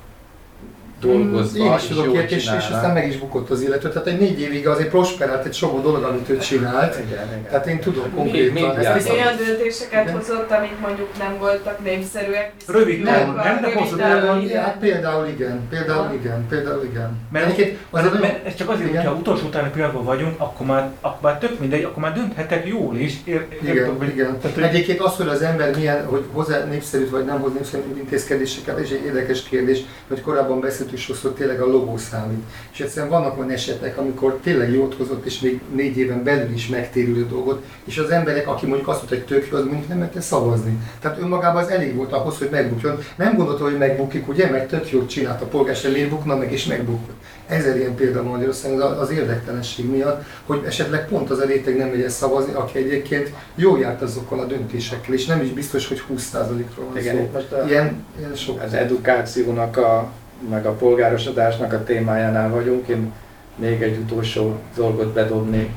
dolgozva 1.00 1.64
Én 1.64 1.74
is 1.74 1.82
tudok 1.82 2.12
ilyet, 2.12 2.30
és, 2.30 2.44
és 2.44 2.68
aztán 2.72 2.92
meg 2.92 3.08
is 3.08 3.18
bukott 3.18 3.50
az 3.50 3.62
illető. 3.62 3.88
Tehát 3.88 4.06
egy 4.06 4.18
négy 4.18 4.40
évig 4.40 4.68
azért 4.68 4.88
prosperált 4.88 5.44
egy 5.44 5.52
csomó 5.52 5.80
dolog, 5.80 6.02
amit 6.02 6.28
ő 6.28 6.36
csinált. 6.38 6.94
Igen, 6.94 7.26
igen. 7.28 7.44
Tehát 7.50 7.66
én 7.66 7.80
tudom 7.80 8.14
konkrétan. 8.14 8.76
ezt 8.78 9.10
olyan 9.10 9.36
döntéseket 9.46 10.02
Igen. 10.02 10.16
hozott, 10.16 10.50
amik 10.50 10.78
mondjuk 10.80 11.08
nem 11.18 11.36
voltak 11.38 11.84
népszerűek. 11.84 12.52
Rövid 12.66 13.02
nem? 13.02 13.40
Hosszú 13.74 13.96
távon, 13.96 14.20
távon, 14.20 14.42
igen. 14.42 14.62
Hát 14.62 14.78
például 14.78 15.26
igen, 15.26 15.60
például 15.70 16.14
igen, 16.14 16.46
például 16.48 16.84
igen. 16.84 17.18
Mert, 17.32 17.44
Egyébként 17.44 17.78
az 17.90 18.02
mert, 18.02 18.20
mert 18.20 18.46
ez 18.46 18.54
csak 18.54 18.70
azért, 18.70 18.88
Igen. 18.88 19.02
hogyha 19.02 19.18
utolsó 19.18 19.46
utáni 19.46 19.70
pillanatban 19.70 20.04
vagyunk, 20.04 20.34
akkor 20.40 20.66
már, 20.66 20.90
akkor 21.00 21.20
már 21.30 21.38
tök 21.38 21.58
mindegy, 21.60 21.84
akkor 21.84 22.02
már 22.02 22.12
dönthetek 22.14 22.66
jól 22.66 22.96
is. 22.96 23.14
Ér, 23.24 23.46
Igen, 23.62 23.96
hogy- 23.96 24.08
igen. 24.08 24.38
Tehát, 24.40 24.56
hogy 24.56 24.64
Egyébként 24.64 25.00
az, 25.00 25.16
hogy 25.16 25.28
az 25.28 25.42
ember 25.42 25.76
milyen, 25.76 26.06
hogy 26.06 26.24
hozzá 26.32 26.64
népszerűt 26.64 27.10
vagy 27.10 27.24
nem 27.24 27.40
hoz 27.40 27.52
népszerűt 27.52 27.96
intézkedéseket, 27.96 28.78
és 28.78 28.90
egy 28.90 29.04
érdekes 29.04 29.42
kérdés, 29.42 29.80
hogy 30.08 30.20
korábban 30.20 30.60
beszéltünk 30.60 30.85
sokszor 30.94 31.32
tényleg 31.32 31.60
a 31.60 31.66
logó 31.66 31.96
számít. 31.96 32.42
És 32.72 32.80
egyszerűen 32.80 33.10
vannak 33.12 33.38
olyan 33.38 33.50
esetek, 33.50 33.98
amikor 33.98 34.38
tényleg 34.42 34.72
jót 34.72 34.94
hozott, 34.94 35.24
és 35.26 35.40
még 35.40 35.60
négy 35.74 35.96
éven 35.96 36.22
belül 36.24 36.52
is 36.52 36.68
megtérülő 36.68 37.26
dolgot, 37.26 37.64
és 37.84 37.98
az 37.98 38.10
emberek, 38.10 38.48
aki 38.48 38.66
mondjuk 38.66 38.88
azt 38.88 38.98
mondta, 38.98 39.16
hogy 39.16 39.24
tök 39.24 39.48
jó, 39.50 39.56
az 39.58 39.64
mondjuk 39.64 39.88
nem 39.88 39.98
merte 39.98 40.20
szavazni. 40.20 40.78
Tehát 41.00 41.18
önmagában 41.18 41.62
az 41.62 41.68
elég 41.68 41.94
volt 41.94 42.12
ahhoz, 42.12 42.38
hogy 42.38 42.48
megbukjon. 42.50 42.98
Nem 43.16 43.36
gondolta, 43.36 43.64
hogy 43.64 43.78
megbukik, 43.78 44.28
ugye, 44.28 44.50
mert 44.50 44.68
tök 44.68 44.90
jót 44.90 45.08
csinált 45.08 45.42
a 45.42 45.46
polgárság, 45.46 45.92
miért 45.92 46.10
bukna 46.10 46.36
meg, 46.36 46.52
és 46.52 46.64
megbukott. 46.66 47.14
Ezer 47.46 47.76
ilyen 47.76 47.94
példa 47.94 48.22
van 48.22 48.30
Magyarországon 48.32 48.80
az- 48.80 48.98
az 49.00 49.10
érdektelenség 49.10 49.90
miatt, 49.90 50.24
hogy 50.46 50.62
esetleg 50.66 51.08
pont 51.08 51.30
az 51.30 51.38
a 51.38 51.44
réteg 51.44 51.76
nem 51.76 51.88
megy 51.88 52.00
el 52.00 52.08
szavazni, 52.08 52.52
aki 52.52 52.78
egyébként 52.78 53.32
jól 53.54 53.78
járt 53.78 54.02
azokkal 54.02 54.40
a 54.40 54.44
döntésekkel, 54.44 55.14
és 55.14 55.26
nem 55.26 55.40
is 55.42 55.48
biztos, 55.50 55.88
hogy 55.88 56.02
20%-ról 56.08 56.86
van 56.86 56.96
Igen, 56.98 57.16
szó. 57.16 57.28
most 57.32 57.52
a, 57.52 57.64
Ilyen, 57.68 58.04
ilyen 58.18 58.34
sok. 58.34 58.62
az 58.62 58.72
edukációnak, 58.74 59.76
a, 59.76 60.10
meg 60.50 60.66
a 60.66 60.72
polgárosodásnak 60.72 61.72
a 61.72 61.84
témájánál 61.84 62.50
vagyunk. 62.50 62.88
Én 62.88 63.12
még 63.56 63.82
egy 63.82 63.96
utolsó 63.96 64.56
dolgot 64.74 65.12
bedobnék. 65.12 65.70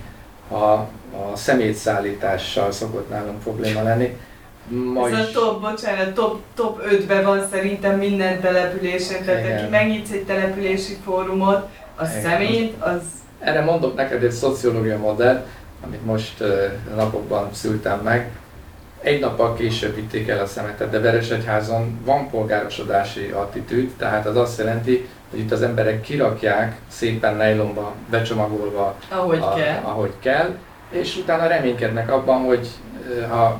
A, 0.52 0.56
a 0.56 0.88
szemétszállítással 1.36 2.72
szokott 2.72 3.10
nálunk 3.10 3.40
probléma 3.40 3.84
lenni. 3.84 4.18
Ma 4.68 5.07
Ez 5.07 5.14
a 5.14 5.19
is, 5.19 5.31
top, 5.31 5.61
bocsánat, 5.61 6.14
top, 6.14 6.41
top 6.56 6.81
5-ben 6.91 7.23
van 7.23 7.48
szerintem 7.52 7.98
minden 7.98 8.41
településen, 8.41 9.26
tehát 9.26 9.45
Igen. 9.45 9.57
aki 9.57 9.69
megnyitsz 9.69 10.11
egy 10.11 10.26
települési 10.26 10.98
fórumot, 11.03 11.68
a 11.95 12.06
Igen. 12.06 12.22
szemét, 12.22 12.76
az 12.80 13.02
erre 13.40 13.61
mondok 13.61 13.95
neked 13.95 14.23
egy 14.23 14.31
szociológia 14.31 14.98
modell, 14.98 15.45
amit 15.86 16.06
most 16.06 16.44
napokban 16.95 17.49
szültem 17.53 17.99
meg. 17.99 18.31
Egy 19.01 19.19
nappal 19.19 19.53
később 19.53 19.95
vitték 19.95 20.27
el 20.27 20.39
a 20.39 20.45
szemetet, 20.45 20.89
de 20.89 20.99
Veresegyházon 20.99 21.99
van 22.05 22.30
polgárosodási 22.30 23.30
attitűd, 23.30 23.89
tehát 23.97 24.26
az 24.26 24.35
azt 24.35 24.57
jelenti, 24.57 25.07
hogy 25.30 25.39
itt 25.39 25.51
az 25.51 25.61
emberek 25.61 26.01
kirakják 26.01 26.76
szépen 26.88 27.35
nejlomba, 27.35 27.93
becsomagolva, 28.09 28.95
ahogy 29.09 29.39
a, 29.41 29.53
kell. 29.53 29.81
ahogy 29.84 30.13
kell, 30.19 30.55
és 30.89 31.17
utána 31.17 31.47
reménykednek 31.47 32.11
abban, 32.11 32.41
hogy, 32.41 32.67
ö, 33.09 33.21
ha, 33.21 33.59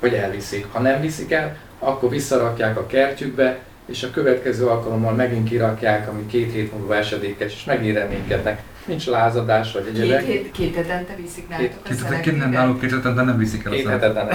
hogy 0.00 0.14
elviszik. 0.14 0.66
Ha 0.72 0.80
nem 0.80 1.00
viszik 1.00 1.32
el, 1.32 1.56
akkor 1.78 2.10
visszarakják 2.10 2.78
a 2.78 2.86
kertjükbe, 2.86 3.58
és 3.86 4.02
a 4.02 4.10
következő 4.10 4.66
alkalommal 4.66 5.12
megint 5.12 5.48
kirakják, 5.48 6.08
ami 6.08 6.26
két 6.26 6.52
hét 6.52 6.72
múlva 6.72 6.96
esedékes, 6.96 7.52
és 7.52 7.64
megint 7.64 7.96
reménykednek. 7.96 8.62
Nincs 8.84 9.06
lázadás 9.06 9.72
vagy 9.72 9.84
Két, 9.92 10.02
egyebek. 10.02 10.24
hét, 10.24 10.50
két 10.50 10.74
hetente 10.74 11.14
viszik 11.22 11.48
nálatok 11.48 11.72
a 11.84 11.88
Két 11.88 12.02
hetet 12.02 12.36
nem 12.36 12.50
náluk 12.50 12.80
két 12.80 12.90
hetet, 12.90 13.14
de 13.14 13.22
nem 13.22 13.38
viszik 13.38 13.64
el 13.64 13.72
a 13.72 13.74
Két 13.74 13.88
hetetlen. 13.88 14.26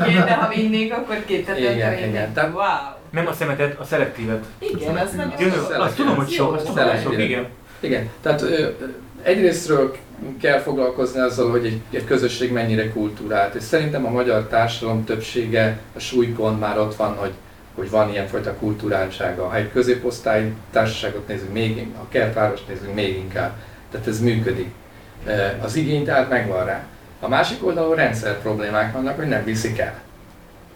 Oké, 0.00 0.12
de 0.12 0.34
ha 0.34 0.48
vinnék, 0.54 0.92
akkor 0.92 1.24
két 1.24 1.46
hetente 1.46 1.72
Igen, 1.74 2.08
igen. 2.08 2.32
Tehát- 2.32 2.52
Wow. 2.52 2.62
nem 3.10 3.26
a 3.26 3.32
szemetet, 3.32 3.78
a 3.80 3.84
szelektívet. 3.84 4.44
Igen, 4.58 4.96
az 4.96 5.10
nagyon 5.12 5.32
Jó, 5.40 5.48
Szelektív. 5.48 5.80
azt 5.80 5.96
tudom, 5.96 6.14
hogy 6.16 6.28
sok, 6.30 6.54
azt 6.54 6.66
tudom, 6.66 6.88
hogy 6.88 7.00
sok, 7.02 7.18
igen. 7.18 7.46
Igen, 7.80 8.08
tehát 8.22 8.42
ö, 8.42 8.68
egyrésztről 9.22 9.96
kell 10.40 10.58
foglalkozni 10.58 11.20
azzal, 11.20 11.50
hogy 11.50 11.64
egy, 11.66 11.80
egy 11.90 12.04
közösség 12.04 12.52
mennyire 12.52 12.90
kultúrált, 12.90 13.54
és 13.54 13.62
szerintem 13.62 14.06
a 14.06 14.10
magyar 14.10 14.46
társadalom 14.46 15.04
többsége 15.04 15.78
a 15.96 15.98
súlykon 15.98 16.54
már 16.58 16.78
ott 16.78 16.94
van, 16.96 17.14
hogy, 17.16 17.32
hogy 17.74 17.90
van 17.90 18.10
ilyenfajta 18.10 18.54
kulturáltsága. 18.54 19.48
Ha 19.48 19.56
egy 19.56 19.72
középosztály 19.72 20.52
társaságot 20.70 21.28
nézünk, 21.28 21.52
még, 21.52 21.86
a 22.02 22.08
kertvárost 22.08 22.68
nézünk, 22.68 22.94
még 22.94 23.16
inkább. 23.16 23.52
Tehát 23.90 24.06
ez 24.06 24.20
működik. 24.20 24.70
Az 25.60 25.76
igény 25.76 26.04
tehát 26.04 26.28
megvan 26.28 26.64
rá. 26.64 26.84
A 27.20 27.28
másik 27.28 27.66
oldalon 27.66 27.94
rendszer 27.94 28.38
problémák 28.38 28.92
vannak, 28.92 29.16
hogy 29.16 29.28
nem 29.28 29.44
viszik 29.44 29.78
el. 29.78 30.02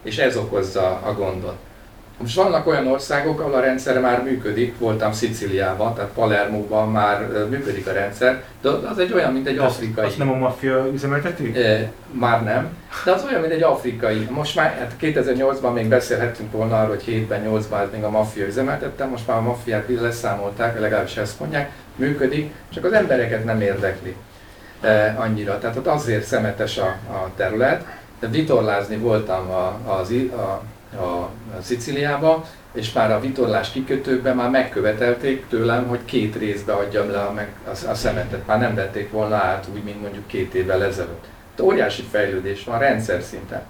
És 0.03 0.17
ez 0.17 0.37
okozza 0.37 1.01
a 1.03 1.13
gondot. 1.13 1.57
Most 2.21 2.35
vannak 2.35 2.67
olyan 2.67 2.87
országok, 2.87 3.39
ahol 3.39 3.53
a 3.53 3.59
rendszer 3.59 3.99
már 3.99 4.23
működik, 4.23 4.77
voltam 4.77 5.11
Szicíliában, 5.11 5.93
tehát 5.93 6.09
Palermóban 6.11 6.91
már 6.91 7.27
működik 7.49 7.87
a 7.87 7.91
rendszer, 7.91 8.43
de 8.61 8.69
az 8.69 8.99
egy 8.99 9.13
olyan, 9.13 9.33
mint 9.33 9.47
egy 9.47 9.55
De 9.55 9.63
afrikai. 9.63 10.05
Azt 10.05 10.17
nem 10.17 10.31
a 10.31 10.35
maffia 10.35 10.87
üzemelteti? 10.93 11.57
E, 11.57 11.91
már 12.11 12.43
nem, 12.43 12.67
de 13.05 13.11
az 13.11 13.25
olyan, 13.29 13.41
mint 13.41 13.53
egy 13.53 13.63
afrikai. 13.63 14.27
Most 14.29 14.55
már 14.55 14.77
hát 14.77 14.93
2008-ban 15.01 15.73
még 15.73 15.87
beszélhettünk 15.87 16.51
volna 16.51 16.79
arról, 16.79 16.95
hogy 16.95 17.03
7-ben, 17.07 17.43
8-ban 17.47 17.81
ez 17.81 17.87
még 17.91 18.03
a 18.03 18.09
maffia 18.09 18.45
üzemeltette, 18.45 19.05
most 19.05 19.27
már 19.27 19.37
a 19.37 19.41
maffiát 19.41 19.85
leszámolták, 20.01 20.79
legalábbis 20.79 21.17
ezt 21.17 21.39
mondják, 21.39 21.71
működik, 21.95 22.53
csak 22.73 22.85
az 22.85 22.91
embereket 22.91 23.45
nem 23.45 23.61
érdekli 23.61 24.15
e, 24.81 25.15
annyira. 25.17 25.59
Tehát 25.59 25.77
ott 25.77 25.87
azért 25.87 26.25
szemetes 26.25 26.77
a, 26.77 26.87
a 26.87 27.29
terület, 27.35 27.85
de 28.19 28.27
vitorlázni 28.27 28.97
voltam 28.97 29.49
a, 29.49 29.79
az, 29.99 30.11
a, 30.31 30.61
a, 30.97 31.29
Sziciliába, 31.61 32.45
és 32.71 32.93
már 32.93 33.11
a 33.11 33.19
vitorlás 33.19 33.71
kikötőkben 33.71 34.35
már 34.35 34.49
megkövetelték 34.49 35.47
tőlem, 35.49 35.87
hogy 35.87 36.05
két 36.05 36.35
részbe 36.35 36.73
adjam 36.73 37.11
le 37.11 37.19
a, 37.19 37.31
meg, 37.31 37.53
a, 37.65 37.89
a 37.89 37.93
szemetet. 37.93 38.47
Már 38.47 38.59
nem 38.59 38.75
vették 38.75 39.11
volna 39.11 39.35
át 39.35 39.67
úgy, 39.73 39.83
mint 39.83 40.01
mondjuk 40.01 40.27
két 40.27 40.53
évvel 40.53 40.83
ezelőtt. 40.83 41.25
De 41.55 41.63
óriási 41.63 42.01
fejlődés 42.11 42.63
van 42.63 42.79
rendszer 42.79 43.21
szinten. 43.21 43.61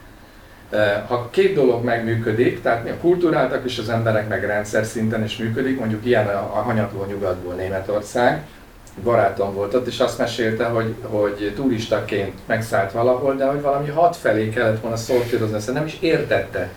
Ha 1.07 1.29
két 1.29 1.53
dolog 1.53 1.83
megműködik, 1.83 2.61
tehát 2.61 2.83
mi 2.83 2.89
a 2.89 2.97
kulturáltak 2.97 3.65
is 3.65 3.77
az 3.77 3.89
emberek 3.89 4.27
meg 4.27 4.45
rendszer 4.45 4.85
szinten 4.85 5.23
is 5.23 5.37
működik, 5.37 5.79
mondjuk 5.79 6.05
ilyen 6.05 6.27
a, 6.27 6.39
a 6.39 6.61
hanyatló 6.61 7.05
nyugatból 7.05 7.53
Németország, 7.53 8.45
barátom 9.03 9.53
volt 9.53 9.73
ott, 9.73 9.87
és 9.87 9.99
azt 9.99 10.17
mesélte, 10.17 10.65
hogy, 10.65 10.95
hogy 11.01 11.53
turistaként 11.55 12.33
megszállt 12.45 12.91
valahol, 12.91 13.35
de 13.35 13.45
hogy 13.45 13.61
valami 13.61 13.89
hat 13.89 14.15
felé 14.15 14.49
kellett 14.49 14.81
volna 14.81 14.97
szortírozni, 14.97 15.55
ezt 15.55 15.73
nem 15.73 15.85
is 15.85 15.97
értette. 15.99 16.69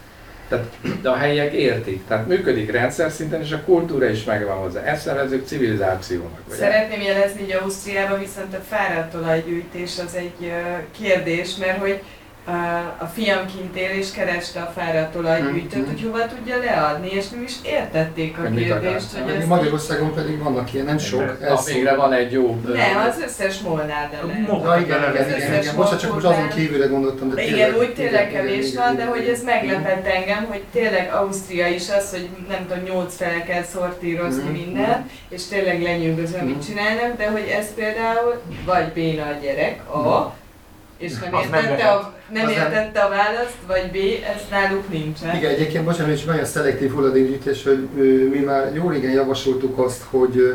Tehát, 0.53 1.01
de 1.03 1.09
a 1.09 1.17
helyiek 1.17 1.53
értik. 1.53 2.07
Tehát 2.07 2.27
működik 2.27 2.71
rendszer 2.71 3.11
szinten, 3.11 3.41
és 3.41 3.53
a 3.53 3.63
kultúra 3.65 4.09
is 4.09 4.25
megvan 4.25 4.57
hozzá. 4.57 4.83
Ezt 4.83 5.07
nevezzük 5.07 5.47
civilizációnak. 5.47 6.41
Ugye? 6.47 6.57
Szeretném 6.57 7.01
jelezni, 7.01 7.41
hogy 7.41 7.53
Ausztriában 7.63 8.19
viszont 8.19 8.55
a 8.55 8.61
fáradt 8.69 9.15
olajgyűjtés 9.15 9.99
az 10.07 10.15
egy 10.15 10.53
kérdés, 11.01 11.57
mert 11.57 11.79
hogy 11.79 12.03
a 12.99 13.05
fiam 13.15 13.47
kint 13.47 13.77
él 13.77 13.91
és 13.91 14.11
kereste 14.13 14.61
a 14.61 14.73
fáradt 14.77 15.17
olajgyűjtőt, 15.17 15.81
Mhm. 15.87 15.91
hogy 15.91 16.03
hova 16.03 16.27
tudja 16.27 16.57
leadni, 16.59 17.09
és 17.11 17.29
nem 17.29 17.43
is 17.43 17.53
értették 17.65 18.39
a 18.39 18.43
kérdést, 18.43 19.17
hogy 19.17 19.35
ezt 19.35 19.47
Magyarországon 19.47 20.15
pedig 20.15 20.43
vannak 20.43 20.73
ilyen, 20.75 20.87
nem 20.87 20.99
sok. 20.99 21.41
Na, 21.41 21.61
végre 21.67 21.95
van 21.95 22.13
egy 22.13 22.33
jó... 22.33 22.61
Nem, 22.67 23.07
az 23.09 23.23
összes 23.27 23.59
molnár 23.61 24.11
lehet. 24.27 24.49
Mo- 24.49 24.65
Ja, 24.65 24.77
igen, 24.85 24.99
igen, 25.13 25.37
igen, 25.37 25.61
igen. 25.63 25.75
Most 25.75 25.99
csak 26.01 26.13
most 26.13 26.25
azon 26.27 26.49
kívülre 26.49 26.87
gondoltam, 26.87 27.29
de 27.29 27.35
De 27.35 27.41
tényleg. 27.43 27.59
igen, 27.69 27.81
úgy 27.81 27.95
tényleg 27.95 28.33
kevés 28.33 28.75
van, 28.75 28.93
igen, 28.93 28.97
de 29.07 29.11
hogy 29.13 29.29
ez 29.29 29.43
meglepett 29.43 30.07
engem, 30.07 30.45
hogy 30.49 30.63
tényleg 30.73 31.13
Ausztria 31.15 31.67
is 31.67 31.91
az, 31.99 32.11
hogy 32.11 32.29
nem 32.49 32.67
tudom, 32.69 32.83
nyolc 32.85 33.17
fel 33.17 33.43
kell 33.45 33.63
szortírozni 33.63 34.43
Mhm. 34.43 34.53
mindent, 34.53 35.11
és 35.29 35.47
tényleg 35.47 35.83
lenyűgöző, 35.83 36.37
Mhm. 36.37 36.47
mit 36.47 36.67
csinálnak, 36.67 37.17
de 37.17 37.31
hogy 37.31 37.55
ez 37.59 37.75
például 37.75 38.41
vagy 38.65 38.93
béna 38.93 39.23
a 39.23 39.35
gyerek, 39.43 39.91
A, 39.91 40.35
és 41.03 41.13
nem 41.19 41.35
Az 41.35 41.45
nem 41.51 41.61
értette, 41.65 41.83
lehet. 41.85 41.95
a, 41.95 42.13
nem 42.33 42.47
Az 42.47 42.53
nem- 42.55 42.63
értette 42.63 43.01
a 43.01 43.09
választ, 43.09 43.57
vagy 43.67 43.91
B, 43.91 43.97
ez 44.35 44.43
náluk 44.51 44.89
nincsen. 44.91 45.37
Igen, 45.37 45.51
egyébként 45.51 45.85
bocsánat, 45.85 46.17
hogy 46.19 46.27
nagyon 46.27 46.45
szelektív 46.45 46.93
hulladékgyűjtés, 46.93 47.63
hogy 47.65 47.89
mi 48.31 48.39
már 48.39 48.75
jó 48.75 48.89
régen 48.91 49.11
javasoltuk 49.13 49.79
azt, 49.79 50.03
hogy 50.11 50.37
ö, 50.37 50.55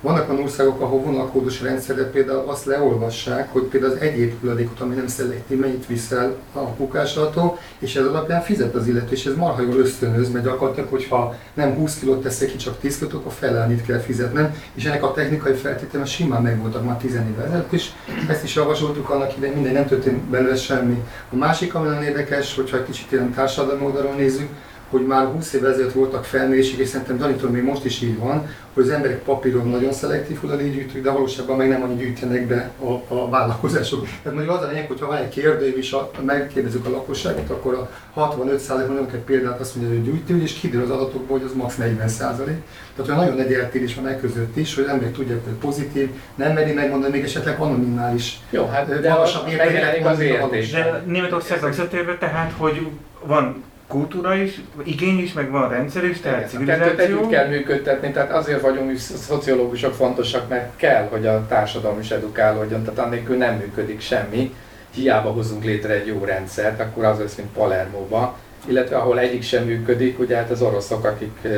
vannak 0.00 0.30
olyan 0.30 0.42
országok, 0.42 0.80
ahol 0.80 1.00
vonalkódos 1.00 1.62
rendszerre 1.62 2.10
például 2.10 2.48
azt 2.48 2.64
leolvassák, 2.64 3.52
hogy 3.52 3.62
például 3.62 3.92
az 3.92 3.98
egyéb 3.98 4.40
hulladékot, 4.40 4.80
ami 4.80 4.94
nem 4.94 5.06
szelektív, 5.06 5.58
mennyit 5.58 5.86
viszel 5.86 6.36
a 6.52 6.58
kukásolható, 6.58 7.58
és 7.78 7.96
ez 7.96 8.06
alapján 8.06 8.42
fizet 8.42 8.74
az 8.74 8.86
illető, 8.86 9.12
és 9.12 9.26
ez 9.26 9.34
marha 9.34 9.62
jól 9.62 9.76
ösztönöz, 9.76 10.30
mert 10.30 10.44
gyakorlatilag, 10.44 10.88
hogyha 10.88 11.34
nem 11.54 11.74
20 11.74 11.98
kilót 11.98 12.22
teszek 12.22 12.48
ki, 12.48 12.56
csak 12.56 12.80
10 12.80 12.98
kilót, 12.98 13.12
akkor 13.12 13.32
fele 13.32 13.62
annyit 13.62 13.86
kell 13.86 13.98
fizetnem, 13.98 14.54
és 14.74 14.84
ennek 14.84 15.04
a 15.04 15.12
technikai 15.12 15.54
feltétele 15.54 16.04
simán 16.04 16.42
megvoltak 16.42 16.84
már 16.84 16.96
10 16.96 17.14
évvel 17.14 17.46
ezelőtt 17.46 17.72
is. 17.72 17.92
Ezt 18.28 18.44
is 18.44 18.54
javasoltuk 18.54 19.10
annak 19.10 19.36
idején, 19.36 19.54
minden 19.54 19.72
nem 19.72 19.86
történt 19.86 20.18
belőle 20.18 20.56
semmi. 20.56 21.02
A 21.32 21.36
másik, 21.36 21.74
ami 21.74 21.86
nagyon 21.86 22.02
érdekes, 22.02 22.54
hogyha 22.54 22.76
egy 22.76 22.84
kicsit 22.84 23.12
ilyen 23.12 23.32
társadalmi 23.34 23.84
oldalon 23.84 24.16
nézzük, 24.16 24.48
hogy 24.90 25.06
már 25.06 25.26
20 25.26 25.52
évvel 25.52 25.70
ezelőtt 25.70 25.92
voltak 25.92 26.24
felmérések, 26.24 26.78
és 26.78 26.88
szerintem 26.88 27.18
gyanítom, 27.18 27.50
még 27.50 27.62
most 27.62 27.84
is 27.84 28.02
így 28.02 28.18
van, 28.18 28.48
hogy 28.74 28.84
az 28.84 28.90
emberek 28.90 29.18
papíron 29.18 29.68
nagyon 29.68 29.92
szelektív 29.92 30.40
hulladékgyűjtők, 30.40 31.02
de 31.02 31.10
valóságban 31.10 31.56
meg 31.56 31.68
nem 31.68 31.82
annyi 31.82 31.96
gyűjtenek 31.96 32.46
be 32.46 32.70
a, 32.78 33.14
a 33.14 33.28
vállalkozások. 33.28 34.04
Tehát 34.04 34.38
mondjuk 34.38 34.56
az 34.56 34.62
a 34.62 34.68
lényeg, 34.68 34.86
hogyha 34.86 35.06
van 35.06 35.16
egy 35.16 35.28
kérdő, 35.28 35.76
és 35.76 35.92
a, 35.92 36.10
megkérdezzük 36.24 36.86
a 36.86 36.90
lakosságot, 36.90 37.50
akkor 37.50 37.74
a 37.74 37.90
65% 38.20 38.86
mondjuk 38.86 39.12
egy 39.12 39.20
példát 39.20 39.60
azt 39.60 39.76
mondja, 39.76 39.94
hogy 39.94 40.04
gyűjtő, 40.04 40.42
és 40.42 40.52
kiderül 40.52 40.84
az 40.84 40.90
adatokból, 40.90 41.38
hogy 41.38 41.46
az 41.46 41.54
max 41.54 41.76
40 41.76 42.08
százalék. 42.08 42.62
Tehát 42.96 43.10
olyan 43.10 43.24
nagyon 43.24 43.44
nagy 43.44 43.52
eltérés 43.52 43.94
van 43.94 44.06
e 44.06 44.18
között 44.20 44.56
is, 44.56 44.74
hogy 44.74 44.84
az 44.84 44.90
emberek 44.90 45.12
tudják, 45.12 45.44
hogy 45.44 45.52
pozitív, 45.52 46.10
nem 46.34 46.52
meri 46.52 46.72
megmondani, 46.72 47.12
még 47.12 47.24
esetleg 47.24 47.58
anoniminális. 47.58 48.40
Jó, 48.50 48.66
hát 48.66 49.00
de 49.00 49.10
magasabb 49.10 49.48
értéket 49.48 50.06
az 50.06 50.20
értés. 50.20 50.70
De 50.70 51.02
Németországban 51.06 51.70
visszatérve 51.70 52.16
tehát, 52.18 52.52
hogy 52.56 52.86
van 53.24 53.64
kultúra 53.86 54.34
is, 54.34 54.60
igény 54.84 55.18
is, 55.18 55.32
meg 55.32 55.50
van 55.50 55.68
rendszer 55.68 56.04
is, 56.04 56.20
tehát 56.20 56.54
A 56.54 56.58
kettőt 56.64 56.68
együtt 56.68 56.96
civilizáció. 56.98 57.28
kell 57.28 57.48
működtetni, 57.48 58.12
tehát 58.12 58.32
azért 58.32 58.60
vagyunk 58.60 58.90
mi 58.90 58.96
szociológusok 58.96 59.94
fontosak, 59.94 60.48
mert 60.48 60.76
kell, 60.76 61.06
hogy 61.10 61.26
a 61.26 61.46
társadalom 61.48 62.00
is 62.00 62.10
edukálódjon, 62.10 62.84
tehát 62.84 62.98
annélkül 62.98 63.36
nem 63.36 63.54
működik 63.54 64.00
semmi. 64.00 64.54
Hiába 64.90 65.30
hozunk 65.30 65.64
létre 65.64 65.92
egy 65.92 66.06
jó 66.06 66.24
rendszert, 66.24 66.80
akkor 66.80 67.04
az 67.04 67.18
lesz, 67.18 67.34
mint 67.34 67.52
Palermóba, 67.52 68.38
illetve 68.68 68.96
ahol 68.96 69.18
egyik 69.18 69.42
sem 69.42 69.64
működik, 69.64 70.18
ugye 70.18 70.36
hát 70.36 70.50
az 70.50 70.62
oroszok, 70.62 71.04
akik, 71.04 71.48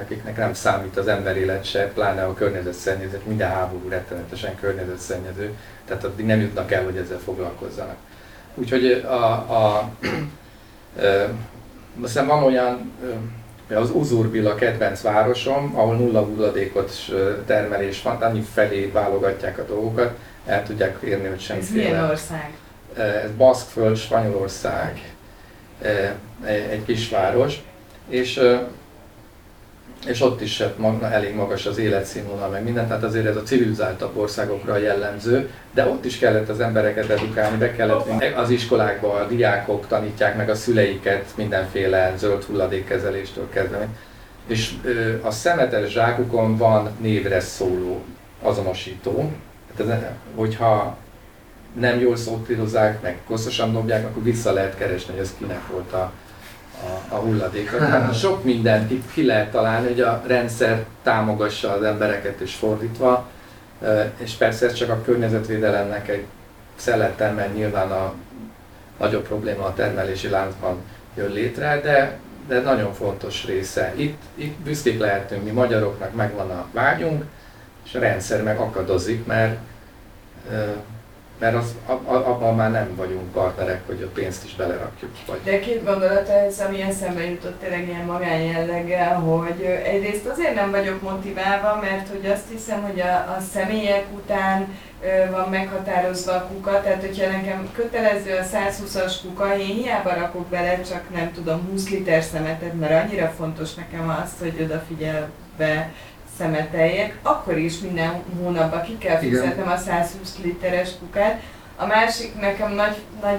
akiknek 0.00 0.36
nem 0.36 0.54
számít 0.54 0.96
az 0.96 1.06
emberélet 1.08 1.64
se, 1.64 1.90
pláne 1.94 2.24
a 2.24 2.34
környezetszennyezet, 2.34 3.26
minden 3.26 3.50
háború 3.50 3.88
rettenetesen 3.88 4.54
környezetszennyező, 4.60 5.50
tehát 5.84 6.04
addig 6.04 6.26
nem 6.26 6.40
jutnak 6.40 6.72
el, 6.72 6.84
hogy 6.84 6.96
ezzel 6.96 7.18
foglalkozzanak. 7.18 7.96
Úgyhogy 8.54 9.04
a, 9.06 9.14
a, 9.14 9.78
a 9.78 9.90
aztán 12.02 12.26
van 12.26 12.42
olyan, 12.42 12.92
az 13.74 13.90
Uzurbil 13.90 14.46
a 14.46 14.54
kedvenc 14.54 15.00
városom, 15.00 15.72
ahol 15.76 15.96
nulla 15.96 16.20
hulladékos 16.22 17.08
ö, 17.10 17.34
termelés 17.46 18.02
van, 18.02 18.16
annyi 18.22 18.40
felé 18.54 18.86
válogatják 18.86 19.58
a 19.58 19.64
dolgokat, 19.64 20.12
el 20.46 20.62
tudják 20.62 20.96
érni, 21.04 21.26
hogy 21.26 21.36
Ez 21.36 21.42
semmiféle. 21.42 21.82
milyen 21.88 22.10
ország? 22.10 22.50
Ez 22.96 23.30
Baszkföld, 23.36 23.96
Spanyolország, 23.96 25.14
egy 26.70 26.84
kisváros, 26.86 27.62
és, 28.08 28.40
és 30.06 30.20
ott 30.20 30.40
is 30.40 30.58
hát 30.58 30.78
mag- 30.78 31.02
elég 31.02 31.34
magas 31.34 31.66
az 31.66 31.78
életszínvonal, 31.78 32.48
meg 32.48 32.64
minden, 32.64 32.86
tehát 32.86 33.02
azért 33.02 33.26
ez 33.26 33.36
a 33.36 33.42
civilizáltabb 33.42 34.16
országokra 34.16 34.76
jellemző, 34.76 35.50
de 35.74 35.86
ott 35.86 36.04
is 36.04 36.18
kellett 36.18 36.48
az 36.48 36.60
embereket 36.60 37.10
edukálni, 37.10 37.56
be 37.56 37.72
kellett 37.72 38.34
az 38.36 38.50
iskolákba 38.50 39.12
a 39.12 39.26
diákok 39.26 39.86
tanítják 39.86 40.36
meg 40.36 40.50
a 40.50 40.54
szüleiket 40.54 41.24
mindenféle 41.36 42.14
zöld 42.16 42.42
hulladékkezeléstől 42.42 43.48
kezdve. 43.48 43.88
És 44.46 44.72
a 45.22 45.30
szemetes 45.30 45.90
zsákukon 45.90 46.56
van 46.56 46.90
névre 47.00 47.40
szóló 47.40 48.04
azonosító, 48.42 49.32
hát 49.68 49.88
ez, 49.88 49.98
hogyha 50.34 50.96
nem 51.80 52.00
jól 52.00 52.16
szortírozzák, 52.16 53.02
meg 53.02 53.18
koszosan 53.26 53.72
dobják, 53.72 54.04
akkor 54.04 54.22
vissza 54.22 54.52
lehet 54.52 54.76
keresni, 54.76 55.12
hogy 55.12 55.22
ez 55.22 55.34
kinek 55.38 55.66
volt 55.72 55.92
a, 55.92 56.12
a, 56.82 57.14
a 57.14 57.18
hulladéka. 57.18 57.76
Tehát 57.76 58.18
sok 58.18 58.44
mindent 58.44 58.90
itt 58.90 59.12
ki 59.12 59.26
lehet 59.26 59.50
találni, 59.50 59.86
hogy 59.86 60.00
a 60.00 60.22
rendszer 60.26 60.84
támogassa 61.02 61.72
az 61.72 61.82
embereket 61.82 62.40
és 62.40 62.54
fordítva, 62.54 63.28
és 64.16 64.32
persze 64.32 64.66
ez 64.66 64.72
csak 64.72 64.90
a 64.90 65.02
környezetvédelemnek 65.04 66.08
egy 66.08 66.24
szelete, 66.76 67.30
mert 67.30 67.54
nyilván 67.54 67.90
a 67.90 68.14
nagyobb 68.98 69.26
probléma 69.26 69.64
a 69.64 69.74
termelési 69.74 70.28
láncban 70.28 70.76
jön 71.16 71.32
létre, 71.32 71.80
de, 71.80 72.18
de 72.48 72.60
nagyon 72.60 72.92
fontos 72.92 73.44
része. 73.44 73.92
Itt, 73.96 74.22
itt 74.34 74.58
büszkék 74.58 74.98
lehetünk, 74.98 75.44
mi 75.44 75.50
magyaroknak 75.50 76.14
megvan 76.14 76.50
a 76.50 76.66
vágyunk, 76.72 77.24
és 77.84 77.94
a 77.94 77.98
rendszer 77.98 78.42
meg 78.42 78.58
akadozik, 78.58 79.26
mert 79.26 79.58
mert 81.38 81.54
az, 81.54 81.74
abban 82.06 82.54
már 82.54 82.70
nem 82.70 82.96
vagyunk 82.96 83.32
partnerek, 83.32 83.86
hogy 83.86 84.02
a 84.02 84.10
pénzt 84.14 84.44
is 84.44 84.54
belerakjuk. 84.54 85.10
Vagy 85.26 85.40
De 85.44 85.58
két 85.58 85.84
gondolat 85.84 86.30
ami 86.66 86.82
eszembe 86.82 87.24
jutott 87.24 87.60
tényleg 87.60 87.88
ilyen 87.88 88.04
magánjelleggel, 88.04 89.14
hogy 89.14 89.60
egyrészt 89.84 90.26
azért 90.26 90.54
nem 90.54 90.70
vagyok 90.70 91.02
motiválva, 91.02 91.78
mert 91.80 92.08
hogy 92.08 92.30
azt 92.30 92.48
hiszem, 92.52 92.82
hogy 92.82 93.00
a, 93.00 93.34
a 93.36 93.40
személyek 93.52 94.04
után 94.14 94.66
van 95.30 95.48
meghatározva 95.50 96.32
a 96.32 96.46
kuka, 96.46 96.82
tehát 96.82 97.00
hogyha 97.00 97.30
nekem 97.30 97.68
kötelező 97.72 98.36
a 98.36 98.56
120-as 98.56 99.14
kuka, 99.22 99.58
én 99.58 99.74
hiába 99.74 100.14
rakok 100.14 100.46
bele 100.46 100.80
csak 100.80 101.02
nem 101.14 101.32
tudom 101.32 101.68
20 101.70 101.90
liter 101.90 102.22
szemetet, 102.22 102.78
mert 102.80 103.04
annyira 103.04 103.32
fontos 103.36 103.74
nekem 103.74 104.08
az, 104.22 104.30
hogy 104.40 104.62
odafigyelve 104.62 105.90
szemeteljek, 106.38 107.18
akkor 107.22 107.58
is 107.58 107.78
minden 107.78 108.22
hónapban 108.42 108.82
ki 108.82 108.98
kell 108.98 109.18
fizetnem 109.18 109.68
a 109.68 109.76
120 109.76 110.38
literes 110.42 110.90
kukát. 110.98 111.42
A 111.76 111.86
másik 111.86 112.40
nekem 112.40 112.72
nagy, 112.72 112.96
nagy 113.22 113.38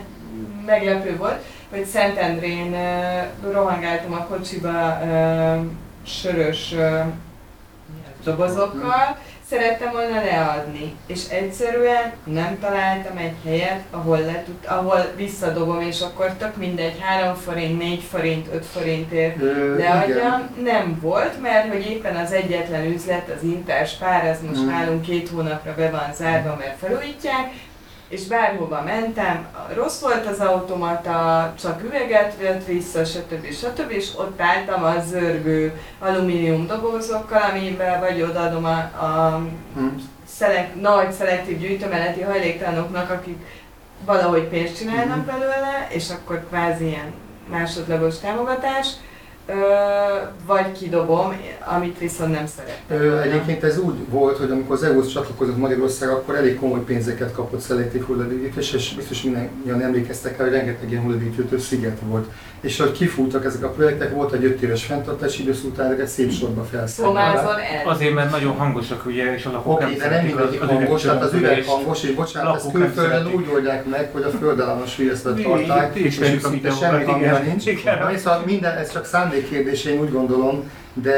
meglepő 0.65 1.17
volt, 1.17 1.43
hogy 1.69 1.85
Szentendrén 1.85 2.73
uh, 2.73 3.51
rohangáltam 3.51 4.13
a 4.13 4.25
kocsiba 4.25 4.99
uh, 5.03 5.65
sörös 6.05 6.71
uh, 6.71 7.05
dobozokkal, 8.23 9.17
szerettem 9.49 9.91
volna 9.91 10.23
leadni, 10.23 10.95
és 11.05 11.27
egyszerűen 11.29 12.13
nem 12.23 12.59
találtam 12.59 13.17
egy 13.17 13.33
helyet, 13.45 13.81
ahol, 13.91 14.19
le 14.19 14.43
tud, 14.45 14.55
ahol 14.67 15.05
visszadobom, 15.15 15.81
és 15.81 16.01
akkor 16.01 16.31
tök 16.37 16.55
mindegy, 16.55 16.99
3 16.99 17.35
forint, 17.35 17.79
4 17.79 18.01
forint, 18.01 18.47
5 18.53 18.65
forintért 18.65 19.35
leadjam, 19.77 20.49
nem 20.63 20.99
volt, 21.01 21.41
mert 21.41 21.71
hogy 21.73 21.89
éppen 21.89 22.15
az 22.15 22.31
egyetlen 22.31 22.85
üzlet, 22.85 23.29
az 23.35 23.43
Interspár, 23.43 24.27
az 24.27 24.37
most 24.47 24.61
Mm. 24.61 24.67
nálunk 24.67 25.01
két 25.01 25.29
hónapra 25.29 25.73
be 25.75 25.89
van 25.89 26.13
zárva, 26.15 26.55
mert 26.59 26.77
felújítják, 26.79 27.51
és 28.07 28.27
bárhova 28.27 28.81
mentem, 28.81 29.47
rossz 29.73 30.01
volt 30.01 30.25
az 30.25 30.39
automata, 30.39 31.53
csak 31.61 31.83
üveget 31.83 32.37
vett 32.41 32.65
vissza, 32.65 33.05
stb. 33.05 33.51
stb. 33.51 33.91
és 33.91 34.09
ott 34.17 34.41
álltam 34.41 34.83
a 34.83 34.93
zörgő 35.09 35.79
alumínium 35.99 36.67
dobozokkal, 36.67 37.41
amivel 37.49 37.99
vagy 37.99 38.21
odaadom 38.21 38.65
a, 38.65 38.77
a 39.05 39.41
Hm. 39.75 39.85
szelek, 40.25 40.75
nagy 40.81 41.11
szelektív 41.11 41.59
gyűjtömeleti 41.59 42.21
hajléktalanoknak, 42.21 43.09
akik 43.09 43.37
valahogy 44.05 44.43
pénzt 44.43 44.77
csinálnak 44.77 45.17
Mhm. 45.17 45.25
belőle, 45.25 45.87
és 45.89 46.09
akkor 46.09 46.45
kvázi 46.47 46.85
ilyen 46.85 47.13
másodlagos 47.49 48.19
támogatás, 48.19 48.87
vagy 50.45 50.71
kidobom, 50.71 51.33
amit 51.75 51.99
viszont 51.99 52.31
nem 52.31 52.45
szerettem. 52.47 53.21
Egyébként 53.21 53.63
ez 53.63 53.79
úgy 53.79 54.09
volt, 54.09 54.37
hogy 54.37 54.51
amikor 54.51 54.75
az 54.75 54.83
EU-hoz 54.83 55.07
csatlakozott 55.07 55.57
Magyarország, 55.57 56.09
akkor 56.09 56.35
elég 56.35 56.59
komoly 56.59 56.83
pénzeket 56.83 57.31
kapott 57.31 57.59
szelektív 57.59 58.05
hulladékgyűjtés, 58.05 58.73
és 58.73 58.93
biztos 58.95 59.23
mindannyian 59.23 59.81
emlékeztek 59.81 60.37
rá, 60.37 60.43
hogy 60.43 60.53
rengeteg 60.53 60.89
ilyen 60.89 61.03
hulladékgyűjtő 61.03 61.59
sziget 61.59 61.97
volt. 62.07 62.29
És 62.61 62.79
hogy 62.79 62.91
kifújtak 62.91 63.45
ezek 63.45 63.63
a 63.63 63.69
projektek, 63.69 64.13
volt 64.13 64.33
egy 64.33 64.43
5 64.43 64.61
éves 64.61 64.85
fenntartási 64.85 65.41
időszak, 65.41 65.65
utána 65.65 65.87
ezeket 65.89 66.07
szép 66.07 66.31
sorba 66.31 66.65
el. 66.73 66.87
Azért, 67.85 68.13
mert 68.13 68.31
nagyon 68.31 68.55
hangosak 68.55 69.05
ugye, 69.05 69.35
és 69.35 69.45
a 69.45 69.51
lakók 69.51 69.81
Oké, 69.81 69.93
de 69.95 70.09
nem 70.09 70.25
mindegyik 70.25 70.61
hangos, 70.61 71.01
tehát 71.01 71.21
az 71.23 71.33
üveg 71.33 71.63
hangos, 71.65 72.03
és 72.03 72.11
bocsánat, 72.11 72.55
ezt 72.55 72.71
külföldön 72.71 73.33
úgy 73.33 73.45
oldják 73.53 73.85
meg, 73.85 74.09
hogy 74.11 74.23
a 74.23 74.29
földállamos 74.29 74.95
mi- 75.35 75.43
mi 75.93 75.99
és 75.99 76.15
szinte 76.41 76.71
semmi 76.71 77.03
hangja 77.03 77.39
nincs. 77.39 77.63
Szóval 78.17 78.43
minden, 78.45 78.77
ez 78.77 78.91
csak 78.91 79.05
szándékkérdés, 79.05 79.85
én 79.85 79.99
úgy 79.99 80.11
gondolom, 80.11 80.69
de 80.93 81.15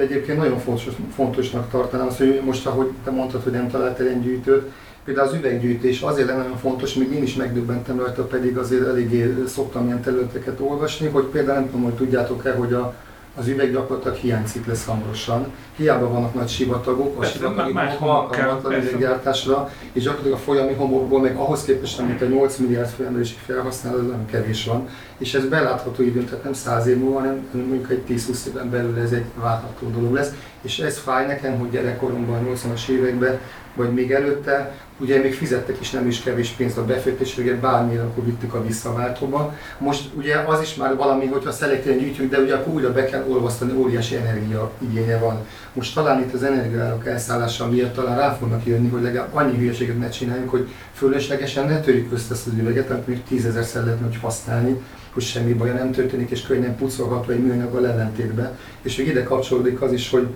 egyébként 0.00 0.38
nagyon 0.38 0.58
fontos, 0.58 0.82
fontosnak 1.14 1.70
tartanám 1.70 2.06
azt, 2.06 2.18
hogy 2.18 2.40
most, 2.44 2.66
ahogy 2.66 2.90
te 3.04 3.10
mondtad, 3.10 3.42
hogy 3.42 3.52
nem 3.52 3.70
találtál 3.70 4.06
ilyen 4.06 4.20
gyűjtőt, 4.22 4.70
Például 5.04 5.28
az 5.28 5.34
üveggyűjtés 5.34 6.00
azért 6.00 6.28
lenne 6.28 6.42
nagyon 6.42 6.56
fontos, 6.56 6.94
még 6.94 7.12
én 7.12 7.22
is 7.22 7.34
megdöbbentem 7.34 7.98
rajta, 7.98 8.24
pedig 8.24 8.58
azért 8.58 8.86
eléggé 8.86 9.34
szoktam 9.46 9.86
ilyen 9.86 10.00
területeket 10.00 10.60
olvasni, 10.60 11.08
hogy 11.08 11.24
például 11.24 11.58
nem 11.58 11.70
tudom, 11.70 11.82
hogy 11.82 11.94
tudjátok-e, 11.94 12.52
hogy 12.52 12.72
a 12.72 12.94
az 13.36 13.48
üveg 13.48 13.72
gyakorlatilag 13.72 14.16
hiányzik 14.16 14.66
lesz 14.66 14.84
hamarosan. 14.84 15.52
Hiába 15.76 16.08
vannak 16.08 16.34
nagy 16.34 16.48
sivatagok, 16.48 17.22
a 17.22 17.24
sivatagi 17.24 17.72
alkalmatlan 17.98 18.72
üveggyártásra, 18.72 19.70
és 19.92 20.02
gyakorlatilag 20.02 20.38
a 20.38 20.42
folyami 20.42 20.72
homokból 20.72 21.20
meg 21.20 21.36
ahhoz 21.36 21.64
képest, 21.64 21.98
amit 21.98 22.22
a 22.22 22.26
8 22.26 22.56
milliárd 22.56 22.88
főemberiség 22.88 23.38
felhasznál, 23.46 23.94
az 23.94 24.00
nagyon 24.00 24.26
kevés 24.26 24.64
van. 24.64 24.88
És 25.18 25.34
ez 25.34 25.48
belátható 25.48 26.02
időn, 26.02 26.24
tehát 26.24 26.44
nem 26.44 26.52
100 26.52 26.86
év 26.86 26.96
múlva, 26.96 27.18
hanem 27.18 27.48
mondjuk 27.52 27.90
egy 27.90 28.02
10-20 28.08 28.46
éven 28.46 28.70
belül 28.70 28.98
ez 28.98 29.12
egy 29.12 29.24
várható 29.34 29.90
dolog 29.90 30.12
lesz. 30.12 30.32
És 30.62 30.78
ez 30.78 30.98
fáj 30.98 31.26
nekem, 31.26 31.58
hogy 31.58 31.70
gyerekkoromban, 31.70 32.46
80-as 32.54 32.88
években, 32.88 33.38
vagy 33.74 33.92
még 33.92 34.12
előtte, 34.12 34.74
ugye 35.00 35.20
még 35.22 35.34
fizettek 35.34 35.80
is 35.80 35.90
nem 35.90 36.06
is 36.06 36.22
kevés 36.22 36.48
pénzt 36.48 36.78
a 36.78 36.84
befektetésre, 36.84 37.54
bármilyen 37.54 38.04
akkor 38.04 38.24
vittük 38.24 38.54
a 38.54 38.64
visszaváltóba. 38.66 39.54
Most 39.78 40.08
ugye 40.14 40.36
az 40.36 40.60
is 40.60 40.74
már 40.74 40.96
valami, 40.96 41.26
hogyha 41.26 41.52
szelektíven 41.52 41.98
gyűjtjük, 41.98 42.30
de 42.30 42.38
ugye 42.38 42.54
akkor 42.54 42.72
újra 42.72 42.92
be 42.92 43.04
kell 43.04 43.24
olvasztani, 43.28 43.72
óriási 43.72 44.16
energia 44.16 44.70
igénye 44.78 45.18
van. 45.18 45.46
Most 45.72 45.94
talán 45.94 46.20
itt 46.20 46.32
az 46.32 46.42
energiárak 46.42 47.06
elszállása 47.06 47.68
miatt 47.68 47.94
talán 47.94 48.18
rá 48.18 48.32
fognak 48.32 48.66
jönni, 48.66 48.88
hogy 48.88 49.02
legalább 49.02 49.34
annyi 49.34 49.56
hülyeséget 49.56 49.98
ne 49.98 50.08
csináljunk, 50.08 50.50
hogy 50.50 50.68
fölöslegesen 50.92 51.66
ne 51.66 51.80
törjük 51.80 52.12
össze 52.12 52.34
ezt 52.34 52.46
az 52.46 52.52
üveget, 52.58 52.90
amit 52.90 53.06
még 53.06 53.22
tízezerszer 53.22 53.84
lehetne 53.84 54.06
hogy 54.06 54.18
használni, 54.20 54.80
hogy 55.12 55.22
semmi 55.22 55.52
baja 55.52 55.72
nem 55.72 55.90
történik, 55.90 56.30
és 56.30 56.42
könnyen 56.42 56.76
pucolható 56.76 57.32
egy 57.32 57.42
műanyaggal 57.42 57.86
ellentétben. 57.86 58.58
És 58.82 58.96
még 58.96 59.06
ide 59.06 59.22
kapcsolódik 59.22 59.82
az 59.82 59.92
is, 59.92 60.10
hogy 60.10 60.26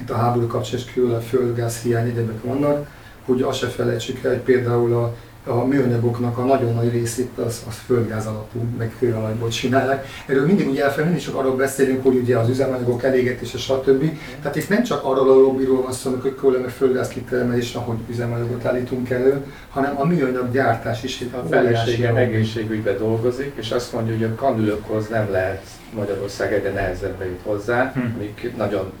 itt 0.00 0.10
a 0.10 0.14
háború 0.16 0.46
kapcsán 0.46 0.78
és 0.78 0.84
külön 0.92 1.14
a 1.14 1.20
földgáz 1.20 1.80
hiány 1.80 2.08
egyebek 2.08 2.42
vannak, 2.44 2.88
hogy 3.24 3.42
azt 3.42 3.58
se 3.58 3.66
felejtsük 3.66 4.24
el, 4.24 4.30
hogy 4.30 4.40
például 4.40 4.92
a, 4.94 5.14
a 5.50 5.64
műanyagoknak 5.64 6.38
a 6.38 6.44
nagyon 6.44 6.74
nagy 6.74 6.90
részét 6.92 7.38
az, 7.38 7.62
az 7.68 7.74
földgáz 7.86 8.26
alapú, 8.26 8.58
meg 8.78 8.92
kőalapból 8.98 9.48
csinálják. 9.48 10.06
Erről 10.26 10.46
mindig 10.46 10.68
ugye 10.68 10.84
elfelé, 10.84 11.06
mindig 11.06 11.24
csak 11.24 11.34
arról 11.34 11.56
beszélünk, 11.56 12.02
hogy 12.02 12.16
ugye 12.16 12.38
az 12.38 12.48
üzemanyagok 12.48 13.02
elégetése, 13.02 13.58
stb. 13.58 14.18
Tehát 14.42 14.56
itt 14.56 14.68
nem 14.68 14.82
csak 14.82 15.04
arról 15.04 15.30
a 15.30 15.34
lobbyról 15.34 15.82
van 15.82 15.92
szó, 15.92 16.18
hogy 16.22 16.34
kőolaj 16.34 16.60
meg 16.60 16.70
földgáz 16.70 17.08
kitermelés, 17.08 17.74
ahogy 17.74 17.96
üzemanyagot 18.10 18.64
állítunk 18.64 19.10
elő, 19.10 19.44
hanem 19.70 20.00
a 20.00 20.04
műanyag 20.04 20.52
gyártás 20.52 21.02
is 21.02 21.20
egy 21.20 21.30
A 21.32 21.46
feleségem 21.48 22.16
egészségügyben 22.16 22.98
dolgozik, 22.98 23.52
és 23.54 23.70
azt 23.70 23.92
mondja, 23.92 24.14
hogy 24.14 24.24
a 24.24 24.34
kanülökhoz 24.34 25.08
nem 25.08 25.30
lehet 25.30 25.62
Magyarország 25.94 26.52
egyre 26.52 26.70
nehezebben 26.72 27.26
jut 27.26 27.40
hozzá, 27.42 27.92
Hm. 27.94 28.00
amik 28.16 28.52
nagyon 28.56 28.92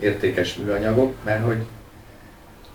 értékes 0.00 0.56
műanyagok, 0.56 1.14
mert 1.24 1.44
hogy, 1.44 1.62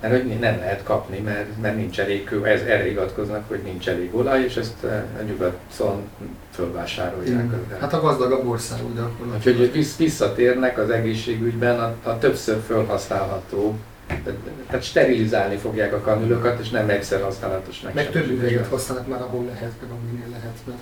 mert 0.02 0.14
hogy 0.14 0.40
nem 0.40 0.58
lehet 0.58 0.84
kapni, 0.84 1.20
mert, 1.20 1.62
mert 1.62 1.76
nincs 1.76 2.00
elég 2.00 2.24
kő, 2.24 2.46
ez, 2.46 2.62
erre 2.62 2.84
hivatkoznak, 2.84 3.44
hogy 3.48 3.60
nincs 3.64 3.90
elég 3.90 4.16
olaj, 4.16 4.44
és 4.44 4.56
ezt 4.56 4.84
eh, 4.84 5.04
a 5.20 5.22
nyugaton 5.22 6.04
fölvásárolják. 6.52 7.44
Mm. 7.44 7.80
Hát 7.80 7.94
a 7.94 8.02
gazdagabb 8.02 8.48
ország 8.48 8.80
ugye 8.92 9.02
akkor. 9.02 9.28
Úgyhogy 9.36 9.72
vissz- 9.72 9.98
visszatérnek 9.98 10.78
az 10.78 10.90
egészségügyben 10.90 11.80
a, 11.80 11.96
a 12.04 12.18
többször 12.18 12.62
felhasználható, 12.68 13.78
tehát- 14.08 14.84
sterilizálni 14.84 15.58
fogják 15.58 15.94
a 15.94 16.00
kanülökat, 16.00 16.60
és 16.60 16.70
nem 16.70 16.90
egyszer 16.90 17.22
használatos 17.22 17.82
Meg 17.94 18.10
több 18.10 18.30
üveget 18.30 18.68
használnak 18.68 19.08
már, 19.08 19.22
ahol 19.22 19.46
lehet, 19.46 19.72
meg 19.82 19.90
aminél 19.92 20.30
lehet. 20.30 20.58
Mert 20.66 20.80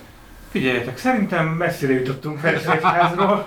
Figyeljetek, 0.50 0.98
szerintem 0.98 1.46
messzire 1.46 1.92
jutottunk 1.92 2.40
Veresegyházról, 2.40 3.46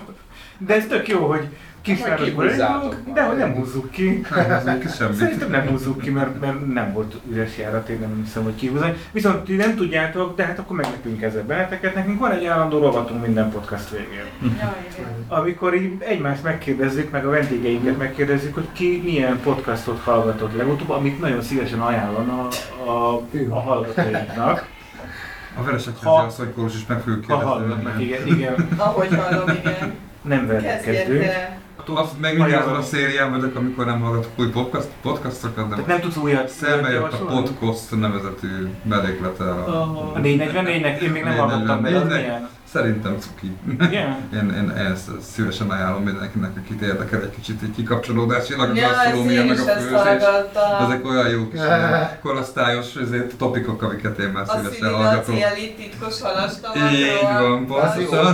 de 0.58 0.74
ez 0.74 0.86
tök 0.86 1.08
jó, 1.08 1.26
hogy 1.26 1.48
kisvárosból 1.82 2.44
indulunk, 2.50 2.96
de 3.14 3.22
hogy 3.22 3.36
nem 3.36 3.54
húzzuk 3.54 3.90
ki. 3.90 4.22
Nem 4.64 4.78
ki. 4.80 4.88
Szerintem 4.88 5.50
nem 5.50 5.66
húzzuk 5.66 6.00
ki, 6.00 6.10
mert, 6.10 6.40
mert 6.40 6.72
nem 6.72 6.92
volt 6.92 7.14
üres 7.30 7.58
járat, 7.58 7.88
én 7.88 7.98
nem 8.00 8.22
hiszem, 8.24 8.42
hogy 8.42 8.54
kihúzni. 8.54 8.94
Viszont 9.12 9.44
ti 9.44 9.54
nem 9.56 9.74
tudjátok, 9.74 10.36
de 10.36 10.44
hát 10.44 10.58
akkor 10.58 10.76
meglepünk 10.76 11.22
ezzel 11.22 11.42
benneteket. 11.44 11.94
Nekünk 11.94 12.18
van 12.20 12.30
egy 12.32 12.44
állandó 12.44 12.78
rovatunk 12.78 13.26
minden 13.26 13.50
podcast 13.50 13.90
végén. 13.90 14.56
Amikor 15.28 15.74
így 15.74 15.92
egymást 15.98 16.42
megkérdezzük, 16.42 17.10
meg 17.10 17.26
a 17.26 17.30
vendégeinket 17.30 17.98
megkérdezzük, 17.98 18.54
hogy 18.54 18.68
ki 18.72 19.00
milyen 19.04 19.40
podcastot 19.42 20.00
hallgatott 20.00 20.56
legutóbb, 20.56 20.90
amit 20.90 21.20
nagyon 21.20 21.42
szívesen 21.42 21.80
ajánlana 21.80 22.48
a, 22.86 22.90
a 23.48 23.60
hallgatóinknak. 23.60 24.66
A 25.58 25.62
veresegyházi 25.62 26.04
Ha- 26.06 26.22
asszonykórus 26.22 26.74
is 26.74 26.86
meg 26.86 27.00
fogjuk 27.00 27.24
Ha 27.24 27.38
kérdezni. 27.38 27.50
hallgatnak, 27.52 28.00
igen, 28.00 28.26
igen. 28.26 28.68
Ahogy 28.76 29.08
hallom, 29.14 29.48
igen. 29.48 29.94
Nem 30.22 30.46
verdekedünk. 30.46 30.96
Kezdjette. 31.20 31.58
Azt 31.88 32.20
meg 32.20 32.36
mindig 32.36 32.54
azon 32.54 32.74
a 32.74 32.82
szérián 32.82 33.30
vagyok, 33.30 33.56
amikor 33.56 33.84
nem 33.84 34.00
hallgatok 34.00 34.30
új 34.36 34.50
podcast, 34.50 34.88
podcastokat, 35.02 35.68
de 35.68 35.82
nem 35.86 36.00
tudsz 36.00 36.16
újat 36.16 36.48
szembe 36.48 36.90
jött 36.90 37.12
a 37.12 37.24
podcast 37.24 38.00
nevezetű 38.00 38.68
melléklete 38.82 39.44
a... 39.44 39.80
A 40.14 40.20
444-nek 40.20 41.00
én 41.00 41.10
még 41.10 41.24
nem 41.24 41.36
444-nek. 41.36 42.08
milyen? 42.08 42.48
Szerintem 42.72 43.16
cuki. 43.18 43.56
Igen? 43.80 44.16
Én, 44.40 44.54
én 44.56 44.70
ezt 44.70 45.10
szívesen 45.20 45.70
ajánlom 45.70 46.02
mindenkinek, 46.02 46.50
akit 46.56 46.80
érdekel 46.80 47.22
egy 47.22 47.30
kicsit 47.30 47.62
egy 47.62 47.70
kikapcsolódásilag, 47.76 48.70
a 48.70 48.74
Ja, 48.74 48.88
gasztronómia 48.88 49.44
meg 49.44 49.58
a 49.58 49.62
főzés. 49.62 49.90
Ezek 50.80 51.06
olyan 51.06 51.28
jó 51.28 51.48
kis 51.48 51.60
korosztályos 52.22 52.94
ezért, 52.94 53.36
topikok, 53.36 53.82
amiket 53.82 54.18
én 54.18 54.28
már 54.28 54.44
A 54.46 54.56
szívesen 54.56 54.94
hallgatok. 54.94 55.24
Szili 55.24 55.40
Laci 55.40 55.74
titkos 55.76 56.14
Így 56.92 57.38
van, 57.38 57.66
pontosan. 57.66 58.26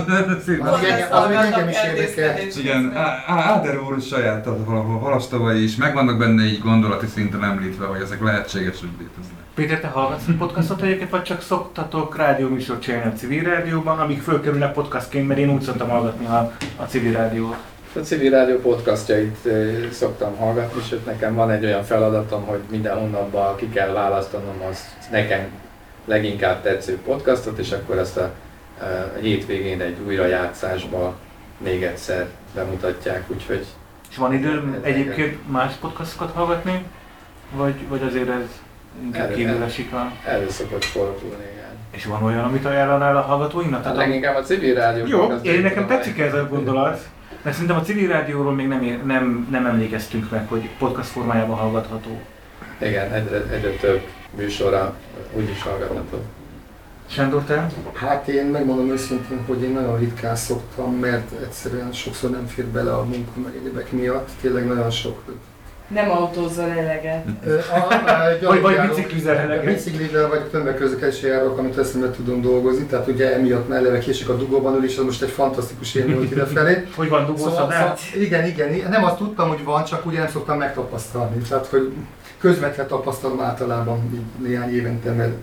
Az 1.11 1.27
még 1.27 1.37
engem- 1.37 1.69
is 1.69 1.75
érdekel. 1.75 2.37
Igen, 2.57 2.93
Áder 3.27 3.79
úr 3.79 4.01
saját 4.01 4.45
valahol 4.65 4.99
halastavai 4.99 5.63
is, 5.63 5.75
megvannak 5.75 6.17
benne 6.17 6.43
így 6.43 6.59
gondolati 6.59 7.07
szinten 7.07 7.43
említve, 7.43 7.85
hogy 7.85 8.01
ezek 8.01 8.23
lehetséges, 8.23 8.79
hogy 8.79 8.89
léteznek. 8.99 9.37
Péter, 9.59 9.79
te 9.79 9.87
hallgatsz 9.87 10.23
podcastot 10.37 10.81
egyébként, 10.81 11.09
vagy 11.09 11.23
csak 11.23 11.41
szoktatok 11.41 12.17
rádióműsort 12.17 12.81
csinálni 12.81 13.11
a 13.11 13.13
civil 13.13 13.43
rádióban, 13.43 13.99
amik 13.99 14.21
fölkerülnek 14.21 14.73
podcastként, 14.73 15.27
mert 15.27 15.39
én 15.39 15.49
úgy 15.49 15.61
szoktam 15.61 15.89
hallgatni 15.89 16.25
a, 16.25 16.51
a 16.77 16.83
civil 16.83 17.11
rádiót. 17.11 17.55
A 17.95 17.99
civil 17.99 18.31
rádió 18.31 18.57
podcastjait 18.57 19.45
eh, 19.45 19.91
szoktam 19.91 20.35
hallgatni, 20.35 20.81
sőt 20.81 21.05
nekem 21.05 21.35
van 21.35 21.51
egy 21.51 21.63
olyan 21.63 21.83
feladatom, 21.83 22.45
hogy 22.45 22.59
minden 22.69 22.97
hónapban 22.97 23.55
ki 23.55 23.69
kell 23.69 23.91
választanom 23.91 24.61
az 24.69 24.85
nekem 25.11 25.47
leginkább 26.05 26.61
tetsző 26.61 26.97
podcastot, 27.05 27.57
és 27.57 27.71
akkor 27.71 27.97
ezt 27.97 28.17
a, 28.17 28.31
eh, 28.81 28.87
a 29.17 29.19
hétvégén 29.21 29.81
egy 29.81 29.97
újrajátszásba 30.07 31.15
még 31.57 31.83
egyszer 31.83 32.27
bemutatják, 32.55 33.23
úgyhogy 33.27 33.65
És 34.09 34.17
van 34.17 34.33
idő 34.33 34.79
egyébként 34.83 35.51
más 35.51 35.73
podcastokat 35.73 36.31
hallgatni? 36.31 36.85
Vagy, 37.55 37.87
vagy 37.87 38.01
azért 38.01 38.29
ez 38.29 38.59
inkább 39.03 39.23
Erre- 39.23 39.35
kívül 39.35 39.53
erre. 39.53 39.63
esik 39.65 39.93
a... 39.93 40.11
elő 40.25 40.49
szokott 40.49 40.83
fordulni, 40.83 41.43
igen. 41.53 41.67
És 41.91 42.05
van 42.05 42.23
olyan, 42.23 42.43
amit 42.43 42.65
ajánlanál 42.65 43.17
a 43.17 43.21
hallgatóinknak? 43.21 43.83
Hát 43.83 43.95
leginkább 43.95 44.35
a 44.35 44.41
civil 44.41 44.73
rádió 44.75 45.05
Jó, 45.05 45.27
én 45.41 45.61
nekem 45.61 45.87
tetszik 45.87 46.19
ez 46.19 46.33
a 46.33 46.47
gondolat, 46.47 46.99
mert 47.41 47.55
szerintem 47.55 47.77
a 47.77 47.81
civil 47.81 48.07
rádióról 48.07 48.53
még 48.53 48.67
nem, 48.67 48.81
ér- 48.83 49.05
nem, 49.05 49.47
nem 49.51 49.65
emlékeztünk 49.65 50.31
meg, 50.31 50.47
hogy 50.47 50.69
podcast 50.77 51.09
formájában 51.09 51.57
hallgatható. 51.57 52.21
Igen, 52.81 53.11
egyre, 53.13 53.43
egyre 53.51 53.69
több 53.69 54.01
műsorra 54.35 54.95
úgy 55.33 55.49
is 55.49 55.61
hallgatható. 55.63 56.17
Sándor, 57.11 57.43
te? 57.43 57.67
Hát 57.93 58.27
én 58.27 58.45
megmondom 58.45 58.89
őszintén, 58.89 59.39
hogy 59.47 59.61
én 59.63 59.69
nagyon 59.71 59.99
ritkán 59.99 60.35
szoktam, 60.35 60.93
mert 60.95 61.31
egyszerűen 61.41 61.91
sokszor 61.91 62.29
nem 62.29 62.45
fér 62.47 62.65
bele 62.65 62.93
a 62.93 63.03
munka 63.03 63.39
meg 63.43 63.53
egyebek 63.61 63.91
miatt. 63.91 64.29
Tényleg 64.41 64.67
nagyon 64.67 64.89
sok. 64.89 65.23
Nem 65.89 66.09
autózzal 66.11 66.69
eleget. 66.69 67.25
Vagy- 68.41 68.61
vagy 68.61 68.79
biciklizel 68.89 69.35
eleget. 69.37 69.73
Biciklivel 69.73 70.27
vagy 70.27 70.41
tömegközlekedési 70.41 71.27
járok, 71.27 71.57
amit 71.57 71.77
eszembe 71.77 72.11
tudom 72.11 72.41
dolgozni, 72.41 72.85
tehát 72.85 73.07
ugye 73.07 73.33
emiatt 73.35 73.67
már 73.69 73.77
eleve 73.79 73.99
késik 73.99 74.29
a 74.29 74.35
dugóban 74.35 74.75
ül, 74.75 74.83
és 74.85 74.97
az 74.97 75.03
most 75.03 75.21
egy 75.21 75.29
fantasztikus 75.29 75.95
élmény 75.95 76.15
volt 76.15 76.31
idefelé. 76.31 76.85
Hogy 76.95 77.09
van 77.09 77.25
dugószad 77.25 77.71
el? 77.71 77.95
igen, 78.19 78.45
igen, 78.45 78.73
igen, 78.73 78.89
nem 78.89 79.03
azt 79.03 79.17
tudtam, 79.17 79.47
hogy 79.49 79.63
van, 79.63 79.83
csak 79.83 80.05
ugye 80.05 80.19
nem 80.19 80.29
szoktam 80.29 80.57
megtapasztalni. 80.57 81.37
Tehát, 81.37 81.65
hogy 81.65 81.93
közvetlen 82.39 82.87
tapasztalom 82.87 83.41
általában 83.41 84.27
néhány 84.47 84.75
évente, 84.75 85.11
mert 85.11 85.33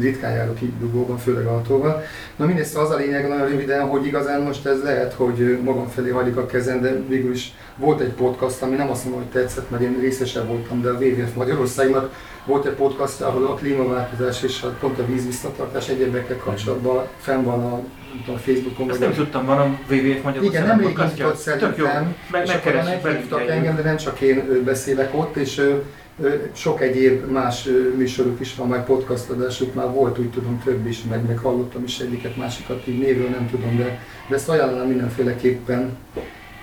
ritkán 0.00 0.34
járok 0.34 0.60
így 0.62 0.78
dugóban, 0.78 1.18
főleg 1.18 1.46
autóval. 1.46 2.02
Na 2.36 2.46
mindezt 2.46 2.76
az 2.76 2.90
a 2.90 2.96
lényeg 2.96 3.28
nagyon 3.28 3.48
röviden, 3.48 3.88
hogy 3.88 4.06
igazán 4.06 4.42
most 4.42 4.66
ez 4.66 4.82
lehet, 4.82 5.12
hogy 5.12 5.58
magam 5.62 5.88
felé 5.88 6.10
hagyjuk 6.10 6.36
a 6.36 6.46
kezem, 6.46 6.80
de 6.80 6.92
végül 7.08 7.32
is 7.32 7.54
volt 7.76 8.00
egy 8.00 8.12
podcast, 8.12 8.62
ami 8.62 8.76
nem 8.76 8.90
azt 8.90 9.04
mondom, 9.04 9.22
hogy 9.22 9.30
tetszett, 9.30 9.70
mert 9.70 9.82
én 9.82 9.96
részese 10.00 10.42
voltam, 10.42 10.82
de 10.82 10.88
a 10.88 10.92
WWF 10.92 11.34
Magyarországnak 11.34 12.12
volt 12.44 12.66
egy 12.66 12.72
podcast, 12.72 13.20
ahol 13.20 13.46
a 13.46 13.54
klímaváltozás 13.54 14.42
és 14.42 14.62
a, 14.62 14.68
pont 14.80 14.98
a 14.98 15.06
vízvisszatartás 15.06 15.88
egyebekkel 15.88 16.36
kapcsolatban 16.36 17.06
fenn 17.18 17.42
van 17.42 17.64
a, 17.64 17.80
tudom, 18.24 18.40
Facebookon. 18.40 18.90
Ezt 18.90 19.00
nem 19.00 19.12
tudtam, 19.12 19.46
van 19.46 19.58
a 19.58 19.64
WWF 19.64 20.22
Magyarországon 20.22 20.44
igen, 20.44 20.66
nem 20.66 20.78
rég 20.78 20.96
nyitott 20.96 21.36
szerintem, 21.36 22.14
meg, 22.30 22.46
és 22.46 22.54
akkor 22.54 22.72
belőle. 22.72 23.52
engem, 23.52 23.76
de 23.76 23.82
nem 23.82 23.96
csak 23.96 24.20
én 24.20 24.62
beszélek 24.64 25.14
ott, 25.14 25.36
és 25.36 25.62
sok 26.52 26.80
egyéb 26.80 27.30
más 27.30 27.68
műsoruk 27.96 28.40
is 28.40 28.54
van, 28.54 28.68
meg 28.68 28.84
podcast 28.84 29.30
adásuk 29.30 29.74
már 29.74 29.90
volt, 29.90 30.18
úgy 30.18 30.30
tudom, 30.30 30.62
több 30.64 30.86
is, 30.86 31.02
meg, 31.02 31.26
meg 31.26 31.38
hallottam 31.38 31.82
is 31.84 31.98
egyiket, 31.98 32.36
másikat, 32.36 32.86
így 32.86 32.98
névről 32.98 33.28
nem 33.28 33.48
tudom, 33.50 33.76
de, 33.76 33.98
de 34.28 34.34
ezt 34.34 34.48
ajánlanám 34.48 34.86
mindenféleképpen. 34.86 35.96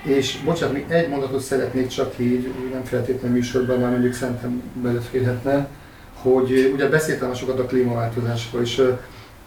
És 0.03 0.37
bocsánat, 0.45 0.73
még 0.73 0.85
egy 0.87 1.09
mondatot 1.09 1.41
szeretnék 1.41 1.87
csak 1.87 2.13
így, 2.17 2.51
nem 2.71 2.83
feltétlenül 2.83 3.37
műsorban, 3.37 3.79
már 3.79 3.91
mondjuk 3.91 4.13
szerintem 4.13 4.61
beleférhetne, 4.81 5.67
hogy 6.13 6.71
ugye 6.73 6.89
beszéltem 6.89 7.33
sokat 7.33 7.59
a 7.59 7.65
klímaváltozásról, 7.65 8.61
és 8.61 8.83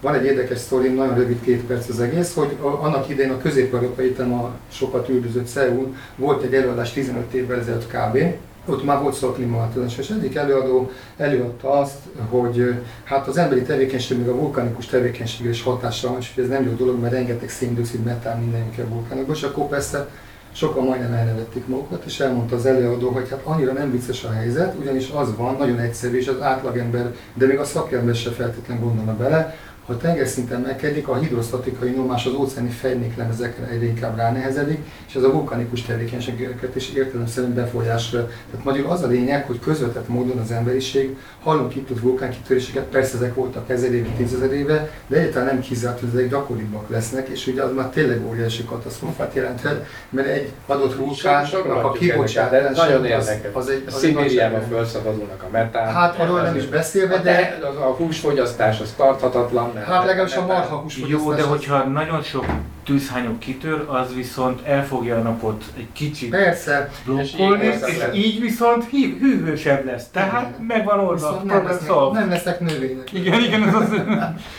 Van 0.01 0.13
egy 0.13 0.25
érdekes 0.25 0.57
sztori, 0.57 0.87
nagyon 0.87 1.15
rövid, 1.15 1.41
két 1.43 1.61
perc 1.61 1.89
az 1.89 1.99
egész, 1.99 2.33
hogy 2.33 2.57
annak 2.61 3.09
idején 3.09 3.31
a 3.31 3.37
közép-európai 3.37 4.15
a 4.17 4.51
sokat 4.71 5.09
üldözött 5.09 5.45
Szeul 5.45 5.95
volt 6.15 6.43
egy 6.43 6.53
előadás 6.53 6.93
15 6.93 7.33
évvel 7.33 7.59
ezelőtt 7.59 7.87
kb. 7.87 8.17
Ott 8.65 8.83
már 8.83 9.01
volt 9.01 9.33
klímaváltozás, 9.33 9.97
és 9.97 10.09
egyik 10.09 10.35
előadó 10.35 10.91
előadta 11.17 11.71
azt, 11.71 11.97
hogy 12.29 12.73
hát 13.03 13.27
az 13.27 13.37
emberi 13.37 13.61
tevékenység, 13.61 14.17
még 14.17 14.27
a 14.27 14.35
vulkanikus 14.35 14.85
tevékenységre 14.85 15.49
is 15.49 15.63
hatással 15.63 16.09
van, 16.09 16.19
és 16.19 16.33
ez 16.37 16.47
nem 16.47 16.65
jó 16.65 16.71
dolog, 16.71 17.01
mert 17.01 17.13
rengeteg 17.13 17.49
széndiokszid, 17.49 18.03
metán 18.03 18.39
mindenki 18.39 18.81
a 18.81 18.87
vulkánokban, 18.87 19.35
és 19.35 19.43
akkor 19.43 19.67
persze 19.67 20.09
sokan 20.51 20.83
majdnem 20.83 21.13
elnevették 21.13 21.67
magukat, 21.67 22.03
és 22.05 22.19
elmondta 22.19 22.55
az 22.55 22.65
előadó, 22.65 23.09
hogy 23.09 23.29
hát 23.29 23.41
annyira 23.43 23.71
nem 23.71 23.91
vicces 23.91 24.23
a 24.23 24.31
helyzet, 24.31 24.75
ugyanis 24.79 25.09
az 25.09 25.35
van, 25.35 25.55
nagyon 25.55 25.79
egyszerű, 25.79 26.17
és 26.17 26.27
az 26.27 26.41
átlagember, 26.41 27.15
de 27.33 27.45
még 27.45 27.59
a 27.59 27.65
szakember 27.65 28.15
se 28.15 28.29
feltétlenül 28.29 28.83
gondolna 28.83 29.15
bele, 29.15 29.55
ha 29.85 29.97
tengerszinten 29.97 30.61
megkedik, 30.61 31.07
a 31.07 31.15
hidrosztatikai 31.15 31.89
nyomás 31.89 32.25
az 32.25 32.33
óceáni 32.33 32.69
fejnéklemezekre 32.69 33.67
egyre 33.67 33.85
inkább 33.85 34.17
ránehezedik, 34.17 34.79
és 35.07 35.15
ez 35.15 35.23
a 35.23 35.31
vulkanikus 35.31 35.81
tevékenységeket 35.81 36.75
is 36.75 36.89
értelemszerűen 36.93 37.53
befolyásra. 37.53 38.27
Tehát 38.27 38.65
magyarul 38.65 38.91
az 38.91 39.01
a 39.01 39.07
lényeg, 39.07 39.45
hogy 39.45 39.59
közvetett 39.59 40.07
módon 40.07 40.37
az 40.37 40.51
emberiség 40.51 41.17
hallunk 41.43 41.75
itt 41.75 41.99
vulkánkitöréseket, 42.01 42.83
persze 42.83 43.15
ezek 43.15 43.35
voltak 43.35 43.69
ezer 43.69 43.93
éve, 43.93 44.07
tízezer 44.17 44.51
éve, 44.51 44.89
de 45.07 45.17
egyáltalán 45.17 45.47
nem 45.47 45.59
kizárt, 45.59 45.99
hogy 45.99 46.09
ezek 46.13 46.29
gyakoribbak 46.29 46.89
lesznek, 46.89 47.27
és 47.27 47.47
ugye 47.47 47.63
az 47.63 47.73
már 47.73 47.89
tényleg 47.89 48.25
óriási 48.25 48.63
katasztrófát 48.63 49.33
jelenthet, 49.33 49.85
mert 50.09 50.27
egy 50.27 50.51
adott 50.65 50.95
vulkánnak 50.95 51.83
a 51.83 51.91
kibocsátása 51.91 52.85
nagyon 52.85 53.05
érdekes. 53.05 53.53
Az 53.53 53.69
egy, 53.69 53.83
az 53.85 53.93
egy 53.93 53.99
Szibériában 53.99 54.59
nagy- 54.59 54.69
felszabadulnak 54.69 55.43
a 55.43 55.47
metán. 55.51 55.93
Hát 55.93 56.19
arról 56.19 56.41
nem 56.41 56.55
is 56.55 56.65
beszélve, 56.65 57.15
a, 57.15 57.21
de 57.21 57.57
de... 57.61 57.67
a 57.67 57.93
húsfogyasztás 57.93 58.79
az 58.79 58.93
tarthatatlan. 58.97 59.73
Mert- 59.75 59.87
hát 59.87 60.05
legalábbis 60.05 60.35
a 60.35 60.45
marha 60.45 60.75
húsfogyasztás 60.75 61.21
Jó, 61.25 61.33
de 61.33 61.41
az- 61.41 61.47
hogyha 61.49 61.83
nagyon 61.83 62.21
sok 62.21 62.45
tűzhányok 62.85 63.39
kitör, 63.39 63.85
az 63.89 64.13
viszont 64.15 64.65
elfogja 64.65 65.15
a 65.15 65.21
napot 65.21 65.63
egy 65.77 65.87
kicsit 65.93 66.29
Persze, 66.29 66.89
blokkolni, 67.05 67.65
És 67.65 67.73
és, 67.81 67.89
így 67.93 67.97
lesz. 67.97 68.15
így 68.15 68.39
viszont 68.41 68.83
hű, 68.89 69.17
hűvösebb 69.19 69.85
lesz. 69.85 70.07
Tehát 70.11 70.55
megvan 70.67 70.99
oldva, 70.99 71.41
nem 71.45 71.63
lesznek, 71.67 72.11
nem 72.11 72.29
lesznek 72.29 72.59
növények. 72.59 73.13
Igen, 73.13 73.41
igen, 73.43 73.67
ez 73.67 73.73
az, 73.73 73.89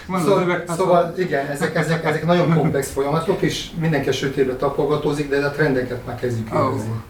van 0.06 0.20
az 0.20 0.22
Szóval, 0.22 0.43
üvegház. 0.43 0.76
szóval 0.76 1.14
igen, 1.18 1.47
ezek, 1.47 1.74
ezek, 1.76 2.05
ezek 2.05 2.26
nagyon 2.26 2.55
komplex 2.55 2.90
folyamatok, 2.93 3.43
és 3.43 3.66
mindenki 3.80 4.09
a 4.09 4.12
sötétbe 4.12 4.56
tapogatózik, 4.56 5.28
de 5.28 5.47
a 5.47 5.51
trendeket 5.51 6.06
már 6.06 6.16
kezdjük 6.20 6.48
érezni. 6.52 7.02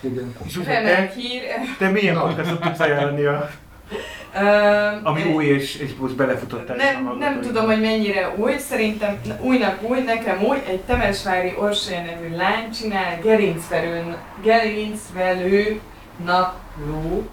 Igen. 0.00 0.34
És 0.46 0.56
úgy, 0.56 0.64
te, 0.64 0.72
Remek 0.72 1.12
hír. 1.12 1.42
te 1.78 1.88
milyen 1.88 2.18
podcastot 2.20 2.60
tudsz 2.60 2.80
ajánlani, 2.80 3.24
a, 3.24 3.50
Öm, 4.40 5.00
ami 5.02 5.22
új 5.34 5.44
és, 5.44 5.76
és 5.76 5.90
most 6.00 6.16
belefutottál? 6.16 6.76
is 6.76 6.82
a 6.82 6.86
Nem, 6.86 7.16
nem 7.18 7.40
tudom, 7.40 7.66
hogy 7.66 7.80
mennyire 7.80 8.34
új, 8.36 8.56
szerintem 8.58 9.20
újnak 9.40 9.82
új, 9.82 10.00
nekem 10.00 10.42
új, 10.42 10.56
egy 10.68 10.80
Temesvári 10.80 11.54
Orsolya 11.58 12.02
nevű 12.02 12.36
lány 12.36 12.70
csinál 12.70 13.18
gerincvelő, 13.22 14.16
gerincvelő 14.42 15.80
napló 16.24 17.26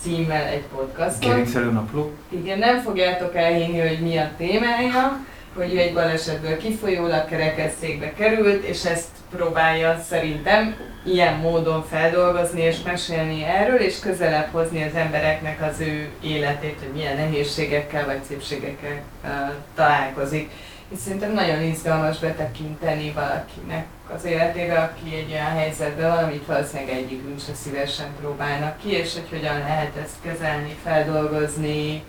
címmel 0.00 0.44
egy 0.46 0.64
podcastot. 0.74 1.30
Gerincelő 1.30 1.70
napló. 1.70 2.12
Igen, 2.28 2.58
nem 2.58 2.80
fogjátok 2.80 3.34
elhinni, 3.34 3.80
hogy 3.80 3.98
mi 4.00 4.16
a 4.16 4.30
témája, 4.36 5.20
hogy 5.54 5.74
ő 5.74 5.78
egy 5.78 5.94
balesetből 5.94 6.56
kifolyólag 6.56 7.28
kerekesszékbe 7.28 8.12
került, 8.12 8.64
és 8.64 8.84
ezt 8.84 9.08
próbálja 9.30 10.00
szerintem 10.08 10.76
ilyen 11.04 11.34
módon 11.34 11.84
feldolgozni 11.84 12.60
és 12.60 12.82
mesélni 12.84 13.44
erről, 13.44 13.78
és 13.78 13.98
közelebb 13.98 14.48
hozni 14.50 14.82
az 14.82 14.94
embereknek 14.94 15.62
az 15.62 15.80
ő 15.80 16.08
életét, 16.20 16.78
hogy 16.78 16.92
milyen 16.94 17.16
nehézségekkel 17.16 18.04
vagy 18.04 18.22
szépségekkel 18.28 19.02
uh, 19.24 19.30
találkozik. 19.74 20.50
És 20.88 20.98
szerintem 20.98 21.32
nagyon 21.32 21.62
izgalmas 21.62 22.18
betekinteni 22.18 23.12
valakinek 23.12 23.86
az 24.14 24.24
életébe, 24.24 24.78
aki 24.78 25.14
egy 25.16 25.32
olyan 25.32 25.56
helyzetben 25.56 26.14
van, 26.14 26.24
amit 26.24 26.46
valószínűleg 26.46 26.96
egyikünk 26.96 27.40
se 27.40 27.54
szívesen 27.54 28.06
próbálnak 28.20 28.78
ki, 28.78 28.90
és 28.90 29.12
hogy 29.12 29.28
hogyan 29.38 29.58
lehet 29.58 29.96
ezt 30.02 30.16
kezelni, 30.22 30.76
feldolgozni, 30.84 32.02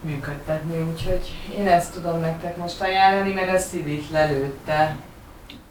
működtetni. 0.00 0.82
Úgyhogy 0.92 1.20
én 1.58 1.66
ezt 1.66 1.92
tudom 1.92 2.20
nektek 2.20 2.56
most 2.56 2.80
ajánlani, 2.80 3.32
mert 3.32 3.48
ezt 3.48 3.68
Szidit 3.68 4.10
lelőtte. 4.10 4.96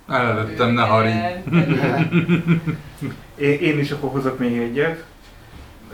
Előttem, 0.10 0.70
ne 0.70 0.82
harj. 0.82 1.10
Én, 3.38 3.60
én 3.60 3.80
is 3.80 3.92
akkor 3.92 4.10
hozok 4.12 4.40
még 4.40 4.58
egyet. 4.58 5.04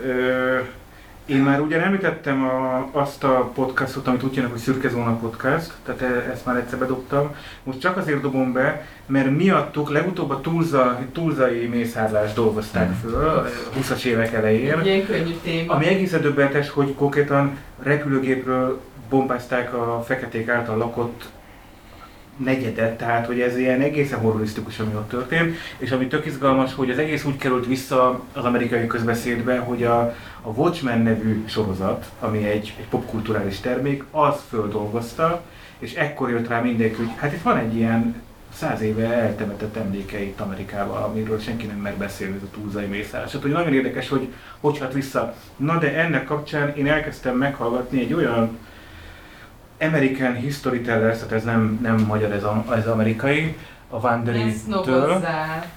Ö, 0.02 0.60
én 1.26 1.38
már 1.38 1.62
ugye 1.62 1.82
említettem 1.82 2.44
a, 2.44 2.90
azt 2.92 3.24
a 3.24 3.52
podcastot, 3.54 4.08
amit 4.08 4.24
úgy 4.24 4.34
hívnak, 4.34 4.52
hogy 4.52 4.62
Szürke 4.62 4.90
Zóna 4.90 5.16
Podcast, 5.16 5.72
tehát 5.86 6.02
e- 6.02 6.32
ezt 6.32 6.46
már 6.46 6.56
egyszer 6.56 6.80
bedobtam. 6.80 7.36
Most 7.64 7.80
csak 7.80 7.98
azért 7.98 8.22
dobom 8.22 8.54
be, 8.54 8.88
mert 9.06 9.38
miattuk 9.38 9.90
legutóbb 9.90 10.30
a 10.30 10.42
túlza, 10.42 11.00
túlzai 11.14 11.66
mészárlást 11.66 12.36
dolgozták 12.36 12.94
föl, 13.02 13.28
a 13.28 13.46
20-as 13.80 14.04
évek 14.04 14.34
elején. 14.34 14.82
Ilyen 14.84 15.06
könnyű 15.06 15.36
téma. 15.44 15.74
Ami 15.74 15.88
egészen 15.88 16.22
döbbenetes, 16.22 16.70
hogy 16.70 16.96
konkrétan 16.96 17.58
repülőgépről 17.84 18.82
bombázták 19.10 19.74
a 19.74 20.04
feketék 20.08 20.50
által 20.50 20.78
lakott 20.78 21.24
negyedet, 22.38 22.98
tehát 22.98 23.26
hogy 23.26 23.40
ez 23.40 23.58
ilyen 23.58 23.82
egészen 23.82 24.20
horrorisztikus, 24.20 24.80
ami 24.80 24.94
ott 24.94 25.10
történt, 25.10 25.56
és 25.78 25.92
ami 25.92 26.08
tök 26.08 26.26
izgalmas, 26.26 26.76
hogy 26.76 26.90
az 26.90 26.98
egész 26.98 27.26
úgy 27.26 27.38
került 27.38 27.66
vissza 27.68 28.22
az 28.34 28.44
amerikai 28.44 28.88
közbeszédbe, 28.88 29.58
hogy 29.58 29.84
a, 29.84 30.16
a 30.46 30.50
Watchmen 30.50 31.02
nevű 31.02 31.44
sorozat, 31.48 32.12
ami 32.20 32.46
egy, 32.46 32.76
egy 32.78 32.88
popkulturális 32.88 33.60
termék, 33.60 34.04
az 34.12 34.36
földolgozta, 34.50 35.42
és 35.80 35.94
ekkor 35.94 36.30
jött 36.30 36.48
rá 36.48 36.62
mindenki, 36.62 36.96
hogy 36.96 37.12
hát 37.16 37.34
itt 37.34 37.42
van 37.42 37.58
egy 37.58 37.76
ilyen 37.76 38.22
száz 38.54 38.82
éve 38.82 39.08
eltemetett 39.08 39.76
emléke 39.76 40.22
itt 40.22 40.40
Amerikában, 40.40 41.04
amiről 41.04 41.40
senki 41.40 41.66
nem 41.66 41.78
mer 41.78 41.96
beszélni, 41.96 42.36
ez 42.36 42.42
a 42.42 42.56
túlzai 42.56 42.86
mészárlás. 42.86 43.30
Tehát, 43.30 43.46
hogy 43.46 43.56
nagyon 43.56 43.74
érdekes, 43.74 44.10
hogy 44.10 44.28
hogy 44.60 44.78
hat 44.78 44.94
vissza. 44.94 45.36
Na 45.56 45.78
de 45.78 45.98
ennek 45.98 46.26
kapcsán 46.26 46.76
én 46.76 46.88
elkezdtem 46.88 47.38
meghallgatni 47.38 48.00
egy 48.00 48.14
olyan 48.14 48.58
American 49.80 50.36
History 50.36 50.82
Tellers, 50.82 51.18
tehát 51.18 51.34
ez 51.34 51.44
nem, 51.44 51.80
nem 51.82 51.96
magyar, 52.08 52.32
ez, 52.32 52.44
a, 52.44 52.66
ez 52.76 52.88
amerikai, 52.88 53.56
a 53.94 54.00
Wandery-től, 54.08 55.24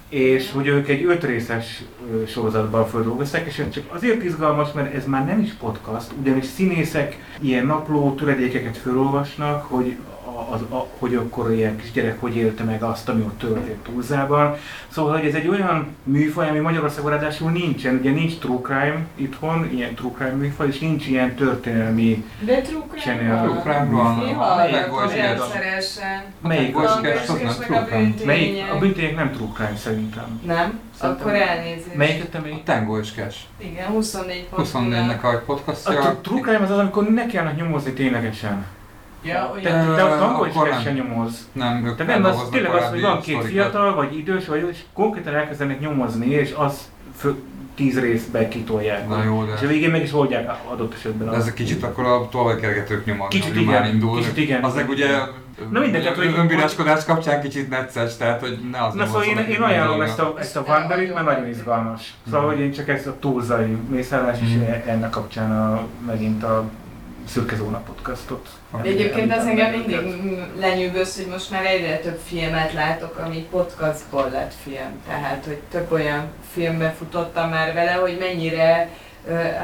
és 0.09 0.53
hogy 0.53 0.67
ők 0.67 0.89
egy 0.89 1.05
öt 1.05 1.25
részes 1.25 1.83
ö, 2.13 2.27
sorozatban 2.27 2.87
földolgozták, 2.87 3.47
és 3.47 3.59
ez 3.59 3.71
csak 3.71 3.85
azért 3.95 4.25
izgalmas, 4.25 4.73
mert 4.73 4.95
ez 4.95 5.07
már 5.07 5.27
nem 5.27 5.41
is 5.41 5.53
podcast, 5.53 6.11
ugyanis 6.21 6.45
színészek 6.45 7.19
ilyen 7.41 7.67
napló 7.67 8.15
töredékeket 8.15 8.77
felolvasnak, 8.77 9.65
hogy, 9.65 9.97
a, 10.37 10.55
az, 10.55 10.61
a, 10.71 10.87
hogy 10.99 11.15
akkor 11.15 11.53
ilyen 11.53 11.77
kisgyerek 11.77 12.21
hogy 12.21 12.37
élte 12.37 12.65
meg 12.65 12.83
azt, 12.83 13.09
ami 13.09 13.23
ott 13.23 13.39
történt 13.39 13.83
túlzában. 13.83 14.57
Szóval, 14.89 15.19
hogy 15.19 15.29
ez 15.29 15.35
egy 15.35 15.49
olyan 15.49 15.87
műfaj, 16.05 16.49
ami 16.49 16.59
Magyarországon 16.59 17.11
ráadásul 17.11 17.51
nincsen, 17.51 17.95
ugye 18.01 18.11
nincs 18.11 18.39
true 18.39 18.61
crime 18.63 19.07
itthon, 19.15 19.71
ilyen 19.73 19.95
true 19.95 20.11
crime 20.17 20.31
műfaj, 20.35 20.67
és 20.67 20.79
nincs 20.79 21.07
ilyen 21.07 21.35
történelmi, 21.35 22.25
De 22.41 22.61
true 22.61 22.83
crime 22.91 23.03
Channel. 23.03 23.37
van. 23.37 23.49
True 23.49 23.61
crime 23.63 23.91
van. 23.91 24.17
Melyik 24.17 24.87
volt 24.87 25.15
melyik? 26.41 26.77
A 26.77 27.01
Bőskés 27.01 27.43
nem 27.43 27.55
true 27.67 27.79
a 27.79 27.85
crime. 27.85 28.15
Melyik? 28.25 28.49
bűntények. 28.51 28.73
A 28.75 28.79
bűntények 28.79 29.17
nem 29.17 29.31
true 29.33 29.49
crime 29.55 29.77
szerintem. 29.77 30.41
Nem? 30.47 30.79
Szerintem- 30.99 31.27
Akkor 31.27 31.41
elnézést. 31.41 31.95
Melyiket 31.95 32.29
te 32.31 32.39
A 32.39 32.41
még? 32.45 32.63
Tango 32.63 32.99
és 32.99 33.13
Cash. 33.13 33.37
Igen, 33.59 33.87
24 33.87 34.45
pont. 34.45 34.69
24-nek 34.69 35.21
a 35.23 35.27
A 35.29 35.43
podcastja. 35.47 36.01
tru- 36.01 36.19
true 36.23 36.41
crime 36.41 36.65
az 36.65 36.71
az, 36.71 36.79
amikor 36.79 37.09
ne 37.09 37.27
kellene 37.27 37.53
nyomozni 37.57 37.93
ténylegesen. 37.93 38.65
Ja, 39.27 39.55
Te, 39.63 39.71
olyan. 39.73 39.95
te 39.97 40.03
a 40.03 40.19
tango 40.19 40.45
is 40.45 40.55
nem. 40.85 40.95
nyomoz. 40.95 41.49
Nem, 41.53 41.87
ők 41.87 41.97
Te 41.97 42.05
nem, 42.05 42.25
az 42.25 42.49
tényleg 42.51 42.73
az, 42.73 42.89
hogy 42.91 43.01
van 43.01 43.21
két 43.21 43.45
fiatal, 43.45 43.95
vagy 43.95 44.17
idős, 44.19 44.47
vagy 44.47 44.69
és 44.71 44.79
konkrétan 44.93 45.35
elkezdenek 45.35 45.81
nyomozni, 45.81 46.27
és 46.31 46.55
az 46.57 46.91
fő, 47.17 47.35
tíz 47.75 48.01
részbe 48.01 48.49
kitolják. 48.49 49.09
Na 49.09 49.23
jó, 49.25 49.45
de- 49.45 49.53
És 49.55 49.63
a 49.63 49.67
végén 49.67 49.91
meg 49.91 50.03
is 50.03 50.13
oldják 50.13 50.51
adott 50.73 50.95
esetben. 50.95 51.31
De 51.31 51.37
ez 51.37 51.47
egy 51.47 51.53
kicsit 51.55 51.83
akkor 51.83 52.05
a 52.05 52.29
tolvajkergetők 52.29 53.05
nyomag, 53.05 53.29
Kicsit 53.29 53.57
igen, 53.57 53.65
már 53.83 53.87
indul. 53.95 54.17
kicsit 54.19 54.37
igen. 54.37 54.65
Az 54.65 54.75
meg 54.75 54.89
ugye 54.89 55.07
Na 55.71 55.81
mindegy, 55.81 56.07
hogy- 56.07 56.35
önbíráskodás 56.39 57.05
kapcsán 57.05 57.41
kicsit 57.41 57.69
necces, 57.69 58.17
tehát 58.17 58.41
hogy 58.41 58.59
ne 58.71 58.85
az 58.85 58.93
Na 58.95 58.99
nem 58.99 59.07
szóval 59.07 59.23
az 59.23 59.29
én, 59.29 59.39
én 59.39 59.63
ajánlom 59.63 60.01
ezt 60.01 60.19
a, 60.19 60.35
ezt 60.39 60.57
a 60.57 60.65
Wanderit, 60.69 61.15
mert 61.15 61.27
nagyon 61.27 61.47
izgalmas. 61.49 62.15
Szóval, 62.31 62.47
hogy 62.47 62.61
én 62.61 62.73
csak 62.73 62.89
ezt 62.89 63.07
a 63.07 63.17
túlzai 63.21 63.77
mészállás, 63.91 64.39
és 64.43 64.49
Mhm. 64.55 64.89
ennek 64.89 65.11
kapcsán 65.11 65.51
a, 65.51 65.81
megint 66.07 66.43
a 66.43 66.65
Szürke 67.27 67.57
Zóna 67.57 67.79
podcastot. 67.79 68.49
De 68.83 68.89
egyébként 68.89 69.37
az 69.37 69.47
engem 69.47 69.71
mindig 69.71 69.99
lenyűgöz, 70.59 71.17
hogy 71.17 71.27
most 71.27 71.51
már 71.51 71.67
egyre 71.67 71.99
több 71.99 72.21
filmet 72.25 72.73
látok, 72.73 73.19
ami 73.27 73.47
podcastból 73.51 74.29
lett 74.33 74.53
film. 74.63 75.03
Tehát, 75.09 75.45
hogy 75.45 75.59
több 75.71 75.93
olyan 75.93 76.25
filmbe 76.53 76.95
futottam 76.99 77.51
már 77.51 77.75
vele, 77.75 77.93
hogy 77.93 78.17
mennyire 78.21 78.89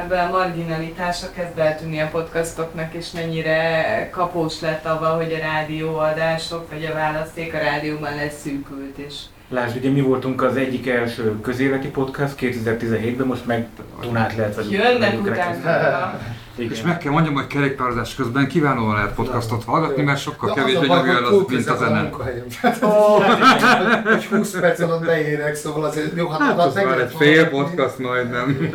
ebben 0.02 0.28
a 0.28 0.30
marginalitásra 0.30 1.28
kezd 1.36 1.58
eltűnni 1.58 2.00
a 2.00 2.08
podcastoknak, 2.08 2.94
és 2.94 3.10
mennyire 3.10 4.08
kapós 4.10 4.60
lett 4.60 4.86
avval, 4.86 5.16
hogy 5.16 5.32
a 5.32 5.38
rádióadások, 5.38 6.70
vagy 6.70 6.84
a 6.84 6.94
választék 6.94 7.54
a 7.54 7.58
rádióban 7.58 8.14
leszűkült, 8.14 8.98
és 8.98 9.14
Lásd, 9.48 9.76
ugye 9.76 9.90
mi 9.90 10.00
voltunk 10.00 10.42
az 10.42 10.56
egyik 10.56 10.88
első 10.88 11.40
közéleti 11.40 11.88
podcast 11.88 12.34
2017-ben, 12.40 13.26
most 13.26 13.46
meg 13.46 13.66
Dunát 14.00 14.36
lehet 14.36 14.54
vagyunk. 14.54 14.72
jönnek 14.74 15.20
utána. 15.20 16.20
Igen. 16.54 16.72
És 16.72 16.82
meg 16.82 16.98
kell 16.98 17.12
mondjam, 17.12 17.34
hogy 17.34 17.46
kerékpározás 17.46 18.14
közben 18.14 18.48
kiválóan 18.48 18.94
lehet 18.94 19.14
podcastot 19.14 19.64
hallgatni, 19.64 20.02
mert 20.02 20.20
sokkal 20.20 20.48
De 20.48 20.54
kevésbé 20.54 20.86
nyomja 20.86 21.16
el 21.16 21.24
az, 21.24 21.44
mint 21.48 21.68
a 21.68 21.76
zene. 21.76 22.10
Hogy 24.04 24.24
20 24.24 24.60
perc 24.60 24.80
alatt 24.80 25.04
beérek, 25.04 25.54
szóval 25.54 25.84
azért 25.84 26.16
jó, 26.16 26.28
hát, 26.28 26.40
Hát 26.40 26.58
az 26.58 26.74
már 26.74 27.00
egy 27.00 27.14
fél 27.18 27.48
podcast 27.48 27.98
majdnem. 27.98 28.70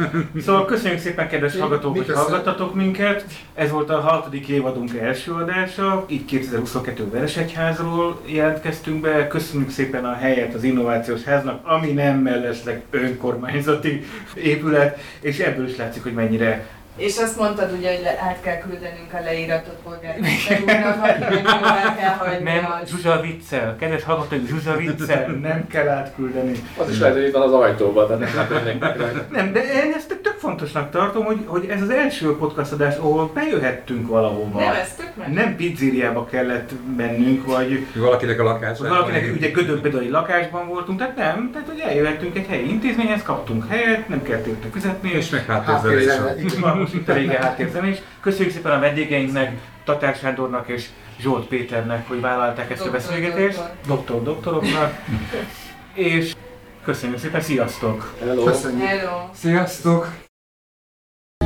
Szóval 0.46 0.66
köszönjük 0.66 1.00
szépen, 1.00 1.28
kedves 1.28 1.54
Mi- 1.54 1.60
hallgatók, 1.60 1.94
mi 1.94 2.00
hogy 2.00 2.16
hallgattatok 2.16 2.76
minket. 2.76 3.26
Ez 3.54 3.72
volt 3.72 3.90
a 3.90 4.00
hatodik 4.00 4.48
évadunk 4.48 4.98
első 4.98 5.32
adása. 5.32 6.06
Így 6.08 6.26
2022 6.26 7.10
Veresegyházról 7.10 8.22
jelentkeztünk 8.26 9.02
be. 9.02 9.28
Köszönjük 9.28 9.70
szépen 9.70 10.06
a 10.06 10.14
helyet 10.14 10.54
az 10.54 10.64
Innovációs 10.64 11.24
Háznak, 11.24 11.60
ami 11.68 11.92
nem 11.92 12.18
mellesleg 12.18 12.82
önkormányzati 12.90 14.06
épület, 14.34 15.00
és 15.20 15.40
ebből 15.40 15.68
is 15.68 15.78
látszik, 15.78 16.04
hogy 16.04 16.14
mennyire 16.14 16.66
És 16.98 17.18
azt 17.18 17.38
mondtad 17.38 17.72
ugye, 17.78 17.94
hogy 17.96 18.04
le, 18.04 18.10
át 18.10 18.38
kell 18.42 18.58
küldenünk 18.58 19.14
a 19.14 19.20
leíratot 19.24 19.76
polgármester 19.84 20.60
úrnak, 20.62 21.98
kell 21.98 22.16
hagyni 22.18 22.44
nem 22.44 22.66
a... 22.66 22.86
Zsuzsa 22.86 23.22
viccel. 23.22 23.76
Kedves 23.80 24.04
hallgatók, 24.04 24.48
Zsuzsa 24.48 24.76
viccel, 24.76 25.28
nem 25.42 25.68
kell 25.68 25.88
átküldeni. 25.88 26.52
Az 26.78 26.90
is 26.90 27.00
lehet, 27.00 27.16
hogy 27.16 27.26
itt 27.26 27.34
van 27.34 27.42
az 27.42 27.54
ajtóban, 27.54 28.08
tehát 28.08 28.34
nem. 28.80 29.26
Nem, 29.32 29.54
de 29.54 29.60
én 29.60 29.94
ezt 29.96 30.20
tök 30.24 30.36
fontosnak 30.38 30.92
tartom, 30.92 31.26
hogy, 31.26 31.44
hogy 31.46 31.66
ez 31.70 31.82
az 31.82 31.90
első 31.90 32.36
podcast 32.38 32.72
adás, 32.72 32.96
ahol 32.96 33.32
bejöhettünk 33.34 34.08
valahova. 34.08 34.60
Nem, 34.60 34.74
ez 34.74 34.94
tök 34.96 35.16
meg. 35.16 35.34
Nem 35.34 35.56
pizzériába 35.56 36.26
kellett 36.26 36.70
mennünk, 36.98 37.46
vagy 37.46 37.86
Valakinek 37.96 38.40
a 38.40 38.44
lakás. 38.44 38.80
vagy 38.80 38.90
valakinek 38.90 39.32
ugye 39.36 39.52
egy 40.00 40.10
lakásban 40.10 40.68
voltunk, 40.68 41.00
tehát 41.00 41.16
nem, 41.16 41.50
tehát 41.54 41.68
hogy 41.68 41.80
eljöhettünk 41.80 42.38
egy 42.38 42.46
helyi 42.48 42.70
intézményhez, 42.70 43.24
kaptunk 43.24 43.70
helyet, 43.70 44.08
nem 44.08 44.24
kellett 44.24 44.46
érte 44.46 44.68
fizetni, 44.72 45.10
És 45.12 45.30
meg 45.30 45.46
Hát, 45.46 45.66
háttérzelés. 45.66 46.16
Most 46.88 47.00
itt 47.00 47.10
a 47.10 47.14
rége 47.14 47.40
háttérzenés. 47.40 47.98
Köszönjük 48.22 48.54
szépen 48.54 48.72
a 48.72 48.80
vendégeinknek, 48.80 49.58
Tatár 49.84 50.16
Sándornak 50.16 50.68
és 50.68 50.86
Zsolt 51.20 51.48
Péternek, 51.48 52.08
hogy 52.08 52.22
vállalták 52.22 52.72
ezt 52.72 52.86
a 52.86 52.92
beszélgetést, 52.92 53.60
doktor 53.88 54.24
doktoroknak, 54.24 54.94
és 55.94 56.36
köszönjük 56.84 57.20
szépen, 57.20 57.42
sziasztok! 57.42 58.14
Hello. 58.20 58.44
Köszönjük. 58.44 58.88
Hello! 58.88 59.30
Sziasztok! 59.34 60.14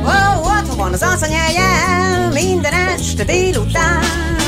Ó, 0.00 0.46
otthon 0.58 0.76
van 0.76 0.92
az 0.92 1.02
asszonyhelye, 1.02 2.28
minden 2.32 2.72
este 2.72 3.24
délután. 3.24 4.41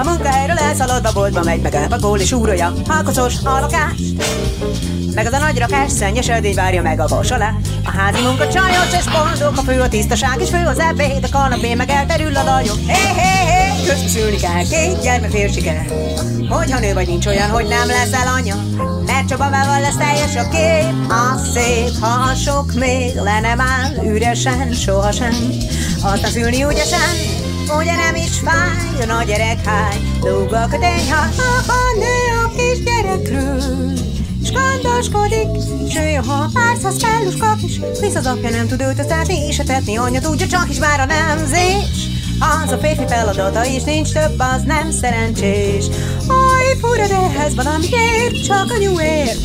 A 0.00 0.04
munkahelyről 0.04 0.58
elszaladva 0.58 1.12
boltba 1.12 1.42
megy, 1.42 1.60
meg 1.60 1.74
elpakol 1.74 2.18
és 2.18 2.32
úrolja 2.32 2.72
a 2.88 3.02
kocos 3.02 3.34
a 3.44 3.60
lakást. 3.60 4.02
Meg 5.14 5.26
az 5.26 5.32
a 5.32 5.38
nagy 5.38 5.58
rakás, 5.58 5.92
szennyes 5.92 6.28
edény 6.28 6.54
várja 6.54 6.82
meg 6.82 7.00
a 7.00 7.06
vas 7.06 7.30
alá. 7.30 7.50
A 7.84 7.90
házi 7.90 8.22
munka 8.22 8.48
csajos 8.48 8.92
és 8.98 9.04
boldog, 9.04 9.58
a 9.58 9.60
fő 9.60 9.80
a 9.80 9.88
tisztaság, 9.88 10.40
és 10.40 10.48
fő 10.48 10.66
az 10.66 10.78
ebéd, 10.78 11.24
a 11.24 11.38
kanapé 11.38 11.74
meg 11.74 11.90
elterül 11.90 12.36
a 12.36 12.44
lajok. 12.44 12.76
Hé, 12.86 13.20
hé, 13.20 13.50
hé, 13.50 13.86
közbeszülni 13.86 14.36
kell, 14.36 14.68
két 14.68 15.02
gyermek 15.02 15.30
fél 15.30 15.48
siker. 15.48 15.86
Hogyha 16.48 16.78
nő 16.78 16.92
vagy 16.92 17.06
nincs 17.06 17.26
olyan, 17.26 17.50
hogy 17.50 17.66
nem 17.66 17.86
leszel 17.86 18.34
anya, 18.36 18.56
mert 19.06 19.28
Csabavával 19.28 19.80
lesz 19.80 19.96
teljes 19.96 20.36
a 20.36 20.48
kép. 20.48 21.10
A 21.10 21.38
szép, 21.52 21.98
ha 22.00 22.30
a 22.30 22.34
sok 22.34 22.72
még 22.72 23.14
le 23.14 23.40
nem 23.40 23.60
áll, 23.60 24.04
üresen, 24.04 24.72
sohasem. 24.72 25.34
Aztán 26.02 26.30
szülni 26.30 26.64
ügyesen, 26.64 27.48
ugye 27.78 27.96
nem 27.96 28.14
is 28.14 28.38
fáj, 28.44 29.02
a 29.02 29.04
nagy 29.06 29.26
gyerek 29.26 29.64
háj, 29.64 29.96
lóg 30.20 30.52
a 30.52 30.68
ha, 31.10 31.22
ha 31.66 31.80
nő 31.98 32.16
a 32.44 32.50
kis 32.56 32.82
gyerekről. 32.84 33.92
S 34.44 34.52
gondoskodik, 34.52 35.48
s 35.90 35.96
ő 35.96 36.14
ha 36.14 36.50
párszáz 36.52 36.96
felluskak 36.98 37.62
is, 37.62 37.80
hisz 38.00 38.14
az 38.14 38.26
apja 38.26 38.50
nem 38.50 38.66
tud 38.66 38.80
őt 38.80 38.98
összetni, 38.98 39.46
és 39.46 39.58
etetni 39.58 39.96
anyja 39.96 40.20
tudja, 40.20 40.46
csak 40.46 40.70
is 40.70 40.78
már 40.78 41.00
a 41.00 41.04
nemzés. 41.04 42.08
Az 42.64 42.72
a 42.72 42.78
férfi 42.78 43.04
feladata, 43.06 43.66
és 43.66 43.82
nincs 43.82 44.12
több, 44.12 44.38
az 44.38 44.62
nem 44.62 44.90
szerencsés. 44.90 45.84
Aj, 46.26 46.76
fura, 46.80 47.06
de 47.06 47.16
ehhez 47.16 47.54
valami 47.54 47.86
ér, 47.90 48.40
csak 48.40 48.72
a 48.72 48.78
nyúér. 48.78 49.36